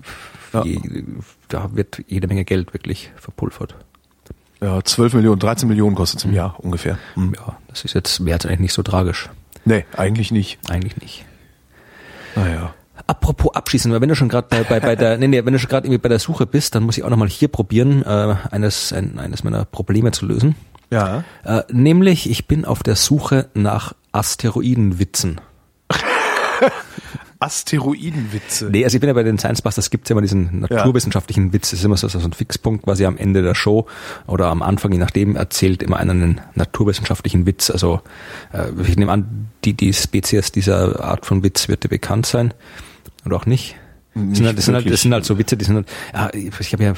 Ja. 0.53 0.63
je, 0.65 0.79
da 1.49 1.71
wird 1.75 2.03
jede 2.07 2.29
Menge 2.29 2.45
Geld 2.45 2.73
wirklich 2.73 3.11
verpulvert. 3.17 3.75
Ja, 4.65 4.83
12 4.83 5.13
Millionen, 5.13 5.39
13 5.39 5.69
Millionen 5.69 5.95
kostet 5.95 6.21
es 6.21 6.25
im 6.25 6.33
Jahr 6.33 6.55
ungefähr. 6.59 6.97
Hm. 7.17 7.35
Ja, 7.37 7.59
das 7.69 7.85
ist 7.85 7.93
jetzt, 7.93 8.19
jetzt 8.21 8.47
eigentlich 8.47 8.61
nicht 8.61 8.73
so 8.73 8.83
tragisch. 8.83 9.29
Nee, 9.67 9.85
eigentlich 9.95 10.31
nicht. 10.31 10.59
Eigentlich 10.71 10.97
nicht. 10.97 11.27
Naja. 12.35 12.73
Apropos 13.07 13.55
abschießen, 13.55 13.93
weil 13.93 14.01
wenn 14.01 14.09
du 14.09 14.17
schon 14.17 14.31
gerade 14.31 14.47
bei, 14.49 14.63
bei, 14.63 14.81
bei 14.81 14.97
der, 14.97 15.19
nee, 15.19 15.29
nee, 15.29 15.45
wenn 15.45 15.53
du 15.53 15.59
schon 15.59 15.69
gerade 15.69 15.87
irgendwie 15.87 16.01
bei 16.01 16.09
der 16.09 16.19
Suche 16.19 16.47
bist, 16.47 16.75
dann 16.75 16.83
muss 16.83 16.97
ich 16.97 17.05
auch 17.05 17.11
nochmal 17.11 17.29
hier 17.29 17.49
probieren, 17.49 18.03
äh, 18.05 18.37
eines, 18.51 18.91
ein, 18.95 19.19
eines 19.19 19.45
meiner 19.45 19.67
Probleme 19.67 20.13
zu 20.13 20.25
lösen. 20.25 20.55
Ja. 20.91 21.25
Äh, 21.43 21.65
nämlich, 21.71 22.31
ich 22.31 22.49
bin 22.49 22.65
auf 22.65 22.83
der 22.83 22.97
Suche 22.97 23.51
nach 23.53 23.93
Asteroidenwitzen. 24.13 25.43
Asteroidenwitze. 27.45 28.71
Nee, 28.71 28.85
also 28.85 28.97
ich 28.97 29.01
bin 29.01 29.09
ja 29.09 29.15
bei 29.15 29.23
den 29.23 29.39
Science 29.39 29.63
Busters 29.63 29.91
gibt's 29.91 30.09
ja 30.09 30.15
immer 30.15 30.23
diesen 30.23 30.61
naturwissenschaftlichen 30.61 31.53
Witz, 31.53 31.71
das 31.71 31.81
ist 31.81 31.85
immer 31.85 31.97
so, 31.97 32.09
so 32.09 32.19
ein 32.19 32.33
Fixpunkt 32.33 32.85
quasi 32.85 33.05
am 33.05 33.19
Ende 33.19 33.43
der 33.43 33.55
Show 33.55 33.87
oder 34.27 34.47
am 34.47 34.63
Anfang, 34.63 34.93
je 34.93 34.99
nachdem, 34.99 35.37
erzählt 35.37 35.83
immer 35.83 35.99
einer 35.99 36.13
einen 36.13 36.41
naturwissenschaftlichen 36.55 37.47
Witz. 37.47 37.71
Also 37.71 38.01
äh, 38.53 38.69
ich 38.87 38.97
nehme 38.97 39.13
an, 39.13 39.49
die, 39.65 39.75
die 39.75 39.93
Spezies 39.93 40.53
dieser 40.53 41.05
Art 41.05 41.27
von 41.27 41.43
Witz 41.43 41.69
wird 41.69 41.85
dir 41.85 41.89
bekannt 41.89 42.27
sein. 42.27 42.55
Oder 43.27 43.37
auch 43.37 43.47
nicht. 43.47 43.77
Das 44.15 44.37
sind, 44.37 44.47
halt, 44.47 44.59
das, 44.59 44.65
sind 44.67 44.75
halt, 44.75 44.91
das 44.91 45.03
sind 45.03 45.13
halt 45.13 45.25
so 45.25 45.39
Witze, 45.39 45.57
die 45.57 45.65
sind 45.65 45.75
halt, 45.75 45.89
ja, 46.15 46.31
ich 46.33 46.73
habe 46.73 46.85
ja, 46.85 46.95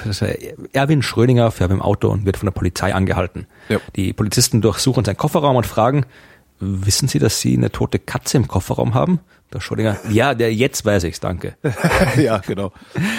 Erwin 0.75 1.03
Schrödinger 1.03 1.51
fährt 1.51 1.71
dem 1.71 1.81
Auto 1.81 2.11
und 2.11 2.27
wird 2.27 2.37
von 2.37 2.47
der 2.47 2.53
Polizei 2.53 2.95
angehalten. 2.95 3.47
Ja. 3.71 3.79
Die 3.97 4.13
Polizisten 4.13 4.61
durchsuchen 4.61 5.03
seinen 5.03 5.17
Kofferraum 5.17 5.57
und 5.57 5.65
fragen, 5.65 6.05
wissen 6.61 7.09
Sie, 7.09 7.19
dass 7.19 7.41
Sie 7.41 7.57
eine 7.57 7.73
tote 7.73 7.99
Katze 7.99 8.37
im 8.37 8.49
Kofferraum 8.49 8.93
haben? 8.93 9.21
Der 9.53 9.61
Schrödinger, 9.61 9.97
ja, 10.11 10.35
der, 10.35 10.53
jetzt 10.53 10.85
weiß 10.85 11.05
ich's, 11.05 11.21
danke. 11.21 11.57
ja, 12.17 12.39
genau. 12.39 12.73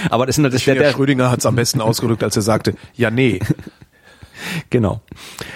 Aber 0.10 0.26
das 0.26 0.38
halt 0.38 0.54
das, 0.54 0.64
der, 0.64 0.76
Der, 0.76 0.84
der, 0.84 0.92
Schrödinger 0.92 1.32
hat 1.32 1.40
es 1.40 1.46
am 1.46 1.56
besten 1.56 1.80
ausgedrückt, 1.80 2.24
als 2.24 2.36
er 2.36 2.42
sagte, 2.42 2.76
ja, 2.96 3.10
nee. 3.10 3.40
genau. 4.70 5.02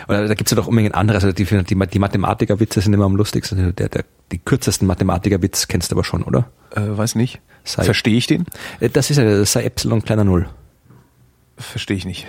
Oder 0.07 0.27
da 0.27 0.34
gibt's 0.34 0.51
ja 0.51 0.55
doch 0.55 0.67
unbedingt 0.67 0.95
andere, 0.95 1.17
also 1.17 1.31
die, 1.31 1.43
die, 1.43 1.75
die 1.75 1.99
Mathematikerwitze 1.99 2.79
sind 2.81 2.93
immer 2.93 3.05
am 3.05 3.15
lustigsten. 3.15 3.75
Der, 3.75 3.89
der, 3.89 4.05
die 4.31 4.39
kürzesten 4.39 4.88
Mathematikerwitz 4.88 5.67
kennst 5.67 5.91
du 5.91 5.95
aber 5.95 6.05
schon, 6.05 6.23
oder? 6.23 6.49
Äh, 6.73 6.81
weiß 6.81 7.15
nicht. 7.15 7.41
Verstehe 7.63 8.15
ich 8.17 8.27
den? 8.27 8.45
Äh, 8.79 8.89
Das 8.89 9.10
ist 9.10 9.17
ja, 9.17 9.23
das 9.23 9.51
sei 9.51 9.63
Epsilon 9.63 10.03
kleiner 10.03 10.23
Null. 10.23 10.47
Verstehe 11.62 11.97
ich 11.97 12.06
nicht. 12.06 12.28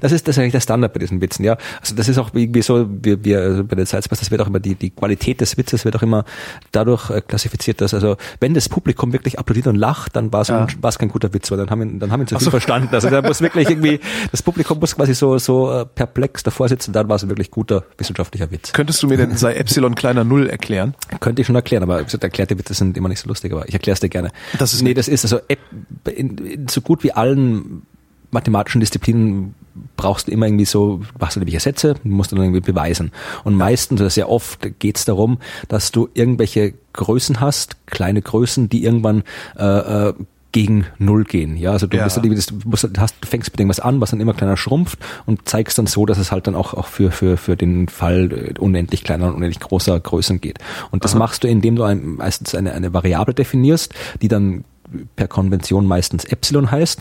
Das 0.00 0.12
ist, 0.12 0.28
das 0.28 0.36
ist 0.36 0.40
eigentlich 0.40 0.52
der 0.52 0.60
Standard 0.60 0.92
bei 0.92 0.98
diesen 1.00 1.20
Witzen, 1.20 1.44
ja. 1.44 1.56
Also 1.80 1.94
das 1.94 2.08
ist 2.08 2.18
auch 2.18 2.30
irgendwie 2.34 2.62
so, 2.62 2.86
wir, 2.90 3.24
wir 3.24 3.40
also 3.40 3.64
bei 3.64 3.76
den 3.76 3.86
Sidesbusters, 3.86 4.26
das 4.26 4.30
wird 4.30 4.40
auch 4.42 4.46
immer 4.48 4.60
die, 4.60 4.74
die 4.74 4.90
Qualität 4.90 5.40
des 5.40 5.56
Witzes 5.56 5.84
wird 5.84 5.96
auch 5.96 6.02
immer 6.02 6.24
dadurch 6.72 7.10
äh, 7.10 7.20
klassifiziert, 7.20 7.80
dass 7.80 7.94
also 7.94 8.16
wenn 8.40 8.54
das 8.54 8.68
Publikum 8.68 9.12
wirklich 9.12 9.38
applaudiert 9.38 9.66
und 9.68 9.76
lacht, 9.76 10.14
dann 10.16 10.32
war 10.32 10.42
es 10.42 10.48
Ja. 10.48 10.66
war's 10.80 10.98
kein 10.98 11.08
guter 11.08 11.32
Witz, 11.32 11.50
weil 11.50 11.58
dann 11.58 11.70
haben 11.70 11.80
wir, 11.92 11.98
dann 12.00 12.12
haben 12.12 12.20
wir 12.20 12.26
zu 12.26 12.38
viel 12.38 12.50
verstanden. 12.50 12.88
Also 12.92 13.08
da 13.10 13.22
muss 13.22 13.40
wirklich 13.40 13.68
irgendwie, 13.70 14.00
das 14.30 14.42
Publikum 14.42 14.78
muss 14.78 14.94
quasi 14.96 15.14
so, 15.14 15.38
so 15.38 15.72
äh, 15.72 15.86
perplex 15.86 16.42
davor 16.42 16.68
sitzen, 16.68 16.92
dann 16.92 17.08
war 17.08 17.16
es 17.16 17.22
ein 17.22 17.28
wirklich 17.28 17.50
guter 17.50 17.84
wissenschaftlicher 17.98 18.50
Witz. 18.50 18.72
Könntest 18.72 19.02
du 19.02 19.06
mir 19.08 19.16
denn 19.16 19.36
sei 19.36 19.54
Epsilon 19.54 19.94
kleiner 19.94 20.24
Null 20.24 20.48
erklären? 20.48 20.94
Könnte 21.20 21.40
ich 21.42 21.46
schon 21.46 21.56
erklären, 21.56 21.82
aber 21.82 22.02
gesagt, 22.02 22.24
erklärte 22.24 22.58
Witze 22.58 22.74
sind 22.74 22.96
immer 22.96 23.08
nicht 23.08 23.20
so 23.20 23.28
lustig, 23.28 23.52
aber 23.52 23.66
ich 23.68 23.74
erkläre 23.74 23.94
es 23.94 24.00
dir 24.00 24.08
gerne. 24.08 24.30
Das 24.58 24.74
ist 24.74 24.82
nee, 24.82 24.94
das 24.94 25.08
ist 25.08 25.24
also 25.24 25.40
in, 26.14 26.38
in 26.38 26.68
so 26.68 26.80
gut 26.80 27.02
wie 27.04 27.12
allen 27.12 27.82
mathematischen 28.36 28.80
Disziplinen 28.80 29.54
brauchst 29.96 30.28
du 30.28 30.32
immer 30.32 30.46
irgendwie 30.46 30.64
so, 30.64 31.00
machst 31.18 31.36
du 31.36 31.40
nämlich 31.40 31.60
Sätze, 31.62 31.94
musst 32.04 32.32
du 32.32 32.36
dann 32.36 32.44
irgendwie 32.44 32.60
beweisen. 32.72 33.12
Und 33.44 33.54
meistens, 33.54 34.00
oder 34.00 34.10
sehr 34.10 34.28
oft 34.28 34.78
geht 34.78 34.96
es 34.98 35.04
darum, 35.04 35.38
dass 35.68 35.90
du 35.90 36.08
irgendwelche 36.14 36.74
Größen 36.92 37.40
hast, 37.40 37.86
kleine 37.86 38.22
Größen, 38.22 38.68
die 38.68 38.84
irgendwann 38.84 39.22
äh, 39.58 40.08
äh, 40.08 40.14
gegen 40.52 40.86
Null 40.98 41.24
gehen. 41.24 41.56
Ja, 41.58 41.72
also 41.72 41.86
du, 41.86 41.98
Ja. 41.98 42.04
bist, 42.04 42.50
du, 42.50 42.56
musst, 42.64 42.88
hast, 42.96 43.16
du 43.20 43.26
fängst 43.28 43.50
mit 43.52 43.60
irgendwas 43.60 43.80
an, 43.80 44.00
was 44.00 44.10
dann 44.12 44.20
immer 44.20 44.32
kleiner 44.32 44.56
schrumpft 44.56 44.98
und 45.26 45.46
zeigst 45.46 45.76
dann 45.76 45.86
so, 45.86 46.06
dass 46.06 46.16
es 46.16 46.32
halt 46.32 46.46
dann 46.46 46.54
auch, 46.54 46.72
auch 46.72 46.86
für, 46.86 47.10
für, 47.10 47.36
für 47.36 47.56
den 47.56 47.88
Fall 47.88 48.32
äh, 48.32 48.58
unendlich 48.58 49.04
kleiner 49.04 49.26
und 49.26 49.34
unendlich 49.34 49.60
großer 49.60 50.00
Größen 50.00 50.40
geht. 50.40 50.58
Und 50.90 51.04
das 51.04 51.14
machst 51.14 51.44
du, 51.44 51.48
indem 51.48 51.76
du 51.76 51.82
ein, 51.82 52.16
meistens 52.16 52.54
eine, 52.54 52.72
eine 52.72 52.94
Variable 52.94 53.34
definierst, 53.34 53.94
die 54.22 54.28
dann 54.28 54.64
per 55.16 55.28
Konvention 55.28 55.86
meistens 55.86 56.24
Epsilon 56.24 56.70
heißt 56.70 57.00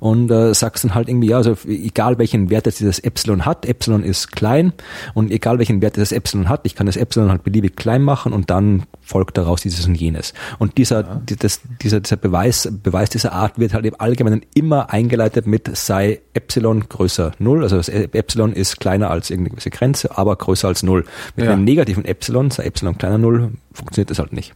und 0.00 0.30
äh, 0.30 0.54
sagst 0.54 0.84
dann 0.84 0.94
halt 0.94 1.08
irgendwie, 1.08 1.28
ja, 1.28 1.36
also 1.36 1.56
egal 1.66 2.18
welchen 2.18 2.50
Wert 2.50 2.66
jetzt 2.66 2.80
dieses 2.80 2.98
Epsilon 2.98 3.44
hat, 3.44 3.66
Epsilon 3.66 4.02
ist 4.02 4.32
klein 4.32 4.72
und 5.14 5.30
egal 5.30 5.58
welchen 5.58 5.82
Wert 5.82 5.96
dieses 5.96 6.12
Epsilon 6.12 6.48
hat, 6.48 6.60
ich 6.64 6.74
kann 6.74 6.86
das 6.86 6.96
Epsilon 6.96 7.30
halt 7.30 7.44
beliebig 7.44 7.76
klein 7.76 8.02
machen 8.02 8.32
und 8.32 8.50
dann 8.50 8.84
folgt 9.02 9.36
daraus 9.38 9.60
dieses 9.62 9.86
und 9.86 9.94
jenes. 9.94 10.34
Und 10.58 10.78
dieser, 10.78 11.02
die- 11.02 11.36
das, 11.36 11.60
dieser, 11.82 12.00
dieser 12.00 12.16
Beweis, 12.16 12.68
Beweis 12.82 13.10
dieser 13.10 13.32
Art 13.32 13.58
wird 13.58 13.74
halt 13.74 13.86
im 13.86 13.94
Allgemeinen 13.98 14.42
immer 14.54 14.90
eingeleitet 14.90 15.46
mit 15.46 15.74
sei 15.76 16.20
Epsilon 16.34 16.88
größer 16.88 17.32
null, 17.38 17.62
also 17.62 17.76
das 17.76 17.88
Epsilon 17.88 18.52
ist 18.52 18.80
kleiner 18.80 19.10
als 19.10 19.30
irgendeine 19.30 19.50
gewisse 19.56 19.70
Grenze, 19.70 20.16
aber 20.16 20.36
größer 20.36 20.68
als 20.68 20.82
null. 20.82 21.04
Mit 21.36 21.46
Ja. 21.46 21.52
einem 21.52 21.64
negativen 21.64 22.04
Epsilon, 22.04 22.50
sei 22.50 22.64
Epsilon 22.64 22.96
kleiner 22.98 23.18
null, 23.18 23.52
funktioniert 23.72 24.10
das 24.10 24.18
halt 24.18 24.32
nicht. 24.32 24.54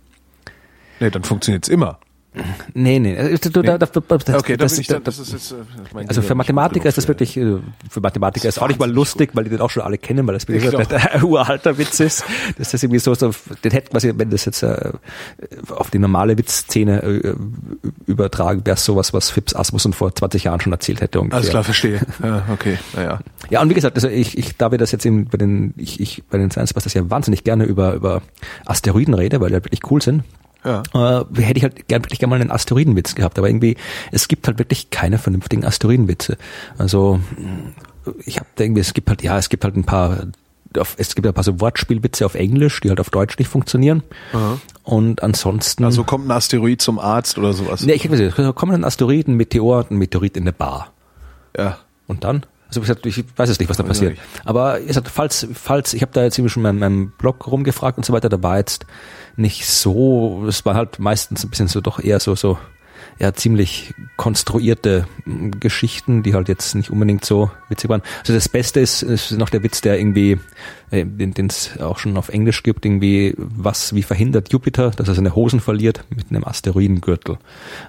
Nee, 1.00 1.10
dann 1.10 1.24
funktioniert's 1.24 1.68
immer. 1.68 1.98
Nee, 2.72 2.98
nee. 2.98 3.14
äh, 3.14 3.38
Du, 3.38 3.62
da, 3.62 3.76
da, 3.76 3.86
das, 3.86 3.94
okay, 3.94 4.56
da 4.56 4.64
das, 4.64 4.78
ich 4.78 4.86
dann, 4.86 5.04
das 5.04 5.18
ist 5.18 5.32
jetzt, 5.32 5.52
äh, 5.52 5.56
mein 5.92 6.08
also 6.08 6.22
für 6.22 6.28
Gehirn 6.28 6.38
Mathematiker 6.38 6.88
ist 6.88 6.96
das 6.96 7.04
gut 7.04 7.08
wirklich, 7.08 7.36
äh, 7.36 7.58
für 7.90 8.00
Mathematiker 8.00 8.48
ist 8.48 8.60
auch 8.60 8.68
nicht 8.68 8.80
mal 8.80 8.90
lustig, 8.90 9.30
weil 9.34 9.44
die 9.44 9.50
den 9.50 9.60
auch 9.60 9.68
schon 9.68 9.82
alle 9.82 9.98
kennen, 9.98 10.26
weil 10.26 10.34
das 10.34 10.46
gesagt, 10.46 10.88
genau. 10.88 11.02
der 11.02 11.24
uralter 11.24 11.76
Witz 11.76 12.00
ist. 12.00 12.24
Das 12.56 12.72
ist 12.72 12.82
irgendwie 12.82 13.00
so, 13.00 13.14
so 13.14 13.32
den 13.64 13.72
hätte 13.72 13.90
quasi, 13.90 14.12
wenn 14.16 14.30
das 14.30 14.46
jetzt 14.46 14.62
äh, 14.62 14.92
auf 15.68 15.90
die 15.90 15.98
normale 15.98 16.38
Witzszene 16.38 17.02
äh, 17.02 17.34
übertragen, 18.06 18.62
wäre 18.64 18.78
sowas, 18.78 19.12
was 19.12 19.28
Phipps 19.30 19.54
Asmussen 19.54 19.92
vor 19.92 20.14
20 20.14 20.44
Jahren 20.44 20.60
schon 20.60 20.72
erzählt 20.72 21.02
hätte. 21.02 21.20
Ungefähr. 21.20 21.36
Alles 21.36 21.50
klar, 21.50 21.64
verstehe. 21.64 22.00
Ja, 22.22 22.44
okay, 22.50 22.78
naja. 22.94 23.20
Ja, 23.50 23.60
und 23.60 23.68
wie 23.68 23.74
gesagt, 23.74 23.96
also 23.96 24.08
ich, 24.08 24.38
ich, 24.38 24.56
da 24.56 24.70
wir 24.70 24.78
das 24.78 24.90
jetzt 24.92 25.04
eben 25.04 25.26
bei 25.26 25.36
den, 25.36 25.74
ich, 25.76 26.00
ich 26.00 26.22
bei 26.30 26.38
den 26.38 26.50
Science 26.50 26.72
Busters 26.72 26.94
ja 26.94 27.10
wahnsinnig 27.10 27.44
gerne 27.44 27.64
über, 27.64 27.92
über 27.92 28.22
Asteroiden 28.64 29.12
rede, 29.12 29.40
weil 29.40 29.48
die 29.48 29.54
halt 29.54 29.64
wirklich 29.66 29.90
cool 29.90 30.00
sind. 30.00 30.24
Ja. 30.64 30.82
Äh, 30.94 31.42
hätte 31.42 31.58
ich 31.58 31.64
halt 31.64 31.88
gern, 31.88 32.04
wirklich 32.04 32.18
gerne 32.18 32.30
mal 32.30 32.40
einen 32.40 32.50
Asteroidenwitz 32.50 33.14
gehabt, 33.14 33.38
aber 33.38 33.48
irgendwie, 33.48 33.76
es 34.12 34.28
gibt 34.28 34.46
halt 34.46 34.58
wirklich 34.58 34.90
keine 34.90 35.18
vernünftigen 35.18 35.64
Asteroidenwitze. 35.64 36.36
Also, 36.78 37.20
mh, 37.36 38.14
ich 38.24 38.38
habe 38.38 38.46
irgendwie, 38.58 38.80
es 38.80 38.94
gibt 38.94 39.08
halt, 39.08 39.22
ja, 39.22 39.38
es 39.38 39.48
gibt 39.48 39.64
halt 39.64 39.76
ein 39.76 39.84
paar, 39.84 40.26
auf, 40.78 40.94
es 40.98 41.14
gibt 41.14 41.26
ein 41.26 41.34
paar 41.34 41.44
so 41.44 41.60
Wortspielwitze 41.60 42.24
auf 42.24 42.34
Englisch, 42.34 42.80
die 42.80 42.88
halt 42.88 43.00
auf 43.00 43.10
Deutsch 43.10 43.38
nicht 43.38 43.48
funktionieren. 43.48 44.02
Und 44.84 45.22
ansonsten. 45.22 45.84
Also 45.84 46.04
kommt 46.04 46.26
ein 46.26 46.30
Asteroid 46.30 46.80
zum 46.80 46.98
Arzt 46.98 47.38
oder 47.38 47.52
sowas. 47.52 47.84
nee, 47.84 47.92
ich 47.92 48.10
weiß 48.10 48.18
nicht, 48.18 48.54
kommen 48.54 48.72
ein 48.72 48.84
Asteroid, 48.84 49.28
ein 49.28 49.34
Meteor, 49.34 49.86
ein 49.90 49.96
Meteorit 49.96 50.36
in 50.36 50.44
eine 50.44 50.52
Bar. 50.52 50.92
Ja. 51.56 51.78
Und 52.06 52.24
dann? 52.24 52.44
Also 52.68 52.80
wie 52.80 52.86
gesagt, 52.86 53.04
ich 53.04 53.24
weiß 53.36 53.50
es 53.50 53.58
nicht, 53.58 53.68
was 53.68 53.76
da 53.76 53.82
ich 53.82 53.88
passiert. 53.88 54.18
Aber 54.44 54.80
wie 54.80 54.86
gesagt, 54.86 55.08
falls, 55.08 55.46
falls, 55.52 55.92
ich 55.92 56.00
habe 56.00 56.12
da 56.12 56.22
jetzt 56.22 56.38
irgendwie 56.38 56.52
schon 56.52 56.64
in 56.64 56.78
meinem, 56.78 56.78
meinem 56.78 57.12
Blog 57.18 57.46
rumgefragt 57.46 57.98
und 57.98 58.04
so 58.04 58.14
weiter, 58.14 58.30
da 58.30 58.42
war 58.42 58.56
jetzt 58.56 58.86
nicht 59.36 59.66
so, 59.66 60.44
es 60.48 60.64
war 60.64 60.74
halt 60.74 60.98
meistens 60.98 61.44
ein 61.44 61.50
bisschen 61.50 61.68
so 61.68 61.80
doch 61.80 61.98
eher 62.02 62.20
so, 62.20 62.34
so, 62.34 62.58
ja, 63.18 63.32
ziemlich 63.32 63.94
konstruierte 64.16 65.06
mm, 65.24 65.50
Geschichten, 65.60 66.22
die 66.22 66.34
halt 66.34 66.48
jetzt 66.48 66.74
nicht 66.74 66.90
unbedingt 66.90 67.24
so 67.24 67.50
witzig 67.68 67.90
waren. 67.90 68.02
Also 68.20 68.32
das 68.32 68.48
Beste 68.48 68.80
ist, 68.80 69.02
ist 69.02 69.32
noch 69.32 69.48
der 69.48 69.62
Witz, 69.62 69.80
der 69.80 69.98
irgendwie, 69.98 70.38
äh, 70.90 71.04
den 71.04 71.46
es 71.46 71.78
auch 71.80 71.98
schon 71.98 72.16
auf 72.16 72.28
Englisch 72.28 72.62
gibt, 72.62 72.84
irgendwie, 72.84 73.34
was, 73.36 73.94
wie 73.94 74.02
verhindert 74.02 74.52
Jupiter, 74.52 74.90
dass 74.90 75.08
er 75.08 75.14
seine 75.14 75.34
Hosen 75.34 75.60
verliert 75.60 76.04
mit 76.14 76.30
einem 76.30 76.44
Asteroidengürtel. 76.44 77.38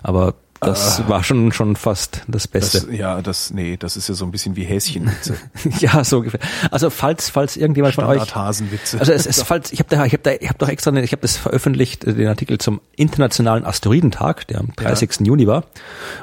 Aber 0.02 0.36
das 0.66 1.08
war 1.08 1.24
schon, 1.24 1.52
schon 1.52 1.76
fast 1.76 2.22
das 2.28 2.48
Beste. 2.48 2.82
Das, 2.82 2.96
ja, 2.96 3.22
das, 3.22 3.52
nee, 3.52 3.78
das 3.78 3.98
ist 3.98 4.10
ja 4.10 4.16
so 4.16 4.26
ein 4.26 4.32
bisschen 4.32 4.56
wie 4.56 4.64
Häschenwitze. 4.64 5.36
Ja, 5.80 6.04
so 6.04 6.18
ungefähr. 6.18 6.40
Also 6.72 6.90
falls 6.90 7.30
falls 7.30 7.58
irgendjemand 7.58 7.96
von 7.96 8.06
euch 8.06 8.22
Standardhasenwitze. 8.24 9.00
also 9.00 9.12
es, 9.12 9.26
es 9.26 9.42
falls 9.42 9.72
ich 9.72 9.80
habe 9.80 9.90
da 9.90 10.06
ich 10.06 10.14
habe 10.14 10.24
da 10.24 10.32
ich 10.32 10.48
habe 10.48 10.58
doch 10.58 10.68
extra 10.68 10.94
ich 10.94 11.12
habe 11.12 11.22
das 11.22 11.38
veröffentlicht 11.38 12.04
äh, 12.04 12.14
den 12.14 12.28
Artikel 12.28 12.58
zum 12.58 12.82
internationalen 12.96 13.66
Asteroidentag, 13.66 14.48
der 14.48 14.60
am 14.60 14.70
30. 14.76 15.22
Juni 15.22 15.48
war 15.48 15.66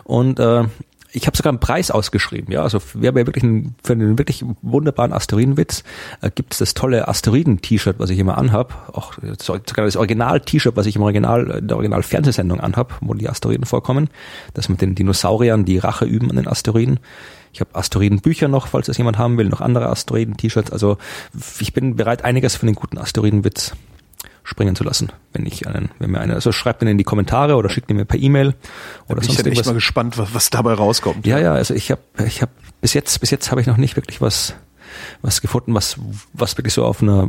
und 0.05 0.39
äh, 0.39 0.65
ich 1.13 1.27
habe 1.27 1.37
sogar 1.37 1.51
einen 1.51 1.61
Preis 1.61 1.91
ausgeschrieben, 1.91 2.53
ja. 2.53 2.63
Also 2.63 2.81
wir 2.95 3.09
haben 3.09 3.17
wirklich 3.17 3.45
einen, 3.45 3.75
für 3.83 3.95
einen 3.95 4.19
wirklich 4.19 4.45
wunderbaren 4.63 5.13
Asteroidenwitz 5.13 5.83
äh, 6.21 6.31
gibt 6.33 6.53
es 6.53 6.59
das 6.59 6.75
tolle 6.75 7.09
Asteroiden-T-Shirt, 7.09 7.99
was 7.99 8.11
ich 8.11 8.19
immer 8.19 8.39
anhab. 8.39 8.91
Auch 8.93 9.15
sogar 9.39 9.85
das 9.85 9.97
Original-T-Shirt, 9.97 10.77
was 10.77 10.87
ich 10.87 10.97
im 10.97 11.03
Original, 11.03 11.51
in 11.51 11.69
der 11.69 11.77
Original-Fernsehsendung 11.77 12.61
anhab, 12.61 12.99
wo 13.01 13.15
die 13.15 13.29
Asteroiden 13.29 13.67
vorkommen. 13.67 14.09
Das 14.55 14.69
mit 14.69 14.81
den 14.81 14.95
Dinosauriern, 14.95 15.65
die 15.65 15.79
Rache 15.79 16.05
üben 16.05 16.31
an 16.31 16.37
den 16.37 16.49
Asteroiden. 16.49 17.01
Ich 17.53 17.61
habe 17.61 17.75
Asteroidenbücher 17.75 18.47
noch, 18.47 18.69
falls 18.69 18.87
das 18.87 18.97
jemand 18.97 19.19
haben 19.19 19.37
will, 19.37 19.49
noch 19.49 19.61
andere 19.61 19.89
Asteroiden-T-Shirts. 19.89 20.71
Also 20.71 20.99
ich 21.59 21.73
bin 21.73 21.97
bereit, 21.97 22.25
einiges 22.25 22.57
für 22.57 22.67
den 22.67 22.77
guten 22.77 22.99
Asteroidenwitz 22.99 23.73
springen 24.43 24.75
zu 24.75 24.85
lassen, 24.85 25.11
wenn 25.33 25.47
ich 25.47 25.67
einen, 25.67 25.91
wenn 25.99 26.11
mir 26.11 26.21
einer, 26.21 26.35
also 26.35 26.53
schreibt 26.53 26.83
ihn 26.83 26.89
in 26.89 26.99
die 26.99 27.05
Kommentare 27.05 27.57
oder 27.57 27.69
schickt 27.69 27.91
ihn 27.91 27.97
mir 27.97 28.05
per 28.05 28.19
E-Mail 28.19 28.55
oder 29.09 29.21
da 29.21 29.27
sonst 29.27 29.27
bin 29.27 29.31
ich 29.31 29.39
irgendwas. 29.39 29.59
echt 29.59 29.67
mal 29.67 29.75
gespannt, 29.75 30.19
was, 30.19 30.35
was 30.35 30.51
dabei 30.51 30.75
rauskommt. 30.75 31.27
Ja, 31.27 31.39
ja, 31.39 31.55
also 31.55 31.75
ich 31.75 31.91
habe, 31.91 32.01
ich 32.27 32.43
habe 32.43 32.53
bis 32.81 32.95
jetzt, 32.95 33.21
bis 33.21 33.31
jetzt 33.31 33.51
habe 33.51 33.61
ich 33.61 33.67
noch 33.67 33.77
nicht 33.77 33.97
wirklich 33.97 34.21
was, 34.21 34.55
was 35.23 35.41
gefunden, 35.41 35.75
was, 35.75 35.97
was 36.33 36.57
wirklich 36.59 36.75
so 36.75 36.85
auf 36.85 37.03
einer 37.03 37.29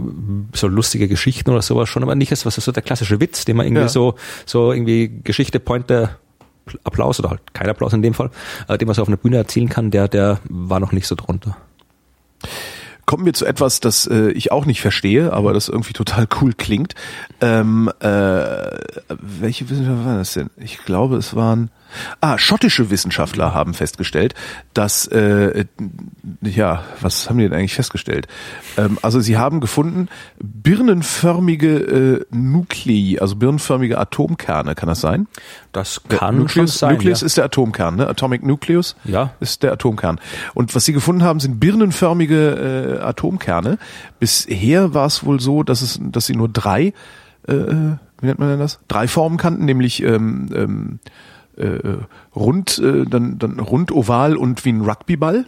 so 0.53 0.67
lustige 0.67 1.07
Geschichten 1.07 1.49
oder 1.51 1.61
sowas 1.61 1.89
schon, 1.89 2.03
aber 2.03 2.15
nicht 2.15 2.31
ist 2.31 2.45
was 2.45 2.55
so 2.55 2.71
der 2.71 2.83
klassische 2.83 3.19
Witz, 3.19 3.45
den 3.45 3.57
man 3.57 3.65
irgendwie 3.65 3.83
Ja. 3.83 3.89
so, 3.89 4.15
so 4.45 4.71
irgendwie 4.71 5.21
Geschichte, 5.23 5.59
Pointe, 5.59 6.09
Applaus 6.83 7.19
oder 7.19 7.31
halt 7.31 7.41
kein 7.53 7.69
Applaus 7.69 7.93
in 7.93 8.01
dem 8.01 8.13
Fall, 8.13 8.29
äh, 8.67 8.77
den 8.77 8.87
man 8.87 8.95
so 8.95 9.01
auf 9.01 9.07
einer 9.07 9.17
Bühne 9.17 9.37
erzählen 9.37 9.67
kann, 9.69 9.91
der, 9.91 10.07
der 10.07 10.39
war 10.47 10.79
noch 10.79 10.91
nicht 10.91 11.07
so 11.07 11.15
drunter. 11.15 11.57
Kommen 13.11 13.25
wir 13.25 13.33
zu 13.33 13.45
etwas, 13.45 13.81
das 13.81 14.07
äh, 14.07 14.31
ich 14.31 14.53
auch 14.53 14.65
nicht 14.65 14.79
verstehe, 14.79 15.33
aber 15.33 15.51
das 15.51 15.67
irgendwie 15.67 15.91
total 15.91 16.29
cool 16.41 16.53
klingt. 16.53 16.95
Ähm, 17.41 17.91
äh, 17.99 18.77
welche 19.09 19.69
Wissenschaftler 19.69 20.05
waren 20.05 20.17
das 20.19 20.31
denn? 20.31 20.49
Ich 20.55 20.77
glaube, 20.85 21.17
es 21.17 21.35
waren 21.35 21.71
ah 22.21 22.37
schottische 22.37 22.89
Wissenschaftler 22.89 23.53
haben 23.53 23.73
festgestellt, 23.73 24.33
dass 24.73 25.07
äh, 25.07 25.65
ja 26.41 26.83
was 27.01 27.29
haben 27.29 27.37
die 27.37 27.43
denn 27.49 27.53
eigentlich 27.57 27.75
festgestellt? 27.75 28.27
Ähm, 28.77 28.97
also 29.01 29.19
sie 29.19 29.37
haben 29.37 29.59
gefunden 29.59 30.09
birnenförmige 30.39 31.77
äh, 31.77 32.25
Nuklei, 32.35 33.17
also 33.19 33.35
birnenförmige 33.35 33.97
Atomkerne, 33.97 34.75
kann 34.75 34.87
das 34.87 35.01
sein? 35.01 35.27
Das 35.71 36.01
Der 36.09 36.17
kann 36.19 36.37
Nucleus, 36.37 36.53
schon 36.53 36.67
sein. 36.67 36.93
Nucleus 36.95 37.21
ja. 37.21 37.25
ist 37.25 37.37
der 37.37 37.45
Atomkern, 37.45 37.95
ne? 37.95 38.07
Atomic 38.07 38.45
Nucleus 38.45 38.95
Ja. 39.05 39.33
ist 39.39 39.63
der 39.63 39.71
Atomkern. 39.73 40.19
Und 40.53 40.75
was 40.75 40.85
sie 40.85 40.93
gefunden 40.93 41.23
haben, 41.23 41.39
sind 41.39 41.59
birnenförmige 41.59 42.99
äh, 42.99 43.03
Atomkerne. 43.03 43.77
Bisher 44.19 44.93
war 44.93 45.05
es 45.05 45.23
wohl 45.25 45.39
so, 45.39 45.63
dass 45.63 45.81
es, 45.81 45.99
dass 46.01 46.25
sie 46.25 46.35
nur 46.35 46.49
drei, 46.49 46.93
äh, 47.47 47.53
wie 47.53 48.25
nennt 48.25 48.39
man 48.39 48.49
denn 48.49 48.59
das? 48.59 48.79
Drei 48.87 49.07
Formen 49.07 49.37
kannten, 49.37 49.65
nämlich 49.65 50.03
ähm, 50.03 50.49
ähm, 50.53 50.99
äh, 51.61 51.97
rund, 52.35 52.79
äh, 52.79 53.05
dann, 53.05 53.39
dann 53.39 53.59
rund, 53.59 53.91
oval 53.91 54.37
und 54.37 54.65
wie 54.65 54.73
ein 54.73 54.81
Rugbyball. 54.81 55.45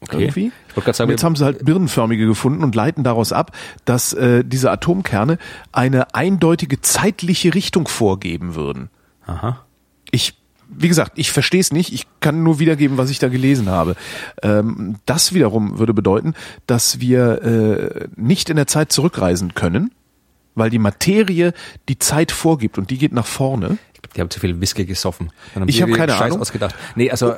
Okay. 0.00 0.22
Irgendwie. 0.22 0.52
Ich 0.76 0.96
sagen, 0.96 1.08
Und 1.08 1.10
jetzt 1.10 1.24
haben 1.24 1.34
sie 1.34 1.44
halt 1.44 1.64
birnenförmige 1.64 2.26
gefunden 2.26 2.62
und 2.62 2.74
leiten 2.74 3.02
daraus 3.02 3.32
ab, 3.32 3.50
dass 3.84 4.12
äh, 4.12 4.44
diese 4.44 4.70
Atomkerne 4.70 5.38
eine 5.72 6.14
eindeutige 6.14 6.80
zeitliche 6.80 7.54
Richtung 7.54 7.88
vorgeben 7.88 8.54
würden. 8.54 8.90
Aha. 9.26 9.64
Ich, 10.12 10.34
wie 10.68 10.86
gesagt, 10.86 11.12
ich 11.16 11.32
verstehe 11.32 11.60
es 11.60 11.72
nicht. 11.72 11.92
Ich 11.92 12.06
kann 12.20 12.44
nur 12.44 12.60
wiedergeben, 12.60 12.96
was 12.96 13.10
ich 13.10 13.18
da 13.18 13.28
gelesen 13.28 13.68
habe. 13.68 13.96
Ähm, 14.42 14.96
das 15.04 15.34
wiederum 15.34 15.80
würde 15.80 15.94
bedeuten, 15.94 16.34
dass 16.66 17.00
wir 17.00 17.42
äh, 17.42 18.08
nicht 18.14 18.50
in 18.50 18.56
der 18.56 18.68
Zeit 18.68 18.92
zurückreisen 18.92 19.54
können, 19.54 19.90
weil 20.54 20.70
die 20.70 20.78
Materie 20.78 21.54
die 21.88 21.98
Zeit 21.98 22.30
vorgibt 22.30 22.78
und 22.78 22.90
die 22.90 22.98
geht 22.98 23.12
nach 23.12 23.26
vorne. 23.26 23.78
Die 24.16 24.20
haben 24.20 24.30
zu 24.30 24.40
viel 24.40 24.60
Whisky 24.60 24.84
gesoffen. 24.84 25.30
Ich 25.66 25.76
die 25.76 25.82
hab 25.82 25.88
irgendwie 25.88 25.98
keine 25.98 26.12
Scheiß 26.12 26.22
Ahnung. 26.22 26.40
ausgedacht. 26.40 26.74
Nee, 26.94 27.10
also 27.10 27.34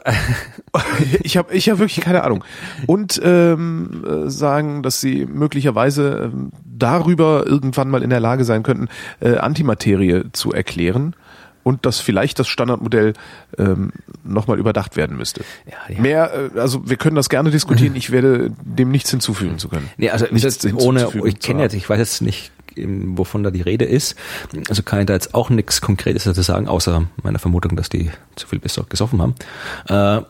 ich 1.23 1.37
habe 1.37 1.53
ich 1.55 1.68
hab 1.68 1.79
wirklich 1.79 2.01
keine 2.01 2.23
Ahnung. 2.25 2.45
Und 2.87 3.21
ähm, 3.25 4.05
äh, 4.07 4.31
sagen, 4.31 4.83
dass 4.83 5.01
sie 5.01 5.27
möglicherweise 5.27 6.31
ähm, 6.33 6.53
darüber 6.64 7.47
irgendwann 7.47 7.91
mal 7.91 8.03
in 8.03 8.11
der 8.11 8.21
Lage 8.21 8.45
sein 8.45 8.62
könnten, 8.62 8.89
äh, 9.21 9.37
Antimaterie 9.37 10.25
zu 10.33 10.53
erklären 10.53 11.14
und 11.62 11.87
dass 11.87 12.01
vielleicht 12.01 12.39
das 12.39 12.49
Standardmodell 12.49 13.12
ähm, 13.59 13.93
nochmal 14.25 14.59
überdacht 14.59 14.97
werden 14.97 15.16
müsste. 15.16 15.45
Ja, 15.66 15.95
ja. 15.95 16.01
Mehr, 16.01 16.51
äh, 16.55 16.59
also 16.59 16.89
wir 16.89 16.97
können 16.97 17.16
das 17.16 17.29
gerne 17.29 17.51
diskutieren. 17.51 17.95
Ich 17.97 18.11
werde 18.11 18.53
dem 18.62 18.91
nichts 18.91 19.11
hinzufügen 19.11 19.59
zu 19.59 19.68
können. 19.68 19.89
Nee, 19.97 20.11
also 20.11 20.27
nichts 20.31 20.59
das, 20.59 20.73
ohne, 20.73 21.09
ich 21.25 21.39
kenne 21.41 21.62
jetzt, 21.62 21.75
ich 21.75 21.89
weiß 21.89 21.99
jetzt 21.99 22.23
nicht, 22.23 22.51
wovon 22.77 23.43
da 23.43 23.51
die 23.51 23.62
Rede 23.62 23.85
ist. 23.85 24.16
Also 24.68 24.83
kann 24.83 25.01
ich 25.01 25.07
da 25.07 25.14
jetzt 25.14 25.35
auch 25.35 25.51
nichts 25.51 25.81
Konkretes 25.81 26.25
dazu 26.25 26.43
sagen, 26.43 26.68
außer 26.68 27.05
meiner 27.23 27.39
Vermutung, 27.39 27.77
dass 27.77 27.89
die 27.89 28.11
zu 28.37 28.47
viel 28.47 28.59
beso- 28.59 28.89
gesoffen 28.89 29.21
haben. 29.23 29.35
Äh, 29.89 30.25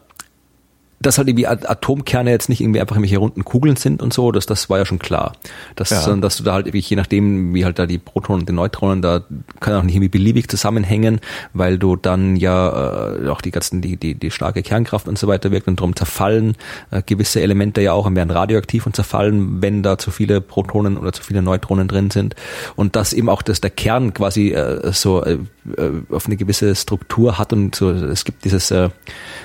dass 1.03 1.17
halt 1.17 1.29
irgendwie 1.29 1.47
At- 1.47 1.69
Atomkerne 1.69 2.31
jetzt 2.31 2.49
nicht 2.51 2.61
irgendwie 2.61 2.81
einfach 2.81 2.97
irgendwelche 2.97 3.17
runden 3.19 3.43
Kugeln 3.45 3.77
sind 3.77 4.03
und 4.03 4.13
so, 4.13 4.33
das, 4.33 4.45
das 4.45 4.69
war 4.69 4.79
ja 4.79 4.85
schon 4.85 4.99
klar. 4.99 5.33
Dass, 5.75 5.91
Ja. 5.91 6.01
sondern 6.03 6.21
dass 6.21 6.37
du 6.37 6.43
da 6.45 6.53
halt 6.53 6.73
je 6.75 6.97
nachdem, 6.97 7.55
wie 7.55 7.65
halt 7.65 7.79
da 7.79 7.87
die 7.87 7.99
Protonen 7.99 8.41
und 8.41 8.49
die 8.49 8.53
Neutronen, 8.53 9.01
da 9.01 9.23
kann 9.61 9.75
auch 9.75 9.83
nicht 9.83 9.95
irgendwie 9.95 10.11
beliebig 10.11 10.49
zusammenhängen, 10.49 11.21
weil 11.55 11.79
du 11.79 11.97
dann 11.97 12.37
ja 12.37 13.15
äh, 13.17 13.29
auch 13.29 13.41
die 13.41 13.51
ganzen, 13.51 13.81
die, 13.81 13.97
die, 13.97 14.15
die 14.15 14.31
starke 14.31 14.63
Kernkraft 14.63 15.09
und 15.09 15.19
so 15.19 15.27
weiter 15.27 15.51
wirkt 15.51 15.69
und 15.69 15.81
darum 15.81 15.97
zerfallen 15.97 16.57
äh, 16.91 17.03
gewisse 17.05 17.41
Elemente 17.41 17.81
ja 17.81 17.93
auch 17.95 18.05
und 18.07 18.15
werden 18.15 18.31
radioaktiv 18.31 18.85
und 18.85 18.95
zerfallen, 18.95 19.63
wenn 19.63 19.83
da 19.83 19.97
zu 19.97 20.11
viele 20.11 20.43
Protonen 20.43 20.99
oder 20.99 21.13
zu 21.15 21.23
viele 21.23 21.41
Neutronen 21.41 21.89
drin 21.89 22.11
sind. 22.11 22.35
Und 22.77 22.95
dass 22.95 23.15
eben 23.15 23.31
auch 23.31 23.41
dass 23.41 23.63
der 23.63 23.71
Kern 23.71 24.13
quasi 24.13 24.51
äh, 24.51 24.93
so 24.93 25.25
äh, 25.25 25.39
äh, 25.79 25.91
auf 26.11 26.27
eine 26.27 26.37
gewisse 26.37 26.75
Struktur 26.75 27.39
hat 27.39 27.55
und 27.55 27.75
so, 27.75 27.91
es 27.91 28.25
gibt 28.25 28.45
dieses, 28.45 28.71
äh, 28.71 28.91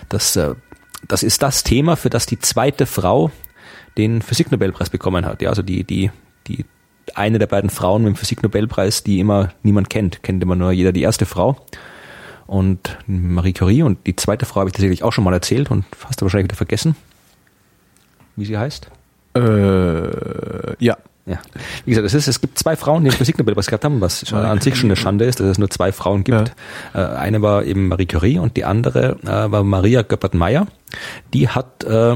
das 0.10 0.36
äh, 0.36 0.53
das 1.08 1.24
ist 1.24 1.41
das 1.41 1.64
Thema, 1.64 1.95
für 1.95 2.10
das 2.10 2.26
die 2.26 2.39
zweite 2.39 2.86
Frau 2.86 3.32
den 3.97 4.22
Physiknobelpreis 4.22 4.89
bekommen 4.89 5.26
hat. 5.26 5.41
Ja, 5.41 5.49
also 5.49 5.62
die, 5.62 5.84
die, 5.84 6.12
die 6.47 6.66
eine 7.14 7.39
der 7.39 7.47
beiden 7.47 7.70
Frauen 7.70 8.03
mit 8.03 8.14
dem 8.14 8.18
Physiknobelpreis, 8.18 9.03
die 9.03 9.20
immer 9.20 9.53
niemand 9.64 9.89
kennt, 9.89 10.24
kennt 10.24 10.43
immer 10.43 10.56
nur 10.56 10.72
jeder 10.72 10.91
die 10.91 11.01
erste 11.01 11.26
Frau. 11.26 11.58
Und 12.47 12.97
Marie 13.08 13.53
Curie 13.53 13.84
und 13.84 14.06
die 14.06 14.16
zweite 14.16 14.45
Frau 14.45 14.60
habe 14.60 14.70
ich 14.70 14.74
tatsächlich 14.74 15.03
auch 15.03 15.12
schon 15.12 15.24
mal 15.24 15.34
erzählt 15.34 15.72
und 15.72 15.86
hast 16.06 16.22
du 16.22 16.26
wahrscheinlich 16.26 16.45
wieder 16.45 16.56
vergessen, 16.56 16.95
wie 18.36 18.45
sie 18.45 18.58
heißt. 18.58 18.89
Äh, 19.36 20.84
ja. 20.84 20.98
Ja. 21.28 21.40
Wie 21.86 21.90
gesagt, 21.90 22.06
es, 22.06 22.14
ist, 22.14 22.28
es 22.28 22.40
gibt 22.40 22.60
zwei 22.60 22.76
Frauen, 22.76 23.04
die 23.04 23.10
den 23.10 23.18
Physiknobelpreis 23.18 23.66
gehabt 23.66 23.84
haben, 23.84 24.00
was 24.00 24.28
schon 24.30 24.38
an 24.38 24.62
sich 24.62 24.76
schon 24.76 24.90
eine 24.90 24.96
Schande 24.96 25.26
ist, 25.26 25.40
dass 25.40 25.48
es 25.48 25.58
nur 25.58 25.72
zwei 25.72 25.92
Frauen 25.92 26.24
gibt. 26.24 26.54
Äh, 26.94 27.00
eine 27.00 27.42
war 27.42 27.64
eben 27.64 27.88
Marie 27.88 28.06
Curie 28.06 28.38
und 28.38 28.56
die 28.58 28.64
andere 28.64 29.18
äh, 29.24 29.52
war 29.52 29.64
Maria 29.64 30.04
Göppert-Meyer. 30.04 30.68
Die 31.34 31.50
hat 31.50 31.84
äh, 31.84 32.16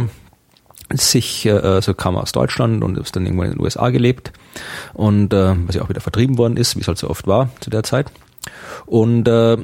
sich, 0.94 1.48
äh, 1.48 1.52
also 1.52 1.96
kam 1.96 2.18
aus 2.18 2.34
Deutschland 2.34 2.84
und 2.84 3.00
ist 3.00 3.16
dann 3.16 3.26
irgendwo 3.26 3.44
in 3.44 3.52
den 3.52 3.60
USA 3.60 3.90
gelebt 3.90 4.32
und 4.94 5.34
äh, 5.34 5.56
was 5.66 5.76
ja 5.76 5.82
auch 5.82 5.90
wieder 5.90 6.02
vertrieben 6.02 6.38
worden 6.38 6.58
ist, 6.58 6.76
wie 6.76 6.82
es 6.82 6.88
halt 6.88 7.00
so 7.00 7.10
oft 7.10 7.26
war 7.26 7.50
zu 7.62 7.72
der 7.72 7.82
Zeit. 7.82 8.12
Und 8.86 9.28
äh, 9.28 9.58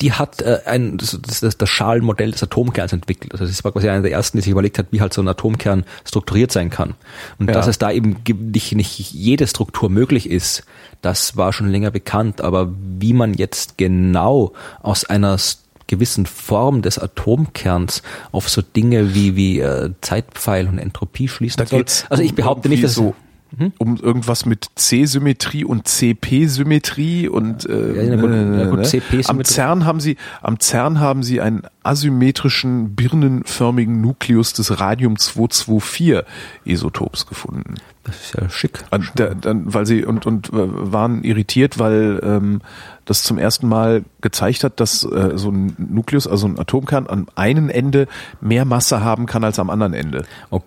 die 0.00 0.12
hat 0.12 0.42
äh, 0.42 0.60
ein, 0.66 0.98
das, 0.98 1.18
das, 1.40 1.56
das, 1.56 1.68
Schalenmodell 1.68 2.30
des 2.30 2.42
Atomkerns 2.42 2.92
entwickelt. 2.92 3.32
Also 3.32 3.46
das 3.46 3.64
war 3.64 3.72
quasi 3.72 3.88
einer 3.88 4.02
der 4.02 4.12
ersten, 4.12 4.38
die 4.38 4.42
sich 4.42 4.50
überlegt 4.50 4.78
hat, 4.78 4.88
wie 4.90 5.00
halt 5.00 5.12
so 5.12 5.22
ein 5.22 5.28
Atomkern 5.28 5.84
strukturiert 6.04 6.52
sein 6.52 6.70
kann. 6.70 6.94
Und 7.38 7.48
Ja. 7.48 7.54
dass 7.54 7.66
es 7.66 7.78
da 7.78 7.90
eben 7.90 8.16
nicht, 8.26 8.74
nicht 8.74 8.98
jede 9.12 9.46
Struktur 9.46 9.88
möglich 9.88 10.30
ist, 10.30 10.64
das 11.02 11.36
war 11.36 11.52
schon 11.52 11.70
länger 11.70 11.90
bekannt. 11.90 12.40
Aber 12.40 12.72
wie 12.98 13.12
man 13.12 13.34
jetzt 13.34 13.78
genau 13.78 14.52
aus 14.82 15.04
einer 15.04 15.38
gewissen 15.86 16.26
Form 16.26 16.82
des 16.82 16.98
Atomkerns 16.98 18.02
auf 18.32 18.48
so 18.48 18.60
Dinge 18.60 19.14
wie, 19.14 19.36
wie 19.36 19.60
äh, 19.60 19.90
Zeitpfeil 20.00 20.66
und 20.66 20.78
Entropie 20.78 21.28
schließen 21.28 21.58
Da 21.58 21.66
soll. 21.66 21.84
Also 22.10 22.22
ich 22.22 22.30
um 22.30 22.36
behaupte 22.36 22.68
nicht, 22.68 22.82
irgendwie 22.82 22.86
dass 22.86 22.94
so 22.94 23.14
um 23.78 23.96
irgendwas 23.96 24.46
mit 24.46 24.66
C-Symmetrie 24.74 25.64
und 25.64 25.88
CP-Symmetrie 25.88 27.28
und 27.28 27.68
äh, 27.68 28.06
Ja, 28.08 28.16
gut, 28.16 28.22
gut, 28.22 28.30
ne? 28.30 28.82
CP-Symmetrie. 28.82 29.24
am 29.28 29.44
CERN 29.44 29.84
haben 29.84 30.00
sie 30.00 30.16
am 30.42 30.60
CERN 30.60 31.00
haben 31.00 31.22
sie 31.22 31.40
einen 31.40 31.62
asymmetrischen 31.82 32.94
birnenförmigen 32.94 34.00
Nukleus 34.00 34.52
des 34.52 34.80
Radium 34.80 35.18
224 35.18 36.24
Isotops 36.64 37.26
gefunden. 37.26 37.74
das 38.04 38.20
ist 38.20 38.34
ja 38.34 38.48
schick. 38.48 38.84
Der, 39.16 39.34
dann, 39.34 39.72
weil 39.72 39.86
sie 39.86 40.04
und 40.04 40.26
und 40.26 40.48
äh, 40.48 40.52
waren 40.54 41.22
irritiert, 41.24 41.78
weil 41.78 42.20
ähm, 42.22 42.60
das 43.04 43.22
zum 43.22 43.38
ersten 43.38 43.68
Mal 43.68 44.04
gezeigt 44.20 44.64
hat, 44.64 44.80
dass 44.80 45.04
äh, 45.04 45.32
so 45.36 45.50
ein 45.50 45.74
Nukleus, 45.78 46.26
also 46.26 46.46
ein 46.46 46.58
Atomkern, 46.58 47.06
am 47.08 47.26
einen 47.36 47.68
Ende 47.70 48.06
mehr 48.40 48.64
Masse 48.64 49.02
haben 49.02 49.26
kann 49.26 49.44
als 49.44 49.58
am 49.58 49.70
anderen 49.70 49.94
Ende. 49.94 50.24
Okay, 50.50 50.66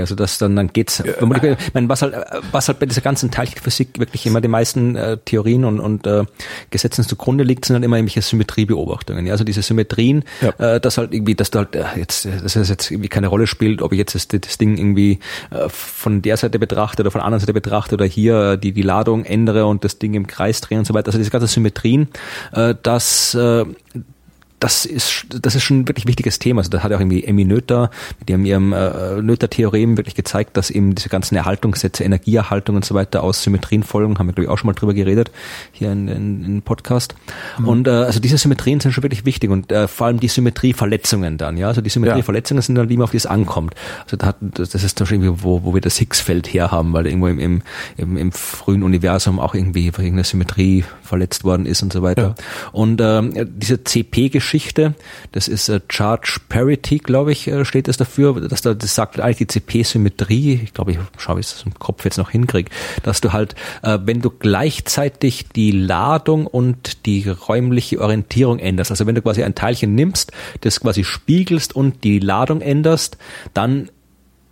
also 0.00 0.14
das 0.14 0.38
dann 0.38 0.54
dann 0.54 0.68
geht's. 0.72 1.02
vermutlich- 1.18 1.56
Ich 1.66 1.74
meine, 1.74 1.88
was 1.88 2.02
halt 2.02 2.14
was 2.52 2.68
halt 2.68 2.78
bei 2.78 2.86
dieser 2.86 3.00
ganzen 3.00 3.30
Teilchenphysik 3.30 3.98
wirklich 3.98 4.26
immer 4.26 4.40
den 4.40 4.50
meisten 4.50 4.94
äh, 4.96 5.16
Theorien 5.24 5.64
und 5.64 5.80
und 5.80 6.06
äh, 6.06 6.24
Gesetzen 6.70 7.04
zugrunde 7.04 7.42
liegt, 7.42 7.64
sind 7.64 7.74
halt 7.74 7.84
immer 7.84 7.96
irgendwelche 7.96 8.22
Symmetriebeobachtungen. 8.22 9.26
Ja, 9.26 9.32
also 9.32 9.44
diese 9.44 9.62
Symmetrien, 9.62 10.24
Ja. 10.40 10.74
äh, 10.74 10.80
dass 10.80 10.98
halt 10.98 11.12
irgendwie, 11.14 11.34
dass 11.34 11.50
du 11.50 11.58
halt 11.60 11.74
äh, 11.74 11.84
jetzt, 11.96 12.26
äh, 12.26 12.40
dass 12.42 12.54
es 12.54 12.68
jetzt 12.68 12.90
irgendwie 12.90 13.08
keine 13.08 13.28
Rolle 13.28 13.46
spielt, 13.46 13.82
ob 13.82 13.92
ich 13.92 13.98
jetzt 13.98 14.14
das, 14.14 14.28
das 14.28 14.58
Ding 14.58 14.76
irgendwie 14.78 15.18
äh, 15.50 15.68
von 15.68 16.22
der 16.22 16.36
Seite 16.36 16.58
betrachte 16.58 17.02
oder 17.02 17.10
von 17.10 17.20
der 17.20 17.24
anderen 17.26 17.40
Seite 17.40 17.52
betrachte 17.52 17.94
oder 17.94 18.04
hier 18.04 18.52
äh, 18.52 18.58
die 18.58 18.72
die 18.72 18.82
Ladung 18.82 19.24
ändere 19.24 19.66
und 19.66 19.84
das 19.84 19.98
Ding 19.98 20.14
im 20.14 20.26
Kreis 20.26 20.60
drehe 20.60 20.78
und 20.78 20.86
so 20.86 20.94
weiter. 20.94 21.08
Also 21.08 21.18
diese 21.18 21.30
ganzen 21.30 21.48
Symmetrien, 21.48 22.08
äh, 22.52 22.74
das 22.82 23.34
äh, 23.34 23.64
das 24.62 24.86
ist, 24.86 25.26
das 25.28 25.56
ist 25.56 25.64
schon 25.64 25.80
ein 25.80 25.88
wirklich 25.88 26.06
wichtiges 26.06 26.38
Thema. 26.38 26.60
Also 26.60 26.70
da 26.70 26.84
hat 26.84 26.92
auch 26.92 27.00
irgendwie 27.00 27.24
Emmy 27.24 27.44
Noether 27.44 27.90
mit 28.20 28.30
ihrem, 28.30 28.44
ihrem 28.44 28.72
äh, 28.72 29.20
Noether-Theorem 29.20 29.96
wirklich 29.96 30.14
gezeigt, 30.14 30.56
dass 30.56 30.70
eben 30.70 30.94
diese 30.94 31.08
ganzen 31.08 31.34
Erhaltungssätze, 31.34 32.04
Energieerhaltung 32.04 32.76
und 32.76 32.84
so 32.84 32.94
weiter 32.94 33.24
aus 33.24 33.42
Symmetrien 33.42 33.82
folgen. 33.82 34.20
Haben 34.20 34.28
wir, 34.28 34.34
glaube 34.34 34.44
ich, 34.44 34.50
auch 34.50 34.58
schon 34.58 34.68
mal 34.68 34.74
drüber 34.74 34.94
geredet 34.94 35.32
hier 35.72 35.90
in, 35.90 36.06
in, 36.06 36.44
in 36.44 36.62
Podcast. 36.62 37.16
Mhm. 37.58 37.68
Und 37.68 37.88
äh, 37.88 37.90
also 37.90 38.20
diese 38.20 38.38
Symmetrien 38.38 38.78
sind 38.78 38.92
schon 38.92 39.02
wirklich 39.02 39.24
wichtig 39.24 39.50
und 39.50 39.72
äh, 39.72 39.88
vor 39.88 40.06
allem 40.06 40.20
die 40.20 40.28
Symmetrieverletzungen 40.28 41.38
dann. 41.38 41.56
Ja, 41.56 41.66
also 41.66 41.80
die 41.80 41.90
Symmetrieverletzungen 41.90 42.62
sind 42.62 42.76
dann, 42.76 42.88
wie 42.88 42.96
man 42.96 43.04
auf 43.04 43.10
das 43.10 43.26
ankommt. 43.26 43.74
Also 44.04 44.16
da 44.16 44.26
hat, 44.26 44.36
das 44.40 44.74
ist 44.74 44.96
zum 44.96 45.06
Beispiel, 45.06 45.42
wo, 45.42 45.64
wo 45.64 45.74
wir 45.74 45.80
das 45.80 45.96
Higgs-Feld 45.96 46.46
herhaben, 46.46 46.92
weil 46.92 47.08
irgendwo 47.08 47.26
im, 47.26 47.40
im, 47.40 47.62
im, 47.96 48.16
im 48.16 48.30
frühen 48.30 48.84
Universum 48.84 49.40
auch 49.40 49.56
irgendwie 49.56 49.86
irgendeine 49.86 50.22
Symmetrie 50.22 50.84
verletzt 51.02 51.42
worden 51.42 51.66
ist 51.66 51.82
und 51.82 51.92
so 51.92 52.02
weiter. 52.02 52.36
Ja. 52.38 52.44
Und 52.70 53.00
ähm, 53.00 53.32
diese 53.56 53.82
CP-Geschichte, 53.82 54.51
das 55.32 55.48
ist 55.48 55.68
äh, 55.68 55.80
Charge 55.88 56.38
Parity, 56.48 56.98
glaube 56.98 57.32
ich, 57.32 57.48
äh, 57.48 57.64
steht 57.64 57.88
das 57.88 57.96
dafür, 57.96 58.40
dass 58.48 58.62
da, 58.62 58.74
das 58.74 58.94
sagt 58.94 59.20
eigentlich 59.20 59.38
die 59.38 59.46
CP-Symmetrie, 59.46 60.60
ich 60.62 60.74
glaube, 60.74 60.92
ich 60.92 60.98
schaue, 61.18 61.36
wie 61.36 61.40
ich 61.40 61.50
das 61.50 61.64
im 61.64 61.74
Kopf 61.74 62.04
jetzt 62.04 62.18
noch 62.18 62.30
hinkriege, 62.30 62.70
dass 63.02 63.20
du 63.20 63.32
halt, 63.32 63.54
äh, 63.82 63.98
wenn 64.04 64.20
du 64.20 64.30
gleichzeitig 64.30 65.48
die 65.54 65.70
Ladung 65.70 66.46
und 66.46 67.06
die 67.06 67.28
räumliche 67.28 68.00
Orientierung 68.00 68.58
änderst, 68.58 68.90
also 68.90 69.06
wenn 69.06 69.14
du 69.14 69.22
quasi 69.22 69.42
ein 69.42 69.54
Teilchen 69.54 69.94
nimmst, 69.94 70.32
das 70.60 70.80
quasi 70.80 71.04
spiegelst 71.04 71.74
und 71.74 72.04
die 72.04 72.18
Ladung 72.18 72.60
änderst, 72.60 73.16
dann 73.54 73.88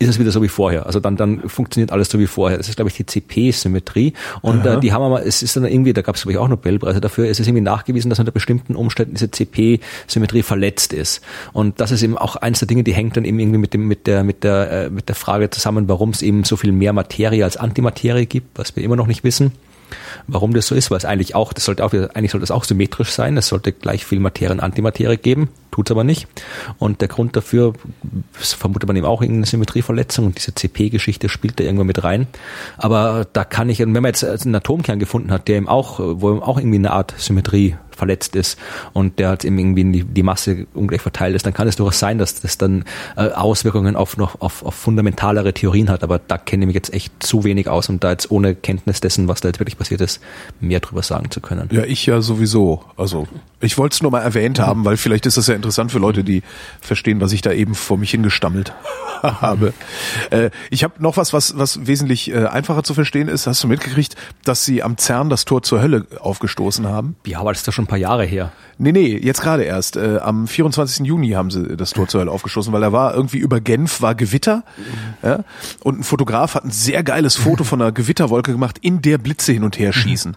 ist 0.00 0.08
es 0.08 0.18
wieder 0.18 0.30
so 0.30 0.42
wie 0.42 0.48
vorher. 0.48 0.86
Also 0.86 0.98
dann, 0.98 1.16
dann 1.16 1.46
funktioniert 1.48 1.92
alles 1.92 2.08
so 2.08 2.18
wie 2.18 2.26
vorher. 2.26 2.56
Das 2.56 2.70
ist, 2.70 2.76
glaube 2.76 2.88
ich, 2.88 2.96
die 2.96 3.04
CP-Symmetrie. 3.04 4.14
Und 4.40 4.64
äh, 4.64 4.80
die 4.80 4.94
haben 4.94 5.02
aber, 5.02 5.26
es 5.26 5.42
ist 5.42 5.56
dann 5.56 5.66
irgendwie, 5.66 5.92
da 5.92 6.00
gab 6.00 6.16
es, 6.16 6.22
glaube 6.22 6.32
ich, 6.32 6.38
auch 6.38 6.48
Nobelpreise 6.48 7.02
dafür, 7.02 7.28
es 7.28 7.38
ist 7.38 7.46
irgendwie 7.46 7.62
nachgewiesen, 7.62 8.08
dass 8.08 8.18
unter 8.18 8.32
bestimmten 8.32 8.76
Umständen 8.76 9.14
diese 9.14 9.30
CP-Symmetrie 9.30 10.42
verletzt 10.42 10.94
ist. 10.94 11.20
Und 11.52 11.80
das 11.80 11.90
ist 11.90 12.02
eben 12.02 12.16
auch 12.16 12.36
eins 12.36 12.60
der 12.60 12.68
Dinge, 12.68 12.82
die 12.82 12.94
hängt 12.94 13.18
dann 13.18 13.26
eben 13.26 13.38
irgendwie 13.38 13.58
mit 13.58 13.74
dem, 13.74 13.86
mit 13.88 14.06
der, 14.06 14.24
mit 14.24 14.42
der, 14.42 14.70
äh, 14.70 14.90
mit 14.90 15.10
der 15.10 15.16
Frage 15.16 15.50
zusammen, 15.50 15.86
warum 15.86 16.10
es 16.10 16.22
eben 16.22 16.44
so 16.44 16.56
viel 16.56 16.72
mehr 16.72 16.94
Materie 16.94 17.44
als 17.44 17.58
Antimaterie 17.58 18.24
gibt, 18.24 18.58
was 18.58 18.74
wir 18.74 18.82
immer 18.82 18.96
noch 18.96 19.06
nicht 19.06 19.22
wissen 19.22 19.52
warum 20.26 20.54
das 20.54 20.66
so 20.66 20.74
ist, 20.74 20.90
weil 20.90 20.98
es 20.98 21.04
eigentlich 21.04 21.34
auch, 21.34 21.52
das 21.52 21.64
sollte 21.64 21.84
auch 21.84 21.92
eigentlich 21.92 22.30
sollte 22.32 22.44
es 22.44 22.50
auch 22.50 22.64
symmetrisch 22.64 23.10
sein, 23.10 23.36
es 23.36 23.48
sollte 23.48 23.72
gleich 23.72 24.04
viel 24.04 24.20
Materie 24.20 24.52
und 24.52 24.60
Antimaterie 24.60 25.16
geben, 25.16 25.48
tut 25.70 25.88
es 25.88 25.92
aber 25.92 26.04
nicht. 26.04 26.26
Und 26.78 27.00
der 27.00 27.08
Grund 27.08 27.36
dafür, 27.36 27.74
vermutet 28.32 28.86
man 28.86 28.96
eben 28.96 29.06
auch 29.06 29.22
irgendeine 29.22 29.46
Symmetrieverletzung 29.46 30.26
und 30.26 30.38
diese 30.38 30.54
CP-Geschichte 30.54 31.28
spielt 31.28 31.60
da 31.60 31.64
irgendwo 31.64 31.84
mit 31.84 32.02
rein. 32.02 32.26
Aber 32.76 33.26
da 33.32 33.44
kann 33.44 33.68
ich, 33.68 33.78
wenn 33.80 33.92
man 33.92 34.04
jetzt 34.04 34.24
einen 34.24 34.54
Atomkern 34.54 34.98
gefunden 34.98 35.32
hat, 35.32 35.48
der 35.48 35.56
eben 35.56 35.68
auch, 35.68 35.98
wo 35.98 36.30
eben 36.30 36.42
auch 36.42 36.58
irgendwie 36.58 36.78
eine 36.78 36.92
Art 36.92 37.14
Symmetrie 37.18 37.76
verletzt 38.00 38.34
ist 38.34 38.58
und 38.92 39.18
der 39.18 39.28
hat 39.28 39.44
eben 39.44 39.58
irgendwie 39.58 40.04
die, 40.04 40.22
Masse 40.22 40.66
ungleich 40.74 41.02
verteilt 41.02 41.36
ist, 41.36 41.46
dann 41.46 41.54
kann 41.54 41.68
es 41.68 41.76
durchaus 41.76 41.98
sein, 41.98 42.18
dass 42.18 42.40
das 42.40 42.58
dann 42.58 42.84
äh, 43.16 43.28
Auswirkungen 43.28 43.94
auf 43.94 44.16
noch 44.16 44.40
auf, 44.40 44.64
auf 44.64 44.74
fundamentalere 44.74 45.52
Theorien 45.52 45.90
hat. 45.90 46.02
Aber 46.02 46.18
da 46.18 46.38
kenne 46.38 46.64
ich 46.64 46.66
mich 46.66 46.74
jetzt 46.74 46.92
echt 46.94 47.12
zu 47.20 47.44
wenig 47.44 47.68
aus, 47.68 47.88
um 47.88 48.00
da 48.00 48.10
jetzt 48.10 48.30
ohne 48.30 48.54
Kenntnis 48.54 49.00
dessen, 49.00 49.28
was 49.28 49.40
da 49.40 49.48
jetzt 49.48 49.60
wirklich 49.60 49.76
passiert 49.78 50.00
ist, 50.00 50.20
mehr 50.60 50.80
drüber 50.80 51.02
sagen 51.02 51.30
zu 51.30 51.40
können. 51.40 51.68
Ja, 51.70 51.84
ich 51.84 52.06
ja 52.06 52.20
sowieso. 52.22 52.82
Also 52.96 53.28
ich 53.60 53.76
wollte 53.76 53.94
es 53.94 54.02
nur 54.02 54.10
mal 54.10 54.20
erwähnt 54.20 54.58
mhm. 54.58 54.62
haben, 54.62 54.84
weil 54.84 54.96
vielleicht 54.96 55.26
ist 55.26 55.36
das 55.36 55.46
ja 55.46 55.54
interessant 55.54 55.92
für 55.92 55.98
Leute, 55.98 56.24
die 56.24 56.42
verstehen, 56.80 57.20
was 57.20 57.32
ich 57.32 57.42
da 57.42 57.52
eben 57.52 57.74
vor 57.74 57.98
mich 57.98 58.10
hingestammelt 58.10 58.72
habe. 59.22 59.74
Äh, 60.30 60.50
ich 60.70 60.82
habe 60.82 60.94
noch 61.02 61.16
was, 61.16 61.32
was, 61.32 61.56
was 61.58 61.86
wesentlich 61.86 62.30
äh, 62.30 62.46
einfacher 62.46 62.82
zu 62.82 62.94
verstehen 62.94 63.28
ist. 63.28 63.46
Hast 63.46 63.62
du 63.62 63.68
mitgekriegt, 63.68 64.16
dass 64.44 64.64
sie 64.64 64.82
am 64.82 64.96
CERN 64.96 65.28
das 65.28 65.44
Tor 65.44 65.62
zur 65.62 65.82
Hölle 65.82 66.06
aufgestoßen 66.18 66.86
haben? 66.86 67.16
Ja, 67.26 67.40
aber 67.40 67.52
das 67.52 67.60
ist 67.60 67.68
doch 67.68 67.72
schon 67.72 67.86
paar 67.90 67.98
Jahre 67.98 68.24
her. 68.24 68.52
Nee, 68.78 68.92
nee, 68.92 69.18
jetzt 69.18 69.42
gerade 69.42 69.64
erst. 69.64 69.96
Äh, 69.96 70.20
am 70.22 70.46
24. 70.46 71.06
Juni 71.06 71.30
haben 71.30 71.50
sie 71.50 71.76
das 71.76 71.90
Tor 71.90 72.08
zur 72.08 72.20
Hölle 72.20 72.30
aufgestoßen, 72.30 72.72
weil 72.72 72.80
da 72.80 72.92
war 72.92 73.14
irgendwie 73.14 73.36
über 73.36 73.60
Genf 73.60 74.00
war 74.00 74.14
Gewitter. 74.14 74.64
Mhm. 74.78 75.28
Ja, 75.28 75.44
und 75.84 76.00
ein 76.00 76.02
Fotograf 76.02 76.54
hat 76.54 76.64
ein 76.64 76.70
sehr 76.70 77.02
geiles 77.02 77.36
Foto 77.36 77.64
von 77.64 77.82
einer 77.82 77.92
Gewitterwolke 77.92 78.52
gemacht, 78.52 78.78
in 78.80 79.02
der 79.02 79.18
Blitze 79.18 79.52
hin 79.52 79.64
und 79.64 79.78
her 79.78 79.92
schießen. 79.92 80.36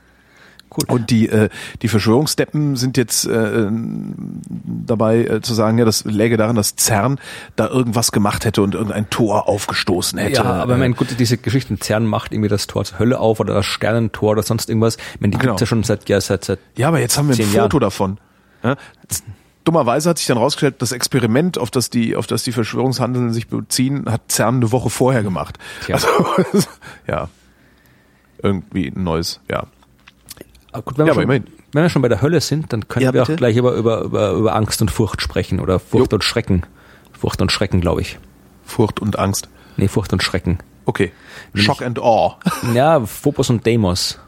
Cool. 0.77 0.85
Und 0.87 1.09
die, 1.09 1.29
äh, 1.29 1.49
die 1.81 1.87
Verschwörungsdeppen 1.87 2.75
sind 2.75 2.97
jetzt 2.97 3.25
äh, 3.25 3.67
dabei 3.69 5.25
äh, 5.25 5.41
zu 5.41 5.53
sagen, 5.53 5.77
ja, 5.77 5.85
das 5.85 6.05
läge 6.05 6.37
daran, 6.37 6.55
dass 6.55 6.75
CERN 6.77 7.19
da 7.55 7.67
irgendwas 7.67 8.11
gemacht 8.11 8.45
hätte 8.45 8.61
und 8.61 8.75
irgendein 8.75 9.09
Tor 9.09 9.47
aufgestoßen 9.47 10.17
hätte. 10.19 10.41
Ja, 10.41 10.43
aber 10.43 10.73
ich 10.73 10.79
meine, 10.79 10.93
gut, 10.95 11.07
diese 11.19 11.37
Geschichten, 11.37 11.79
CERN 11.79 12.05
macht 12.05 12.31
irgendwie 12.31 12.49
das 12.49 12.67
Tor 12.67 12.85
zur 12.85 12.99
Hölle 12.99 13.19
auf 13.19 13.39
oder 13.39 13.53
das 13.53 13.65
Sternentor 13.65 14.31
oder 14.31 14.43
sonst 14.43 14.69
irgendwas. 14.69 14.97
Ich 15.15 15.21
meine, 15.21 15.31
die 15.31 15.37
genau. 15.37 15.51
gibt's 15.51 15.61
ja 15.61 15.67
schon 15.67 15.83
seit, 15.83 16.09
ja, 16.09 16.19
seit, 16.19 16.43
seit 16.45 16.59
Ja, 16.75 16.87
aber 16.87 16.99
jetzt 16.99 17.17
haben 17.17 17.29
wir 17.29 17.35
ein 17.35 17.41
Foto 17.45 17.57
Jahren. 17.57 17.79
davon. 17.79 18.17
Ja? 18.63 18.75
Dummerweise 19.63 20.09
hat 20.09 20.17
sich 20.17 20.27
dann 20.27 20.37
rausgestellt, 20.37 20.81
das 20.81 20.91
Experiment, 20.91 21.57
auf 21.57 21.71
das 21.71 21.89
die, 21.89 22.15
auf 22.15 22.27
das 22.27 22.43
die 22.43 22.51
Verschwörungshandeln 22.51 23.31
sich 23.31 23.47
beziehen, 23.47 24.05
hat 24.09 24.31
CERN 24.31 24.55
eine 24.57 24.71
Woche 24.71 24.89
vorher 24.89 25.23
gemacht. 25.23 25.57
Tja. 25.85 25.95
Also, 25.95 26.07
ja. 27.07 27.29
Irgendwie 28.41 28.87
ein 28.89 29.03
neues, 29.03 29.39
ja. 29.49 29.67
Ah, 30.73 30.81
gut, 30.81 30.97
wenn, 30.97 31.07
ja, 31.07 31.15
wir 31.15 31.21
schon, 31.21 31.29
wenn 31.29 31.83
wir 31.83 31.89
schon 31.89 32.01
bei 32.01 32.09
der 32.09 32.21
Hölle 32.21 32.41
sind, 32.41 32.73
dann 32.73 32.87
können 32.87 33.05
ja, 33.05 33.13
wir 33.13 33.21
bitte? 33.21 33.33
auch 33.33 33.37
gleich 33.37 33.55
über, 33.55 33.73
über, 33.73 34.01
über, 34.01 34.31
über 34.31 34.55
Angst 34.55 34.81
und 34.81 34.91
Furcht 34.91 35.21
sprechen 35.21 35.59
oder 35.59 35.79
Furcht 35.79 36.11
jo. 36.11 36.15
und 36.15 36.23
Schrecken. 36.23 36.63
Furcht 37.17 37.41
und 37.41 37.51
Schrecken, 37.51 37.79
glaube 37.79 38.01
ich. 38.01 38.19
Furcht 38.65 38.99
und 38.99 39.17
Angst. 39.19 39.49
Nee, 39.77 39.87
Furcht 39.87 40.11
und 40.13 40.21
Schrecken. 40.21 40.59
Okay. 40.85 41.11
Shock 41.53 41.81
and 41.81 41.99
Awe. 41.99 42.35
Ja, 42.73 43.05
Phobos 43.05 43.49
und 43.49 43.65
Deimos. 43.65 44.19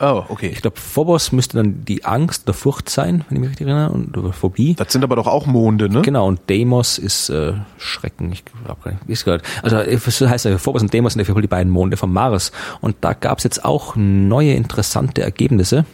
Oh, 0.00 0.24
okay. 0.28 0.50
Ich 0.52 0.62
glaube, 0.62 0.78
Phobos 0.78 1.32
müsste 1.32 1.56
dann 1.56 1.84
die 1.84 2.04
Angst 2.04 2.44
oder 2.44 2.54
Furcht 2.54 2.88
sein, 2.88 3.24
wenn 3.28 3.36
ich 3.36 3.40
mich 3.40 3.50
richtig 3.50 3.66
erinnere, 3.66 3.90
und 3.90 4.16
oder 4.16 4.32
Phobie. 4.32 4.74
Das 4.74 4.92
sind 4.92 5.02
aber 5.02 5.16
doch 5.16 5.26
auch 5.26 5.46
Monde, 5.46 5.88
ne? 5.88 6.02
Genau, 6.02 6.26
und 6.26 6.40
Deimos 6.48 6.98
ist 6.98 7.30
äh, 7.30 7.54
Schrecken. 7.78 8.32
Ich 8.32 8.44
glaube 8.44 8.80
gar 8.82 8.92
nicht, 8.92 9.02
es 9.08 9.24
gehört. 9.24 9.42
Also 9.62 9.76
das 9.76 10.20
heißt, 10.20 10.44
ja, 10.44 10.58
Phobos 10.58 10.82
und 10.82 10.92
Deimos 10.92 11.14
sind 11.14 11.20
dafür 11.20 11.40
die 11.40 11.48
beiden 11.48 11.72
Monde 11.72 11.96
vom 11.96 12.12
Mars. 12.12 12.52
Und 12.80 12.96
da 13.00 13.12
gab 13.12 13.38
es 13.38 13.44
jetzt 13.44 13.64
auch 13.64 13.96
neue 13.96 14.54
interessante 14.54 15.22
Ergebnisse 15.22 15.84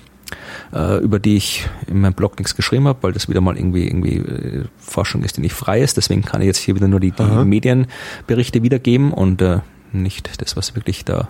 äh, 0.73 0.99
über 0.99 1.19
die 1.19 1.37
ich 1.37 1.69
in 1.87 2.01
meinem 2.01 2.15
Blog 2.15 2.39
nichts 2.39 2.57
geschrieben 2.57 2.89
habe, 2.89 3.03
weil 3.03 3.13
das 3.13 3.29
wieder 3.29 3.41
mal 3.41 3.57
irgendwie 3.57 3.87
irgendwie 3.87 4.17
äh, 4.17 4.65
Forschung 4.79 5.23
ist, 5.23 5.37
die 5.37 5.41
nicht 5.41 5.55
frei 5.55 5.81
ist. 5.81 5.97
Deswegen 5.97 6.23
kann 6.23 6.41
ich 6.41 6.47
jetzt 6.47 6.59
hier 6.59 6.75
wieder 6.75 6.89
nur 6.89 7.01
die, 7.01 7.13
die 7.13 7.23
Medienberichte 7.23 8.63
wiedergeben 8.63 9.13
und 9.13 9.43
äh, 9.43 9.61
nicht 9.93 10.41
das, 10.41 10.57
was 10.57 10.75
wirklich 10.75 11.05
da 11.05 11.29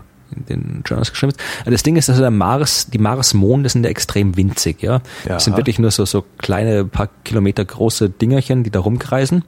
den 0.48 0.82
Journals 0.84 1.10
geschrieben 1.10 1.32
ist. 1.32 1.40
Also 1.60 1.70
das 1.70 1.82
Ding 1.82 1.96
ist, 1.96 2.08
dass 2.08 2.18
der 2.18 2.30
Mars, 2.30 2.88
die 2.90 2.98
Mars-Monde 2.98 3.68
sind 3.68 3.84
ja 3.84 3.90
extrem 3.90 4.36
winzig, 4.36 4.82
ja. 4.82 4.94
ja. 4.94 5.00
Das 5.24 5.44
sind 5.44 5.56
wirklich 5.56 5.78
nur 5.78 5.90
so, 5.90 6.04
so 6.04 6.24
kleine, 6.38 6.84
paar 6.84 7.08
Kilometer 7.24 7.64
große 7.64 8.10
Dingerchen, 8.10 8.64
die 8.64 8.70
da 8.70 8.80
rumkreisen. 8.80 9.44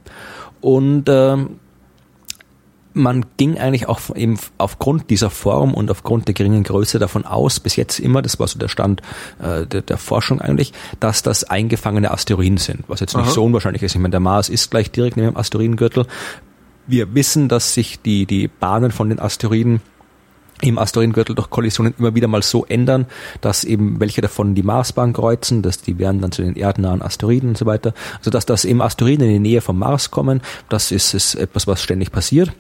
Und 0.61 1.09
äh, 1.09 1.37
man 2.97 3.27
ging 3.37 3.59
eigentlich 3.59 3.89
auch 3.89 4.01
eben 4.17 4.39
aufgrund 4.57 5.11
dieser 5.11 5.29
Form 5.29 5.75
und 5.75 5.91
aufgrund 5.91 6.29
der 6.29 6.35
geringen 6.35 6.65
Größe 6.65 6.99
davon 6.99 7.27
aus, 7.27 7.61
bis 7.61 7.77
jetzt 7.77 8.01
immer, 8.01 8.23
das 8.23 8.41
war 8.41 8.49
so 8.49 8.59
der 8.59 8.69
Stand 8.69 9.03
äh, 9.39 9.67
der, 9.67 9.83
der, 9.83 9.99
Forschung 9.99 10.41
eigentlich, 10.41 10.73
dass 10.99 11.23
das 11.23 11.45
eingefangene 11.45 12.11
Asteroiden 12.11 12.57
sind, 12.57 12.85
was 12.89 13.01
jetzt 13.01 13.15
nicht 13.15 13.27
Aha. 13.27 13.33
so 13.33 13.45
unwahrscheinlich 13.45 13.83
ist. 13.83 13.95
Ich 13.95 14.01
meine, 14.01 14.13
der 14.13 14.21
Mars 14.21 14.49
ist 14.49 14.71
gleich 14.71 14.91
direkt 14.91 15.19
neben 15.19 15.29
dem 15.29 15.37
Asteroidengürtel. 15.37 16.07
Wir 16.87 17.15
wissen, 17.15 17.49
dass 17.49 17.75
sich 17.75 18.01
die, 18.01 18.25
die 18.25 18.49
Bahnen 18.49 18.93
von 18.93 19.11
den 19.11 19.21
Asteroiden 19.21 19.83
im 20.63 20.79
Asteroidengürtel 20.79 21.35
durch 21.35 21.51
Kollisionen 21.51 21.95
immer 21.99 22.15
wieder 22.15 22.29
mal 22.29 22.43
so 22.43 22.65
ändern, 22.65 23.07
dass 23.41 23.65
eben 23.65 24.01
welche 24.01 24.21
davon 24.21 24.55
die 24.55 24.63
Marsbahn 24.63 25.13
kreuzen, 25.13 25.63
dass 25.63 25.83
die 25.83 25.99
werden 25.99 26.21
dann 26.21 26.33
zu 26.33 26.43
den 26.43 26.57
erdnahen 26.57 27.03
Asteroiden 27.03 27.51
und 27.51 27.59
so 27.59 27.67
weiter. 27.67 27.95
Also 28.19 28.31
dass 28.31 28.47
das 28.47 28.65
eben 28.65 28.81
Asteroiden 28.81 29.27
in 29.27 29.33
die 29.33 29.51
Nähe 29.51 29.61
vom 29.61 29.79
Mars 29.79 30.11
kommen, 30.11 30.41
das 30.69 30.93
ist, 30.93 31.15
ist 31.15 31.35
etwas, 31.35 31.67
was 31.67 31.83
ständig 31.83 32.13
passiert. 32.13 32.53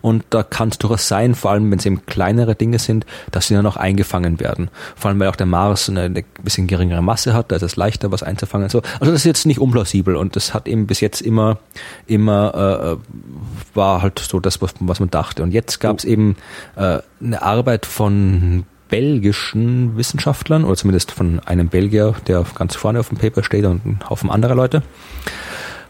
Und 0.00 0.24
da 0.30 0.42
kann 0.42 0.70
es 0.70 0.78
durchaus 0.78 1.08
sein, 1.08 1.34
vor 1.34 1.50
allem 1.50 1.70
wenn 1.70 1.78
es 1.78 1.86
eben 1.86 2.04
kleinere 2.06 2.54
Dinge 2.54 2.78
sind, 2.78 3.06
dass 3.30 3.48
sie 3.48 3.54
dann 3.54 3.66
auch 3.66 3.76
eingefangen 3.76 4.40
werden. 4.40 4.70
Vor 4.96 5.10
allem, 5.10 5.20
weil 5.20 5.28
auch 5.28 5.36
der 5.36 5.46
Mars 5.46 5.88
eine, 5.88 6.02
eine 6.02 6.24
bisschen 6.42 6.66
geringere 6.66 7.02
Masse 7.02 7.34
hat, 7.34 7.52
da 7.52 7.56
ist 7.56 7.62
es 7.62 7.76
leichter, 7.76 8.12
was 8.12 8.22
einzufangen. 8.22 8.68
So, 8.68 8.82
also 9.00 9.12
das 9.12 9.20
ist 9.20 9.24
jetzt 9.24 9.46
nicht 9.46 9.60
unplausibel 9.60 10.16
und 10.16 10.36
das 10.36 10.54
hat 10.54 10.68
eben 10.68 10.86
bis 10.86 11.00
jetzt 11.00 11.20
immer, 11.20 11.58
immer 12.06 12.98
äh, 12.98 13.76
war 13.76 14.02
halt 14.02 14.18
so 14.18 14.40
das, 14.40 14.62
was, 14.62 14.74
was 14.80 15.00
man 15.00 15.10
dachte. 15.10 15.42
Und 15.42 15.52
jetzt 15.52 15.80
gab 15.80 15.98
es 15.98 16.04
oh. 16.04 16.08
eben 16.08 16.36
äh, 16.76 17.00
eine 17.20 17.42
Arbeit 17.42 17.86
von 17.86 18.64
belgischen 18.88 19.96
Wissenschaftlern 19.96 20.64
oder 20.64 20.76
zumindest 20.76 21.10
von 21.10 21.40
einem 21.40 21.68
Belgier, 21.68 22.14
der 22.26 22.44
ganz 22.54 22.76
vorne 22.76 23.00
auf 23.00 23.08
dem 23.08 23.18
Paper 23.18 23.42
steht 23.42 23.64
und 23.64 23.84
ein 23.84 24.00
Haufen 24.08 24.30
anderer 24.30 24.54
Leute. 24.54 24.82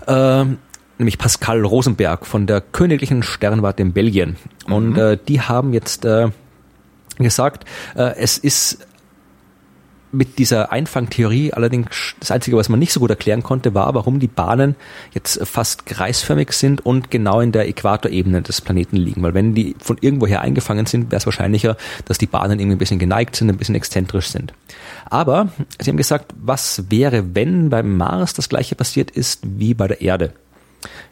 Ähm, 0.06 0.58
nämlich 0.98 1.18
Pascal 1.18 1.64
Rosenberg 1.64 2.26
von 2.26 2.46
der 2.46 2.60
Königlichen 2.60 3.22
Sternwarte 3.22 3.82
in 3.82 3.92
Belgien. 3.92 4.36
Und 4.66 4.90
mhm. 4.90 4.98
äh, 4.98 5.18
die 5.28 5.40
haben 5.40 5.72
jetzt 5.72 6.04
äh, 6.04 6.28
gesagt, 7.18 7.64
äh, 7.94 8.14
es 8.16 8.38
ist 8.38 8.86
mit 10.12 10.38
dieser 10.38 10.72
Einfangtheorie 10.72 11.52
allerdings 11.52 12.14
das 12.20 12.30
Einzige, 12.30 12.56
was 12.56 12.68
man 12.68 12.78
nicht 12.78 12.92
so 12.92 13.00
gut 13.00 13.10
erklären 13.10 13.42
konnte, 13.42 13.74
war, 13.74 13.94
warum 13.94 14.18
die 14.18 14.28
Bahnen 14.28 14.76
jetzt 15.12 15.46
fast 15.46 15.84
kreisförmig 15.84 16.52
sind 16.52 16.84
und 16.84 17.10
genau 17.10 17.40
in 17.40 17.52
der 17.52 17.68
Äquatorebene 17.68 18.40
des 18.40 18.60
Planeten 18.60 18.96
liegen. 18.96 19.22
Weil 19.22 19.34
wenn 19.34 19.54
die 19.54 19.74
von 19.78 19.98
irgendwoher 20.00 20.40
eingefangen 20.40 20.86
sind, 20.86 21.10
wäre 21.10 21.18
es 21.18 21.26
wahrscheinlicher, 21.26 21.76
dass 22.06 22.18
die 22.18 22.26
Bahnen 22.26 22.58
irgendwie 22.58 22.76
ein 22.76 22.78
bisschen 22.78 22.98
geneigt 22.98 23.36
sind, 23.36 23.50
ein 23.50 23.58
bisschen 23.58 23.74
exzentrisch 23.74 24.28
sind. 24.28 24.54
Aber 25.04 25.48
sie 25.80 25.90
haben 25.90 25.96
gesagt, 25.96 26.32
was 26.36 26.84
wäre, 26.88 27.34
wenn 27.34 27.68
beim 27.68 27.96
Mars 27.96 28.32
das 28.32 28.48
gleiche 28.48 28.74
passiert 28.74 29.10
ist 29.10 29.42
wie 29.44 29.74
bei 29.74 29.88
der 29.88 30.00
Erde? 30.00 30.32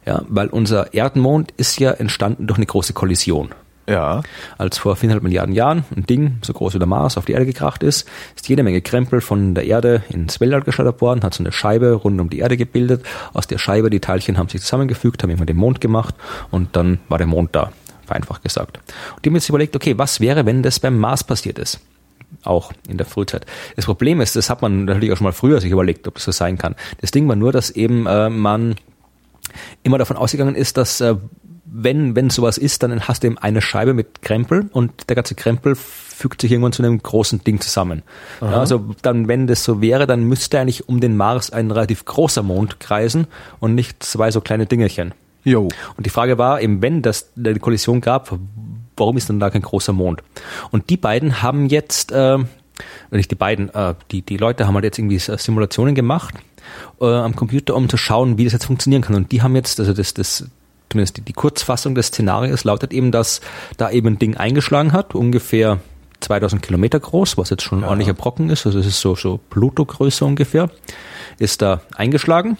Ja, 0.06 0.22
weil 0.28 0.48
unser 0.48 0.94
Erdenmond 0.94 1.52
ist 1.56 1.78
ja 1.80 1.90
entstanden 1.92 2.46
durch 2.46 2.58
eine 2.58 2.66
große 2.66 2.92
Kollision. 2.92 3.50
Ja. 3.86 4.22
Als 4.56 4.78
vor 4.78 4.96
viereinhalb 4.96 5.22
Milliarden 5.22 5.54
Jahren 5.54 5.84
ein 5.94 6.06
Ding 6.06 6.38
so 6.42 6.52
groß 6.52 6.74
wie 6.74 6.78
der 6.78 6.86
Mars 6.86 7.18
auf 7.18 7.26
die 7.26 7.32
Erde 7.32 7.46
gekracht 7.46 7.82
ist, 7.82 8.08
ist 8.34 8.48
jede 8.48 8.62
Menge 8.62 8.80
Krempel 8.80 9.20
von 9.20 9.54
der 9.54 9.66
Erde 9.66 10.02
ins 10.08 10.40
Weltall 10.40 10.62
geschleudert 10.62 11.00
worden, 11.00 11.22
hat 11.22 11.34
so 11.34 11.42
eine 11.42 11.52
Scheibe 11.52 11.92
rund 11.92 12.20
um 12.20 12.30
die 12.30 12.38
Erde 12.38 12.56
gebildet. 12.56 13.04
Aus 13.34 13.46
der 13.46 13.58
Scheibe, 13.58 13.90
die 13.90 14.00
Teilchen 14.00 14.38
haben 14.38 14.48
sich 14.48 14.62
zusammengefügt, 14.62 15.22
haben 15.22 15.30
immer 15.30 15.44
den 15.44 15.56
Mond 15.56 15.80
gemacht 15.80 16.14
und 16.50 16.76
dann 16.76 16.98
war 17.08 17.18
der 17.18 17.26
Mond 17.26 17.54
da, 17.54 17.72
vereinfacht 18.06 18.42
gesagt. 18.42 18.78
Und 19.16 19.24
die 19.24 19.28
haben 19.28 19.36
jetzt 19.36 19.48
überlegt, 19.48 19.76
okay, 19.76 19.98
was 19.98 20.20
wäre, 20.20 20.46
wenn 20.46 20.62
das 20.62 20.80
beim 20.80 20.98
Mars 20.98 21.24
passiert 21.24 21.58
ist? 21.58 21.80
Auch 22.42 22.72
in 22.88 22.96
der 22.96 23.06
Frühzeit. 23.06 23.46
Das 23.76 23.84
Problem 23.84 24.20
ist, 24.20 24.34
das 24.34 24.50
hat 24.50 24.62
man 24.62 24.86
natürlich 24.86 25.12
auch 25.12 25.18
schon 25.18 25.26
mal 25.26 25.32
früher 25.32 25.60
sich 25.60 25.70
überlegt, 25.70 26.08
ob 26.08 26.14
das 26.14 26.24
so 26.24 26.32
sein 26.32 26.58
kann. 26.58 26.74
Das 27.00 27.10
Ding 27.10 27.28
war 27.28 27.36
nur, 27.36 27.52
dass 27.52 27.70
eben 27.70 28.06
äh, 28.06 28.28
man 28.30 28.76
immer 29.82 29.98
davon 29.98 30.16
ausgegangen 30.16 30.54
ist, 30.54 30.76
dass 30.76 31.00
äh, 31.00 31.16
wenn, 31.76 32.14
wenn 32.14 32.30
sowas 32.30 32.56
ist, 32.56 32.82
dann 32.82 33.08
hast 33.08 33.22
du 33.22 33.26
eben 33.26 33.38
eine 33.38 33.60
Scheibe 33.60 33.94
mit 33.94 34.22
Krempel 34.22 34.68
und 34.72 35.08
der 35.08 35.16
ganze 35.16 35.34
Krempel 35.34 35.74
fügt 35.74 36.40
sich 36.40 36.52
irgendwann 36.52 36.72
zu 36.72 36.82
einem 36.84 37.02
großen 37.02 37.42
Ding 37.42 37.60
zusammen. 37.60 38.02
Ja, 38.40 38.60
also 38.60 38.94
dann, 39.02 39.26
wenn 39.26 39.48
das 39.48 39.64
so 39.64 39.80
wäre, 39.80 40.06
dann 40.06 40.22
müsste 40.24 40.60
eigentlich 40.60 40.88
um 40.88 41.00
den 41.00 41.16
Mars 41.16 41.50
ein 41.50 41.72
relativ 41.72 42.04
großer 42.04 42.44
Mond 42.44 42.78
kreisen 42.78 43.26
und 43.58 43.74
nicht 43.74 44.04
zwei 44.04 44.30
so 44.30 44.40
kleine 44.40 44.66
Dingelchen. 44.66 45.14
Jo. 45.42 45.68
Und 45.96 46.06
die 46.06 46.10
Frage 46.10 46.38
war 46.38 46.60
eben, 46.60 46.80
wenn 46.80 47.02
das 47.02 47.32
eine 47.36 47.58
Kollision 47.58 48.00
gab, 48.00 48.38
warum 48.96 49.16
ist 49.16 49.28
dann 49.28 49.40
da 49.40 49.50
kein 49.50 49.62
großer 49.62 49.92
Mond? 49.92 50.22
Und 50.70 50.90
die 50.90 50.96
beiden 50.96 51.42
haben 51.42 51.66
jetzt, 51.66 52.12
äh, 52.12 52.38
nicht 53.10 53.32
die 53.32 53.36
beiden, 53.36 53.74
äh, 53.74 53.94
die, 54.12 54.22
die 54.22 54.36
Leute 54.36 54.66
haben 54.66 54.74
halt 54.74 54.84
jetzt 54.84 54.98
irgendwie 54.98 55.18
Simulationen 55.18 55.96
gemacht 55.96 56.34
äh, 57.00 57.06
am 57.06 57.36
Computer, 57.36 57.74
um 57.74 57.88
zu 57.88 57.96
schauen, 57.96 58.38
wie 58.38 58.44
das 58.44 58.52
jetzt 58.52 58.66
funktionieren 58.66 59.02
kann. 59.02 59.16
Und 59.16 59.32
die 59.32 59.42
haben 59.42 59.54
jetzt, 59.56 59.78
also 59.80 59.92
das, 59.92 60.14
das 60.14 60.44
zumindest 60.90 61.16
die, 61.16 61.22
die 61.22 61.32
Kurzfassung 61.32 61.94
des 61.94 62.06
Szenarios 62.08 62.64
lautet 62.64 62.92
eben, 62.92 63.10
dass 63.12 63.40
da 63.76 63.90
eben 63.90 64.08
ein 64.08 64.18
Ding 64.18 64.36
eingeschlagen 64.36 64.92
hat, 64.92 65.14
ungefähr 65.14 65.80
2000 66.20 66.62
Kilometer 66.62 67.00
groß, 67.00 67.36
was 67.36 67.50
jetzt 67.50 67.62
schon 67.62 67.78
ein 67.78 67.82
Ja. 67.82 67.88
ordentlicher 67.88 68.14
Brocken 68.14 68.48
ist, 68.50 68.64
also 68.66 68.78
es 68.78 68.86
ist 68.86 69.00
so, 69.00 69.14
so 69.14 69.38
Pluto-Größe 69.50 70.24
ungefähr, 70.24 70.70
ist 71.38 71.60
da 71.62 71.80
eingeschlagen. 71.96 72.56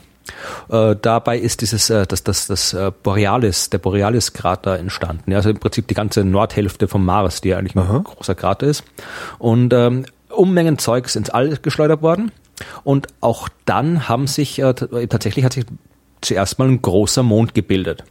Äh, 0.70 0.96
dabei 1.00 1.38
ist 1.38 1.60
dieses, 1.60 1.90
äh, 1.90 2.06
das, 2.06 2.24
das, 2.24 2.46
das 2.46 2.72
äh, 2.72 2.90
Borealis, 3.02 3.70
der 3.70 3.78
Borealis-Krater 3.78 4.78
entstanden. 4.78 5.30
Ja, 5.30 5.38
also 5.38 5.50
im 5.50 5.58
Prinzip 5.58 5.86
die 5.88 5.94
ganze 5.94 6.24
Nordhälfte 6.24 6.88
vom 6.88 7.04
Mars, 7.04 7.40
die 7.42 7.50
ja 7.50 7.58
eigentlich 7.58 7.76
ein 7.76 8.04
großer 8.04 8.34
Krater 8.34 8.66
ist. 8.66 8.84
Und 9.38 9.72
ähm, 9.72 10.06
Unmengen 10.30 10.78
Zeugs 10.78 11.14
ins 11.14 11.30
All 11.30 11.58
geschleudert 11.62 12.02
worden. 12.02 12.32
Und 12.84 13.08
auch 13.20 13.48
dann 13.64 14.08
haben 14.08 14.26
sich, 14.26 14.58
äh, 14.60 14.74
t- 14.74 15.06
tatsächlich 15.06 15.44
hat 15.44 15.54
sich 15.54 15.64
zuerst 16.20 16.58
mal 16.58 16.68
ein 16.68 16.80
großer 16.80 17.22
Mond 17.22 17.54
gebildet. 17.54 18.04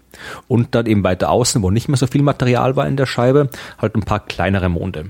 Und 0.48 0.76
dann 0.76 0.86
eben 0.86 1.04
weiter 1.04 1.30
außen, 1.30 1.62
wo 1.64 1.72
nicht 1.72 1.88
mehr 1.88 1.98
so 1.98 2.08
viel 2.08 2.22
Material 2.22 2.76
war 2.76 2.88
in 2.88 2.98
der 2.98 3.06
Scheibe, 3.06 3.50
halt 3.80 3.96
ein 3.96 4.04
paar 4.04 4.20
kleinere 4.20 4.70
Monde. 4.70 5.10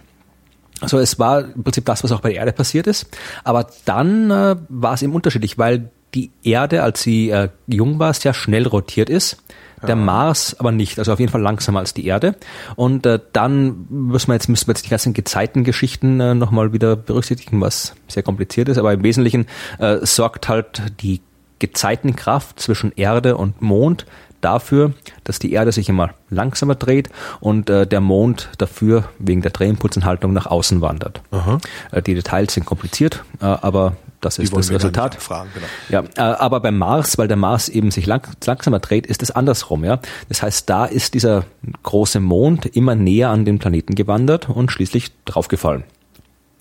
Also 0.79 0.99
es 0.99 1.19
war 1.19 1.41
im 1.41 1.63
Prinzip 1.63 1.85
das, 1.85 2.03
was 2.03 2.11
auch 2.11 2.21
bei 2.21 2.29
der 2.29 2.39
Erde 2.39 2.53
passiert 2.53 2.87
ist. 2.87 3.07
Aber 3.43 3.67
dann 3.85 4.31
äh, 4.31 4.55
war 4.69 4.93
es 4.93 5.01
eben 5.01 5.13
unterschiedlich, 5.13 5.57
weil 5.57 5.89
die 6.13 6.31
Erde, 6.43 6.83
als 6.83 7.01
sie 7.01 7.29
äh, 7.29 7.49
jung 7.67 7.99
war, 7.99 8.13
sehr 8.13 8.33
schnell 8.33 8.67
rotiert 8.67 9.09
ist. 9.09 9.37
Der 9.87 9.95
Mars 9.95 10.55
aber 10.59 10.71
nicht, 10.71 10.99
also 10.99 11.13
auf 11.13 11.19
jeden 11.19 11.31
Fall 11.31 11.41
langsamer 11.41 11.79
als 11.79 11.93
die 11.93 12.05
Erde. 12.05 12.35
Und 12.75 13.05
äh, 13.05 13.19
dann 13.33 13.85
müssen 13.89 14.29
wir 14.29 14.35
jetzt, 14.35 14.49
müssen 14.49 14.67
wir 14.67 14.73
jetzt 14.73 14.85
die 14.85 14.89
ganzen 14.89 15.13
Gezeitengeschichten 15.13 16.19
äh, 16.19 16.35
nochmal 16.35 16.73
wieder 16.73 16.95
berücksichtigen, 16.95 17.61
was 17.61 17.95
sehr 18.07 18.23
kompliziert 18.23 18.69
ist. 18.69 18.77
Aber 18.77 18.93
im 18.93 19.03
Wesentlichen 19.03 19.47
äh, 19.79 19.97
sorgt 20.05 20.49
halt 20.49 20.81
die 21.01 21.21
Gezeitenkraft 21.59 22.59
zwischen 22.59 22.91
Erde 22.95 23.37
und 23.37 23.61
Mond 23.61 24.05
dafür, 24.43 24.93
dass 25.23 25.39
die 25.39 25.53
Erde 25.53 25.71
sich 25.71 25.89
immer 25.89 26.11
langsamer 26.29 26.75
dreht 26.75 27.09
und 27.39 27.69
äh, 27.69 27.87
der 27.87 28.01
Mond 28.01 28.49
dafür 28.57 29.05
wegen 29.19 29.41
der 29.41 29.51
Drehimpulsenhaltung 29.51 30.33
nach 30.33 30.45
außen 30.45 30.81
wandert. 30.81 31.21
Äh, 31.91 32.01
die 32.01 32.15
Details 32.15 32.53
sind 32.53 32.65
kompliziert, 32.65 33.23
äh, 33.41 33.45
aber 33.45 33.95
das 34.25 34.39
ist 34.39 34.55
das 34.55 34.71
Resultat. 34.71 35.15
abfragen, 35.15 35.51
genau. 35.53 35.67
Ja, 35.89 36.03
äh, 36.17 36.35
aber 36.35 36.59
beim 36.59 36.77
Mars, 36.77 37.17
weil 37.17 37.27
der 37.27 37.37
Mars 37.37 37.69
eben 37.69 37.91
sich 37.91 38.05
lang, 38.05 38.27
langsamer 38.45 38.79
dreht, 38.79 39.05
ist 39.05 39.21
es 39.23 39.31
andersrum. 39.31 39.83
Ja, 39.83 39.99
das 40.29 40.41
heißt, 40.41 40.69
da 40.69 40.85
ist 40.85 41.13
dieser 41.13 41.45
große 41.83 42.19
Mond 42.19 42.65
immer 42.65 42.95
näher 42.95 43.29
an 43.29 43.45
den 43.45 43.59
Planeten 43.59 43.95
gewandert 43.95 44.49
und 44.49 44.71
schließlich 44.71 45.11
draufgefallen. 45.25 45.83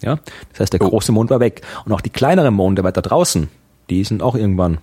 Ja, 0.02 0.18
das 0.50 0.60
heißt, 0.60 0.72
der 0.72 0.82
Oh. 0.82 0.88
große 0.88 1.12
Mond 1.12 1.30
war 1.30 1.40
weg 1.40 1.62
und 1.84 1.92
auch 1.92 2.00
die 2.00 2.10
kleineren 2.10 2.54
Monde 2.54 2.82
weiter 2.84 3.02
draußen, 3.02 3.48
die 3.88 4.02
sind 4.04 4.22
auch 4.22 4.34
irgendwann 4.34 4.78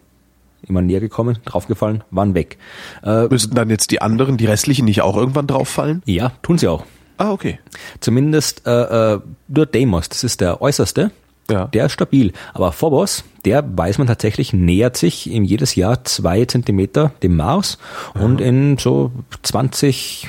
immer 0.64 0.82
näher 0.82 1.00
gekommen, 1.00 1.38
draufgefallen, 1.46 2.04
waren 2.12 2.34
weg. 2.36 2.58
Äh, 3.04 3.28
Müssten 3.28 3.56
dann 3.56 3.70
jetzt 3.70 3.92
die 3.92 4.02
anderen, 4.02 4.38
die 4.38 4.46
restlichen, 4.46 4.86
nicht 4.86 5.02
auch 5.02 5.16
irgendwann 5.18 5.48
drauffallen? 5.48 6.02
ja, 6.06 6.32
tun 6.42 6.58
sie 6.58 6.68
auch. 6.68 6.86
Ah, 7.18 7.32
okay. 7.32 7.60
Zumindest 8.00 8.66
äh, 8.66 9.14
äh, 9.16 9.20
nur 9.50 9.66
Deimos, 9.66 10.08
das 10.08 10.24
ist 10.24 10.40
der 10.40 10.62
äußerste. 10.62 11.12
Ja. 11.50 11.66
Der 11.68 11.86
ist 11.88 11.94
stabil. 11.94 12.32
Aber 12.54 12.72
Phobos, 12.72 13.24
der 13.46 13.64
weiß 13.78 13.98
man 13.98 14.08
tatsächlich, 14.08 14.54
nähert 14.54 14.98
sich 14.98 15.32
im 15.32 15.44
jedes 15.44 15.76
Jahr 15.76 16.04
zwei 16.06 16.46
Zentimeter 16.46 17.12
dem 17.24 17.36
Mars 17.36 17.78
und 18.14 18.42
in 18.42 18.78
so 18.78 19.12
20 19.44 20.28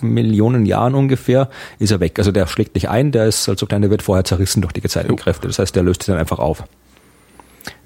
Millionen 0.00 0.66
Jahren 0.66 0.94
ungefähr 0.94 1.48
ist 1.78 1.90
er 1.90 2.00
weg. 2.00 2.18
Also 2.18 2.32
der 2.32 2.46
schlägt 2.46 2.74
nicht 2.74 2.88
ein, 2.88 3.12
der 3.12 3.26
ist 3.26 3.48
halt 3.48 3.58
so 3.58 3.66
klein, 3.66 3.82
der 3.82 3.90
wird 3.90 4.02
vorher 4.02 4.24
zerrissen 4.24 4.60
durch 4.60 4.72
die 4.72 4.82
Gezeitenkräfte. 4.82 5.46
Das 5.46 5.58
heißt, 5.58 5.74
der 5.74 5.82
löst 5.82 6.02
sich 6.02 6.12
dann 6.12 6.20
einfach 6.20 6.38
auf. 6.38 6.64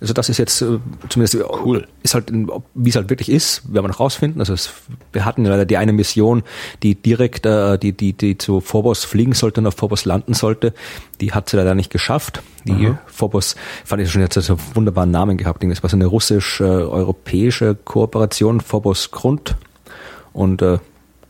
Also 0.01 0.15
das 0.15 0.29
ist 0.29 0.39
jetzt 0.39 0.63
äh, 0.63 0.79
zumindest 1.09 1.37
cool. 1.65 1.87
Ist 2.03 2.15
halt, 2.15 2.33
wie 2.75 2.91
es 2.91 2.97
halt 2.97 3.11
wirklich 3.11 3.31
ist, 3.31 3.63
werden 3.73 3.85
wir 3.85 3.89
noch 3.89 4.01
rausfinden. 4.01 4.41
Also 4.41 4.53
es, 4.53 4.71
wir 5.13 5.25
hatten 5.25 5.45
ja 5.45 5.51
leider 5.51 5.65
die 5.65 5.77
eine 5.77 5.93
Mission, 5.93 6.43
die 6.83 6.95
direkt, 6.95 7.47
äh, 7.47 7.79
die, 7.79 7.93
die, 7.93 8.13
die 8.13 8.39
zu 8.39 8.61
Phobos 8.61 9.05
fliegen 9.05 9.33
sollte 9.33 9.61
und 9.61 9.67
auf 9.67 9.75
Phobos 9.75 10.05
landen 10.05 10.35
sollte. 10.35 10.75
Die 11.21 11.33
hat 11.33 11.49
sie 11.49 11.57
leider 11.57 11.75
nicht 11.75 11.91
geschafft. 11.91 12.43
Die 12.65 12.93
Phobos, 13.07 13.57
fand 13.85 14.03
ich 14.03 14.11
schon 14.11 14.21
jetzt 14.21 14.35
so 14.35 14.53
einen 14.55 14.63
wunderbaren 14.75 15.11
Namen 15.11 15.37
gehabt. 15.37 15.63
Das 15.63 15.83
war 15.83 15.91
so 15.91 15.97
eine 15.97 16.07
russisch-europäische 16.07 17.75
Kooperation, 17.75 18.61
Phobos 18.61 19.11
Grund. 19.11 19.57
Und 20.33 20.63
äh, 20.63 20.79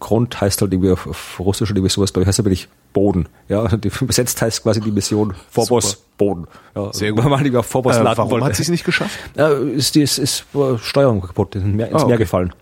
Grund 0.00 0.40
heißt 0.40 0.60
halt 0.60 0.72
irgendwie 0.72 0.90
auf, 0.90 1.06
auf 1.06 1.38
Russisch 1.38 1.70
oder 1.70 1.78
irgendwie 1.78 1.92
sowas, 1.92 2.12
glaube 2.12 2.24
ich, 2.24 2.28
heißt 2.28 2.38
ja 2.38 2.44
wirklich 2.44 2.68
Boden. 2.92 3.28
Ja, 3.48 3.66
die, 3.76 3.88
übersetzt 4.00 4.40
heißt 4.42 4.62
quasi 4.62 4.80
die 4.80 4.90
Mission 4.90 5.34
Phobos 5.50 5.90
Super. 5.90 6.02
Boden. 6.18 6.46
Ja, 6.76 6.92
Sehr 6.92 7.12
gut. 7.12 7.24
Weil 7.24 7.56
auf 7.56 7.66
Phobos 7.66 7.96
Äh, 7.96 8.04
warum 8.04 8.30
wollte. 8.30 8.46
hat 8.46 8.56
sie 8.56 8.62
es 8.62 8.68
nicht 8.68 8.84
geschafft? 8.84 9.18
Äh, 9.36 9.70
ist, 9.72 9.94
die, 9.94 10.02
ist, 10.02 10.18
ist 10.18 10.44
äh, 10.54 10.78
Steuerung 10.78 11.20
kaputt, 11.20 11.54
ist 11.54 11.62
ins 11.64 11.74
Meer, 11.74 11.88
ins 11.88 12.02
Ah, 12.02 12.06
Meer 12.06 12.14
okay. 12.14 12.24
gefallen. 12.24 12.52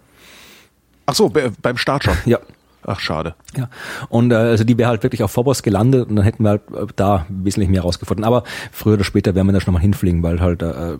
Ach 1.07 1.15
so, 1.15 1.29
be- 1.29 1.53
beim 1.63 1.77
Start 1.77 2.05
schon. 2.05 2.15
Ja. 2.27 2.39
Ach, 2.87 3.01
schade. 3.01 3.35
Ja. 3.57 3.69
Und 4.09 4.31
äh, 4.31 4.37
also 4.37 4.65
die 4.65 4.79
wäre 4.79 4.89
halt 4.89 5.03
wirklich 5.03 5.23
auf 5.23 5.31
Phobos 5.33 5.63
gelandet 5.63 6.09
und 6.09 6.17
dann 6.17 6.25
hätten 6.25 6.43
wir 6.45 6.51
halt 6.51 6.63
äh, 6.75 6.87
da 6.97 7.27
wesentlich 7.29 7.69
mehr 7.69 7.83
rausgefunden. 7.83 8.25
Aber 8.25 8.45
früher 8.73 8.95
oder 8.95 9.05
später 9.05 9.35
werden 9.35 9.47
wir 9.49 9.53
da 9.53 9.61
schon 9.61 9.75
mal 9.75 9.81
hinfliegen, 9.81 10.23
weil 10.23 10.41
halt 10.41 10.63
äh, 10.63 10.97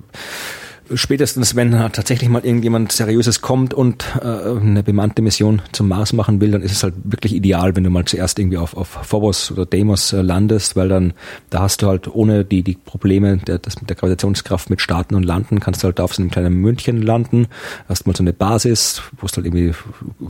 spätestens, 0.95 1.57
wenn 1.57 1.73
tatsächlich 1.73 2.29
mal 2.29 2.45
irgendjemand 2.45 2.93
Seriöses 2.93 3.41
kommt 3.41 3.75
und 3.75 4.05
äh, 4.21 4.27
eine 4.27 4.83
bemannte 4.83 5.23
Mission 5.23 5.63
zum 5.73 5.89
Mars 5.89 6.13
machen 6.13 6.41
will, 6.41 6.51
dann 6.51 6.63
ist 6.63 6.73
es 6.73 6.83
halt 6.83 6.95
wirklich 7.05 7.35
ideal, 7.35 7.77
wenn 7.77 7.85
du 7.85 7.91
mal 7.91 8.05
zuerst 8.05 8.39
irgendwie 8.39 8.59
auf, 8.59 8.77
auf 8.77 8.89
Phobos 8.89 9.51
oder 9.51 9.67
Deimos 9.67 10.13
äh, 10.13 10.23
landest, 10.23 10.77
weil 10.77 10.89
dann 10.89 11.13
da 11.51 11.61
hast 11.61 11.83
du 11.83 11.89
halt 11.89 12.13
ohne 12.15 12.45
die 12.45 12.63
die 12.63 12.75
Probleme 12.75 13.39
der, 13.39 13.59
das 13.59 13.81
mit 13.81 13.91
der 13.91 13.97
Gravitationskraft 13.97 14.71
mit 14.71 14.81
Starten 14.81 15.15
und 15.15 15.23
Landen, 15.23 15.61
kannst 15.61 15.83
du 15.83 15.87
halt 15.87 16.01
auf 16.01 16.15
so 16.15 16.23
einem 16.23 16.31
kleinen 16.31 16.55
München 16.55 17.03
landen, 17.03 17.47
hast 17.89 18.07
mal 18.07 18.17
so 18.17 18.23
eine 18.23 18.33
Basis, 18.33 19.03
wo 19.21 19.27
du 19.27 19.37
halt 19.37 19.47
irgendwie 19.47 19.75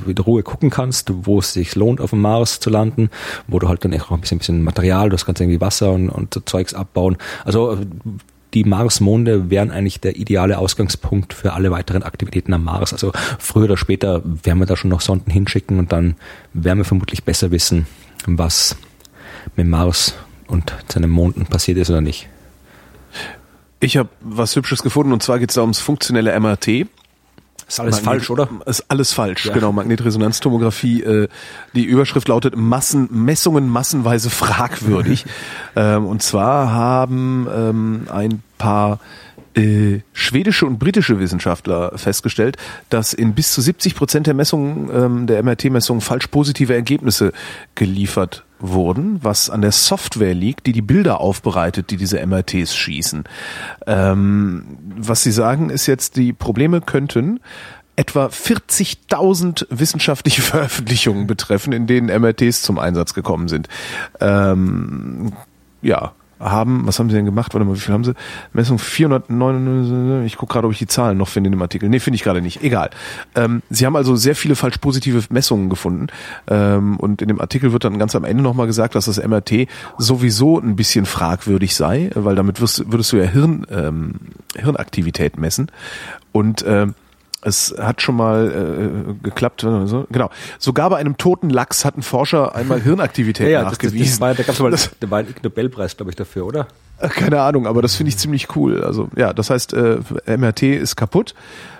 mit 0.06 0.26
Ruhe 0.26 0.42
gucken 0.42 0.70
kannst, 0.70 1.10
wo 1.26 1.38
es 1.38 1.52
sich 1.52 1.74
lohnt, 1.74 2.00
auf 2.00 2.10
dem 2.10 2.20
Mars 2.20 2.60
zu 2.60 2.70
landen, 2.70 3.10
wo 3.46 3.58
du 3.58 3.68
halt 3.68 3.84
dann 3.84 3.98
auch 4.00 4.10
ein 4.10 4.20
bisschen, 4.20 4.38
bisschen 4.38 4.62
Material, 4.62 5.10
das 5.10 5.24
kannst 5.24 5.40
irgendwie 5.40 5.60
Wasser 5.60 5.92
und, 5.92 6.08
und 6.08 6.34
so 6.34 6.40
Zeugs 6.40 6.74
abbauen. 6.74 7.16
Also 7.44 7.78
die 8.54 8.64
Marsmonde 8.64 9.50
wären 9.50 9.70
eigentlich 9.70 10.00
der 10.00 10.16
ideale 10.16 10.58
Ausgangspunkt 10.58 11.34
für 11.34 11.52
alle 11.52 11.70
weiteren 11.70 12.02
Aktivitäten 12.02 12.54
am 12.54 12.64
Mars. 12.64 12.92
Also 12.92 13.12
früher 13.38 13.64
oder 13.64 13.76
später 13.76 14.22
werden 14.24 14.58
wir 14.58 14.66
da 14.66 14.76
schon 14.76 14.90
noch 14.90 15.00
Sonden 15.00 15.30
hinschicken 15.30 15.78
und 15.78 15.92
dann 15.92 16.16
werden 16.54 16.78
wir 16.78 16.84
vermutlich 16.84 17.24
besser 17.24 17.50
wissen, 17.50 17.86
was 18.26 18.76
mit 19.56 19.66
Mars 19.66 20.14
und 20.46 20.72
seinen 20.88 21.10
Monden 21.10 21.46
passiert 21.46 21.78
ist 21.78 21.90
oder 21.90 22.00
nicht. 22.00 22.28
Ich 23.80 23.96
habe 23.96 24.08
was 24.20 24.56
Hübsches 24.56 24.82
gefunden 24.82 25.12
und 25.12 25.22
zwar 25.22 25.38
geht 25.38 25.50
es 25.50 25.54
da 25.54 25.60
ums 25.60 25.78
funktionelle 25.78 26.38
MRT. 26.38 26.86
Ist 27.68 27.80
alles 27.80 27.98
falsch, 27.98 28.30
oder? 28.30 28.48
Ist 28.64 28.86
alles 28.88 29.12
falsch, 29.12 29.44
ja. 29.46 29.52
genau. 29.52 29.72
Magnetresonanztomographie, 29.72 31.02
äh, 31.02 31.28
die 31.74 31.84
Überschrift 31.84 32.26
lautet 32.28 32.56
Massen, 32.56 33.08
Messungen 33.12 33.68
massenweise 33.68 34.30
fragwürdig. 34.30 35.26
ähm, 35.76 36.06
und 36.06 36.22
zwar 36.22 36.72
haben 36.72 37.46
ähm, 37.54 38.06
ein 38.10 38.42
paar 38.56 39.00
äh, 39.54 40.00
schwedische 40.14 40.64
und 40.64 40.78
britische 40.78 41.18
Wissenschaftler 41.20 41.92
festgestellt, 41.96 42.56
dass 42.88 43.12
in 43.12 43.34
bis 43.34 43.52
zu 43.52 43.60
70 43.60 43.94
Prozent 43.94 44.26
der 44.26 44.34
Messungen, 44.34 44.88
ähm, 44.92 45.26
der 45.26 45.42
MRT-Messungen 45.42 46.00
falsch 46.00 46.28
positive 46.28 46.74
Ergebnisse 46.74 47.32
geliefert 47.74 48.44
wurden, 48.60 49.22
was 49.22 49.50
an 49.50 49.62
der 49.62 49.72
Software 49.72 50.34
liegt, 50.34 50.66
die 50.66 50.72
die 50.72 50.82
Bilder 50.82 51.20
aufbereitet, 51.20 51.90
die 51.90 51.96
diese 51.96 52.24
MRTs 52.24 52.74
schießen. 52.74 53.24
Ähm, 53.86 54.78
was 54.96 55.22
sie 55.22 55.32
sagen, 55.32 55.70
ist 55.70 55.86
jetzt, 55.86 56.16
die 56.16 56.32
Probleme 56.32 56.80
könnten 56.80 57.40
etwa 57.96 58.26
40.000 58.26 59.66
wissenschaftliche 59.70 60.42
Veröffentlichungen 60.42 61.26
betreffen, 61.26 61.72
in 61.72 61.86
denen 61.86 62.08
MRTs 62.08 62.62
zum 62.62 62.78
Einsatz 62.78 63.12
gekommen 63.12 63.48
sind. 63.48 63.68
Ähm, 64.20 65.32
ja, 65.82 66.12
haben, 66.40 66.86
was 66.86 66.98
haben 66.98 67.08
sie 67.10 67.16
denn 67.16 67.24
gemacht? 67.24 67.54
Warte 67.54 67.64
mal, 67.64 67.74
wie 67.74 67.80
viel 67.80 67.94
haben 67.94 68.04
sie? 68.04 68.14
Messung 68.52 68.78
499, 68.78 70.32
ich 70.32 70.38
gucke 70.38 70.52
gerade, 70.52 70.66
ob 70.66 70.72
ich 70.72 70.78
die 70.78 70.86
Zahlen 70.86 71.18
noch 71.18 71.28
finde 71.28 71.48
in 71.48 71.52
dem 71.52 71.62
Artikel. 71.62 71.88
Nee, 71.88 72.00
finde 72.00 72.16
ich 72.16 72.22
gerade 72.22 72.42
nicht. 72.42 72.62
Egal. 72.62 72.90
Ähm, 73.34 73.62
sie 73.70 73.86
haben 73.86 73.96
also 73.96 74.16
sehr 74.16 74.34
viele 74.34 74.56
falsch 74.56 74.78
positive 74.78 75.22
Messungen 75.30 75.68
gefunden. 75.68 76.08
Ähm, 76.48 76.96
und 76.96 77.22
in 77.22 77.28
dem 77.28 77.40
Artikel 77.40 77.72
wird 77.72 77.84
dann 77.84 77.98
ganz 77.98 78.14
am 78.14 78.24
Ende 78.24 78.42
nochmal 78.42 78.66
gesagt, 78.66 78.94
dass 78.94 79.06
das 79.06 79.22
MRT 79.22 79.68
sowieso 79.98 80.58
ein 80.58 80.76
bisschen 80.76 81.06
fragwürdig 81.06 81.74
sei, 81.74 82.10
weil 82.14 82.34
damit 82.34 82.60
wirst, 82.60 82.90
würdest 82.90 83.12
du 83.12 83.16
ja 83.16 83.24
Hirn, 83.24 83.66
ähm, 83.70 84.14
Hirnaktivität 84.56 85.38
messen. 85.38 85.70
Und 86.32 86.64
ähm, 86.66 86.94
es 87.42 87.74
hat 87.78 88.02
schon 88.02 88.16
mal 88.16 89.14
äh, 89.16 89.24
geklappt. 89.24 89.60
So, 89.60 90.06
genau. 90.10 90.30
Sogar 90.58 90.90
bei 90.90 90.96
einem 90.96 91.16
toten 91.16 91.50
Lachs 91.50 91.84
hatten 91.84 92.02
Forscher 92.02 92.54
einmal 92.54 92.80
Hirnaktivität 92.80 93.46
ja, 93.46 93.60
ja, 93.60 93.62
nachgewiesen. 93.62 93.98
Das, 93.98 94.10
das 94.10 94.20
war, 94.20 94.34
da 94.34 94.42
gab 94.42 94.54
es 94.54 94.60
mal 94.60 94.70
das, 94.70 94.90
ein 95.28 95.34
Nobelpreis, 95.42 95.96
glaube 95.96 96.10
ich, 96.10 96.16
dafür, 96.16 96.46
oder? 96.46 96.68
Äh, 96.98 97.08
keine 97.08 97.40
Ahnung, 97.40 97.66
aber 97.66 97.82
das 97.82 97.94
finde 97.94 98.10
ich 98.10 98.18
ziemlich 98.18 98.56
cool. 98.56 98.82
Also 98.82 99.08
ja, 99.16 99.32
das 99.32 99.50
heißt, 99.50 99.72
äh, 99.74 99.98
MRT 100.26 100.62
ist 100.62 100.96
kaputt. 100.96 101.34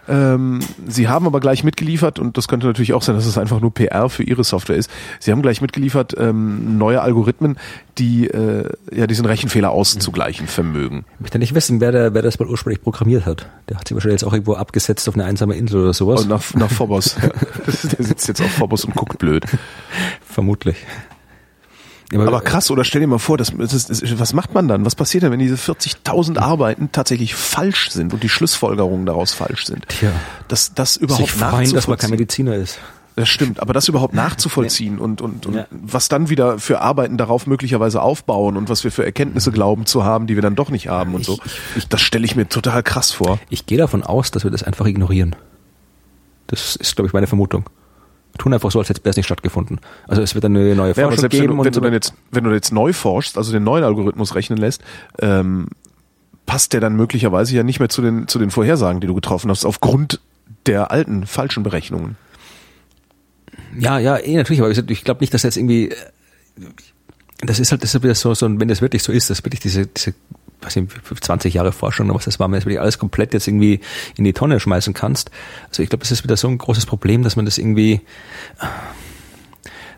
Ähm, 0.08 0.60
sie 0.86 1.08
haben 1.08 1.26
aber 1.26 1.38
gleich 1.40 1.64
mitgeliefert, 1.64 2.18
und 2.18 2.38
das 2.38 2.48
könnte 2.48 2.66
natürlich 2.66 2.94
auch 2.94 3.02
sein, 3.02 3.14
dass 3.14 3.26
es 3.26 3.36
einfach 3.36 3.60
nur 3.60 3.74
PR 3.74 4.08
für 4.08 4.22
ihre 4.22 4.42
Software 4.42 4.76
ist. 4.76 4.90
Sie 5.20 5.30
haben 5.30 5.42
gleich 5.42 5.60
mitgeliefert 5.60 6.14
ähm, 6.18 6.78
neue 6.78 7.02
Algorithmen, 7.02 7.58
die 7.98 8.26
äh, 8.26 8.70
ja 8.90 9.06
diesen 9.06 9.26
Rechenfehler 9.26 9.70
auszugleichen 9.70 10.46
vermögen. 10.46 11.04
Ich 11.16 11.20
möchte 11.20 11.38
nicht 11.38 11.54
wissen, 11.54 11.80
wer, 11.80 11.92
der, 11.92 12.14
wer 12.14 12.22
das 12.22 12.38
mal 12.38 12.48
ursprünglich 12.48 12.82
programmiert 12.82 13.26
hat. 13.26 13.48
Der 13.68 13.76
hat 13.76 13.86
sich 13.86 13.94
wahrscheinlich 13.94 14.22
jetzt 14.22 14.28
auch 14.28 14.32
irgendwo 14.32 14.54
abgesetzt 14.54 15.08
auf 15.08 15.14
eine 15.14 15.24
einsame 15.24 15.56
Insel 15.56 15.82
oder 15.82 15.92
sowas. 15.92 16.22
Und 16.22 16.30
nach, 16.30 16.54
nach 16.54 16.70
Phobos. 16.70 17.16
der 17.66 18.04
sitzt 18.04 18.28
jetzt 18.28 18.40
auf 18.40 18.50
Phobos 18.50 18.86
und 18.86 18.94
guckt 18.94 19.18
blöd. 19.18 19.44
Vermutlich. 20.24 20.86
Aber, 22.14 22.26
aber 22.26 22.40
krass, 22.40 22.70
oder 22.70 22.84
stell 22.84 23.02
dir 23.02 23.06
mal 23.06 23.18
vor, 23.18 23.36
das, 23.36 23.52
das, 23.56 23.86
das, 23.86 24.18
was 24.18 24.32
macht 24.32 24.54
man 24.54 24.66
dann? 24.66 24.86
Was 24.86 24.94
passiert 24.94 25.24
denn, 25.24 25.32
wenn 25.32 25.38
diese 25.40 25.56
40.000 25.56 26.38
Arbeiten 26.38 26.90
tatsächlich 26.90 27.34
falsch 27.34 27.90
sind 27.90 28.14
und 28.14 28.22
die 28.22 28.30
Schlussfolgerungen 28.30 29.04
daraus 29.04 29.34
falsch 29.34 29.66
sind? 29.66 29.86
Tja. 29.88 30.12
Dass 30.48 30.72
das 30.72 30.96
überhaupt 30.96 31.28
Sich 31.28 31.32
freuen, 31.32 31.72
dass 31.74 31.86
man 31.86 31.98
kein 31.98 32.10
Mediziner 32.10 32.54
ist. 32.54 32.78
Das 33.14 33.28
stimmt, 33.28 33.60
aber 33.60 33.72
das 33.72 33.88
überhaupt 33.88 34.14
nachzuvollziehen 34.14 34.98
und, 35.00 35.20
und, 35.20 35.44
und 35.44 35.54
ja. 35.56 35.66
was 35.70 36.08
dann 36.08 36.28
wieder 36.30 36.60
für 36.60 36.80
Arbeiten 36.80 37.18
darauf 37.18 37.48
möglicherweise 37.48 38.00
aufbauen 38.00 38.56
und 38.56 38.68
was 38.68 38.84
wir 38.84 38.92
für 38.92 39.04
Erkenntnisse 39.04 39.50
glauben 39.50 39.86
zu 39.86 40.04
haben, 40.04 40.28
die 40.28 40.36
wir 40.36 40.42
dann 40.42 40.54
doch 40.54 40.70
nicht 40.70 40.86
haben 40.86 41.14
und 41.14 41.22
ich, 41.22 41.26
so, 41.26 41.38
ich, 41.74 41.88
das 41.88 42.00
stelle 42.00 42.24
ich 42.24 42.36
mir 42.36 42.48
total 42.48 42.84
krass 42.84 43.10
vor. 43.10 43.40
Ich 43.50 43.66
gehe 43.66 43.76
davon 43.76 44.04
aus, 44.04 44.30
dass 44.30 44.44
wir 44.44 44.52
das 44.52 44.62
einfach 44.62 44.86
ignorieren. 44.86 45.34
Das 46.46 46.76
ist, 46.76 46.94
glaube 46.94 47.08
ich, 47.08 47.12
meine 47.12 47.26
Vermutung 47.26 47.68
tun 48.38 48.54
einfach 48.54 48.70
so, 48.70 48.78
als 48.78 48.88
hätte 48.88 49.00
es 49.04 49.16
nicht 49.16 49.26
stattgefunden. 49.26 49.80
Also 50.06 50.22
es 50.22 50.34
wird 50.34 50.44
eine 50.44 50.74
neue 50.74 50.94
Forschung 50.94 51.22
ja, 51.22 51.28
geben. 51.28 51.42
Wenn 51.42 51.56
du, 51.56 51.64
wenn, 51.64 51.72
du 51.72 51.80
dann 51.80 51.92
jetzt, 51.92 52.14
wenn 52.30 52.44
du 52.44 52.50
jetzt 52.52 52.72
neu 52.72 52.92
forschst, 52.92 53.36
also 53.36 53.52
den 53.52 53.64
neuen 53.64 53.84
Algorithmus 53.84 54.34
rechnen 54.34 54.58
lässt, 54.58 54.82
ähm, 55.20 55.68
passt 56.46 56.72
der 56.72 56.80
dann 56.80 56.96
möglicherweise 56.96 57.54
ja 57.54 57.62
nicht 57.62 57.78
mehr 57.78 57.88
zu 57.88 58.00
den, 58.00 58.28
zu 58.28 58.38
den 58.38 58.50
Vorhersagen, 58.50 59.00
die 59.00 59.06
du 59.06 59.14
getroffen 59.14 59.50
hast, 59.50 59.64
aufgrund 59.64 60.20
der 60.66 60.90
alten 60.90 61.26
falschen 61.26 61.62
Berechnungen. 61.62 62.16
Ja, 63.78 63.98
ja, 63.98 64.16
eh 64.16 64.36
natürlich, 64.36 64.62
aber 64.62 64.70
ich 64.70 65.04
glaube 65.04 65.20
nicht, 65.20 65.34
dass 65.34 65.42
jetzt 65.42 65.56
irgendwie 65.56 65.92
das 67.40 67.60
ist 67.60 67.70
halt 67.70 67.82
das 67.82 67.94
ist 67.94 68.02
wieder 68.02 68.14
so, 68.14 68.34
so, 68.34 68.48
wenn 68.58 68.68
das 68.68 68.82
wirklich 68.82 69.02
so 69.02 69.12
ist, 69.12 69.30
dass 69.30 69.44
wirklich 69.44 69.60
diese, 69.60 69.86
diese 69.86 70.14
was 70.60 70.76
ich, 70.76 70.84
20 71.20 71.54
Jahre 71.54 71.72
Forschung 71.72 72.06
oder 72.06 72.16
was 72.16 72.24
das 72.24 72.40
war, 72.40 72.50
wenn 72.50 72.58
du 72.58 72.66
wirklich 72.66 72.80
alles 72.80 72.98
komplett 72.98 73.32
jetzt 73.34 73.46
irgendwie 73.46 73.80
in 74.16 74.24
die 74.24 74.32
Tonne 74.32 74.60
schmeißen 74.60 74.94
kannst. 74.94 75.30
Also 75.68 75.82
ich 75.82 75.88
glaube, 75.88 76.00
das 76.00 76.10
ist 76.10 76.24
wieder 76.24 76.36
so 76.36 76.48
ein 76.48 76.58
großes 76.58 76.86
Problem, 76.86 77.22
dass 77.22 77.36
man 77.36 77.44
das 77.44 77.58
irgendwie 77.58 78.00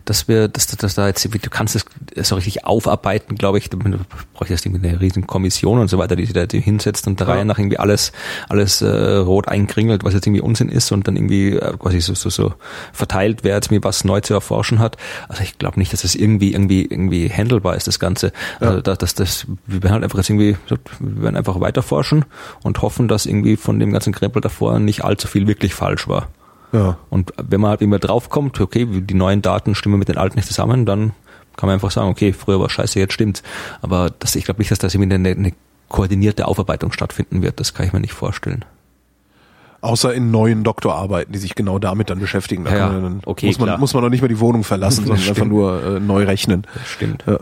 dass 0.05 0.27
wir, 0.27 0.47
dass, 0.47 0.67
dass 0.67 0.95
da 0.95 1.07
jetzt, 1.07 1.23
du 1.23 1.49
kannst 1.49 1.75
es 1.75 2.27
so 2.27 2.35
richtig 2.35 2.65
aufarbeiten, 2.65 3.35
glaube 3.35 3.57
ich, 3.57 3.69
du 3.69 3.77
brauchst 3.77 4.49
jetzt 4.49 4.65
irgendwie 4.65 4.87
eine 4.87 4.99
riesen 4.99 5.27
Kommission 5.27 5.79
und 5.79 5.87
so 5.87 5.97
weiter, 5.97 6.15
die 6.15 6.25
sich 6.25 6.33
da 6.33 6.45
hinsetzt 6.49 7.07
und 7.07 7.19
der 7.19 7.27
ja. 7.27 7.33
Reihe 7.33 7.45
nach 7.45 7.57
irgendwie 7.57 7.79
alles, 7.79 8.11
alles 8.49 8.81
äh, 8.81 8.87
rot 8.87 9.47
einkringelt, 9.47 10.03
was 10.03 10.13
jetzt 10.13 10.25
irgendwie 10.25 10.41
Unsinn 10.41 10.69
ist 10.69 10.91
und 10.91 11.07
dann 11.07 11.15
irgendwie 11.15 11.51
äh, 11.51 11.77
quasi 11.77 11.99
so, 12.01 12.13
so, 12.13 12.29
so 12.29 12.53
verteilt, 12.93 13.43
wer 13.43 13.55
jetzt 13.55 13.71
mir 13.71 13.83
was 13.83 14.03
neu 14.03 14.21
zu 14.21 14.33
erforschen 14.33 14.79
hat. 14.79 14.97
Also 15.27 15.43
ich 15.43 15.57
glaube 15.57 15.79
nicht, 15.79 15.93
dass 15.93 16.01
das 16.01 16.15
irgendwie, 16.15 16.53
irgendwie, 16.53 16.83
irgendwie 16.83 17.29
handelbar 17.29 17.75
ist, 17.75 17.87
das 17.87 17.99
Ganze. 17.99 18.31
Ja. 18.59 18.69
Also 18.69 18.81
dass 18.81 18.97
das, 18.97 19.15
das, 19.15 19.47
wir 19.67 19.83
werden 19.83 19.93
halt 19.93 20.03
einfach 20.03 20.17
jetzt 20.17 20.29
irgendwie, 20.29 20.57
wir 20.67 21.23
werden 21.23 21.35
einfach 21.35 21.59
weiterforschen 21.59 22.25
und 22.63 22.81
hoffen, 22.81 23.07
dass 23.07 23.25
irgendwie 23.25 23.57
von 23.57 23.79
dem 23.79 23.91
ganzen 23.91 24.13
Krempel 24.13 24.41
davor 24.41 24.79
nicht 24.79 25.03
allzu 25.03 25.27
viel 25.27 25.47
wirklich 25.47 25.73
falsch 25.73 26.07
war. 26.07 26.27
Ja. 26.71 26.97
Und 27.09 27.33
wenn 27.37 27.61
man 27.61 27.71
halt 27.71 27.81
immer 27.81 27.99
draufkommt, 27.99 28.59
okay, 28.59 28.85
die 28.85 29.13
neuen 29.13 29.41
Daten 29.41 29.75
stimmen 29.75 29.99
mit 29.99 30.07
den 30.07 30.17
alten 30.17 30.37
nicht 30.37 30.47
zusammen, 30.47 30.85
dann 30.85 31.11
kann 31.57 31.67
man 31.67 31.75
einfach 31.75 31.91
sagen, 31.91 32.09
okay, 32.09 32.33
früher 32.33 32.59
war 32.59 32.69
scheiße, 32.69 32.99
jetzt 32.99 33.13
stimmt's. 33.13 33.43
Aber 33.81 34.09
das, 34.19 34.35
ich 34.35 34.45
glaube 34.45 34.59
nicht, 34.59 34.71
dass 34.71 34.79
da 34.79 34.87
irgendwie 34.87 35.13
eine, 35.13 35.29
eine 35.29 35.53
koordinierte 35.89 36.47
Aufarbeitung 36.47 36.91
stattfinden 36.93 37.41
wird. 37.41 37.59
Das 37.59 37.73
kann 37.73 37.85
ich 37.85 37.93
mir 37.93 37.99
nicht 37.99 38.13
vorstellen. 38.13 38.63
Außer 39.81 40.13
in 40.13 40.31
neuen 40.31 40.63
Doktorarbeiten, 40.63 41.33
die 41.33 41.39
sich 41.39 41.55
genau 41.55 41.79
damit 41.79 42.09
dann 42.09 42.19
beschäftigen. 42.19 42.63
Da 42.63 42.75
ja, 42.75 42.89
dann, 42.89 43.21
okay, 43.25 43.47
muss 43.47 43.59
man, 43.59 43.67
klar. 43.67 43.77
muss 43.79 43.93
man 43.93 44.03
noch 44.03 44.09
nicht 44.09 44.21
mal 44.21 44.27
die 44.27 44.39
Wohnung 44.39 44.63
verlassen, 44.63 45.05
sondern 45.07 45.27
einfach 45.27 45.45
nur 45.45 45.83
äh, 45.83 45.99
neu 45.99 46.23
rechnen. 46.23 46.67
Das 46.73 46.87
stimmt. 46.87 47.23
Ja. 47.27 47.39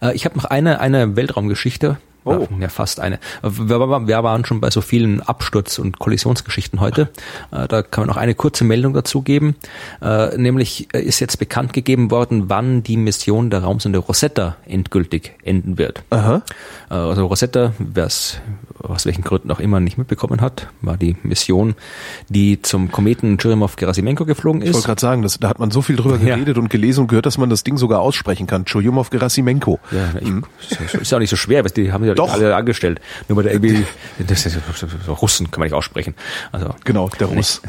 Äh, 0.00 0.14
ich 0.14 0.24
habe 0.24 0.36
noch 0.36 0.44
eine, 0.44 0.80
eine 0.80 1.16
Weltraumgeschichte, 1.16 1.98
Oh. 2.28 2.48
Ja, 2.60 2.68
fast 2.68 3.00
eine. 3.00 3.18
Wir, 3.42 3.78
wir 3.78 4.22
waren 4.22 4.44
schon 4.44 4.60
bei 4.60 4.70
so 4.70 4.80
vielen 4.80 5.20
Absturz- 5.22 5.78
und 5.78 5.98
Kollisionsgeschichten 5.98 6.80
heute. 6.80 7.08
Äh, 7.50 7.68
da 7.68 7.82
kann 7.82 8.02
man 8.02 8.08
noch 8.08 8.16
eine 8.16 8.34
kurze 8.34 8.64
Meldung 8.64 8.92
dazu 8.94 9.22
geben. 9.22 9.56
Äh, 10.02 10.36
nämlich 10.36 10.88
äh, 10.92 11.00
ist 11.00 11.20
jetzt 11.20 11.38
bekannt 11.38 11.72
gegeben 11.72 12.10
worden, 12.10 12.48
wann 12.48 12.82
die 12.82 12.96
Mission 12.96 13.50
der 13.50 13.62
Raumsonde 13.62 13.98
Rosetta 13.98 14.56
endgültig 14.66 15.32
enden 15.42 15.78
wird. 15.78 16.02
Aha. 16.10 16.42
Also 16.88 17.26
Rosetta, 17.26 17.74
wer 17.78 18.06
es 18.06 18.40
aus 18.94 19.06
welchen 19.06 19.22
Gründen 19.22 19.50
auch 19.50 19.60
immer 19.60 19.80
nicht 19.80 19.98
mitbekommen 19.98 20.40
hat, 20.40 20.68
war 20.80 20.96
die 20.96 21.16
Mission, 21.22 21.74
die 22.28 22.62
zum 22.62 22.90
Kometen 22.90 23.38
Churyumov-Gerasimenko 23.38 24.24
geflogen 24.24 24.62
ist. 24.62 24.68
Ich 24.68 24.74
wollte 24.74 24.86
gerade 24.86 25.00
sagen, 25.00 25.22
das, 25.22 25.38
da 25.38 25.48
hat 25.48 25.58
man 25.58 25.70
so 25.70 25.82
viel 25.82 25.96
drüber 25.96 26.18
geredet 26.18 26.56
ja. 26.56 26.62
und 26.62 26.70
gelesen 26.70 27.02
und 27.02 27.08
gehört, 27.08 27.26
dass 27.26 27.38
man 27.38 27.50
das 27.50 27.64
Ding 27.64 27.76
sogar 27.76 28.00
aussprechen 28.00 28.46
kann. 28.46 28.64
Churyumov-Gerasimenko. 28.64 29.78
Ja, 29.92 30.20
ich, 30.20 30.28
mhm. 30.28 30.44
ist 31.00 31.10
ja 31.10 31.16
auch 31.16 31.20
nicht 31.20 31.30
so 31.30 31.36
schwer, 31.36 31.64
weil 31.64 31.70
die 31.70 31.92
haben 31.92 32.04
ja 32.04 32.14
Doch. 32.14 32.32
alle 32.32 32.54
angestellt. 32.54 33.00
Nur 33.28 33.36
weil 33.36 33.44
der 33.44 33.52
irgendwie, 33.52 33.84
das 34.26 34.46
ist, 34.46 34.58
Russen 35.06 35.50
kann 35.50 35.60
man 35.60 35.66
nicht 35.66 35.74
aussprechen. 35.74 36.14
Also, 36.52 36.74
genau, 36.84 37.08
der 37.08 37.28
Russ. 37.28 37.62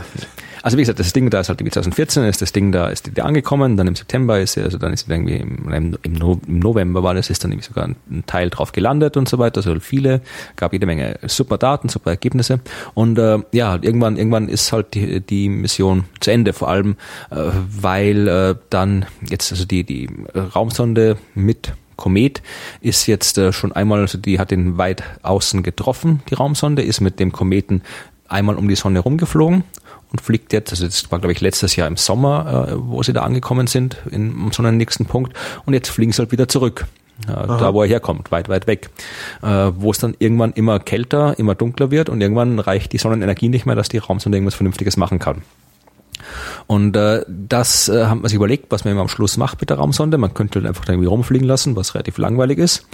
Also 0.62 0.78
wie 0.78 0.82
gesagt, 0.82 1.00
das 1.00 1.14
Ding 1.14 1.30
da 1.30 1.40
ist 1.40 1.50
halt 1.50 1.60
2014, 1.60 2.24
ist 2.26 2.42
das 2.42 2.52
Ding 2.52 2.72
da, 2.72 2.90
ist 2.90 3.08
die, 3.08 3.12
die 3.12 3.22
angekommen, 3.22 3.78
dann 3.78 3.88
im 3.88 3.96
September 3.96 4.40
ist 4.40 4.58
also 4.58 4.78
dann 4.78 4.94
ist 4.94 5.10
irgendwie 5.10 5.38
im, 5.38 5.96
im, 6.04 6.14
November 6.48 7.04
war 7.04 7.14
das, 7.14 7.30
ist 7.30 7.44
dann 7.44 7.52
irgendwie 7.52 7.68
sogar 7.68 7.86
ein, 7.86 7.96
ein, 8.10 8.26
Teil 8.26 8.50
drauf 8.50 8.72
gelandet 8.72 9.18
und 9.18 9.30
so 9.30 9.40
weiter, 9.40 9.58
also 9.58 9.80
viele, 9.80 10.22
gab 10.56 10.74
jede 10.74 10.86
Menge 10.86 11.20
super 11.28 11.58
Daten, 11.58 11.90
super 11.90 12.12
Ergebnisse 12.12 12.60
und 12.94 13.18
äh, 13.18 13.40
ja, 13.52 13.78
irgendwann, 13.82 14.18
irgendwann 14.18 14.50
ist 14.50 14.72
halt 14.72 14.94
die, 14.94 15.22
die 15.22 15.50
Mission 15.50 16.06
zu 16.20 16.32
Ende, 16.32 16.54
vor 16.54 16.70
allem, 16.70 16.98
äh, 17.32 17.36
weil 17.82 18.28
äh, 18.28 18.56
dann 18.70 19.06
jetzt 19.30 19.52
also 19.52 19.66
die, 19.66 19.84
die 19.84 20.10
Raumsonde 20.56 21.18
mit 21.36 21.74
Komet 21.96 22.42
ist 22.80 23.08
jetzt 23.08 23.38
äh, 23.38 23.52
schon 23.52 23.74
einmal, 23.74 24.00
also 24.00 24.18
die 24.18 24.40
hat 24.40 24.52
den 24.52 24.78
weit 24.78 25.04
außen 25.22 25.64
getroffen, 25.64 26.22
die 26.30 26.36
Raumsonde, 26.36 26.82
ist 26.82 27.02
mit 27.02 27.20
dem 27.20 27.32
Kometen 27.32 27.82
einmal 28.30 28.56
um 28.56 28.68
die 28.68 28.76
Sonne 28.76 29.00
rumgeflogen 29.00 29.64
und 30.12 30.22
fliegt 30.22 30.54
jetzt, 30.54 30.72
also 30.72 30.86
das 30.86 31.12
war 31.12 31.20
glaube 31.20 31.34
ich 31.34 31.42
letztes 31.42 31.76
Jahr 31.76 31.88
im 31.88 31.98
Sommer, 31.98 32.70
äh, 32.70 32.74
wo 32.78 33.04
sie 33.04 33.14
da 33.14 33.22
angekommen 33.22 33.68
sind, 33.68 33.98
in, 34.12 34.32
um 34.34 34.52
so 34.52 34.64
einen 34.64 34.78
nächsten 34.78 35.06
Punkt 35.06 35.34
und 35.66 35.74
jetzt 35.74 35.90
fliegen 35.90 36.12
sie 36.12 36.20
halt 36.20 36.32
wieder 36.32 36.48
zurück. 36.48 36.88
Äh, 37.28 37.32
da 37.32 37.74
wo 37.74 37.84
er 37.84 37.90
herkommt, 37.90 38.32
weit, 38.32 38.50
weit 38.50 38.68
weg. 38.68 38.90
Äh, 39.42 39.72
wo 39.76 39.92
es 39.92 39.98
dann 39.98 40.16
irgendwann 40.20 40.54
immer 40.54 40.80
kälter, 40.80 41.38
immer 41.38 41.56
dunkler 41.56 41.92
wird 41.92 42.10
und 42.10 42.22
irgendwann 42.22 42.60
reicht 42.60 42.94
die 42.94 42.98
Sonnenenergie 42.98 43.50
nicht 43.50 43.66
mehr, 43.66 43.76
dass 43.76 43.90
die 43.90 43.98
Raumsonde 43.98 44.38
irgendwas 44.38 44.56
Vernünftiges 44.56 44.98
machen 44.98 45.20
kann. 45.20 45.42
Und 46.68 46.96
äh, 46.96 47.24
das 47.28 47.90
äh, 47.90 48.06
haben 48.06 48.22
wir 48.22 48.30
sich 48.30 48.36
überlegt, 48.36 48.72
was 48.72 48.84
man 48.84 48.94
eben 48.94 49.02
am 49.02 49.10
Schluss 49.10 49.38
macht 49.38 49.60
mit 49.62 49.70
der 49.70 49.78
Raumsonde. 49.78 50.18
Man 50.18 50.34
könnte 50.34 50.60
einfach 50.68 50.88
irgendwie 50.88 51.08
rumfliegen 51.08 51.48
lassen, 51.48 51.76
was 51.76 51.96
relativ 51.96 52.18
langweilig 52.18 52.58
ist. 52.58 52.88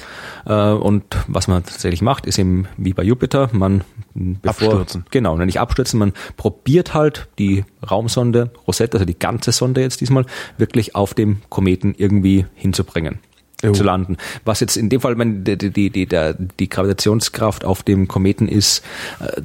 Äh, 0.46 0.54
und 0.54 1.04
was 1.28 1.48
man 1.48 1.64
tatsächlich 1.64 2.02
macht, 2.02 2.26
ist 2.26 2.40
eben 2.40 2.68
wie 2.78 2.94
bei 2.94 3.04
Jupiter, 3.04 3.50
man 3.52 3.84
bevor, 4.14 4.68
Abstürzen. 4.70 5.06
Genau, 5.12 5.38
nicht 5.38 5.60
abstürzen, 5.60 6.00
man 6.00 6.14
probiert 6.38 6.94
halt 6.94 7.28
die 7.40 7.66
Raumsonde 7.90 8.52
Rosetta, 8.68 8.98
also 8.98 9.06
die 9.06 9.18
ganze 9.18 9.52
Sonde 9.52 9.82
jetzt 9.82 10.02
diesmal, 10.02 10.26
wirklich 10.58 10.96
auf 10.96 11.14
dem 11.14 11.42
Kometen 11.50 11.94
irgendwie 11.98 12.46
hinzubringen 12.56 13.20
Jo. 13.64 13.74
zu 13.74 13.84
landen. 13.84 14.18
Was 14.44 14.60
jetzt 14.60 14.78
in 14.78 14.90
dem 14.90 15.02
Fall, 15.02 15.18
wenn 15.18 15.44
die, 15.44 15.58
die, 15.58 15.90
die, 15.90 16.08
die 16.08 16.70
Gravitationskraft 16.70 17.66
auf 17.66 17.84
dem 17.84 18.08
Kometen 18.08 18.48
ist, 18.48 18.84
äh, 19.20 19.42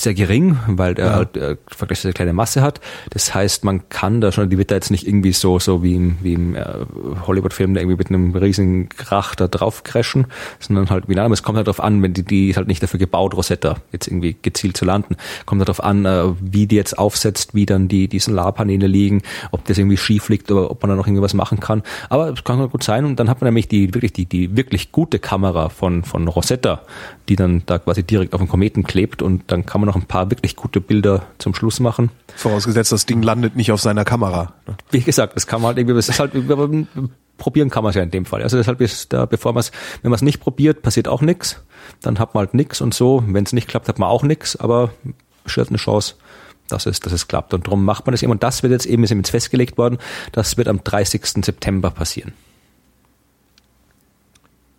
sehr 0.00 0.14
gering, 0.14 0.58
weil 0.66 0.94
der 0.94 1.06
Ja. 1.06 1.12
halt 1.14 1.36
äh, 1.36 1.56
vergleichsweise 1.68 2.12
kleine 2.12 2.32
Masse 2.32 2.62
hat. 2.62 2.80
Das 3.10 3.34
heißt, 3.34 3.64
man 3.64 3.88
kann 3.88 4.20
da 4.20 4.32
schon, 4.32 4.50
die 4.50 4.58
wird 4.58 4.70
da 4.70 4.74
jetzt 4.74 4.90
nicht 4.90 5.06
irgendwie 5.06 5.32
so, 5.32 5.58
so 5.58 5.82
wie 5.82 5.94
im, 5.94 6.18
wie 6.22 6.34
im 6.34 6.54
äh, 6.54 6.64
Hollywood-Film 7.26 7.74
da 7.74 7.80
irgendwie 7.80 7.96
mit 7.96 8.08
einem 8.08 8.34
riesigen 8.34 8.88
Krach 8.88 9.34
da 9.34 9.48
drauf 9.48 9.84
crashen, 9.84 10.26
sondern 10.58 10.90
halt, 10.90 11.08
wie 11.08 11.14
lange, 11.14 11.32
es 11.32 11.42
kommt 11.42 11.56
halt 11.56 11.66
darauf 11.66 11.80
an, 11.82 12.02
wenn 12.02 12.12
die, 12.12 12.24
die 12.24 12.50
ist 12.50 12.56
halt 12.56 12.68
nicht 12.68 12.82
dafür 12.82 12.98
gebaut, 12.98 13.34
Rosetta 13.34 13.76
jetzt 13.92 14.06
irgendwie 14.08 14.36
gezielt 14.40 14.76
zu 14.76 14.84
landen, 14.84 15.16
kommt 15.46 15.60
halt 15.60 15.68
darauf 15.68 15.82
an, 15.82 16.04
äh, 16.04 16.24
wie 16.40 16.66
die 16.66 16.76
jetzt 16.76 16.98
aufsetzt, 16.98 17.54
wie 17.54 17.66
dann 17.66 17.88
die, 17.88 18.08
die 18.08 18.18
Solarpaneele 18.18 18.86
liegen, 18.86 19.22
ob 19.50 19.64
das 19.64 19.78
irgendwie 19.78 19.96
schief 19.96 20.28
liegt 20.28 20.50
oder 20.50 20.70
ob 20.70 20.82
man 20.82 20.90
da 20.90 20.96
noch 20.96 21.06
irgendwas 21.06 21.34
machen 21.34 21.60
kann. 21.60 21.82
Aber 22.08 22.30
es 22.30 22.44
kann 22.44 22.68
gut 22.70 22.82
sein 22.82 23.04
und 23.04 23.18
dann 23.20 23.28
hat 23.28 23.40
man 23.40 23.46
nämlich 23.48 23.68
die 23.68 23.94
wirklich, 23.94 24.12
die, 24.12 24.26
die 24.26 24.56
wirklich 24.56 24.92
gute 24.92 25.18
Kamera 25.18 25.68
von, 25.68 26.04
von 26.04 26.28
Rosetta, 26.28 26.82
die 27.28 27.36
dann 27.36 27.62
da 27.66 27.78
quasi 27.78 28.02
direkt 28.02 28.34
auf 28.34 28.40
dem 28.40 28.48
Kometen 28.48 28.84
klebt 28.84 29.22
und 29.22 29.44
dann 29.48 29.66
kann 29.66 29.80
man 29.80 29.88
noch 29.88 29.96
ein 29.96 30.06
paar 30.06 30.30
wirklich 30.30 30.56
gute 30.56 30.80
Bilder 30.80 31.26
zum 31.38 31.54
Schluss 31.54 31.80
machen. 31.80 32.10
Vorausgesetzt, 32.36 32.92
das 32.92 33.06
Ding 33.06 33.22
landet 33.22 33.56
nicht 33.56 33.72
auf 33.72 33.80
seiner 33.80 34.04
Kamera. 34.04 34.54
ne? 34.66 34.76
Wie 34.90 35.00
gesagt, 35.00 35.36
das 35.36 35.46
kann 35.46 35.60
man 35.60 35.68
halt 35.68 35.78
irgendwie, 35.78 35.96
das 35.96 36.08
ist 36.08 36.20
halt, 36.20 36.32
probieren 37.38 37.70
kann 37.70 37.82
man 37.82 37.90
es 37.90 37.96
ja 37.96 38.02
in 38.02 38.10
dem 38.10 38.24
Fall. 38.24 38.42
Also 38.42 38.56
deshalb 38.56 38.80
ist 38.80 39.12
da, 39.12 39.26
bevor 39.26 39.52
man 39.52 39.60
es, 39.60 39.72
wenn 40.02 40.10
man 40.10 40.16
es 40.16 40.22
nicht 40.22 40.40
probiert, 40.40 40.82
passiert 40.82 41.08
auch 41.08 41.22
nichts. 41.22 41.62
Dann 42.00 42.18
hat 42.18 42.34
man 42.34 42.46
halt 42.46 42.54
nichts 42.54 42.80
und 42.80 42.94
so. 42.94 43.22
Wenn 43.26 43.44
es 43.44 43.52
nicht 43.52 43.68
klappt, 43.68 43.88
hat 43.88 43.98
man 43.98 44.08
auch 44.08 44.22
nichts, 44.22 44.56
aber 44.56 44.90
besteht 45.44 45.68
eine 45.68 45.78
Chance, 45.78 46.14
dass 46.68 46.86
es, 46.86 47.00
dass 47.00 47.12
es 47.12 47.28
klappt. 47.28 47.54
Und 47.54 47.66
darum 47.66 47.84
macht 47.84 48.06
man 48.06 48.12
das 48.12 48.22
eben. 48.22 48.32
Und 48.32 48.42
das 48.42 48.62
wird 48.62 48.72
jetzt 48.72 48.86
eben, 48.86 49.04
ist 49.04 49.10
eben 49.10 49.20
jetzt 49.20 49.30
festgelegt 49.30 49.78
worden, 49.78 49.98
das 50.32 50.56
wird 50.56 50.68
am 50.68 50.82
30. 50.82 51.44
September 51.44 51.90
passieren. 51.90 52.32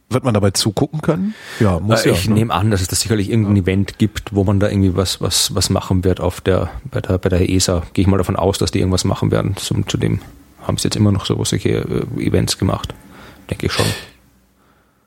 Wird 0.09 0.23
man 0.23 0.33
dabei 0.33 0.51
zugucken 0.51 1.01
können? 1.01 1.33
Ja, 1.59 1.79
muss 1.79 2.05
Äh, 2.05 2.09
ja. 2.09 2.15
ich 2.15 2.29
ne? 2.29 2.35
nehme 2.35 2.53
an, 2.53 2.71
dass 2.71 2.81
es 2.81 2.87
da 2.87 2.95
sicherlich 2.95 3.29
irgendein 3.29 3.57
Event 3.57 3.97
gibt, 3.97 4.33
wo 4.33 4.45
man 4.45 4.59
da 4.59 4.69
irgendwie 4.69 4.95
was, 4.95 5.19
was, 5.19 5.53
was 5.53 5.69
machen 5.69 6.05
wird 6.05 6.21
auf 6.21 6.39
der, 6.39 6.69
bei 6.85 7.01
der, 7.01 7.17
bei 7.17 7.27
der 7.29 7.49
ESA. 7.49 7.83
Gehe 7.93 8.03
ich 8.03 8.07
mal 8.07 8.17
davon 8.17 8.37
aus, 8.37 8.57
dass 8.57 8.71
die 8.71 8.79
irgendwas 8.79 9.03
machen 9.03 9.31
werden. 9.31 9.57
Zum, 9.57 9.87
zu 9.87 9.97
dem 9.97 10.21
haben 10.61 10.77
sie 10.77 10.85
jetzt 10.85 10.95
immer 10.95 11.11
noch 11.11 11.25
so 11.25 11.41
solche 11.43 11.69
äh, 11.69 12.23
Events 12.25 12.57
gemacht. 12.57 12.93
Denke 13.49 13.65
ich 13.65 13.73
schon. 13.73 13.85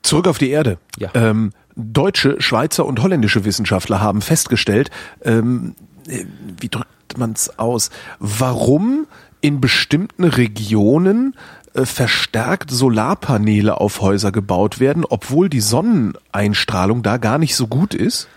Zurück 0.03 0.27
auf 0.27 0.37
die 0.37 0.49
Erde. 0.49 0.77
Ja. 0.97 1.09
Ähm, 1.13 1.51
deutsche, 1.75 2.39
Schweizer 2.39 2.85
und 2.85 3.01
holländische 3.01 3.45
Wissenschaftler 3.45 4.01
haben 4.01 4.21
festgestellt, 4.21 4.91
ähm, 5.23 5.75
äh, 6.07 6.25
wie 6.59 6.69
drückt 6.69 7.17
man 7.17 7.31
es 7.31 7.57
aus, 7.57 7.89
warum 8.19 9.07
in 9.41 9.59
bestimmten 9.59 10.23
Regionen 10.23 11.35
äh, 11.73 11.85
verstärkt 11.85 12.71
Solarpaneele 12.71 13.79
auf 13.79 14.01
Häuser 14.01 14.31
gebaut 14.31 14.79
werden, 14.79 15.05
obwohl 15.07 15.49
die 15.49 15.61
Sonneneinstrahlung 15.61 17.03
da 17.03 17.17
gar 17.17 17.37
nicht 17.37 17.55
so 17.55 17.67
gut 17.67 17.93
ist. 17.93 18.27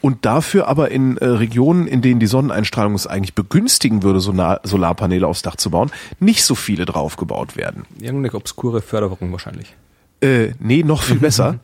Und 0.00 0.24
dafür 0.24 0.66
aber 0.66 0.90
in 0.90 1.16
äh, 1.18 1.26
Regionen, 1.26 1.86
in 1.86 2.02
denen 2.02 2.18
die 2.18 2.26
Sonneneinstrahlung 2.26 2.94
es 2.94 3.06
eigentlich 3.06 3.34
begünstigen 3.34 4.02
würde, 4.02 4.18
Solar 4.20 4.60
Solarpaneele 4.64 5.26
aufs 5.26 5.42
Dach 5.42 5.56
zu 5.56 5.70
bauen, 5.70 5.92
nicht 6.18 6.44
so 6.44 6.56
viele 6.56 6.86
draufgebaut 6.86 7.56
werden. 7.56 7.84
Irgendeine 8.00 8.34
obskure 8.34 8.82
Förderung 8.82 9.30
wahrscheinlich. 9.30 9.76
Äh, 10.20 10.54
nee, 10.58 10.82
noch 10.82 11.02
viel 11.02 11.18
besser. 11.20 11.60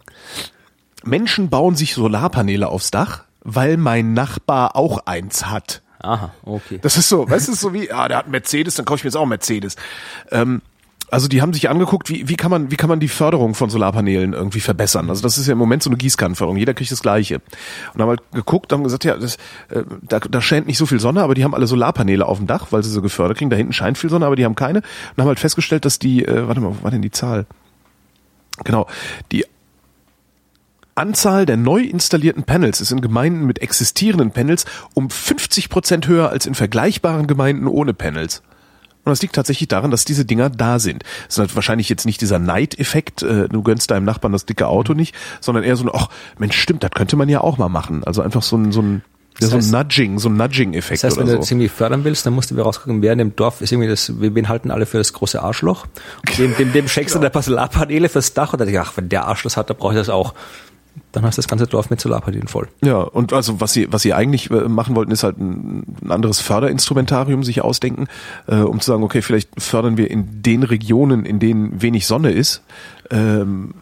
Menschen 1.04 1.48
bauen 1.48 1.74
sich 1.74 1.94
Solarpaneele 1.94 2.68
aufs 2.68 2.90
Dach, 2.92 3.24
weil 3.42 3.76
mein 3.76 4.12
Nachbar 4.12 4.76
auch 4.76 5.06
eins 5.06 5.46
hat. 5.46 5.82
Aha, 6.00 6.32
okay. 6.42 6.78
Das 6.80 6.96
ist 6.96 7.08
so, 7.08 7.28
weißt 7.28 7.48
du, 7.48 7.54
so 7.54 7.72
wie, 7.72 7.90
ah, 7.90 8.06
der 8.06 8.18
hat 8.18 8.26
einen 8.26 8.32
Mercedes, 8.32 8.76
dann 8.76 8.84
kaufe 8.84 8.98
ich 8.98 9.04
mir 9.04 9.08
jetzt 9.08 9.16
auch 9.16 9.22
einen 9.22 9.30
Mercedes. 9.30 9.74
Ähm, 10.30 10.62
also 11.10 11.28
die 11.28 11.40
haben 11.40 11.52
sich 11.52 11.70
angeguckt, 11.70 12.10
wie, 12.10 12.28
wie 12.28 12.36
kann 12.36 12.50
man, 12.50 12.70
wie 12.70 12.76
kann 12.76 12.88
man 12.88 13.00
die 13.00 13.08
Förderung 13.08 13.54
von 13.54 13.70
Solarpaneelen 13.70 14.32
irgendwie 14.32 14.60
verbessern. 14.60 15.08
Also 15.08 15.22
das 15.22 15.38
ist 15.38 15.46
ja 15.46 15.52
im 15.52 15.58
Moment 15.58 15.82
so 15.82 15.90
eine 15.90 15.96
Gießkannenförderung. 15.96 16.56
Jeder 16.58 16.74
kriegt 16.74 16.90
das 16.90 17.02
Gleiche. 17.02 17.40
Und 17.94 18.02
haben 18.02 18.08
halt 18.08 18.22
geguckt, 18.32 18.72
haben 18.72 18.84
gesagt, 18.84 19.04
ja, 19.04 19.16
das, 19.16 19.36
äh, 19.70 19.84
da, 20.02 20.20
da 20.20 20.40
scheint 20.40 20.66
nicht 20.66 20.78
so 20.78 20.86
viel 20.86 21.00
Sonne, 21.00 21.22
aber 21.22 21.34
die 21.34 21.44
haben 21.44 21.54
alle 21.54 21.66
Solarpaneele 21.66 22.26
auf 22.26 22.38
dem 22.38 22.46
Dach, 22.46 22.68
weil 22.70 22.82
sie 22.82 22.90
so 22.90 23.02
gefördert 23.02 23.38
kriegen. 23.38 23.50
Da 23.50 23.56
hinten 23.56 23.72
scheint 23.72 23.98
viel 23.98 24.10
Sonne, 24.10 24.26
aber 24.26 24.36
die 24.36 24.44
haben 24.44 24.54
keine. 24.54 24.80
Und 24.80 25.22
haben 25.22 25.28
halt 25.28 25.40
festgestellt, 25.40 25.84
dass 25.84 25.98
die, 25.98 26.24
äh, 26.24 26.46
warte 26.46 26.60
mal, 26.60 26.74
wo 26.78 26.84
war 26.84 26.90
denn 26.90 27.02
die 27.02 27.10
Zahl? 27.10 27.46
Genau, 28.64 28.86
die 29.32 29.44
Anzahl 30.94 31.46
der 31.46 31.56
neu 31.56 31.80
installierten 31.80 32.42
Panels 32.42 32.80
ist 32.80 32.90
in 32.90 33.00
Gemeinden 33.00 33.46
mit 33.46 33.60
existierenden 33.60 34.32
Panels 34.32 34.64
um 34.94 35.08
50 35.08 35.68
Prozent 35.70 36.08
höher 36.08 36.28
als 36.28 36.44
in 36.44 36.54
vergleichbaren 36.54 37.28
Gemeinden 37.28 37.68
ohne 37.68 37.94
Panels. 37.94 38.42
Und 39.04 39.10
das 39.10 39.22
liegt 39.22 39.34
tatsächlich 39.34 39.68
daran, 39.68 39.90
dass 39.90 40.04
diese 40.04 40.24
Dinger 40.24 40.50
da 40.50 40.78
sind. 40.78 41.02
Das 41.26 41.36
ist 41.36 41.38
halt 41.38 41.54
wahrscheinlich 41.54 41.88
jetzt 41.88 42.04
nicht 42.04 42.20
dieser 42.20 42.38
Neideffekt, 42.38 43.22
äh, 43.22 43.48
du 43.48 43.62
gönnst 43.62 43.90
deinem 43.90 44.04
Nachbarn 44.04 44.32
das 44.32 44.44
dicke 44.44 44.66
Auto 44.66 44.92
nicht, 44.94 45.14
sondern 45.40 45.64
eher 45.64 45.76
so 45.76 45.84
ein, 45.84 45.90
ach 45.92 46.08
Mensch, 46.38 46.58
stimmt, 46.60 46.82
das 46.82 46.90
könnte 46.90 47.16
man 47.16 47.28
ja 47.28 47.40
auch 47.40 47.56
mal 47.58 47.68
machen. 47.68 48.04
Also 48.04 48.20
einfach 48.22 48.42
so 48.42 48.56
ein, 48.56 48.70
so 48.72 48.82
ein, 48.82 49.02
ja, 49.40 49.46
so 49.46 49.56
ein 49.56 49.62
heißt- 49.62 49.70
Nudging, 49.70 50.18
so 50.18 50.28
ein 50.28 50.36
Nudging-Effekt 50.36 51.02
Das 51.02 51.12
heißt, 51.12 51.16
wenn 51.18 51.26
du 51.26 51.32
so. 51.32 51.38
das 51.38 51.50
irgendwie 51.50 51.68
fördern 51.68 52.04
willst, 52.04 52.26
dann 52.26 52.34
musst 52.34 52.50
du 52.50 52.60
rausgucken, 52.60 53.00
wer 53.02 53.12
in 53.12 53.18
dem 53.18 53.36
Dorf 53.36 53.60
ist 53.62 53.72
irgendwie 53.72 53.88
das, 53.88 54.12
wen 54.20 54.48
halten 54.48 54.70
alle 54.70 54.84
für 54.84 54.98
das 54.98 55.12
große 55.12 55.40
Arschloch? 55.40 55.86
Und 56.26 56.38
dem, 56.38 56.56
dem, 56.56 56.72
dem 56.72 56.88
schenkst 56.88 57.14
du 57.14 57.20
ein 57.20 57.30
paar 57.32 57.42
Solarpaneele 57.42 58.08
fürs 58.08 58.34
Dach 58.34 58.52
und 58.52 58.58
dann 58.60 58.68
denkst 58.68 58.88
ach, 58.90 58.96
wenn 58.96 59.08
der 59.08 59.26
Arsch 59.26 59.44
das 59.44 59.56
hat, 59.56 59.70
dann 59.70 59.76
brauche 59.76 59.92
ich 59.94 59.98
das 59.98 60.08
auch. 60.08 60.34
Dann 61.12 61.24
hast 61.24 61.36
du 61.36 61.40
das 61.40 61.48
ganze 61.48 61.66
Dorf 61.66 61.90
mit 61.90 62.00
Solarpaneelen 62.00 62.48
voll. 62.48 62.68
Ja, 62.82 62.98
und 62.98 63.32
also 63.32 63.60
was 63.60 63.72
sie 63.72 63.92
was 63.92 64.02
sie 64.02 64.14
eigentlich 64.14 64.50
äh, 64.50 64.68
machen 64.68 64.94
wollten, 64.94 65.10
ist 65.10 65.22
halt 65.22 65.38
ein, 65.38 65.84
ein 66.02 66.10
anderes 66.10 66.40
Förderinstrumentarium 66.40 67.44
sich 67.44 67.62
ausdenken, 67.62 68.06
äh, 68.46 68.56
um 68.56 68.80
zu 68.80 68.90
sagen, 68.90 69.02
okay, 69.02 69.22
vielleicht 69.22 69.50
fördern 69.58 69.96
wir 69.96 70.10
in 70.10 70.42
den 70.42 70.62
Regionen, 70.62 71.24
in 71.24 71.38
denen 71.38 71.80
wenig 71.82 72.06
Sonne 72.06 72.30
ist, 72.30 72.62
ähm, 73.10 73.74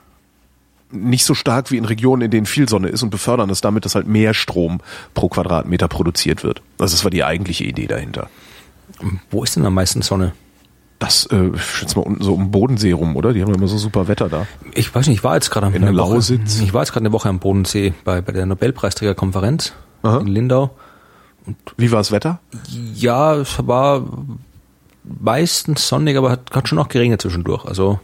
nicht 0.91 1.25
so 1.25 1.35
stark 1.35 1.71
wie 1.71 1.77
in 1.77 1.85
Regionen, 1.85 2.23
in 2.23 2.31
denen 2.31 2.47
viel 2.47 2.69
Sonne 2.69 2.89
ist 2.89 3.03
und 3.03 3.11
befördern 3.11 3.51
es 3.51 3.61
damit, 3.61 3.85
dass 3.85 3.95
halt 3.95 4.07
mehr 4.07 4.35
Strom 4.35 4.81
pro 5.15 5.29
Quadratmeter 5.29 5.89
produziert 5.89 6.45
wird. 6.45 6.63
Also 6.79 6.95
das 6.95 7.05
war 7.05 7.11
die 7.11 7.25
eigentliche 7.25 7.65
Idee 7.65 7.87
dahinter. 7.87 8.29
Wo 9.31 9.43
ist 9.43 9.57
denn 9.57 9.67
am 9.67 9.75
meisten 9.75 10.03
Sonne? 10.03 10.33
Das, 10.99 11.27
äh, 11.27 11.51
schätze 11.59 11.99
mal 11.99 12.07
unten 12.07 12.25
so 12.25 12.33
um 12.35 12.51
Bodensee 12.51 12.93
rum, 12.93 13.17
oder? 13.17 13.33
Die 13.35 13.43
haben 13.43 13.49
ja 13.51 13.55
immer 13.57 13.69
so 13.69 13.77
super 13.77 14.09
Wetter 14.09 14.29
da. 14.31 14.47
Ich 14.75 14.95
weiß 14.95 15.07
nicht, 15.09 15.19
ich 15.19 15.25
war 15.25 15.35
jetzt 15.35 15.51
gerade 15.51 15.67
am 15.67 15.75
In 15.75 15.83
der 15.83 15.91
eine 15.91 15.99
Woche- 15.99 16.15
Lausitz? 16.15 16.61
Ich 16.61 16.73
war 16.73 16.83
jetzt 16.83 16.93
gerade 16.93 17.05
eine 17.05 17.13
Woche 17.13 17.29
am 17.29 17.39
Bodensee 17.39 17.93
bei, 18.05 18.21
bei 18.23 18.33
der 18.33 18.47
Nobelpreisträgerkonferenz 18.47 19.73
Aha. 20.03 20.19
in 20.19 20.27
Lindau. 20.29 20.71
Wie 21.77 21.91
war 21.93 21.99
das 21.99 22.13
Wetter? 22.13 22.41
Ja, 22.95 23.35
es 23.37 23.57
war 23.67 24.05
meistens 25.05 25.87
sonnig, 25.87 26.17
aber 26.17 26.31
hat, 26.31 26.51
hat 26.53 26.69
schon 26.69 26.79
auch 26.79 26.89
geregnet 26.89 27.21
zwischendurch. 27.23 27.65
Also 27.67 28.01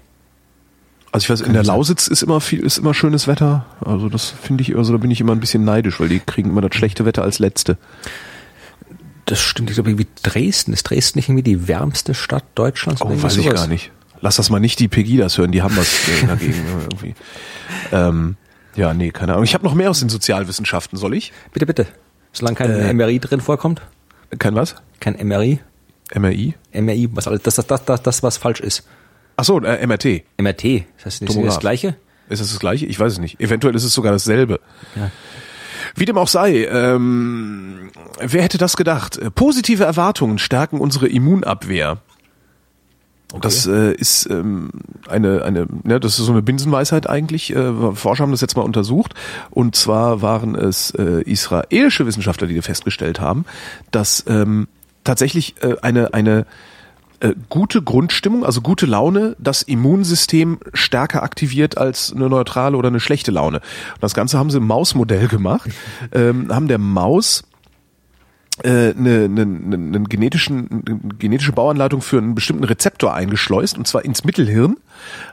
Also 1.13 1.25
ich 1.25 1.31
weiß, 1.31 1.41
in 1.41 1.53
der 1.55 1.65
Lausitz 1.65 2.07
ist 2.09 2.23
immer 2.23 2.41
viel, 2.41 2.61
ist 2.61 2.79
immer 2.79 2.95
schönes 2.95 3.27
Wetter. 3.27 3.65
Also 3.85 4.09
das 4.09 4.27
finde 4.31 4.63
ich, 4.63 4.77
also 4.77 4.93
da 4.93 4.99
bin 4.99 5.11
ich 5.11 5.21
immer 5.21 5.33
ein 5.33 5.41
bisschen 5.41 5.65
neidisch, 5.65 5.99
weil 5.99 6.09
die 6.09 6.21
kriegen 6.21 6.51
immer 6.51 6.61
das 6.61 6.75
schlechte 6.77 7.05
Wetter 7.05 7.23
als 7.23 7.39
letzte. 7.39 7.79
Das 9.27 9.41
stimmt, 9.41 9.71
ich 9.71 9.75
glaube 9.77 9.91
irgendwie 9.91 10.07
Dresden. 10.23 10.73
Ist 10.73 10.85
Dresden 10.85 11.19
nicht 11.19 11.29
irgendwie 11.29 11.43
die 11.43 11.69
wärmste 11.69 12.15
Stadt 12.15 12.45
Deutschlands? 12.55 13.01
Oh, 13.03 13.09
weiß 13.23 13.37
ich 13.37 13.45
sowas? 13.45 13.61
gar 13.61 13.67
nicht. 13.67 13.91
Lass 14.21 14.37
das 14.37 14.51
mal 14.51 14.61
nicht 14.61 14.79
die 14.79 14.89
Pegidas 14.89 15.37
hören, 15.39 15.51
die 15.53 15.63
haben 15.63 15.77
was 15.77 15.89
äh, 16.09 16.27
dagegen 16.27 16.55
irgendwie. 16.83 17.15
Ähm, 17.91 18.37
ja, 18.77 18.95
nee, 18.95 19.11
keine 19.11 19.33
Ahnung. 19.33 19.45
Ich 19.45 19.55
habe 19.55 19.65
noch 19.65 19.75
mehr 19.75 19.91
aus 19.91 20.01
den 20.01 20.09
Sozialwissenschaften, 20.09 20.99
soll 20.99 21.15
ich? 21.15 21.33
Bitte, 21.53 21.67
bitte. 21.67 21.87
Solange 22.33 22.57
kein 22.57 22.71
Äh. 22.71 22.93
MRI 22.95 23.19
drin 23.19 23.41
vorkommt. 23.41 23.83
Kein 24.39 24.55
was? 24.55 24.77
Kein 25.01 25.15
MRI. 25.27 25.59
MRI? 26.15 26.55
MRI, 26.73 27.09
was 27.13 27.27
alles, 27.29 27.43
das, 27.43 27.57
das, 27.57 27.67
das, 27.67 27.85
das, 27.85 28.03
das, 28.03 28.23
was 28.23 28.37
falsch 28.39 28.61
ist. 28.61 28.87
Ach 29.37 29.45
so, 29.45 29.61
äh, 29.61 29.87
MRT. 29.87 30.25
MRT, 30.39 30.65
das 30.97 31.07
heißt, 31.07 31.07
ist 31.07 31.23
das 31.23 31.29
Tomograph. 31.29 31.55
das 31.55 31.61
Gleiche? 31.61 31.97
Ist 32.29 32.41
das 32.41 32.51
das 32.51 32.61
gleiche? 32.61 32.87
Ich 32.87 32.99
weiß 32.99 33.13
es 33.15 33.19
nicht. 33.19 33.41
Eventuell 33.41 33.75
ist 33.75 33.85
es 33.85 33.93
sogar 33.93 34.13
dasselbe. 34.13 34.61
Ja. 34.95 35.11
Wie 35.95 36.05
dem 36.05 36.19
auch 36.19 36.29
sei, 36.29 36.67
ähm, 36.67 37.91
wer 38.21 38.43
hätte 38.43 38.59
das 38.59 38.77
gedacht? 38.77 39.19
Äh, 39.19 39.31
Positive 39.31 39.85
Erwartungen 39.85 40.39
stärken 40.39 40.81
unsere 40.81 41.09
Immunabwehr. 41.09 41.99
Das 43.41 43.67
äh, 43.67 43.95
ist 43.95 44.29
ähm, 44.31 44.71
eine, 45.09 45.43
eine, 45.43 45.67
ne, 45.85 45.99
das 45.99 46.19
ist 46.19 46.27
so 46.27 46.33
eine 46.33 46.43
Binsenweisheit 46.43 47.09
eigentlich. 47.09 47.55
Äh, 47.55 47.95
Forscher 47.95 48.25
haben 48.25 48.31
das 48.31 48.43
jetzt 48.43 48.57
mal 48.57 48.63
untersucht. 48.63 49.15
Und 49.51 49.75
zwar 49.75 50.21
waren 50.21 50.55
es 50.55 50.91
äh, 50.91 51.23
israelische 51.23 52.07
Wissenschaftler, 52.07 52.47
die 52.47 52.61
festgestellt 52.61 53.21
haben, 53.21 53.47
dass 53.91 54.25
ähm, 54.29 54.69
tatsächlich 55.05 55.55
äh, 55.63 55.77
eine, 55.81 56.13
eine 56.13 56.47
äh, 57.23 57.35
gute 57.49 57.83
Grundstimmung, 57.83 58.45
also 58.45 58.61
gute 58.61 58.85
Laune, 58.85 59.37
das 59.39 59.63
Immunsystem 59.63 60.59
stärker 60.75 61.23
aktiviert 61.23 61.79
als 61.79 62.13
eine 62.13 62.29
neutrale 62.29 62.77
oder 62.77 62.89
eine 62.89 62.99
schlechte 62.99 63.31
Laune. 63.31 63.59
Und 63.59 64.03
das 64.03 64.13
Ganze 64.13 64.39
haben 64.39 64.51
sie 64.51 64.59
im 64.59 64.67
Mausmodell 64.67 65.29
gemacht, 65.29 65.71
ähm, 66.13 66.53
haben 66.53 66.67
der 66.67 66.79
Maus 66.79 67.45
äh, 68.65 68.91
eine, 68.91 69.25
eine, 69.25 69.43
eine, 69.43 70.03
genetischen, 70.05 70.83
eine 70.85 71.15
genetische 71.15 71.53
Bauanleitung 71.53 72.03
für 72.03 72.19
einen 72.19 72.35
bestimmten 72.35 72.65
Rezeptor 72.65 73.15
eingeschleust 73.15 73.79
und 73.79 73.87
zwar 73.87 74.05
ins 74.05 74.25
Mittelhirn 74.25 74.77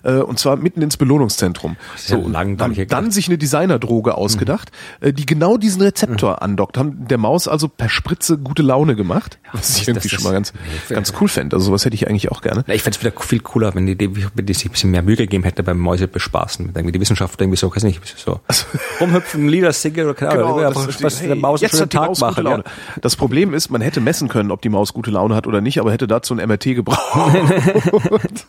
äh, 0.03 0.13
und 0.13 0.39
zwar 0.39 0.55
mitten 0.55 0.81
ins 0.81 0.97
Belohnungszentrum. 0.97 1.77
So, 1.95 2.17
ja 2.17 2.27
lang, 2.27 2.57
dann, 2.57 2.75
dann 2.87 3.11
sich 3.11 3.27
eine 3.27 3.37
Designerdroge 3.37 4.15
ausgedacht, 4.15 4.71
mhm. 5.01 5.15
die 5.15 5.25
genau 5.25 5.57
diesen 5.57 5.81
Rezeptor 5.81 6.31
mhm. 6.31 6.37
andockt, 6.39 6.77
haben 6.77 7.07
der 7.07 7.17
Maus 7.17 7.47
also 7.47 7.67
per 7.67 7.89
Spritze 7.89 8.37
gute 8.37 8.61
Laune 8.61 8.95
gemacht, 8.95 9.39
was 9.51 9.77
ich 9.77 9.87
irgendwie 9.87 10.09
schon 10.09 10.23
mal 10.23 10.33
ganz, 10.33 10.53
nee, 10.53 10.95
ganz 10.95 11.13
cool 11.19 11.27
fände. 11.27 11.55
Also 11.55 11.67
sowas 11.67 11.85
hätte 11.85 11.95
ich 11.95 12.07
eigentlich 12.07 12.31
auch 12.31 12.41
gerne. 12.41 12.63
Ja, 12.67 12.73
ich 12.73 12.83
fände 12.83 12.97
es 12.97 13.03
wieder 13.03 13.19
viel 13.21 13.39
cooler, 13.39 13.73
wenn 13.75 13.85
die, 13.85 13.97
wenn 13.99 14.45
die 14.45 14.53
sich 14.53 14.65
ein 14.65 14.71
bisschen 14.71 14.91
mehr 14.91 15.01
Mühe 15.01 15.15
gegeben 15.15 15.43
hätte 15.43 15.63
beim 15.63 15.79
Mäuse 15.79 16.07
bespaßen. 16.07 16.71
Wenn 16.73 16.91
die 16.91 16.99
Wissenschaftler 16.99 17.45
irgendwie 17.45 17.57
so, 17.57 17.73
weiß 17.73 17.83
nicht, 17.83 18.01
so 18.17 18.39
also, 18.47 18.65
rumhüpfen, 18.99 19.47
Lieder 19.47 19.73
singen 19.73 20.05
oder 20.05 20.13
keine 20.13 20.31
Ahnung, 20.31 20.57
genau, 20.57 20.73
das, 20.73 21.03
was 21.03 21.21
hey, 21.21 21.27
der 21.27 21.35
Maus 21.35 21.61
jetzt 21.61 21.79
hat 21.79 21.93
die 21.93 21.97
Tag 21.97 22.07
Maus 22.07 22.19
machen, 22.19 22.35
gute 22.35 22.41
Laune. 22.41 22.63
Ja. 22.65 23.01
Das 23.01 23.15
Problem 23.15 23.53
ist, 23.53 23.69
man 23.69 23.81
hätte 23.81 24.01
messen 24.01 24.27
können, 24.27 24.51
ob 24.51 24.61
die 24.61 24.69
Maus 24.69 24.93
gute 24.93 25.11
Laune 25.11 25.35
hat 25.35 25.47
oder 25.47 25.61
nicht, 25.61 25.79
aber 25.79 25.91
hätte 25.91 26.07
dazu 26.07 26.33
ein 26.33 26.47
MRT 26.47 26.63
gebraucht. 26.75 26.99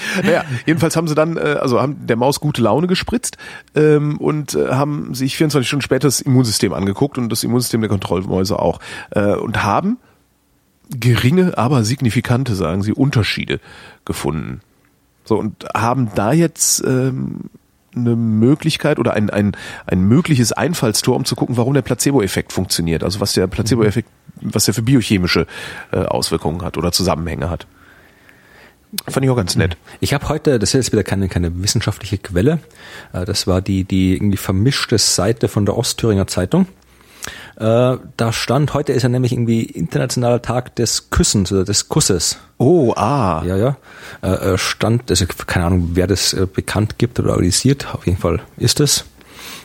naja, 0.22 0.44
jedenfalls 0.66 0.96
haben 0.96 1.08
sie 1.08 1.14
dann, 1.14 1.36
äh, 1.36 1.58
also 1.60 1.80
haben 1.80 2.06
der 2.06 2.16
Maus 2.16 2.40
gute 2.40 2.62
Laune 2.62 2.86
gespritzt 2.86 3.36
ähm, 3.74 4.18
und 4.18 4.54
äh, 4.54 4.68
haben 4.70 5.14
sich 5.14 5.36
24 5.36 5.66
Stunden 5.66 5.82
später 5.82 6.08
das 6.08 6.20
Immunsystem 6.20 6.72
angeguckt 6.72 7.18
und 7.18 7.30
das 7.30 7.44
Immunsystem 7.44 7.80
der 7.80 7.90
Kontrollmäuse 7.90 8.58
auch 8.58 8.80
äh, 9.10 9.34
und 9.34 9.62
haben 9.62 9.98
geringe, 10.90 11.56
aber 11.58 11.84
signifikante, 11.84 12.54
sagen 12.54 12.82
sie, 12.82 12.92
Unterschiede 12.92 13.60
gefunden. 14.04 14.60
So 15.24 15.38
und 15.38 15.66
haben 15.74 16.10
da 16.14 16.32
jetzt 16.32 16.82
ähm, 16.86 17.50
eine 17.94 18.16
Möglichkeit 18.16 18.98
oder 18.98 19.14
ein, 19.14 19.30
ein, 19.30 19.52
ein 19.86 20.00
mögliches 20.02 20.52
Einfallstor, 20.52 21.16
um 21.16 21.24
zu 21.24 21.36
gucken, 21.36 21.56
warum 21.56 21.74
der 21.74 21.82
Placebo-Effekt 21.82 22.52
funktioniert. 22.52 23.02
Also 23.02 23.20
was 23.20 23.32
der 23.32 23.46
Placebo-Effekt, 23.46 24.08
was 24.40 24.64
der 24.64 24.74
für 24.74 24.82
biochemische 24.82 25.46
äh, 25.92 25.98
Auswirkungen 25.98 26.62
hat 26.62 26.76
oder 26.76 26.92
Zusammenhänge 26.92 27.50
hat. 27.50 27.66
Fand 29.06 29.24
ich 29.24 29.30
auch 29.30 29.36
ganz 29.36 29.54
nett. 29.56 29.76
Ich 30.00 30.14
habe 30.14 30.28
heute, 30.28 30.58
das 30.58 30.70
ist 30.70 30.74
jetzt 30.74 30.92
wieder 30.92 31.04
keine, 31.04 31.28
keine 31.28 31.62
wissenschaftliche 31.62 32.18
Quelle, 32.18 32.58
äh, 33.12 33.24
das 33.24 33.46
war 33.46 33.60
die, 33.60 33.84
die 33.84 34.14
irgendwie 34.14 34.38
vermischte 34.38 34.96
Seite 34.98 35.48
von 35.48 35.66
der 35.66 35.76
Ostthüringer 35.76 36.26
Zeitung. 36.26 36.66
Äh, 37.56 37.96
da 38.16 38.32
stand, 38.32 38.72
heute 38.72 38.92
ist 38.92 39.02
ja 39.02 39.08
nämlich 39.10 39.32
irgendwie 39.32 39.62
internationaler 39.62 40.40
Tag 40.40 40.74
des 40.76 41.10
Küssens 41.10 41.52
oder 41.52 41.64
des 41.64 41.88
Kusses. 41.88 42.38
Oh, 42.56 42.94
ah. 42.96 43.42
Ja, 43.44 43.56
ja. 43.56 43.76
Äh, 44.22 44.56
stand, 44.56 45.10
also 45.10 45.26
keine 45.46 45.66
Ahnung, 45.66 45.90
wer 45.92 46.06
das 46.06 46.34
bekannt 46.54 46.98
gibt 46.98 47.20
oder 47.20 47.32
organisiert, 47.32 47.94
auf 47.94 48.06
jeden 48.06 48.18
Fall 48.18 48.40
ist 48.56 48.80
es 48.80 49.04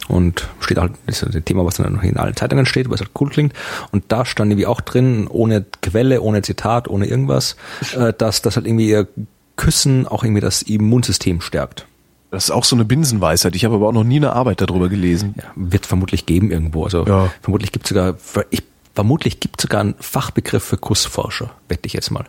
und 0.08 0.50
steht 0.60 0.78
halt, 0.78 0.94
das 1.08 1.24
ist 1.24 1.36
ein 1.36 1.46
Thema, 1.46 1.66
was 1.66 1.76
dann 1.76 1.94
noch 1.94 2.04
in 2.04 2.18
allen 2.18 2.36
Zeitungen 2.36 2.66
steht, 2.66 2.90
was 2.90 3.00
halt 3.00 3.12
cool 3.20 3.30
klingt. 3.30 3.54
Und 3.92 4.06
da 4.10 4.26
stand 4.26 4.52
irgendwie 4.52 4.68
auch 4.68 4.82
drin, 4.82 5.28
ohne 5.28 5.66
Quelle, 5.82 6.22
ohne 6.22 6.42
Zitat, 6.42 6.88
ohne 6.88 7.06
irgendwas, 7.06 7.56
äh, 7.98 8.14
dass 8.14 8.42
das 8.42 8.56
halt 8.56 8.68
irgendwie 8.68 8.90
ihr 8.90 9.08
Küssen 9.56 10.08
auch 10.08 10.24
irgendwie 10.24 10.42
das 10.42 10.62
Immunsystem 10.62 11.42
stärkt. 11.42 11.86
Das 12.32 12.46
ist 12.46 12.52
auch 12.52 12.64
so 12.64 12.76
eine 12.76 12.84
Binsenweisheit. 12.84 13.56
Ich 13.56 13.64
habe 13.64 13.76
aber 13.76 13.88
auch 13.88 13.94
noch 13.94 14.04
nie 14.04 14.16
eine 14.18 14.34
Arbeit 14.34 14.60
darüber 14.60 14.90
gelesen. 14.90 15.36
Ja, 15.38 15.44
wird 15.56 15.86
vermutlich 15.86 16.26
geben 16.26 16.50
irgendwo. 16.50 16.84
Also 16.84 17.06
ja. 17.06 17.32
vermutlich 17.42 17.72
gibt 17.72 17.86
es 17.86 17.90
sogar, 17.90 18.16
ich, 18.50 18.64
vermutlich 18.96 19.40
gibt 19.40 19.62
sogar 19.62 19.82
einen 19.82 19.96
Fachbegriff 20.00 20.64
für 20.64 20.78
Kussforscher, 20.78 21.52
wette 21.68 21.86
ich 21.86 21.94
jetzt 21.94 22.10
mal. 22.10 22.26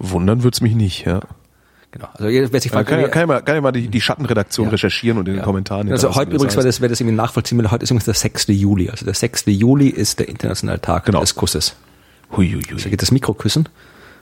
Wundern 0.00 0.42
wird's 0.42 0.60
mich 0.60 0.74
nicht, 0.74 1.06
ja. 1.06 1.20
Genau. 1.92 2.08
Also 2.14 2.52
wer 2.52 2.60
sich 2.60 2.70
fragt, 2.70 2.88
kann, 2.88 3.00
ja, 3.00 3.08
kann, 3.08 3.22
ja 3.22 3.26
mal, 3.26 3.42
kann 3.42 3.56
ja 3.56 3.60
mal 3.60 3.72
die, 3.72 3.88
die 3.88 4.00
Schattenredaktion 4.00 4.66
ja. 4.66 4.72
recherchieren 4.72 5.18
und 5.18 5.26
in 5.26 5.34
den 5.34 5.42
Kommentaren. 5.42 5.90
Also 5.90 6.14
heute 6.14 6.32
übrigens, 6.32 6.56
weil 6.56 6.64
das, 6.64 6.80
wer 6.80 6.88
das 6.88 7.00
irgendwie 7.00 7.16
nachvollziehen 7.16 7.58
will, 7.58 7.70
heute 7.70 7.82
ist 7.82 7.90
übrigens 7.90 8.04
der 8.04 8.14
6. 8.14 8.46
Juli. 8.48 8.90
Also 8.90 9.04
der 9.04 9.14
6. 9.14 9.44
Juli 9.46 9.88
ist 9.88 10.20
der 10.20 10.28
internationale 10.28 10.80
Tag 10.80 11.06
genau. 11.06 11.20
des 11.20 11.34
Kusses. 11.34 11.74
Huiuiui. 12.36 12.62
Also 12.72 12.88
geht 12.88 13.02
das 13.02 13.10
Mikro 13.10 13.34
küssen? 13.34 13.68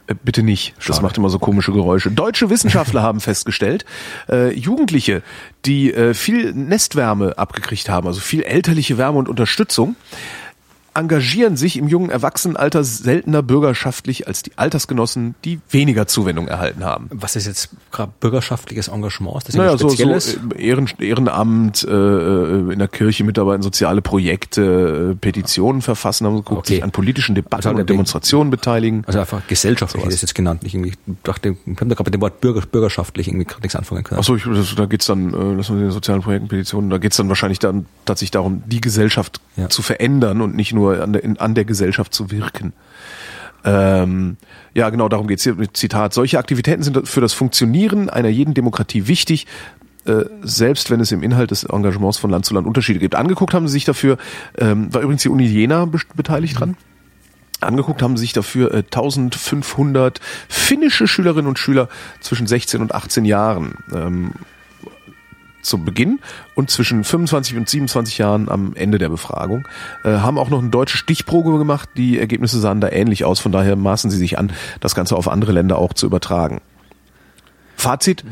Äh, 0.06 0.14
bitte 0.22 0.42
nicht. 0.42 0.74
Schade. 0.78 0.94
Das 0.94 1.02
macht 1.02 1.18
immer 1.18 1.28
so 1.28 1.38
komische 1.38 1.72
Geräusche. 1.72 2.10
Deutsche 2.10 2.50
Wissenschaftler 2.50 3.02
haben 3.02 3.20
festgestellt, 3.20 3.84
äh, 4.28 4.52
Jugendliche, 4.54 5.22
die 5.66 5.92
äh, 5.92 6.14
viel 6.14 6.52
Nestwärme 6.54 7.36
abgekriegt 7.38 7.88
haben, 7.88 8.06
also 8.06 8.20
viel 8.20 8.42
elterliche 8.42 8.98
Wärme 8.98 9.18
und 9.18 9.28
Unterstützung, 9.28 9.94
engagieren 10.98 11.56
sich 11.56 11.76
im 11.76 11.86
jungen 11.86 12.10
Erwachsenenalter 12.10 12.82
seltener 12.82 13.42
bürgerschaftlich 13.42 14.26
als 14.26 14.42
die 14.42 14.52
Altersgenossen, 14.56 15.36
die 15.44 15.60
weniger 15.70 16.06
Zuwendung 16.06 16.48
erhalten 16.48 16.84
haben. 16.84 17.08
Was 17.12 17.36
ist 17.36 17.46
jetzt 17.46 17.70
gerade 17.92 18.12
bürgerschaftliches 18.18 18.88
Engagement? 18.88 19.46
Das 19.46 19.54
naja, 19.54 19.78
so, 19.78 19.88
so 19.88 20.04
Ehren, 20.56 20.88
Ehrenamt, 20.98 21.84
äh, 21.84 21.90
äh, 21.90 22.72
in 22.72 22.78
der 22.78 22.88
Kirche 22.88 23.22
mitarbeiten, 23.22 23.62
soziale 23.62 24.02
Projekte, 24.02 25.12
äh, 25.12 25.14
Petitionen 25.14 25.82
verfassen, 25.82 26.26
haben 26.26 26.36
geguckt, 26.36 26.58
okay. 26.58 26.74
sich 26.74 26.84
an 26.84 26.90
politischen 26.90 27.36
Debatten 27.36 27.68
also 27.68 27.80
und 27.80 27.88
Demonstrationen 27.88 28.50
beteiligen. 28.50 29.04
Also 29.06 29.20
einfach 29.20 29.46
gesellschaftlich 29.46 30.04
ist 30.06 30.22
jetzt 30.22 30.34
genannt. 30.34 30.62
Irgendwie, 30.64 30.94
dachte, 31.22 31.56
ich 31.64 31.76
habe 31.76 31.86
da 31.86 31.94
gerade 31.94 32.08
mit 32.08 32.14
dem 32.14 32.20
Wort 32.20 32.40
bürger, 32.40 32.62
bürgerschaftlich 32.62 33.28
irgendwie 33.28 33.46
nichts 33.62 33.76
anfangen 33.76 34.02
können. 34.02 34.18
Achso, 34.18 34.36
da 34.36 34.86
geht's 34.86 35.06
dann, 35.06 35.32
äh, 35.32 35.54
lass 35.56 35.70
uns 35.70 35.80
den 35.80 35.90
sozialen 35.92 36.22
Projekten, 36.22 36.48
Petitionen, 36.48 36.90
da 36.90 36.98
geht's 36.98 37.16
dann 37.16 37.28
wahrscheinlich 37.28 37.60
dann 37.60 37.86
tatsächlich 38.04 38.32
darum, 38.32 38.64
die 38.66 38.80
Gesellschaft 38.80 39.40
ja. 39.56 39.68
zu 39.68 39.82
verändern 39.82 40.40
und 40.40 40.56
nicht 40.56 40.72
nur 40.72 40.87
nur 40.94 41.02
an 41.02 41.12
der, 41.12 41.24
in, 41.24 41.38
an 41.38 41.54
der 41.54 41.64
Gesellschaft 41.64 42.14
zu 42.14 42.30
wirken. 42.30 42.72
Ähm, 43.64 44.36
ja, 44.74 44.88
genau 44.90 45.08
darum 45.08 45.26
geht 45.26 45.38
es 45.38 45.44
hier. 45.44 45.56
Zitat. 45.72 46.14
Solche 46.14 46.38
Aktivitäten 46.38 46.82
sind 46.82 47.08
für 47.08 47.20
das 47.20 47.32
Funktionieren 47.32 48.08
einer 48.08 48.28
jeden 48.28 48.54
Demokratie 48.54 49.08
wichtig, 49.08 49.46
äh, 50.06 50.24
selbst 50.42 50.90
wenn 50.90 51.00
es 51.00 51.12
im 51.12 51.22
Inhalt 51.22 51.50
des 51.50 51.64
Engagements 51.64 52.18
von 52.18 52.30
Land 52.30 52.46
zu 52.46 52.54
Land 52.54 52.66
Unterschiede 52.66 52.98
gibt. 52.98 53.14
Angeguckt 53.14 53.54
haben 53.54 53.66
sie 53.66 53.72
sich 53.72 53.84
dafür, 53.84 54.16
ähm, 54.56 54.92
war 54.94 55.02
übrigens 55.02 55.22
die 55.22 55.28
Uni 55.28 55.46
Jena 55.46 55.84
be 55.86 55.98
beteiligt 56.14 56.60
dran. 56.60 56.76
Angeguckt 57.60 58.02
haben 58.02 58.16
sich 58.16 58.32
dafür 58.32 58.72
äh, 58.72 58.78
1500 58.78 60.20
finnische 60.48 61.08
Schülerinnen 61.08 61.48
und 61.48 61.58
Schüler 61.58 61.88
zwischen 62.20 62.46
16 62.46 62.80
und 62.80 62.94
18 62.94 63.24
Jahren. 63.24 63.74
Ähm, 63.92 64.32
zum 65.68 65.84
Beginn 65.84 66.20
und 66.54 66.70
zwischen 66.70 67.04
25 67.04 67.56
und 67.56 67.68
27 67.68 68.18
Jahren 68.18 68.48
am 68.48 68.74
Ende 68.74 68.98
der 68.98 69.08
Befragung. 69.08 69.66
Äh, 70.04 70.10
haben 70.10 70.38
auch 70.38 70.50
noch 70.50 70.60
eine 70.60 70.70
deutsche 70.70 70.96
Stichprobe 70.96 71.58
gemacht. 71.58 71.88
Die 71.96 72.18
Ergebnisse 72.18 72.58
sahen 72.58 72.80
da 72.80 72.88
ähnlich 72.88 73.24
aus. 73.24 73.40
Von 73.40 73.52
daher 73.52 73.76
maßen 73.76 74.10
sie 74.10 74.18
sich 74.18 74.38
an, 74.38 74.52
das 74.80 74.94
Ganze 74.94 75.16
auf 75.16 75.28
andere 75.28 75.52
Länder 75.52 75.78
auch 75.78 75.92
zu 75.92 76.06
übertragen. 76.06 76.60
Fazit. 77.76 78.24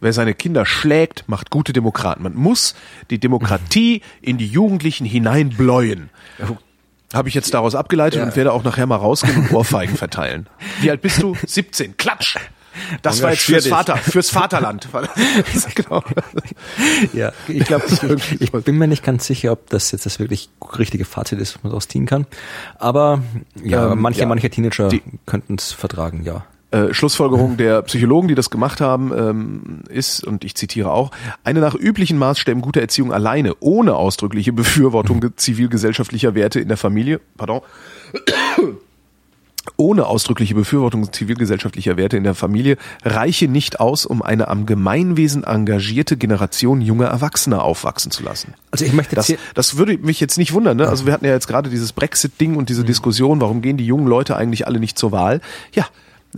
Wer 0.00 0.12
seine 0.12 0.32
Kinder 0.32 0.64
schlägt, 0.64 1.28
macht 1.28 1.50
gute 1.50 1.72
Demokraten. 1.72 2.22
Man 2.22 2.36
muss 2.36 2.76
die 3.10 3.18
Demokratie 3.18 4.02
in 4.22 4.38
die 4.38 4.46
Jugendlichen 4.46 5.04
hineinbläuen. 5.04 6.10
Habe 7.12 7.28
ich 7.28 7.34
jetzt 7.34 7.52
daraus 7.52 7.74
abgeleitet 7.74 8.20
ja. 8.20 8.24
und 8.24 8.36
werde 8.36 8.52
auch 8.52 8.62
nachher 8.62 8.86
mal 8.86 8.96
rausgehen 8.96 9.36
und 9.36 9.52
Ohrfeigen 9.52 9.96
verteilen. 9.96 10.46
Wie 10.80 10.90
alt 10.90 11.00
bist 11.00 11.20
du? 11.20 11.34
17. 11.44 11.96
Klatsch! 11.96 12.36
Das 13.02 13.22
war 13.22 13.30
jetzt 13.30 13.42
fürs 13.42 13.66
Vater, 13.66 13.96
fürs 13.96 14.30
Vaterland. 14.30 14.88
genau. 15.74 16.02
Ja, 17.12 17.32
ich 17.48 17.64
glaube, 17.64 17.84
ich, 18.16 18.40
ich, 18.40 18.52
bin 18.52 18.76
mir 18.76 18.88
nicht 18.88 19.04
ganz 19.04 19.26
sicher, 19.26 19.52
ob 19.52 19.68
das 19.70 19.90
jetzt 19.92 20.06
das 20.06 20.18
wirklich 20.18 20.50
richtige 20.78 21.04
Fazit 21.04 21.40
ist, 21.40 21.56
was 21.56 21.62
man 21.62 21.70
daraus 21.70 21.88
ziehen 21.88 22.06
kann. 22.06 22.26
Aber 22.78 23.22
ja, 23.62 23.92
ähm, 23.92 24.00
manche, 24.00 24.20
ja. 24.20 24.26
manche 24.26 24.50
Teenager 24.50 24.90
könnten 25.26 25.56
es 25.56 25.72
vertragen, 25.72 26.22
ja. 26.24 26.44
Äh, 26.70 26.92
Schlussfolgerung 26.92 27.56
der 27.56 27.80
Psychologen, 27.82 28.28
die 28.28 28.34
das 28.34 28.50
gemacht 28.50 28.82
haben, 28.82 29.10
ähm, 29.16 29.80
ist, 29.88 30.22
und 30.22 30.44
ich 30.44 30.54
zitiere 30.54 30.90
auch, 30.90 31.12
eine 31.42 31.60
nach 31.60 31.74
üblichen 31.74 32.18
Maßstäben 32.18 32.60
gute 32.60 32.82
Erziehung 32.82 33.10
alleine, 33.10 33.54
ohne 33.60 33.94
ausdrückliche 33.94 34.52
Befürwortung 34.52 35.24
zivilgesellschaftlicher 35.34 36.34
Werte 36.34 36.60
in 36.60 36.68
der 36.68 36.76
Familie, 36.76 37.22
pardon, 37.38 37.62
ohne 39.80 40.06
ausdrückliche 40.06 40.56
Befürwortung 40.56 41.10
zivilgesellschaftlicher 41.12 41.96
Werte 41.96 42.16
in 42.16 42.24
der 42.24 42.34
Familie 42.34 42.76
reiche 43.04 43.46
nicht 43.46 43.78
aus, 43.78 44.06
um 44.06 44.22
eine 44.22 44.48
am 44.48 44.66
Gemeinwesen 44.66 45.44
engagierte 45.44 46.16
Generation 46.16 46.80
junger 46.80 47.06
Erwachsener 47.06 47.62
aufwachsen 47.62 48.10
zu 48.10 48.24
lassen. 48.24 48.54
Also 48.72 48.84
ich 48.84 48.92
möchte 48.92 49.14
das, 49.14 49.32
das 49.54 49.76
würde 49.76 49.96
mich 49.96 50.18
jetzt 50.18 50.36
nicht 50.36 50.52
wundern. 50.52 50.76
Ne? 50.76 50.88
Also 50.88 51.06
wir 51.06 51.12
hatten 51.12 51.24
ja 51.24 51.32
jetzt 51.32 51.46
gerade 51.46 51.70
dieses 51.70 51.92
Brexit-Ding 51.92 52.56
und 52.56 52.68
diese 52.68 52.82
mhm. 52.82 52.86
Diskussion, 52.86 53.40
warum 53.40 53.62
gehen 53.62 53.76
die 53.76 53.86
jungen 53.86 54.08
Leute 54.08 54.36
eigentlich 54.36 54.66
alle 54.66 54.80
nicht 54.80 54.98
zur 54.98 55.12
Wahl? 55.12 55.40
Ja, 55.72 55.86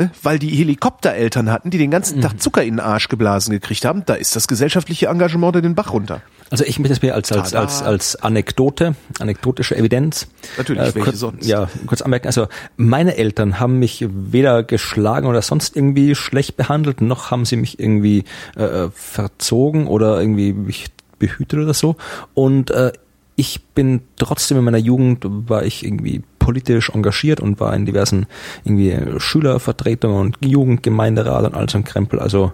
Ne, 0.00 0.10
weil 0.22 0.38
die 0.38 0.48
Helikoptereltern 0.48 1.52
hatten, 1.52 1.68
die 1.68 1.76
den 1.76 1.90
ganzen 1.90 2.18
mhm. 2.18 2.22
Tag 2.22 2.40
Zucker 2.40 2.62
in 2.62 2.76
den 2.76 2.80
Arsch 2.80 3.08
geblasen 3.08 3.52
gekriegt 3.52 3.84
haben, 3.84 4.02
da 4.06 4.14
ist 4.14 4.34
das 4.34 4.48
gesellschaftliche 4.48 5.08
Engagement 5.08 5.56
den 5.56 5.74
Bach 5.74 5.92
runter. 5.92 6.22
Also 6.48 6.64
ich 6.64 6.78
möchte 6.78 6.94
es 6.94 7.02
mir 7.02 7.14
als, 7.14 7.30
als, 7.32 7.52
als, 7.52 7.82
als 7.82 8.16
Anekdote, 8.16 8.94
anekdotische 9.18 9.76
Evidenz. 9.76 10.28
Natürlich, 10.56 10.82
äh, 10.82 10.94
welche 10.94 11.14
sonst? 11.14 11.46
Ja, 11.46 11.68
kurz 11.84 12.00
anmerken. 12.00 12.28
Also 12.28 12.48
meine 12.78 13.18
Eltern 13.18 13.60
haben 13.60 13.78
mich 13.78 14.06
weder 14.08 14.62
geschlagen 14.62 15.26
oder 15.26 15.42
sonst 15.42 15.76
irgendwie 15.76 16.14
schlecht 16.14 16.56
behandelt, 16.56 17.02
noch 17.02 17.30
haben 17.30 17.44
sie 17.44 17.56
mich 17.56 17.78
irgendwie 17.78 18.24
äh, 18.56 18.88
verzogen 18.94 19.86
oder 19.86 20.18
irgendwie 20.18 20.54
mich 20.54 20.86
behütet 21.18 21.60
oder 21.60 21.74
so. 21.74 21.96
Und 22.32 22.70
äh, 22.70 22.92
ich 23.36 23.62
bin 23.74 24.00
trotzdem 24.16 24.56
in 24.56 24.64
meiner 24.64 24.78
Jugend 24.78 25.26
war 25.28 25.62
ich 25.64 25.84
irgendwie 25.84 26.22
politisch 26.50 26.90
engagiert 26.90 27.38
und 27.38 27.60
war 27.60 27.72
in 27.74 27.86
diversen 27.86 28.26
irgendwie 28.64 28.98
Schülervertretungen 29.20 30.18
und 30.18 30.36
Jugendgemeinderat 30.44 31.44
und 31.44 31.54
all 31.54 31.70
so 31.70 31.78
ein 31.78 31.84
Krempel. 31.84 32.18
Also, 32.18 32.52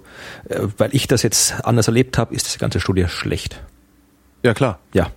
äh, 0.50 0.60
weil 0.76 0.90
ich 0.92 1.06
das 1.08 1.22
jetzt 1.22 1.64
anders 1.64 1.88
erlebt 1.88 2.18
habe, 2.18 2.34
ist 2.34 2.46
diese 2.46 2.58
ganze 2.58 2.78
Studie 2.78 3.06
schlecht. 3.08 3.62
Ja, 4.42 4.52
klar. 4.52 4.80
Ja. 4.92 5.10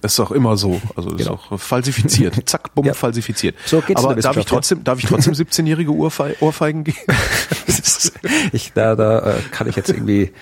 Das 0.00 0.14
ist 0.14 0.20
auch 0.20 0.30
immer 0.32 0.56
so. 0.56 0.80
Also 0.96 1.10
das 1.10 1.18
Genau. 1.18 1.34
ist 1.34 1.52
auch 1.52 1.60
falsifiziert. 1.60 2.34
Zack, 2.48 2.74
bumm, 2.74 2.86
Ja. 2.86 2.94
falsifiziert. 2.94 3.54
So 3.66 3.82
geht's 3.82 4.02
Aber 4.02 4.16
darf 4.16 4.36
ich 4.38 4.46
trotzdem, 4.46 4.82
darf 4.82 4.98
ich 4.98 5.04
trotzdem 5.04 5.34
17-jährige 5.34 5.94
Ohrfei 5.94 6.34
Ohrfeigen 6.40 6.84
geben? 6.84 6.96
ich, 8.52 8.72
da 8.72 8.96
da 8.96 9.18
äh, 9.18 9.34
kann 9.50 9.68
ich 9.68 9.76
jetzt 9.76 9.90
irgendwie 9.90 10.32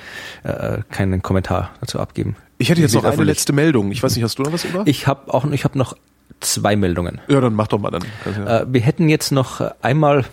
äh, 0.45 0.78
keinen 0.93 1.22
Kommentar 1.22 1.72
dazu 1.80 1.99
abgeben. 1.99 2.36
Ich 2.59 2.70
hätte 2.70 2.80
jetzt 2.80 2.95
noch 2.95 3.05
eine 3.05 3.24
letzte 3.24 3.53
Meldung. 3.53 3.91
Ich 3.91 4.01
weiß 4.03 4.14
nicht, 4.14 4.24
hast 4.24 4.38
du 4.38 4.45
noch 4.45 4.53
was 4.53 4.64
über? 4.64 4.84
Ich 4.86 5.07
habe 5.09 5.34
auch, 5.34 5.45
ich 5.51 5.64
habe 5.64 5.76
noch 5.76 5.95
zwei 6.41 6.76
Meldungen. 6.76 7.20
ja, 7.28 7.41
dann 7.41 7.55
mach 7.55 7.68
doch 7.68 7.78
mal 7.78 7.91
dann. 7.91 8.03
Ja- 8.24 8.61
Äh, 8.61 8.66
wir 8.68 8.80
hätten 8.80 9.09
jetzt 9.09 9.30
noch 9.32 9.61
einmal 9.82 10.24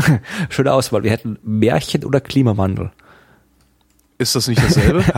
schöne 0.48 0.72
Auswahl. 0.72 1.02
Wir 1.02 1.10
hätten 1.10 1.38
Märchen 1.42 2.04
oder 2.04 2.20
Klimawandel. 2.20 2.90
Ist 4.18 4.34
das 4.34 4.48
nicht 4.48 4.62
dasselbe? 4.64 5.04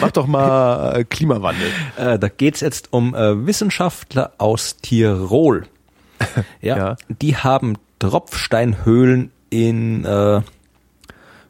Mach 0.00 0.10
doch 0.12 0.26
mal 0.26 0.94
äh, 0.96 1.04
Klimawandel. 1.04 1.68
Äh, 1.96 2.18
da 2.18 2.28
geht's 2.28 2.60
jetzt 2.60 2.92
um 2.92 3.14
äh, 3.14 3.46
Wissenschaftler 3.46 4.32
aus 4.38 4.76
Tirol. 4.76 5.66
Ja, 6.60 6.76
Ja. 6.76 6.96
Die 7.08 7.36
haben 7.36 7.76
Tropfsteinhöhlen 7.98 9.30
in 9.48 10.04
äh, 10.04 10.42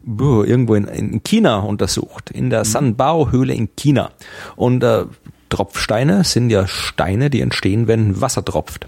irgendwo 0.06 0.74
in, 0.76 0.84
in 0.86 1.22
China 1.24 1.58
untersucht, 1.58 2.30
in 2.30 2.48
der 2.50 2.64
Sanbao-Höhle 2.64 3.52
in 3.52 3.74
China. 3.74 4.10
Und 4.54 4.84
äh, 4.84 5.06
Tropfsteine 5.50 6.24
sind 6.24 6.48
ja 6.48 6.66
Steine, 6.66 7.28
die 7.28 7.42
entstehen, 7.42 7.86
wenn 7.86 8.20
Wasser 8.22 8.42
tropft. 8.44 8.86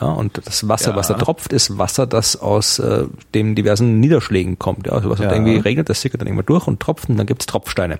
Ja, 0.00 0.06
und 0.08 0.40
das 0.46 0.68
Wasser, 0.68 0.90
Ja. 0.90 0.96
was 0.96 1.08
da 1.08 1.14
tropft, 1.14 1.52
ist 1.52 1.78
Wasser, 1.78 2.06
das 2.06 2.36
aus 2.40 2.78
äh, 2.78 3.06
den 3.34 3.54
diversen 3.56 3.98
Niederschlägen 3.98 4.58
kommt. 4.58 4.86
Ja, 4.86 4.92
also 4.92 5.10
was 5.10 5.18
Ja. 5.18 5.26
halt 5.26 5.36
irgendwie 5.36 5.56
regnet, 5.58 5.88
das 5.88 6.00
sickert 6.02 6.20
dann 6.20 6.28
immer 6.28 6.42
durch 6.44 6.66
und 6.68 6.78
tropft 6.80 7.08
und 7.08 7.16
dann 7.16 7.26
gibt's 7.26 7.46
Tropfsteine. 7.46 7.98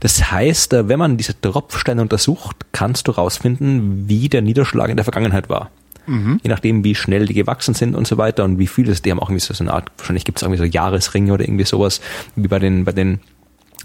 Das 0.00 0.30
heißt, 0.30 0.74
äh, 0.74 0.88
wenn 0.88 0.98
man 0.98 1.16
diese 1.16 1.40
Tropfsteine 1.40 2.02
untersucht, 2.02 2.56
kannst 2.72 3.08
du 3.08 3.12
rausfinden, 3.12 4.08
wie 4.08 4.28
der 4.28 4.42
Niederschlag 4.42 4.90
in 4.90 4.96
der 4.96 5.04
Vergangenheit 5.04 5.48
war. 5.48 5.70
Je 6.06 6.50
nachdem, 6.50 6.84
wie 6.84 6.94
schnell 6.94 7.24
die 7.24 7.32
gewachsen 7.32 7.72
sind 7.72 7.94
und 7.94 8.06
so 8.06 8.18
weiter 8.18 8.44
und 8.44 8.58
wie 8.58 8.66
viel 8.66 8.90
es, 8.90 9.00
die 9.00 9.10
haben 9.10 9.20
auch 9.20 9.30
irgendwie 9.30 9.40
so 9.40 9.54
eine 9.64 9.72
Art, 9.72 9.90
wahrscheinlich 9.96 10.26
gibt 10.26 10.36
es 10.36 10.42
irgendwie 10.42 10.58
so 10.58 10.64
Jahresringe 10.64 11.32
oder 11.32 11.44
irgendwie 11.44 11.64
sowas, 11.64 12.02
wie 12.36 12.46
bei 12.46 12.58
den, 12.58 12.84
bei 12.84 12.92
den 12.92 13.20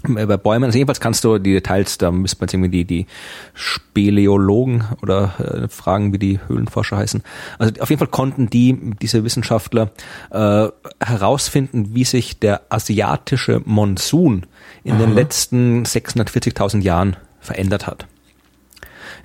bei 0.02 0.36
Bäumen, 0.36 0.64
also 0.64 0.78
jedenfalls 0.78 1.00
kannst 1.00 1.24
du 1.24 1.38
die 1.38 1.52
Details, 1.52 1.98
da 1.98 2.10
müsste 2.10 2.38
man 2.38 2.46
jetzt 2.46 2.54
irgendwie 2.54 2.70
die, 2.70 2.84
die 2.84 3.06
Speleologen 3.54 4.84
oder 5.02 5.34
äh, 5.38 5.68
fragen, 5.68 6.12
wie 6.12 6.18
die 6.18 6.40
Höhlenforscher 6.46 6.96
heißen. 6.96 7.22
Also 7.58 7.80
auf 7.80 7.90
jeden 7.90 7.98
Fall 7.98 8.08
konnten 8.08 8.50
die, 8.50 8.94
diese 9.00 9.24
Wissenschaftler, 9.24 9.90
äh, 10.30 10.68
herausfinden, 11.00 11.94
wie 11.94 12.04
sich 12.04 12.38
der 12.38 12.62
asiatische 12.68 13.60
Monsun 13.64 14.46
in 14.84 14.98
den 14.98 15.14
letzten 15.14 15.84
640.000 15.84 16.82
Jahren 16.82 17.16
verändert 17.40 17.86
hat 17.86 18.06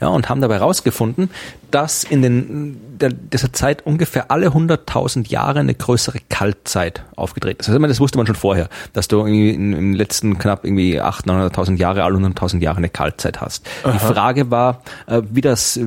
ja, 0.02 0.08
und 0.08 0.30
haben 0.30 0.42
dabei 0.42 0.56
herausgefunden, 0.56 1.30
dass 1.72 2.04
in 2.04 2.22
den, 2.22 2.98
der, 3.00 3.10
dieser 3.10 3.52
Zeit 3.54 3.86
ungefähr 3.86 4.32
alle 4.32 4.48
100.000 4.48 5.30
Jahre 5.30 5.60
eine 5.60 5.76
größere 5.76 6.20
Kaltzeit 6.30 7.04
aufgetreten 7.16 7.62
ist. 7.62 7.70
Also, 7.70 7.80
das 7.86 8.00
wusste 8.00 8.18
man 8.18 8.28
schon 8.28 8.36
vorher, 8.36 8.70
dass 8.94 9.08
du 9.08 9.18
irgendwie 9.18 9.50
in, 9.50 9.74
im 9.74 9.94
letzten 9.94 10.38
knapp 10.38 10.66
irgendwie 10.66 11.02
800.000, 11.02 11.52
900.000 11.52 11.78
Jahre, 11.78 12.04
alle 12.04 12.18
100.000 12.18 12.60
Jahre 12.62 12.78
eine 12.78 12.90
Kaltzeit 12.90 13.42
hast. 13.42 13.66
Die 13.86 14.00
Frage 14.00 14.52
war, 14.52 14.82
äh, 15.08 15.22
wie 15.30 15.42
das, 15.42 15.78
äh, 15.78 15.86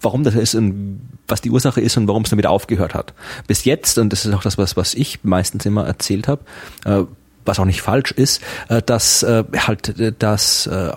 warum 0.00 0.24
das 0.24 0.34
ist 0.34 0.54
und 0.54 1.08
was 1.26 1.40
die 1.40 1.50
Ursache 1.50 1.80
ist 1.80 1.96
und 1.96 2.06
warum 2.06 2.24
es 2.24 2.30
damit 2.30 2.46
aufgehört 2.46 2.94
hat. 2.94 3.14
Bis 3.46 3.64
jetzt, 3.64 3.96
und 3.98 4.12
das 4.12 4.26
ist 4.26 4.34
auch 4.34 4.42
das, 4.42 4.58
was, 4.58 4.76
was 4.76 4.94
ich 4.94 5.24
meistens 5.24 5.64
immer 5.64 5.86
erzählt 5.86 6.28
habe, 6.28 6.42
äh, 6.84 7.04
was 7.46 7.58
auch 7.58 7.66
nicht 7.66 7.82
falsch 7.82 8.10
ist, 8.10 8.40
dass 8.86 9.22
halt 9.22 9.94
das 10.18 10.66
äh, 10.66 10.92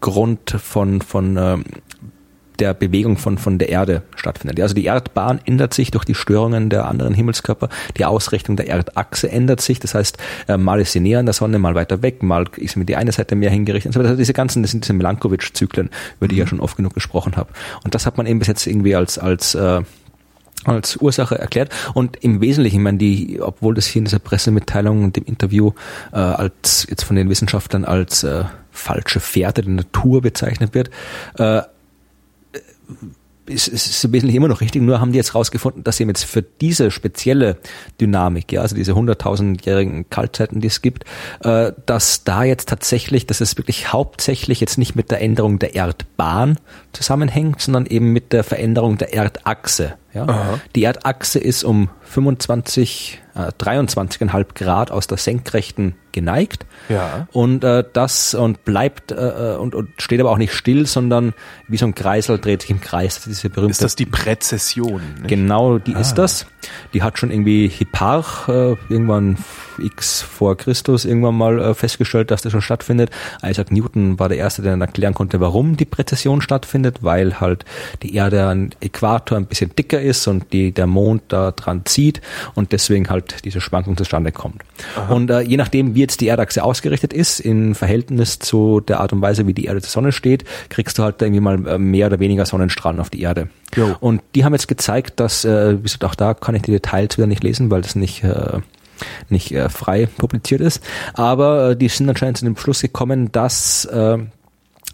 aufgrund 0.00 0.50
von, 0.50 1.00
von 1.00 1.36
ähm, 1.36 1.64
der 2.58 2.72
Bewegung 2.74 3.18
von, 3.18 3.36
von 3.36 3.58
der 3.58 3.68
Erde 3.68 4.02
stattfindet. 4.14 4.60
Also 4.60 4.74
die 4.74 4.86
Erdbahn 4.86 5.40
ändert 5.44 5.74
sich 5.74 5.90
durch 5.90 6.04
die 6.04 6.14
Störungen 6.14 6.70
der 6.70 6.86
anderen 6.86 7.12
Himmelskörper. 7.12 7.68
Die 7.98 8.04
Ausrichtung 8.04 8.56
der 8.56 8.68
Erdachse 8.68 9.30
ändert 9.30 9.60
sich. 9.60 9.78
Das 9.78 9.94
heißt, 9.94 10.16
äh, 10.48 10.56
mal 10.56 10.80
ist 10.80 10.92
sie 10.92 11.00
näher 11.00 11.18
an 11.18 11.26
der 11.26 11.34
Sonne, 11.34 11.58
mal 11.58 11.74
weiter 11.74 12.00
weg, 12.00 12.22
mal 12.22 12.46
ist 12.56 12.72
sie 12.72 12.78
mit 12.78 12.88
die 12.88 12.96
eine 12.96 13.12
Seite 13.12 13.36
mehr 13.36 13.50
hingerichtet. 13.50 13.90
und 13.90 13.92
so 13.92 14.00
weiter. 14.00 14.10
Also 14.10 14.18
diese 14.18 14.32
ganzen, 14.32 14.62
das 14.62 14.70
sind 14.70 14.84
diese 14.84 14.94
Milankovitch-Zyklen, 14.94 15.90
über 16.18 16.28
die 16.28 16.36
ich 16.36 16.40
ja 16.40 16.46
schon 16.46 16.60
oft 16.60 16.76
genug 16.76 16.94
gesprochen 16.94 17.36
habe. 17.36 17.50
Und 17.84 17.94
das 17.94 18.06
hat 18.06 18.16
man 18.16 18.26
eben 18.26 18.38
bis 18.38 18.48
jetzt 18.48 18.66
irgendwie 18.66 18.96
als, 18.96 19.18
als 19.18 19.54
äh, 19.54 19.82
als 20.66 20.96
Ursache 20.96 21.38
erklärt 21.38 21.70
und 21.94 22.16
im 22.22 22.40
Wesentlichen, 22.40 22.76
ich 22.76 22.82
meine, 22.82 22.98
die, 22.98 23.40
obwohl 23.40 23.74
das 23.74 23.86
hier 23.86 24.00
in 24.00 24.04
dieser 24.04 24.18
Pressemitteilung 24.18 25.04
und 25.04 25.16
dem 25.16 25.24
Interview 25.24 25.72
äh, 26.12 26.16
als 26.16 26.86
jetzt 26.88 27.04
von 27.04 27.16
den 27.16 27.28
Wissenschaftlern 27.28 27.84
als 27.84 28.24
äh, 28.24 28.44
falsche 28.70 29.20
Fährte 29.20 29.62
der 29.62 29.72
Natur 29.72 30.22
bezeichnet 30.22 30.74
wird, 30.74 30.90
äh, 31.38 31.62
ist, 33.48 33.68
ist, 33.68 34.04
im 34.04 34.12
Wesentlichen 34.12 34.38
immer 34.38 34.48
noch 34.48 34.60
richtig, 34.60 34.82
nur 34.82 35.00
haben 35.00 35.12
die 35.12 35.18
jetzt 35.18 35.34
rausgefunden, 35.34 35.84
dass 35.84 35.96
sie 35.96 36.04
jetzt 36.04 36.24
für 36.24 36.42
diese 36.42 36.90
spezielle 36.90 37.56
Dynamik, 38.00 38.52
ja, 38.52 38.60
also 38.60 38.74
diese 38.74 38.92
100.000-jährigen 38.92 40.10
Kaltzeiten, 40.10 40.60
die 40.60 40.66
es 40.66 40.82
gibt, 40.82 41.04
äh, 41.40 41.72
dass 41.86 42.24
da 42.24 42.44
jetzt 42.44 42.68
tatsächlich, 42.68 43.26
dass 43.26 43.40
es 43.40 43.56
wirklich 43.56 43.92
hauptsächlich 43.92 44.60
jetzt 44.60 44.78
nicht 44.78 44.96
mit 44.96 45.10
der 45.10 45.20
Änderung 45.20 45.58
der 45.58 45.74
Erdbahn 45.74 46.58
zusammenhängt, 46.92 47.60
sondern 47.60 47.86
eben 47.86 48.12
mit 48.12 48.32
der 48.32 48.44
Veränderung 48.44 48.98
der 48.98 49.14
Erdachse. 49.14 49.94
Ja? 50.16 50.58
Die 50.74 50.84
Erdachse 50.84 51.38
ist 51.38 51.62
um 51.62 51.90
25, 52.02 53.20
äh, 53.36 53.52
23,5 53.62 54.46
Grad 54.54 54.90
aus 54.90 55.06
der 55.06 55.18
Senkrechten 55.18 55.94
geneigt. 56.16 56.64
Ja. 56.88 57.28
Und 57.32 57.62
äh, 57.62 57.84
das 57.92 58.34
und 58.34 58.64
bleibt 58.64 59.12
äh, 59.12 59.56
und, 59.60 59.74
und 59.74 59.90
steht 59.98 60.18
aber 60.18 60.30
auch 60.30 60.38
nicht 60.38 60.54
still, 60.54 60.86
sondern 60.86 61.34
wie 61.68 61.76
so 61.76 61.84
ein 61.84 61.94
Kreisel 61.94 62.38
dreht 62.38 62.62
sich 62.62 62.70
im 62.70 62.80
Kreis. 62.80 63.16
Das 63.16 63.26
ist 63.26 63.42
diese 63.42 63.50
berühmte 63.50 63.72
Ist 63.72 63.82
das 63.82 63.96
die 63.96 64.06
Präzession? 64.06 65.02
Nicht? 65.16 65.28
Genau, 65.28 65.78
die 65.78 65.92
ist 65.92 66.14
das. 66.14 66.46
Die 66.94 67.02
hat 67.02 67.18
schon 67.18 67.30
irgendwie 67.30 67.68
Hipparch 67.68 68.48
äh, 68.48 68.76
irgendwann 68.88 69.36
x 69.78 70.22
vor 70.22 70.56
Christus 70.56 71.04
irgendwann 71.04 71.36
mal 71.36 71.60
äh, 71.60 71.74
festgestellt, 71.74 72.30
dass 72.30 72.42
das 72.42 72.52
schon 72.52 72.62
stattfindet. 72.62 73.10
Isaac 73.42 73.70
Newton 73.70 74.18
war 74.18 74.30
der 74.30 74.38
Erste, 74.38 74.62
der 74.62 74.72
dann 74.72 74.80
erklären 74.80 75.12
konnte, 75.12 75.40
warum 75.40 75.76
die 75.76 75.84
Präzession 75.84 76.40
stattfindet, 76.40 77.02
weil 77.02 77.40
halt 77.40 77.64
die 78.02 78.14
Erde 78.14 78.46
an 78.46 78.70
Äquator 78.80 79.36
ein 79.36 79.46
bisschen 79.46 79.74
dicker 79.76 80.00
ist 80.00 80.26
und 80.26 80.52
die, 80.52 80.72
der 80.72 80.86
Mond 80.86 81.24
da 81.28 81.52
dran 81.52 81.82
zieht 81.84 82.20
und 82.54 82.72
deswegen 82.72 83.10
halt 83.10 83.25
diese 83.44 83.60
Schwankung 83.60 83.96
zustande 83.96 84.32
kommt. 84.32 84.62
Und 85.08 85.30
äh, 85.30 85.40
je 85.40 85.56
nachdem, 85.56 85.94
wie 85.94 86.00
jetzt 86.00 86.20
die 86.20 86.28
Erdachse 86.28 86.62
ausgerichtet 86.62 87.12
ist, 87.12 87.40
in 87.40 87.74
Verhältnis 87.74 88.38
zu 88.38 88.80
der 88.80 89.00
Art 89.00 89.12
und 89.12 89.22
Weise, 89.22 89.46
wie 89.46 89.54
die 89.54 89.64
Erde 89.64 89.80
zur 89.80 89.90
Sonne 89.90 90.12
steht, 90.12 90.44
kriegst 90.68 90.98
du 90.98 91.02
halt 91.02 91.20
irgendwie 91.22 91.40
mal 91.40 91.66
äh, 91.66 91.78
mehr 91.78 92.06
oder 92.06 92.20
weniger 92.20 92.46
Sonnenstrahlen 92.46 93.00
auf 93.00 93.10
die 93.10 93.22
Erde. 93.22 93.48
Jo. 93.74 93.96
Und 94.00 94.22
die 94.34 94.44
haben 94.44 94.52
jetzt 94.52 94.68
gezeigt, 94.68 95.20
dass, 95.20 95.44
äh, 95.44 95.78
wie 95.78 95.82
gesagt, 95.82 96.04
auch 96.04 96.14
da 96.14 96.34
kann 96.34 96.54
ich 96.54 96.62
die 96.62 96.72
Details 96.72 97.16
wieder 97.16 97.26
nicht 97.26 97.42
lesen, 97.42 97.70
weil 97.70 97.82
das 97.82 97.96
nicht, 97.96 98.22
äh, 98.24 98.60
nicht 99.28 99.52
äh, 99.52 99.68
frei 99.68 100.06
publiziert 100.06 100.60
ist. 100.60 100.82
Aber 101.14 101.70
äh, 101.70 101.76
die 101.76 101.88
sind 101.88 102.08
anscheinend 102.08 102.38
zu 102.38 102.44
dem 102.44 102.56
Schluss 102.56 102.82
gekommen, 102.82 103.32
dass 103.32 103.84
äh, 103.86 104.18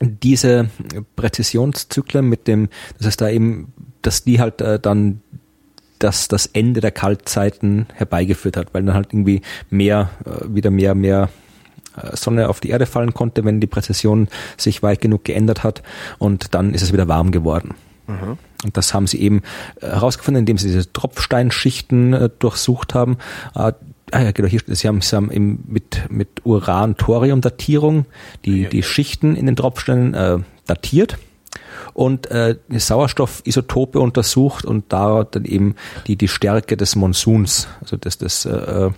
diese 0.00 0.68
Präzisionszyklen 1.16 2.28
mit 2.28 2.48
dem, 2.48 2.68
das 2.98 3.06
heißt 3.08 3.20
da 3.20 3.28
eben, 3.28 3.72
dass 4.02 4.24
die 4.24 4.40
halt 4.40 4.60
äh, 4.60 4.78
dann 4.80 5.20
das, 6.02 6.28
das 6.28 6.46
Ende 6.46 6.80
der 6.80 6.90
Kaltzeiten 6.90 7.86
herbeigeführt 7.94 8.56
hat, 8.56 8.74
weil 8.74 8.82
dann 8.82 8.94
halt 8.94 9.12
irgendwie 9.12 9.42
mehr, 9.70 10.10
äh, 10.24 10.54
wieder 10.54 10.70
mehr, 10.70 10.94
mehr 10.94 11.28
äh, 11.96 12.16
Sonne 12.16 12.48
auf 12.48 12.60
die 12.60 12.70
Erde 12.70 12.86
fallen 12.86 13.14
konnte, 13.14 13.44
wenn 13.44 13.60
die 13.60 13.66
Präzision 13.66 14.28
sich 14.56 14.82
weit 14.82 15.00
genug 15.00 15.24
geändert 15.24 15.62
hat 15.62 15.82
und 16.18 16.54
dann 16.54 16.74
ist 16.74 16.82
es 16.82 16.92
wieder 16.92 17.08
warm 17.08 17.30
geworden. 17.30 17.74
Und 18.64 18.76
das 18.76 18.94
haben 18.94 19.06
sie 19.06 19.20
eben 19.20 19.42
äh, 19.80 19.86
herausgefunden, 19.86 20.40
indem 20.40 20.58
sie 20.58 20.68
diese 20.68 20.92
Tropfsteinschichten 20.92 22.30
durchsucht 22.38 22.94
haben. 22.94 23.16
Ah 23.54 23.72
ja, 24.12 24.32
genau, 24.32 24.48
hier. 24.48 24.60
Sie 24.66 24.88
haben, 24.88 25.00
sie 25.00 25.16
haben 25.16 25.30
eben 25.30 25.64
mit, 25.66 26.02
mit 26.10 26.44
Uran-Thorium-Datierung 26.44 28.04
die, 28.44 28.68
die 28.68 28.82
Schichten 28.82 29.36
in 29.36 29.46
den 29.46 29.56
Tropfsteinen 29.56 30.14
äh, 30.14 30.38
datiert 30.66 31.16
und 31.94 32.30
äh, 32.30 32.56
Sauerstoffisotope 32.70 34.00
untersucht 34.00 34.64
und 34.64 34.92
da 34.92 35.24
dann 35.24 35.44
eben 35.44 35.76
die, 36.06 36.16
die 36.16 36.28
Stärke 36.28 36.76
des 36.76 36.96
Monsuns, 36.96 37.68
also 37.80 37.96
das, 37.96 38.18
das 38.18 38.46
äh, 38.46 38.90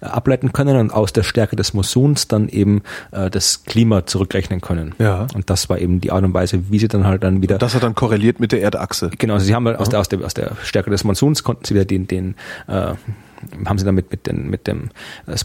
ableiten 0.00 0.52
können 0.52 0.76
und 0.76 0.92
aus 0.92 1.12
der 1.12 1.24
Stärke 1.24 1.56
des 1.56 1.74
Monsuns 1.74 2.28
dann 2.28 2.48
eben 2.48 2.82
äh, 3.10 3.28
das 3.30 3.64
Klima 3.64 4.06
zurückrechnen 4.06 4.60
können. 4.60 4.94
Ja. 4.98 5.26
Und 5.34 5.50
das 5.50 5.68
war 5.68 5.78
eben 5.78 6.00
die 6.00 6.12
Art 6.12 6.22
und 6.24 6.32
Weise, 6.34 6.70
wie 6.70 6.78
sie 6.78 6.86
dann 6.88 7.04
halt 7.06 7.24
dann 7.24 7.42
wieder 7.42 7.58
Das 7.58 7.74
hat 7.74 7.82
dann 7.82 7.96
korreliert 7.96 8.40
mit 8.40 8.52
der 8.52 8.62
Erdachse. 8.62 9.10
Genau, 9.18 9.34
also 9.34 9.44
sie 9.46 9.54
haben 9.54 9.66
halt 9.66 9.78
aus, 9.78 9.88
der, 9.88 10.00
aus, 10.00 10.08
der, 10.08 10.24
aus 10.24 10.34
der 10.34 10.52
Stärke 10.62 10.90
des 10.90 11.04
Monsuns 11.04 11.42
konnten 11.42 11.64
sie 11.64 11.74
wieder 11.74 11.84
den, 11.84 12.06
den 12.06 12.36
äh, 12.68 12.94
haben 13.66 13.78
sie 13.78 13.84
damit 13.84 14.10
mit, 14.10 14.26
den, 14.26 14.48
mit 14.48 14.66
dem 14.66 14.88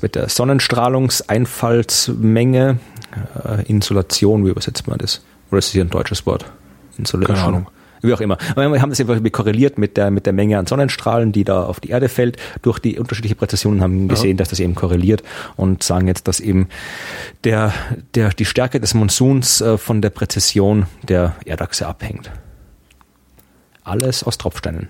mit 0.02 0.16
der 0.16 0.30
Sonnenstrahlungseinfallsmenge, 0.30 2.80
äh, 3.44 3.66
Insolation, 3.66 4.46
wie 4.46 4.50
übersetzt 4.50 4.88
man 4.88 4.98
das? 4.98 5.22
Oder 5.52 5.60
ist 5.60 5.68
das 5.68 5.74
hier 5.74 5.84
ein 5.84 5.90
deutsches 5.90 6.26
Wort? 6.26 6.46
Insolation. 6.98 7.36
Keine 7.36 7.48
Ahnung. 7.48 7.68
Wie 8.04 8.14
auch 8.14 8.22
immer. 8.22 8.38
Aber 8.52 8.72
wir 8.72 8.82
haben 8.82 8.90
das 8.90 9.00
einfach 9.00 9.20
korreliert 9.32 9.78
mit 9.78 9.96
der, 9.96 10.10
mit 10.10 10.26
der 10.26 10.34
Menge 10.34 10.58
an 10.58 10.66
Sonnenstrahlen, 10.66 11.32
die 11.32 11.44
da 11.44 11.64
auf 11.64 11.80
die 11.80 11.90
Erde 11.90 12.10
fällt, 12.10 12.38
durch 12.64 12.80
die 12.80 12.98
unterschiedliche 12.98 13.36
Präzisionen 13.36 13.82
haben 13.82 14.08
gesehen, 14.08 14.32
ja. 14.32 14.36
dass 14.38 14.50
das 14.50 14.60
eben 14.60 14.74
korreliert 14.74 15.22
und 15.56 15.84
sagen 15.84 16.08
jetzt, 16.08 16.28
dass 16.28 16.40
eben 16.40 16.68
der, 17.44 17.74
der, 18.16 18.30
die 18.30 18.46
Stärke 18.46 18.80
des 18.80 18.96
Monsuns 18.96 19.62
äh, 19.62 19.78
von 19.78 20.02
der 20.02 20.10
Präzision 20.10 20.88
der 21.08 21.36
Erdachse 21.46 21.86
abhängt. 21.86 22.32
Alles 23.84 24.24
aus 24.24 24.38
Tropfsteinen. 24.38 24.90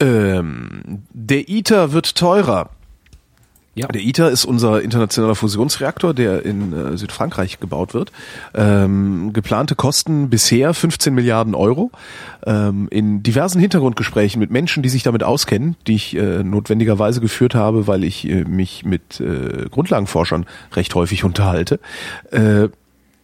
Ähm, 0.00 1.02
der 1.12 1.48
ITER 1.48 1.92
wird 1.92 2.16
teurer. 2.16 2.70
Ja. 3.74 3.88
Der 3.88 4.02
ITER 4.02 4.30
ist 4.30 4.44
unser 4.44 4.82
internationaler 4.82 5.34
Fusionsreaktor, 5.34 6.14
der 6.14 6.44
in 6.44 6.72
äh, 6.72 6.96
Südfrankreich 6.96 7.58
gebaut 7.58 7.92
wird. 7.92 8.12
Ähm, 8.54 9.32
geplante 9.32 9.74
Kosten 9.74 10.30
bisher 10.30 10.74
15 10.74 11.12
Milliarden 11.12 11.54
Euro. 11.54 11.90
Ähm, 12.46 12.86
in 12.90 13.22
diversen 13.22 13.60
Hintergrundgesprächen 13.60 14.38
mit 14.38 14.50
Menschen, 14.50 14.82
die 14.82 14.88
sich 14.88 15.02
damit 15.02 15.24
auskennen, 15.24 15.76
die 15.88 15.96
ich 15.96 16.16
äh, 16.16 16.44
notwendigerweise 16.44 17.20
geführt 17.20 17.56
habe, 17.56 17.88
weil 17.88 18.04
ich 18.04 18.28
äh, 18.28 18.44
mich 18.44 18.84
mit 18.84 19.20
äh, 19.20 19.68
Grundlagenforschern 19.70 20.46
recht 20.74 20.94
häufig 20.94 21.24
unterhalte, 21.24 21.80
äh, 22.30 22.68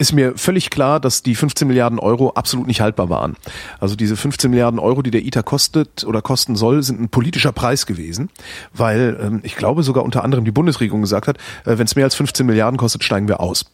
ist 0.01 0.13
mir 0.15 0.37
völlig 0.37 0.71
klar, 0.71 0.99
dass 0.99 1.23
die 1.23 1.35
15 1.35 1.69
Milliarden 1.69 1.99
Euro 1.99 2.31
absolut 2.31 2.67
nicht 2.67 2.81
haltbar 2.81 3.11
waren. 3.11 3.37
Also 3.79 3.97
diese 3.97 4.17
15 4.17 4.51
Milliarden 4.51 4.81
Euro, 4.81 5.03
die 5.03 5.11
der 5.11 5.25
ITER 5.27 5.43
kostet 5.43 6.05
oder 6.05 6.23
kosten 6.23 6.57
soll, 6.57 6.83
sind 6.83 7.01
ein 7.01 7.11
politischer 7.11 7.53
Preis 7.53 7.85
gewesen, 7.85 8.31
weil 8.73 9.19
ähm, 9.21 9.41
ich 9.43 9.57
glaube 9.57 9.83
sogar 9.83 10.03
unter 10.03 10.25
anderem 10.25 10.47
die 10.47 10.53
Bundesregierung 10.53 11.03
gesagt 11.03 11.29
hat, 11.29 11.37
äh, 11.67 11.77
wenn 11.77 11.85
es 11.85 11.97
mehr 11.97 12.07
als 12.07 12.15
15 12.15 12.47
Milliarden 12.47 12.79
kostet, 12.79 13.05
steigen 13.05 13.29
wir 13.29 13.41
aus. 13.41 13.67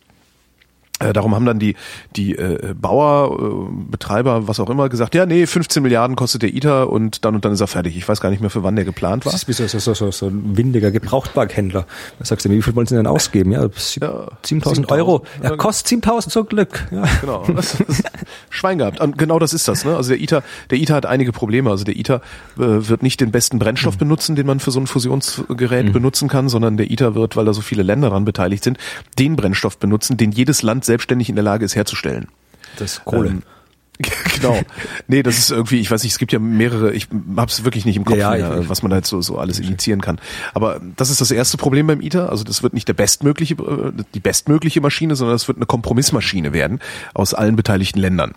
Äh, 0.99 1.13
darum 1.13 1.35
haben 1.35 1.45
dann 1.45 1.59
die, 1.59 1.77
die 2.17 2.37
äh, 2.37 2.75
Bauer, 2.75 3.39
äh, 3.39 3.91
Betreiber, 3.91 4.49
was 4.49 4.61
auch 4.61 4.71
immer, 4.71 4.89
gesagt, 4.89 5.15
ja, 5.15 5.27
nee, 5.27 5.47
15 5.47 5.83
Milliarden 5.83 6.17
kostet 6.17 6.41
der 6.41 6.55
ITER 6.55 6.89
und 6.89 7.25
dann 7.27 7.35
und 7.35 7.45
dann 7.45 7.53
ist 7.53 7.61
er 7.61 7.67
fertig. 7.67 7.99
Ich 7.99 8.09
weiß 8.09 8.23
gar 8.23 8.31
nicht 8.31 8.41
mehr, 8.41 8.49
für 8.49 8.63
wann 8.63 8.77
der 8.77 8.87
geplant 8.87 9.27
war. 9.27 9.33
Das 9.33 9.43
ist 9.43 9.57
so, 9.59 9.79
so, 9.79 9.93
so, 9.93 10.11
so 10.11 10.27
ein 10.29 10.57
windiger 10.57 10.91
Gebrauchtwagenhändler. 10.91 11.87
Da 12.19 12.25
sagst 12.25 12.47
du, 12.47 12.51
wie 12.51 12.63
viel 12.63 12.75
wollen 12.75 12.87
sie 12.87 12.97
denn 12.97 13.07
ausgeben? 13.07 13.53
Ja, 13.53 13.69
7000 14.43 14.91
Euro. 14.91 15.23
Ja, 15.43 15.55
kostet 15.57 16.03
7.000 16.03 16.31
so 16.31 16.45
Glück. 16.45 16.87
Ja. 16.91 17.05
Genau. 17.21 17.45
Schwein 18.49 18.79
gehabt. 18.79 19.01
Und 19.01 19.19
genau 19.19 19.39
das 19.39 19.53
ist 19.53 19.69
das. 19.69 19.85
Ne? 19.85 19.95
Also 19.95 20.11
der 20.11 20.21
ITER, 20.21 20.43
der 20.71 20.79
ITER 20.79 20.97
hat 20.97 21.05
einige 21.05 21.33
Probleme. 21.33 21.71
Also 21.71 21.85
der 21.85 21.97
ITER 21.97 22.23
äh, 22.57 22.61
wird 22.61 23.03
nicht 23.03 23.21
den 23.21 23.33
besten 23.33 23.59
Brennstoff 23.59 23.97
mhm. 23.97 23.99
benutzen, 23.99 24.37
den 24.37 24.47
man 24.47 24.61
für 24.61 24.71
so 24.71 24.81
ein 24.81 24.87
Fusionsgerät 24.87 25.87
mhm. 25.87 25.93
benutzen 25.93 26.29
kann, 26.29 26.49
sondern 26.49 26.79
der 26.79 26.91
ITER 26.91 27.15
wird, 27.15 27.37
weil 27.37 27.45
da 27.45 27.53
so 27.53 27.61
viele 27.61 27.83
Länder 27.83 28.09
daran 28.09 28.25
beteiligt 28.25 28.65
sind, 28.65 28.79
den 29.19 29.37
Brennstoff 29.37 29.79
benutzen, 29.79 30.17
den 30.17 30.33
jedes 30.33 30.63
Land 30.63 30.86
selbstständig 30.87 31.29
in 31.29 31.37
der 31.37 31.45
Lage 31.45 31.65
ist 31.65 31.77
herzustellen. 31.77 32.29
Das 32.77 32.93
ist 32.93 33.05
Kohle. 33.05 33.29
Ähm, 33.29 33.43
genau. 34.35 34.61
Nee, 35.09 35.23
das 35.23 35.39
ist 35.39 35.51
irgendwie, 35.51 35.81
ich 35.81 35.91
weiß 35.91 36.03
nicht, 36.03 36.13
es 36.13 36.19
gibt 36.19 36.33
ja 36.33 36.39
mehrere, 36.39 36.93
ich 36.93 37.09
hab's 37.37 37.65
wirklich 37.65 37.87
nicht 37.87 37.97
im 37.97 38.05
Kopf, 38.05 38.19
ja, 38.19 38.33
mehr, 38.33 38.69
was 38.69 38.83
man 38.83 38.93
jetzt 38.93 39.09
so, 39.09 39.23
so 39.23 39.39
alles 39.39 39.59
initiieren 39.59 40.03
kann. 40.03 40.21
Aber 40.53 40.81
das 40.97 41.09
ist 41.09 41.21
das 41.21 41.31
erste 41.31 41.57
Problem 41.57 41.87
beim 41.87 42.03
ITER. 42.03 42.29
Also 42.29 42.45
das 42.45 42.63
wird 42.63 42.75
nicht 42.75 42.89
der 42.89 42.95
bestmögliche, 42.95 43.55
äh, 43.55 43.93
die 44.13 44.21
bestmögliche 44.21 44.81
Maschine, 44.81 45.17
sondern 45.17 45.37
es 45.37 45.49
wird 45.49 45.57
eine 45.59 45.67
Kompromissmaschine 45.67 46.53
werden 46.53 46.81
aus 47.15 47.33
allen 47.33 47.57
beteiligten 47.57 47.99
Ländern. 47.99 48.35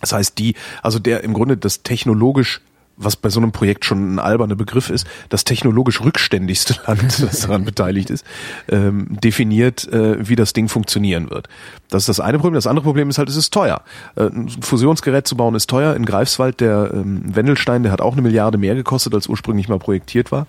Das 0.00 0.12
heißt, 0.12 0.38
die, 0.38 0.54
also 0.82 0.98
der 0.98 1.24
im 1.24 1.32
Grunde 1.32 1.56
das 1.56 1.82
technologisch 1.82 2.60
was 3.02 3.16
bei 3.16 3.28
so 3.28 3.40
einem 3.40 3.52
Projekt 3.52 3.84
schon 3.84 4.14
ein 4.14 4.18
alberner 4.18 4.56
Begriff 4.56 4.90
ist, 4.90 5.06
das 5.28 5.44
technologisch 5.44 6.00
rückständigste 6.00 6.76
Land, 6.86 7.22
das 7.22 7.40
daran 7.40 7.64
beteiligt 7.64 8.10
ist, 8.10 8.24
ähm, 8.68 9.06
definiert, 9.10 9.88
äh, 9.92 10.28
wie 10.28 10.36
das 10.36 10.52
Ding 10.52 10.68
funktionieren 10.68 11.30
wird. 11.30 11.48
Das 11.90 12.02
ist 12.02 12.08
das 12.08 12.20
eine 12.20 12.38
Problem. 12.38 12.54
Das 12.54 12.66
andere 12.66 12.84
Problem 12.84 13.10
ist 13.10 13.18
halt, 13.18 13.28
es 13.28 13.36
ist 13.36 13.52
teuer. 13.52 13.82
Äh, 14.16 14.24
ein 14.24 14.48
Fusionsgerät 14.48 15.26
zu 15.26 15.36
bauen 15.36 15.54
ist 15.54 15.68
teuer. 15.68 15.94
In 15.94 16.04
Greifswald, 16.04 16.60
der 16.60 16.90
ähm, 16.92 17.22
Wendelstein, 17.24 17.82
der 17.82 17.92
hat 17.92 18.00
auch 18.00 18.12
eine 18.12 18.22
Milliarde 18.22 18.58
mehr 18.58 18.74
gekostet, 18.74 19.14
als 19.14 19.26
ursprünglich 19.26 19.68
mal 19.68 19.78
projektiert 19.78 20.32
war. 20.32 20.46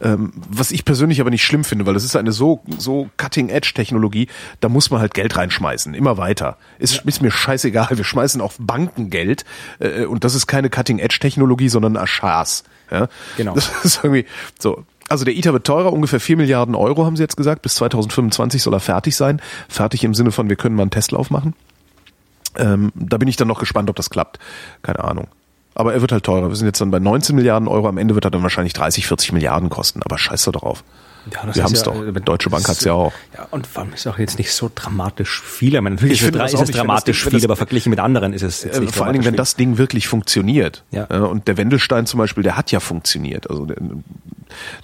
Ähm, 0.00 0.32
was 0.48 0.70
ich 0.70 0.84
persönlich 0.84 1.20
aber 1.20 1.30
nicht 1.30 1.44
schlimm 1.44 1.64
finde, 1.64 1.86
weil 1.86 1.94
das 1.94 2.04
ist 2.04 2.16
eine 2.16 2.32
so, 2.32 2.62
so 2.78 3.08
Cutting-Edge-Technologie, 3.16 4.28
da 4.60 4.68
muss 4.68 4.90
man 4.90 5.00
halt 5.00 5.14
Geld 5.14 5.36
reinschmeißen, 5.36 5.94
immer 5.94 6.18
weiter. 6.18 6.56
Ist, 6.78 6.96
ja. 6.96 7.02
ist 7.06 7.22
mir 7.22 7.30
scheißegal, 7.30 7.88
wir 7.90 8.04
schmeißen 8.04 8.40
auf 8.40 8.56
Banken 8.58 9.10
Geld 9.10 9.44
äh, 9.78 10.04
und 10.04 10.24
das 10.24 10.34
ist 10.34 10.46
keine 10.46 10.70
Cutting-Edge-Technologie, 10.70 11.68
sondern 11.68 11.96
Aschars. 11.96 12.64
Ja? 12.90 13.08
Genau. 13.36 13.54
Das 13.54 13.70
ist 13.84 14.04
irgendwie 14.04 14.26
so. 14.58 14.84
Also 15.12 15.26
der 15.26 15.36
ITER 15.36 15.52
wird 15.52 15.66
teurer, 15.66 15.92
ungefähr 15.92 16.20
4 16.20 16.38
Milliarden 16.38 16.74
Euro 16.74 17.04
haben 17.04 17.16
sie 17.16 17.22
jetzt 17.22 17.36
gesagt. 17.36 17.60
Bis 17.60 17.74
2025 17.74 18.62
soll 18.62 18.72
er 18.72 18.80
fertig 18.80 19.14
sein. 19.14 19.42
Fertig 19.68 20.04
im 20.04 20.14
Sinne 20.14 20.32
von, 20.32 20.48
wir 20.48 20.56
können 20.56 20.74
mal 20.74 20.84
einen 20.84 20.90
Testlauf 20.90 21.28
machen. 21.28 21.52
Ähm, 22.56 22.92
da 22.94 23.18
bin 23.18 23.28
ich 23.28 23.36
dann 23.36 23.46
noch 23.46 23.60
gespannt, 23.60 23.90
ob 23.90 23.96
das 23.96 24.08
klappt. 24.08 24.38
Keine 24.80 25.04
Ahnung. 25.04 25.26
Aber 25.74 25.92
er 25.92 26.00
wird 26.00 26.12
halt 26.12 26.24
teurer. 26.24 26.48
Wir 26.48 26.56
sind 26.56 26.66
jetzt 26.66 26.80
dann 26.80 26.90
bei 26.90 26.98
19 26.98 27.36
Milliarden 27.36 27.68
Euro. 27.68 27.88
Am 27.88 27.98
Ende 27.98 28.14
wird 28.14 28.24
er 28.24 28.30
dann 28.30 28.42
wahrscheinlich 28.42 28.72
30, 28.72 29.06
40 29.06 29.32
Milliarden 29.32 29.68
kosten. 29.68 30.02
Aber 30.02 30.16
scheiß 30.16 30.44
da 30.44 30.52
drauf. 30.52 30.82
Ja, 31.30 31.54
wir 31.54 31.62
haben 31.64 31.72
es 31.72 31.80
ja, 31.80 31.92
doch. 31.92 32.06
Äh, 32.06 32.12
Deutsche 32.20 32.50
Bank 32.50 32.68
hat 32.68 32.78
es 32.78 32.84
ja 32.84 32.92
auch. 32.92 33.12
Ja, 33.36 33.46
und 33.50 33.66
vor 33.66 33.82
allem 33.82 33.92
ist 33.92 34.06
auch 34.06 34.18
jetzt 34.18 34.38
nicht 34.38 34.52
so 34.52 34.70
dramatisch 34.74 35.40
viel. 35.40 35.74
Ich 35.74 35.80
meine, 35.80 35.94
natürlich 35.94 36.22
ich 36.22 36.28
ist, 36.28 36.34
es, 36.34 36.54
ist 36.54 36.60
es 36.60 36.70
dramatisch 36.70 37.24
viel, 37.24 37.44
aber 37.44 37.56
verglichen 37.56 37.90
mit 37.90 38.00
anderen 38.00 38.32
ist 38.32 38.42
es 38.42 38.64
jetzt 38.64 38.78
äh, 38.78 38.80
nicht 38.80 38.94
Vor 38.94 39.06
allen 39.06 39.14
Dingen, 39.14 39.24
wenn 39.24 39.36
das 39.36 39.56
Ding 39.56 39.78
wirklich 39.78 40.08
funktioniert. 40.08 40.84
Ja. 40.90 41.04
Und 41.04 41.48
der 41.48 41.56
Wendelstein 41.56 42.06
zum 42.06 42.18
Beispiel, 42.18 42.42
der 42.42 42.56
hat 42.56 42.72
ja 42.72 42.80
funktioniert. 42.80 43.48
Also 43.48 43.66
der, 43.66 43.76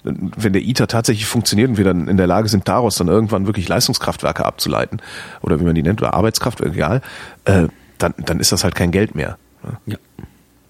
wenn 0.03 0.53
der 0.53 0.61
ITER 0.61 0.87
tatsächlich 0.87 1.25
funktioniert 1.25 1.69
und 1.69 1.77
wir 1.77 1.85
dann 1.85 2.07
in 2.07 2.17
der 2.17 2.27
Lage 2.27 2.49
sind, 2.49 2.67
daraus 2.67 2.95
dann 2.95 3.07
irgendwann 3.07 3.45
wirklich 3.45 3.67
Leistungskraftwerke 3.67 4.45
abzuleiten, 4.45 5.01
oder 5.41 5.59
wie 5.59 5.63
man 5.63 5.75
die 5.75 5.83
nennt, 5.83 6.01
oder 6.01 6.13
Arbeitskraftwerke, 6.13 6.73
egal, 6.75 7.01
äh, 7.45 7.67
dann, 7.97 8.13
dann 8.17 8.39
ist 8.39 8.51
das 8.51 8.63
halt 8.63 8.75
kein 8.75 8.91
Geld 8.91 9.15
mehr. 9.15 9.37
Ja. 9.85 9.97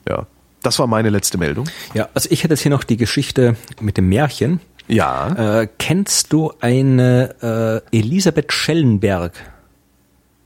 Ja. 0.08 0.26
Das 0.62 0.78
war 0.80 0.88
meine 0.88 1.10
letzte 1.10 1.38
Meldung. 1.38 1.70
Ja, 1.94 2.10
also 2.14 2.28
ich 2.32 2.44
hätte 2.44 2.54
jetzt 2.54 2.62
hier 2.62 2.72
noch 2.72 2.84
die 2.84 2.98
Geschichte 2.98 3.56
mit 3.80 3.96
dem 3.96 4.10
Märchen. 4.10 4.60
Ja. 4.90 5.62
Äh, 5.62 5.68
kennst 5.78 6.34
du 6.34 6.52
eine 6.60 7.84
äh, 7.92 7.98
Elisabeth 7.98 8.52
Schellenberg? 8.52 9.34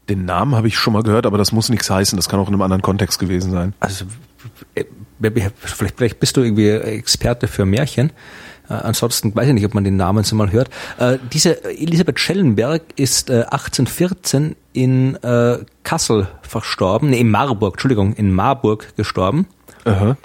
Den 0.10 0.26
Namen 0.26 0.54
habe 0.54 0.68
ich 0.68 0.78
schon 0.78 0.94
mal 0.94 1.02
gehört, 1.02 1.26
aber 1.26 1.38
das 1.38 1.54
muss 1.54 1.70
nichts 1.70 1.90
heißen. 1.90 2.18
Das 2.18 2.28
kann 2.28 2.40
auch 2.40 2.48
in 2.48 2.54
einem 2.54 2.62
anderen 2.62 2.82
Kontext 2.82 3.20
gewesen 3.20 3.52
sein. 3.52 3.74
Also 3.80 4.06
äh, 4.76 4.84
vielleicht, 5.22 5.96
vielleicht 5.96 6.20
bist 6.20 6.36
du 6.36 6.42
irgendwie 6.42 6.70
Experte 6.70 7.48
für 7.48 7.66
Märchen. 7.66 8.12
Äh, 8.70 8.74
ansonsten 8.74 9.34
weiß 9.34 9.48
ich 9.48 9.54
nicht, 9.54 9.66
ob 9.66 9.74
man 9.74 9.86
den 9.86 9.96
Namen 9.96 10.26
so 10.26 10.36
mal 10.36 10.52
hört. 10.52 10.70
Äh, 11.00 11.20
diese 11.32 11.64
Elisabeth 11.64 12.20
Schellenberg 12.20 12.82
ist 12.98 13.30
äh, 13.30 13.44
1814 13.44 14.58
in 14.74 15.16
äh, 15.24 15.60
Kassel 15.84 16.28
verstorben, 16.42 17.12
nee, 17.12 17.20
in 17.20 17.32
Marburg, 17.32 17.76
Entschuldigung, 17.76 18.14
in 18.14 18.34
Marburg 18.34 18.94
gestorben. 18.98 19.48
Aha 19.86 20.18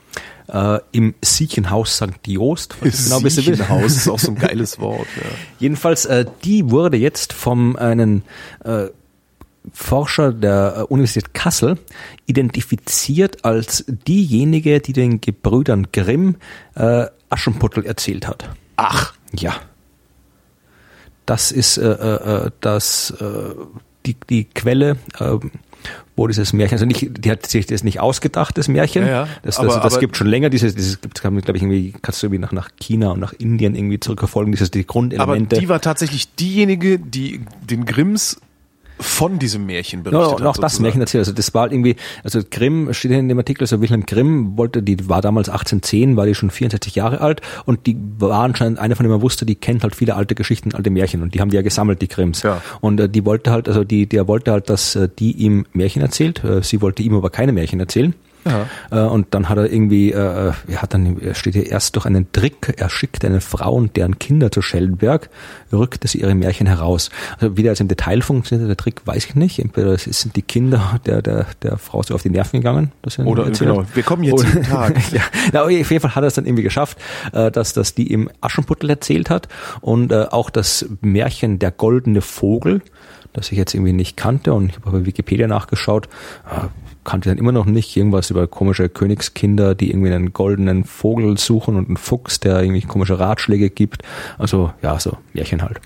äh, 0.48 0.78
im 0.92 1.14
Siechenhaus 1.22 1.96
St. 1.96 2.26
Jost. 2.26 2.76
Genau 2.80 3.20
Siechenhaus 3.20 3.96
ist 3.96 4.08
auch 4.08 4.18
so 4.18 4.32
ein 4.32 4.34
geiles 4.38 4.78
Wort. 4.78 5.06
Ja. 5.16 5.30
Jedenfalls, 5.58 6.06
äh, 6.06 6.24
die 6.44 6.70
wurde 6.70 6.96
jetzt 6.96 7.32
vom 7.32 7.76
einen 7.76 8.22
äh, 8.64 8.86
Forscher 9.72 10.32
der 10.32 10.74
äh, 10.78 10.82
Universität 10.84 11.34
Kassel 11.34 11.78
identifiziert 12.26 13.44
als 13.44 13.84
diejenige, 13.86 14.80
die 14.80 14.92
den 14.92 15.20
Gebrüdern 15.20 15.88
Grimm 15.92 16.36
äh, 16.74 17.06
Aschenputtel 17.30 17.84
erzählt 17.84 18.26
hat. 18.26 18.48
Ach. 18.76 19.14
Ja. 19.34 19.56
Das 21.26 21.52
ist 21.52 21.76
äh, 21.76 21.90
äh, 21.90 22.46
äh 22.46 22.50
das 22.60 23.10
äh, 23.20 23.54
die, 24.06 24.16
die 24.30 24.44
Quelle. 24.44 24.96
Äh, 25.18 25.38
wo 26.18 26.26
dieses 26.26 26.52
Märchen, 26.52 26.74
also 26.74 26.84
nicht, 26.84 27.24
die 27.24 27.30
hat 27.30 27.46
sich 27.46 27.66
das 27.66 27.84
nicht 27.84 28.00
ausgedacht, 28.00 28.58
das 28.58 28.68
Märchen. 28.68 29.06
Ja, 29.06 29.08
ja. 29.08 29.28
Das, 29.42 29.56
das, 29.56 29.58
aber, 29.58 29.80
das 29.80 29.94
aber 29.94 30.00
gibt 30.00 30.16
schon 30.16 30.26
länger, 30.26 30.50
dieses, 30.50 30.74
dieses 30.74 31.00
gibt, 31.00 31.20
glaube 31.20 31.38
ich, 31.38 31.62
irgendwie, 31.62 31.94
kannst 32.02 32.22
du 32.22 32.26
irgendwie 32.26 32.40
nach, 32.40 32.52
nach 32.52 32.70
China 32.78 33.12
und 33.12 33.20
nach 33.20 33.32
Indien 33.32 33.74
irgendwie 33.74 34.00
zurückverfolgen, 34.00 34.52
dieses, 34.52 34.70
die 34.70 34.86
Grundelemente. 34.86 35.56
Aber 35.56 35.60
die 35.60 35.68
war 35.68 35.80
tatsächlich 35.80 36.34
diejenige, 36.34 36.98
die 36.98 37.40
den 37.70 37.86
Grimms 37.86 38.40
von 39.00 39.38
diesem 39.38 39.66
Märchen 39.66 40.02
berichtet 40.02 40.28
ja, 40.28 40.36
und 40.36 40.46
auch 40.46 40.56
das 40.56 40.80
Märchen 40.80 41.00
erzählt. 41.00 41.22
Also 41.22 41.32
das 41.32 41.54
war 41.54 41.62
halt 41.62 41.72
irgendwie, 41.72 41.96
also 42.24 42.40
Grimm 42.48 42.92
steht 42.92 43.12
in 43.12 43.28
dem 43.28 43.38
Artikel, 43.38 43.64
also 43.64 43.80
Wilhelm 43.80 44.06
Grimm 44.06 44.56
wollte, 44.56 44.82
die 44.82 45.08
war 45.08 45.20
damals 45.20 45.48
1810, 45.48 46.16
war 46.16 46.26
die 46.26 46.34
schon 46.34 46.50
64 46.50 46.94
Jahre 46.94 47.20
alt 47.20 47.40
und 47.64 47.86
die 47.86 47.96
war 48.18 48.40
anscheinend 48.40 48.78
einer 48.78 48.96
von 48.96 49.04
denen 49.04 49.14
man 49.14 49.22
wusste, 49.22 49.46
die 49.46 49.54
kennt 49.54 49.82
halt 49.82 49.94
viele 49.94 50.16
alte 50.16 50.34
Geschichten, 50.34 50.74
alte 50.74 50.90
Märchen 50.90 51.22
und 51.22 51.34
die 51.34 51.40
haben 51.40 51.50
die 51.50 51.56
ja 51.56 51.62
gesammelt, 51.62 52.02
die 52.02 52.08
Grimms. 52.08 52.42
Ja. 52.42 52.60
Und 52.80 53.00
äh, 53.00 53.08
die 53.08 53.24
wollte 53.24 53.50
halt, 53.50 53.68
also 53.68 53.84
die, 53.84 54.06
der 54.06 54.28
wollte 54.28 54.52
halt, 54.52 54.68
dass 54.70 54.96
äh, 54.96 55.08
die 55.18 55.32
ihm 55.32 55.66
Märchen 55.72 56.02
erzählt. 56.02 56.42
Äh, 56.44 56.62
sie 56.62 56.80
wollte 56.80 57.02
ihm 57.02 57.14
aber 57.14 57.30
keine 57.30 57.52
Märchen 57.52 57.80
erzählen. 57.80 58.14
Äh, 58.90 59.00
und 59.00 59.34
dann 59.34 59.48
hat 59.48 59.58
er 59.58 59.70
irgendwie, 59.70 60.12
äh, 60.12 60.52
er 60.66 60.82
hat 60.82 60.94
dann, 60.94 61.20
er 61.20 61.34
steht 61.34 61.54
hier 61.54 61.70
erst 61.70 61.96
durch 61.96 62.06
einen 62.06 62.32
Trick, 62.32 62.74
er 62.76 62.90
schickte 62.90 63.26
eine 63.26 63.40
Frau 63.40 63.74
und 63.74 63.96
deren 63.96 64.18
Kinder 64.18 64.50
zu 64.50 64.62
Schellenberg, 64.62 65.30
rückte 65.72 66.08
sie 66.08 66.20
ihre 66.20 66.34
Märchen 66.34 66.66
heraus. 66.66 67.10
Also 67.38 67.56
wie 67.56 67.62
der 67.62 67.72
jetzt 67.72 67.80
im 67.80 67.88
Detail 67.88 68.22
funktioniert, 68.22 68.68
der 68.68 68.76
Trick 68.76 69.06
weiß 69.06 69.26
ich 69.26 69.34
nicht. 69.34 69.58
Entweder 69.58 69.92
es 69.92 70.04
sind 70.04 70.36
die 70.36 70.42
Kinder 70.42 71.00
der, 71.06 71.22
der, 71.22 71.46
der 71.62 71.78
Frau 71.78 72.02
so 72.02 72.14
auf 72.14 72.22
die 72.22 72.30
Nerven 72.30 72.60
gegangen. 72.60 72.92
Oder 73.24 73.50
genau, 73.50 73.84
wir 73.94 74.02
kommen 74.02 74.24
jetzt 74.24 74.34
Oder, 74.34 74.62
Tag. 74.62 75.12
ja, 75.12 75.22
na, 75.52 75.62
auf 75.62 75.70
jeden 75.70 76.00
Fall 76.00 76.14
hat 76.14 76.24
er 76.24 76.28
es 76.28 76.34
dann 76.34 76.46
irgendwie 76.46 76.62
geschafft, 76.62 76.98
äh, 77.32 77.50
dass, 77.50 77.72
dass 77.72 77.94
die 77.94 78.12
ihm 78.12 78.30
Aschenputtel 78.40 78.90
erzählt 78.90 79.30
hat 79.30 79.48
und 79.80 80.12
äh, 80.12 80.26
auch 80.30 80.50
das 80.50 80.86
Märchen 81.00 81.58
Der 81.58 81.70
goldene 81.70 82.20
Vogel, 82.20 82.82
das 83.38 83.52
ich 83.52 83.58
jetzt 83.58 83.74
irgendwie 83.74 83.92
nicht 83.92 84.16
kannte 84.16 84.52
und 84.52 84.70
ich 84.70 84.76
habe 84.76 84.90
bei 84.90 85.06
Wikipedia 85.06 85.46
nachgeschaut, 85.46 86.06
äh, 86.50 86.66
kannte 87.04 87.30
dann 87.30 87.38
immer 87.38 87.52
noch 87.52 87.64
nicht 87.64 87.96
irgendwas 87.96 88.30
über 88.30 88.46
komische 88.46 88.88
Königskinder, 88.88 89.74
die 89.74 89.90
irgendwie 89.90 90.12
einen 90.12 90.32
goldenen 90.32 90.84
Vogel 90.84 91.38
suchen 91.38 91.76
und 91.76 91.86
einen 91.86 91.96
Fuchs, 91.96 92.40
der 92.40 92.62
irgendwie 92.62 92.82
komische 92.82 93.18
Ratschläge 93.18 93.70
gibt. 93.70 94.02
Also 94.36 94.72
ja, 94.82 94.98
so 95.00 95.16
Märchen 95.32 95.62
halt. 95.62 95.80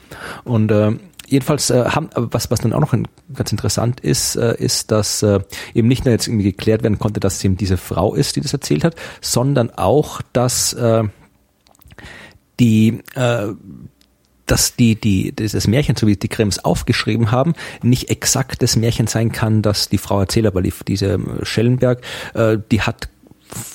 Und 0.45 0.73
äh, 0.73 0.93
jedenfalls 1.27 1.71
äh, 1.71 1.85
haben, 1.85 2.11
was, 2.15 2.51
was 2.51 2.61
dann 2.61 2.73
auch 2.73 2.81
noch 2.81 2.95
ganz 3.35 3.53
interessant 3.53 4.01
ist, 4.01 4.37
äh, 4.37 4.57
ist, 4.59 4.91
dass 4.91 5.23
äh, 5.23 5.41
eben 5.75 5.89
nicht 5.89 6.05
nur 6.05 6.13
jetzt 6.13 6.27
irgendwie 6.27 6.45
geklärt 6.45 6.83
werden 6.83 6.99
konnte, 6.99 7.21
dass 7.21 7.37
es 7.37 7.45
eben 7.45 7.57
diese 7.57 7.77
Frau 7.77 8.15
ist, 8.15 8.37
die 8.37 8.41
das 8.41 8.53
erzählt 8.53 8.85
hat, 8.85 8.97
sondern 9.21 9.71
auch, 9.71 10.23
dass 10.33 10.73
äh, 10.73 11.05
die 12.59 13.01
äh, 13.15 13.49
dass 14.53 14.77
die, 14.77 14.97
die, 14.97 15.33
dieses 15.33 15.67
Märchen, 15.67 15.97
so 15.97 16.07
wie 16.07 16.15
die 16.15 16.29
Grimms 16.29 16.63
aufgeschrieben 16.63 17.31
haben, 17.31 17.55
nicht 17.83 18.11
exakt 18.11 18.61
das 18.61 18.77
Märchen 18.77 19.07
sein 19.07 19.33
kann, 19.33 19.63
dass 19.63 19.89
die 19.89 19.97
Frau 19.97 20.21
erzählt, 20.21 20.45
aber 20.45 20.61
die, 20.61 20.75
diese 20.87 21.19
Schellenberg, 21.43 22.03
äh, 22.35 22.59
die 22.71 22.83
hat 22.83 23.09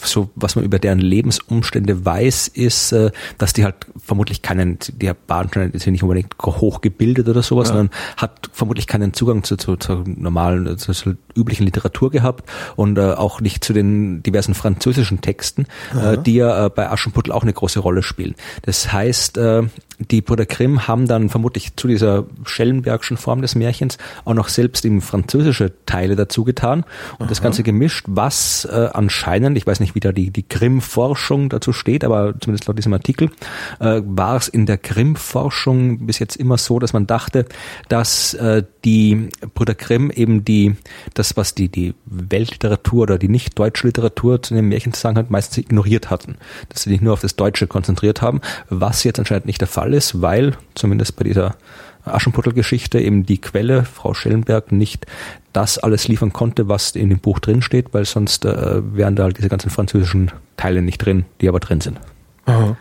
so 0.01 0.29
was 0.35 0.55
man 0.55 0.65
über 0.65 0.79
deren 0.79 0.99
Lebensumstände 0.99 2.05
weiß, 2.05 2.47
ist, 2.47 2.91
äh, 2.91 3.11
dass 3.37 3.53
die 3.53 3.63
halt 3.63 3.75
vermutlich 4.03 4.41
keinen, 4.41 4.79
die 4.93 5.11
waren 5.27 5.49
ja 5.53 5.91
nicht 5.91 6.03
unbedingt 6.03 6.33
hochgebildet 6.41 7.27
oder 7.27 7.43
sowas, 7.43 7.69
ja. 7.69 7.75
sondern 7.75 7.95
hat 8.15 8.49
vermutlich 8.53 8.87
keinen 8.87 9.13
Zugang 9.13 9.43
zu, 9.43 9.55
zu, 9.57 9.75
zu 9.75 10.03
normalen, 10.05 10.77
zu, 10.77 10.93
zu 10.93 11.15
üblichen 11.35 11.65
Literatur 11.65 12.11
gehabt 12.11 12.49
und 12.75 12.97
äh, 12.97 13.13
auch 13.13 13.41
nicht 13.41 13.63
zu 13.63 13.73
den 13.73 14.23
diversen 14.23 14.53
französischen 14.53 15.21
Texten, 15.21 15.65
äh, 15.99 16.17
die 16.17 16.35
ja 16.35 16.65
äh, 16.65 16.69
bei 16.69 16.89
Aschenputtel 16.89 17.31
auch 17.31 17.43
eine 17.43 17.53
große 17.53 17.79
Rolle 17.79 18.03
spielen. 18.03 18.35
Das 18.63 18.91
heißt, 18.91 19.37
äh, 19.37 19.63
die 19.99 20.21
Brüder 20.21 20.45
Grimm 20.45 20.87
haben 20.87 21.07
dann 21.07 21.29
vermutlich 21.29 21.75
zu 21.75 21.87
dieser 21.87 22.25
Schellenbergschen 22.45 23.17
Form 23.17 23.41
des 23.41 23.55
Märchens 23.55 23.97
auch 24.25 24.33
noch 24.33 24.47
selbst 24.47 24.85
eben 24.85 25.01
französische 25.01 25.73
Teile 25.85 26.15
dazu 26.15 26.43
getan 26.43 26.83
und 27.13 27.23
Aha. 27.23 27.29
das 27.29 27.41
Ganze 27.41 27.63
gemischt, 27.63 28.05
was 28.07 28.65
äh, 28.65 28.89
anscheinend, 28.93 29.57
ich 29.57 29.65
weiß 29.65 29.79
nicht, 29.79 29.95
wie 29.95 29.99
da 29.99 30.11
die, 30.11 30.29
die 30.29 30.47
Grimm-Forschung 30.47 31.49
dazu 31.49 31.73
steht, 31.73 32.03
aber 32.03 32.35
zumindest 32.39 32.67
laut 32.67 32.77
diesem 32.77 32.93
Artikel, 32.93 33.31
äh, 33.79 34.01
war 34.05 34.35
es 34.35 34.47
in 34.47 34.65
der 34.65 34.77
Grimm-Forschung 34.77 36.05
bis 36.05 36.19
jetzt 36.19 36.35
immer 36.35 36.57
so, 36.57 36.77
dass 36.79 36.93
man 36.93 37.07
dachte, 37.07 37.45
dass 37.89 38.35
äh, 38.35 38.63
die 38.87 39.27
Brüder 39.53 39.75
Grimm 39.75 40.09
eben 40.11 40.45
die, 40.45 40.77
das, 41.13 41.35
was 41.35 41.53
die, 41.53 41.67
die 41.67 41.93
Weltliteratur 42.05 43.03
oder 43.03 43.17
die 43.17 43.27
nicht 43.27 43.59
deutsche 43.59 43.85
Literatur 43.85 44.41
zu 44.41 44.53
den 44.53 44.69
Märchen 44.69 44.93
zu 44.93 45.01
sagen 45.01 45.17
hat, 45.17 45.29
meistens 45.29 45.57
ignoriert 45.57 46.09
hatten. 46.09 46.37
Dass 46.69 46.83
sie 46.83 46.91
sich 46.91 47.01
nur 47.01 47.11
auf 47.11 47.19
das 47.19 47.35
Deutsche 47.35 47.67
konzentriert 47.67 48.21
haben, 48.21 48.39
was 48.69 49.03
jetzt 49.03 49.19
anscheinend 49.19 49.45
nicht 49.45 49.59
der 49.59 49.67
Fall 49.67 49.93
ist, 49.93 50.21
weil 50.21 50.55
zumindest 50.73 51.17
bei 51.17 51.25
dieser 51.25 51.57
Aschenputtel-Geschichte 52.05 53.01
eben 53.01 53.25
die 53.25 53.41
Quelle, 53.41 53.83
Frau 53.83 54.13
Schellenberg, 54.13 54.71
nicht 54.71 55.05
das 55.51 55.77
alles 55.77 56.07
liefern 56.07 56.31
konnte, 56.31 56.69
was 56.69 56.91
in 56.91 57.09
dem 57.09 57.19
Buch 57.19 57.39
drin 57.39 57.61
steht, 57.61 57.93
weil 57.93 58.05
sonst 58.05 58.45
äh, 58.45 58.81
wären 58.95 59.17
da 59.17 59.23
halt 59.23 59.37
diese 59.37 59.49
ganzen 59.49 59.69
französischen 59.69 60.31
Teile 60.55 60.81
nicht 60.81 60.99
drin, 60.99 61.25
die 61.41 61.49
aber 61.49 61.59
drin 61.59 61.81
sind. 61.81 61.99
Aha. 62.45 62.77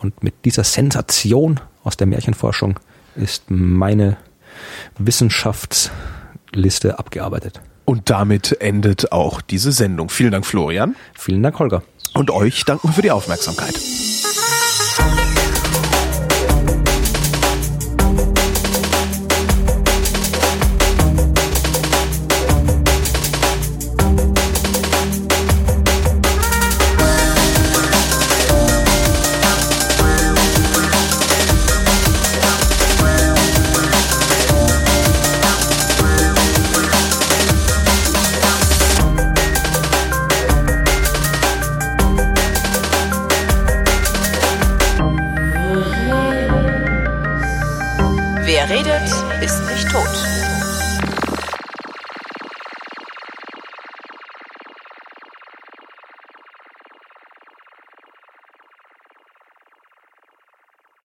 Und 0.00 0.24
mit 0.24 0.34
dieser 0.44 0.64
Sensation 0.64 1.60
aus 1.84 1.96
der 1.96 2.08
Märchenforschung 2.08 2.80
ist 3.14 3.44
meine 3.52 4.16
Wissenschaftsliste 4.98 6.98
abgearbeitet. 6.98 7.60
Und 7.84 8.10
damit 8.10 8.60
endet 8.60 9.12
auch 9.12 9.40
diese 9.40 9.72
Sendung. 9.72 10.08
Vielen 10.08 10.32
Dank, 10.32 10.46
Florian. 10.46 10.96
Vielen 11.14 11.42
Dank, 11.42 11.58
Holger. 11.58 11.82
Und 12.14 12.30
euch 12.30 12.64
danken 12.64 12.92
für 12.92 13.02
die 13.02 13.10
Aufmerksamkeit. 13.10 13.78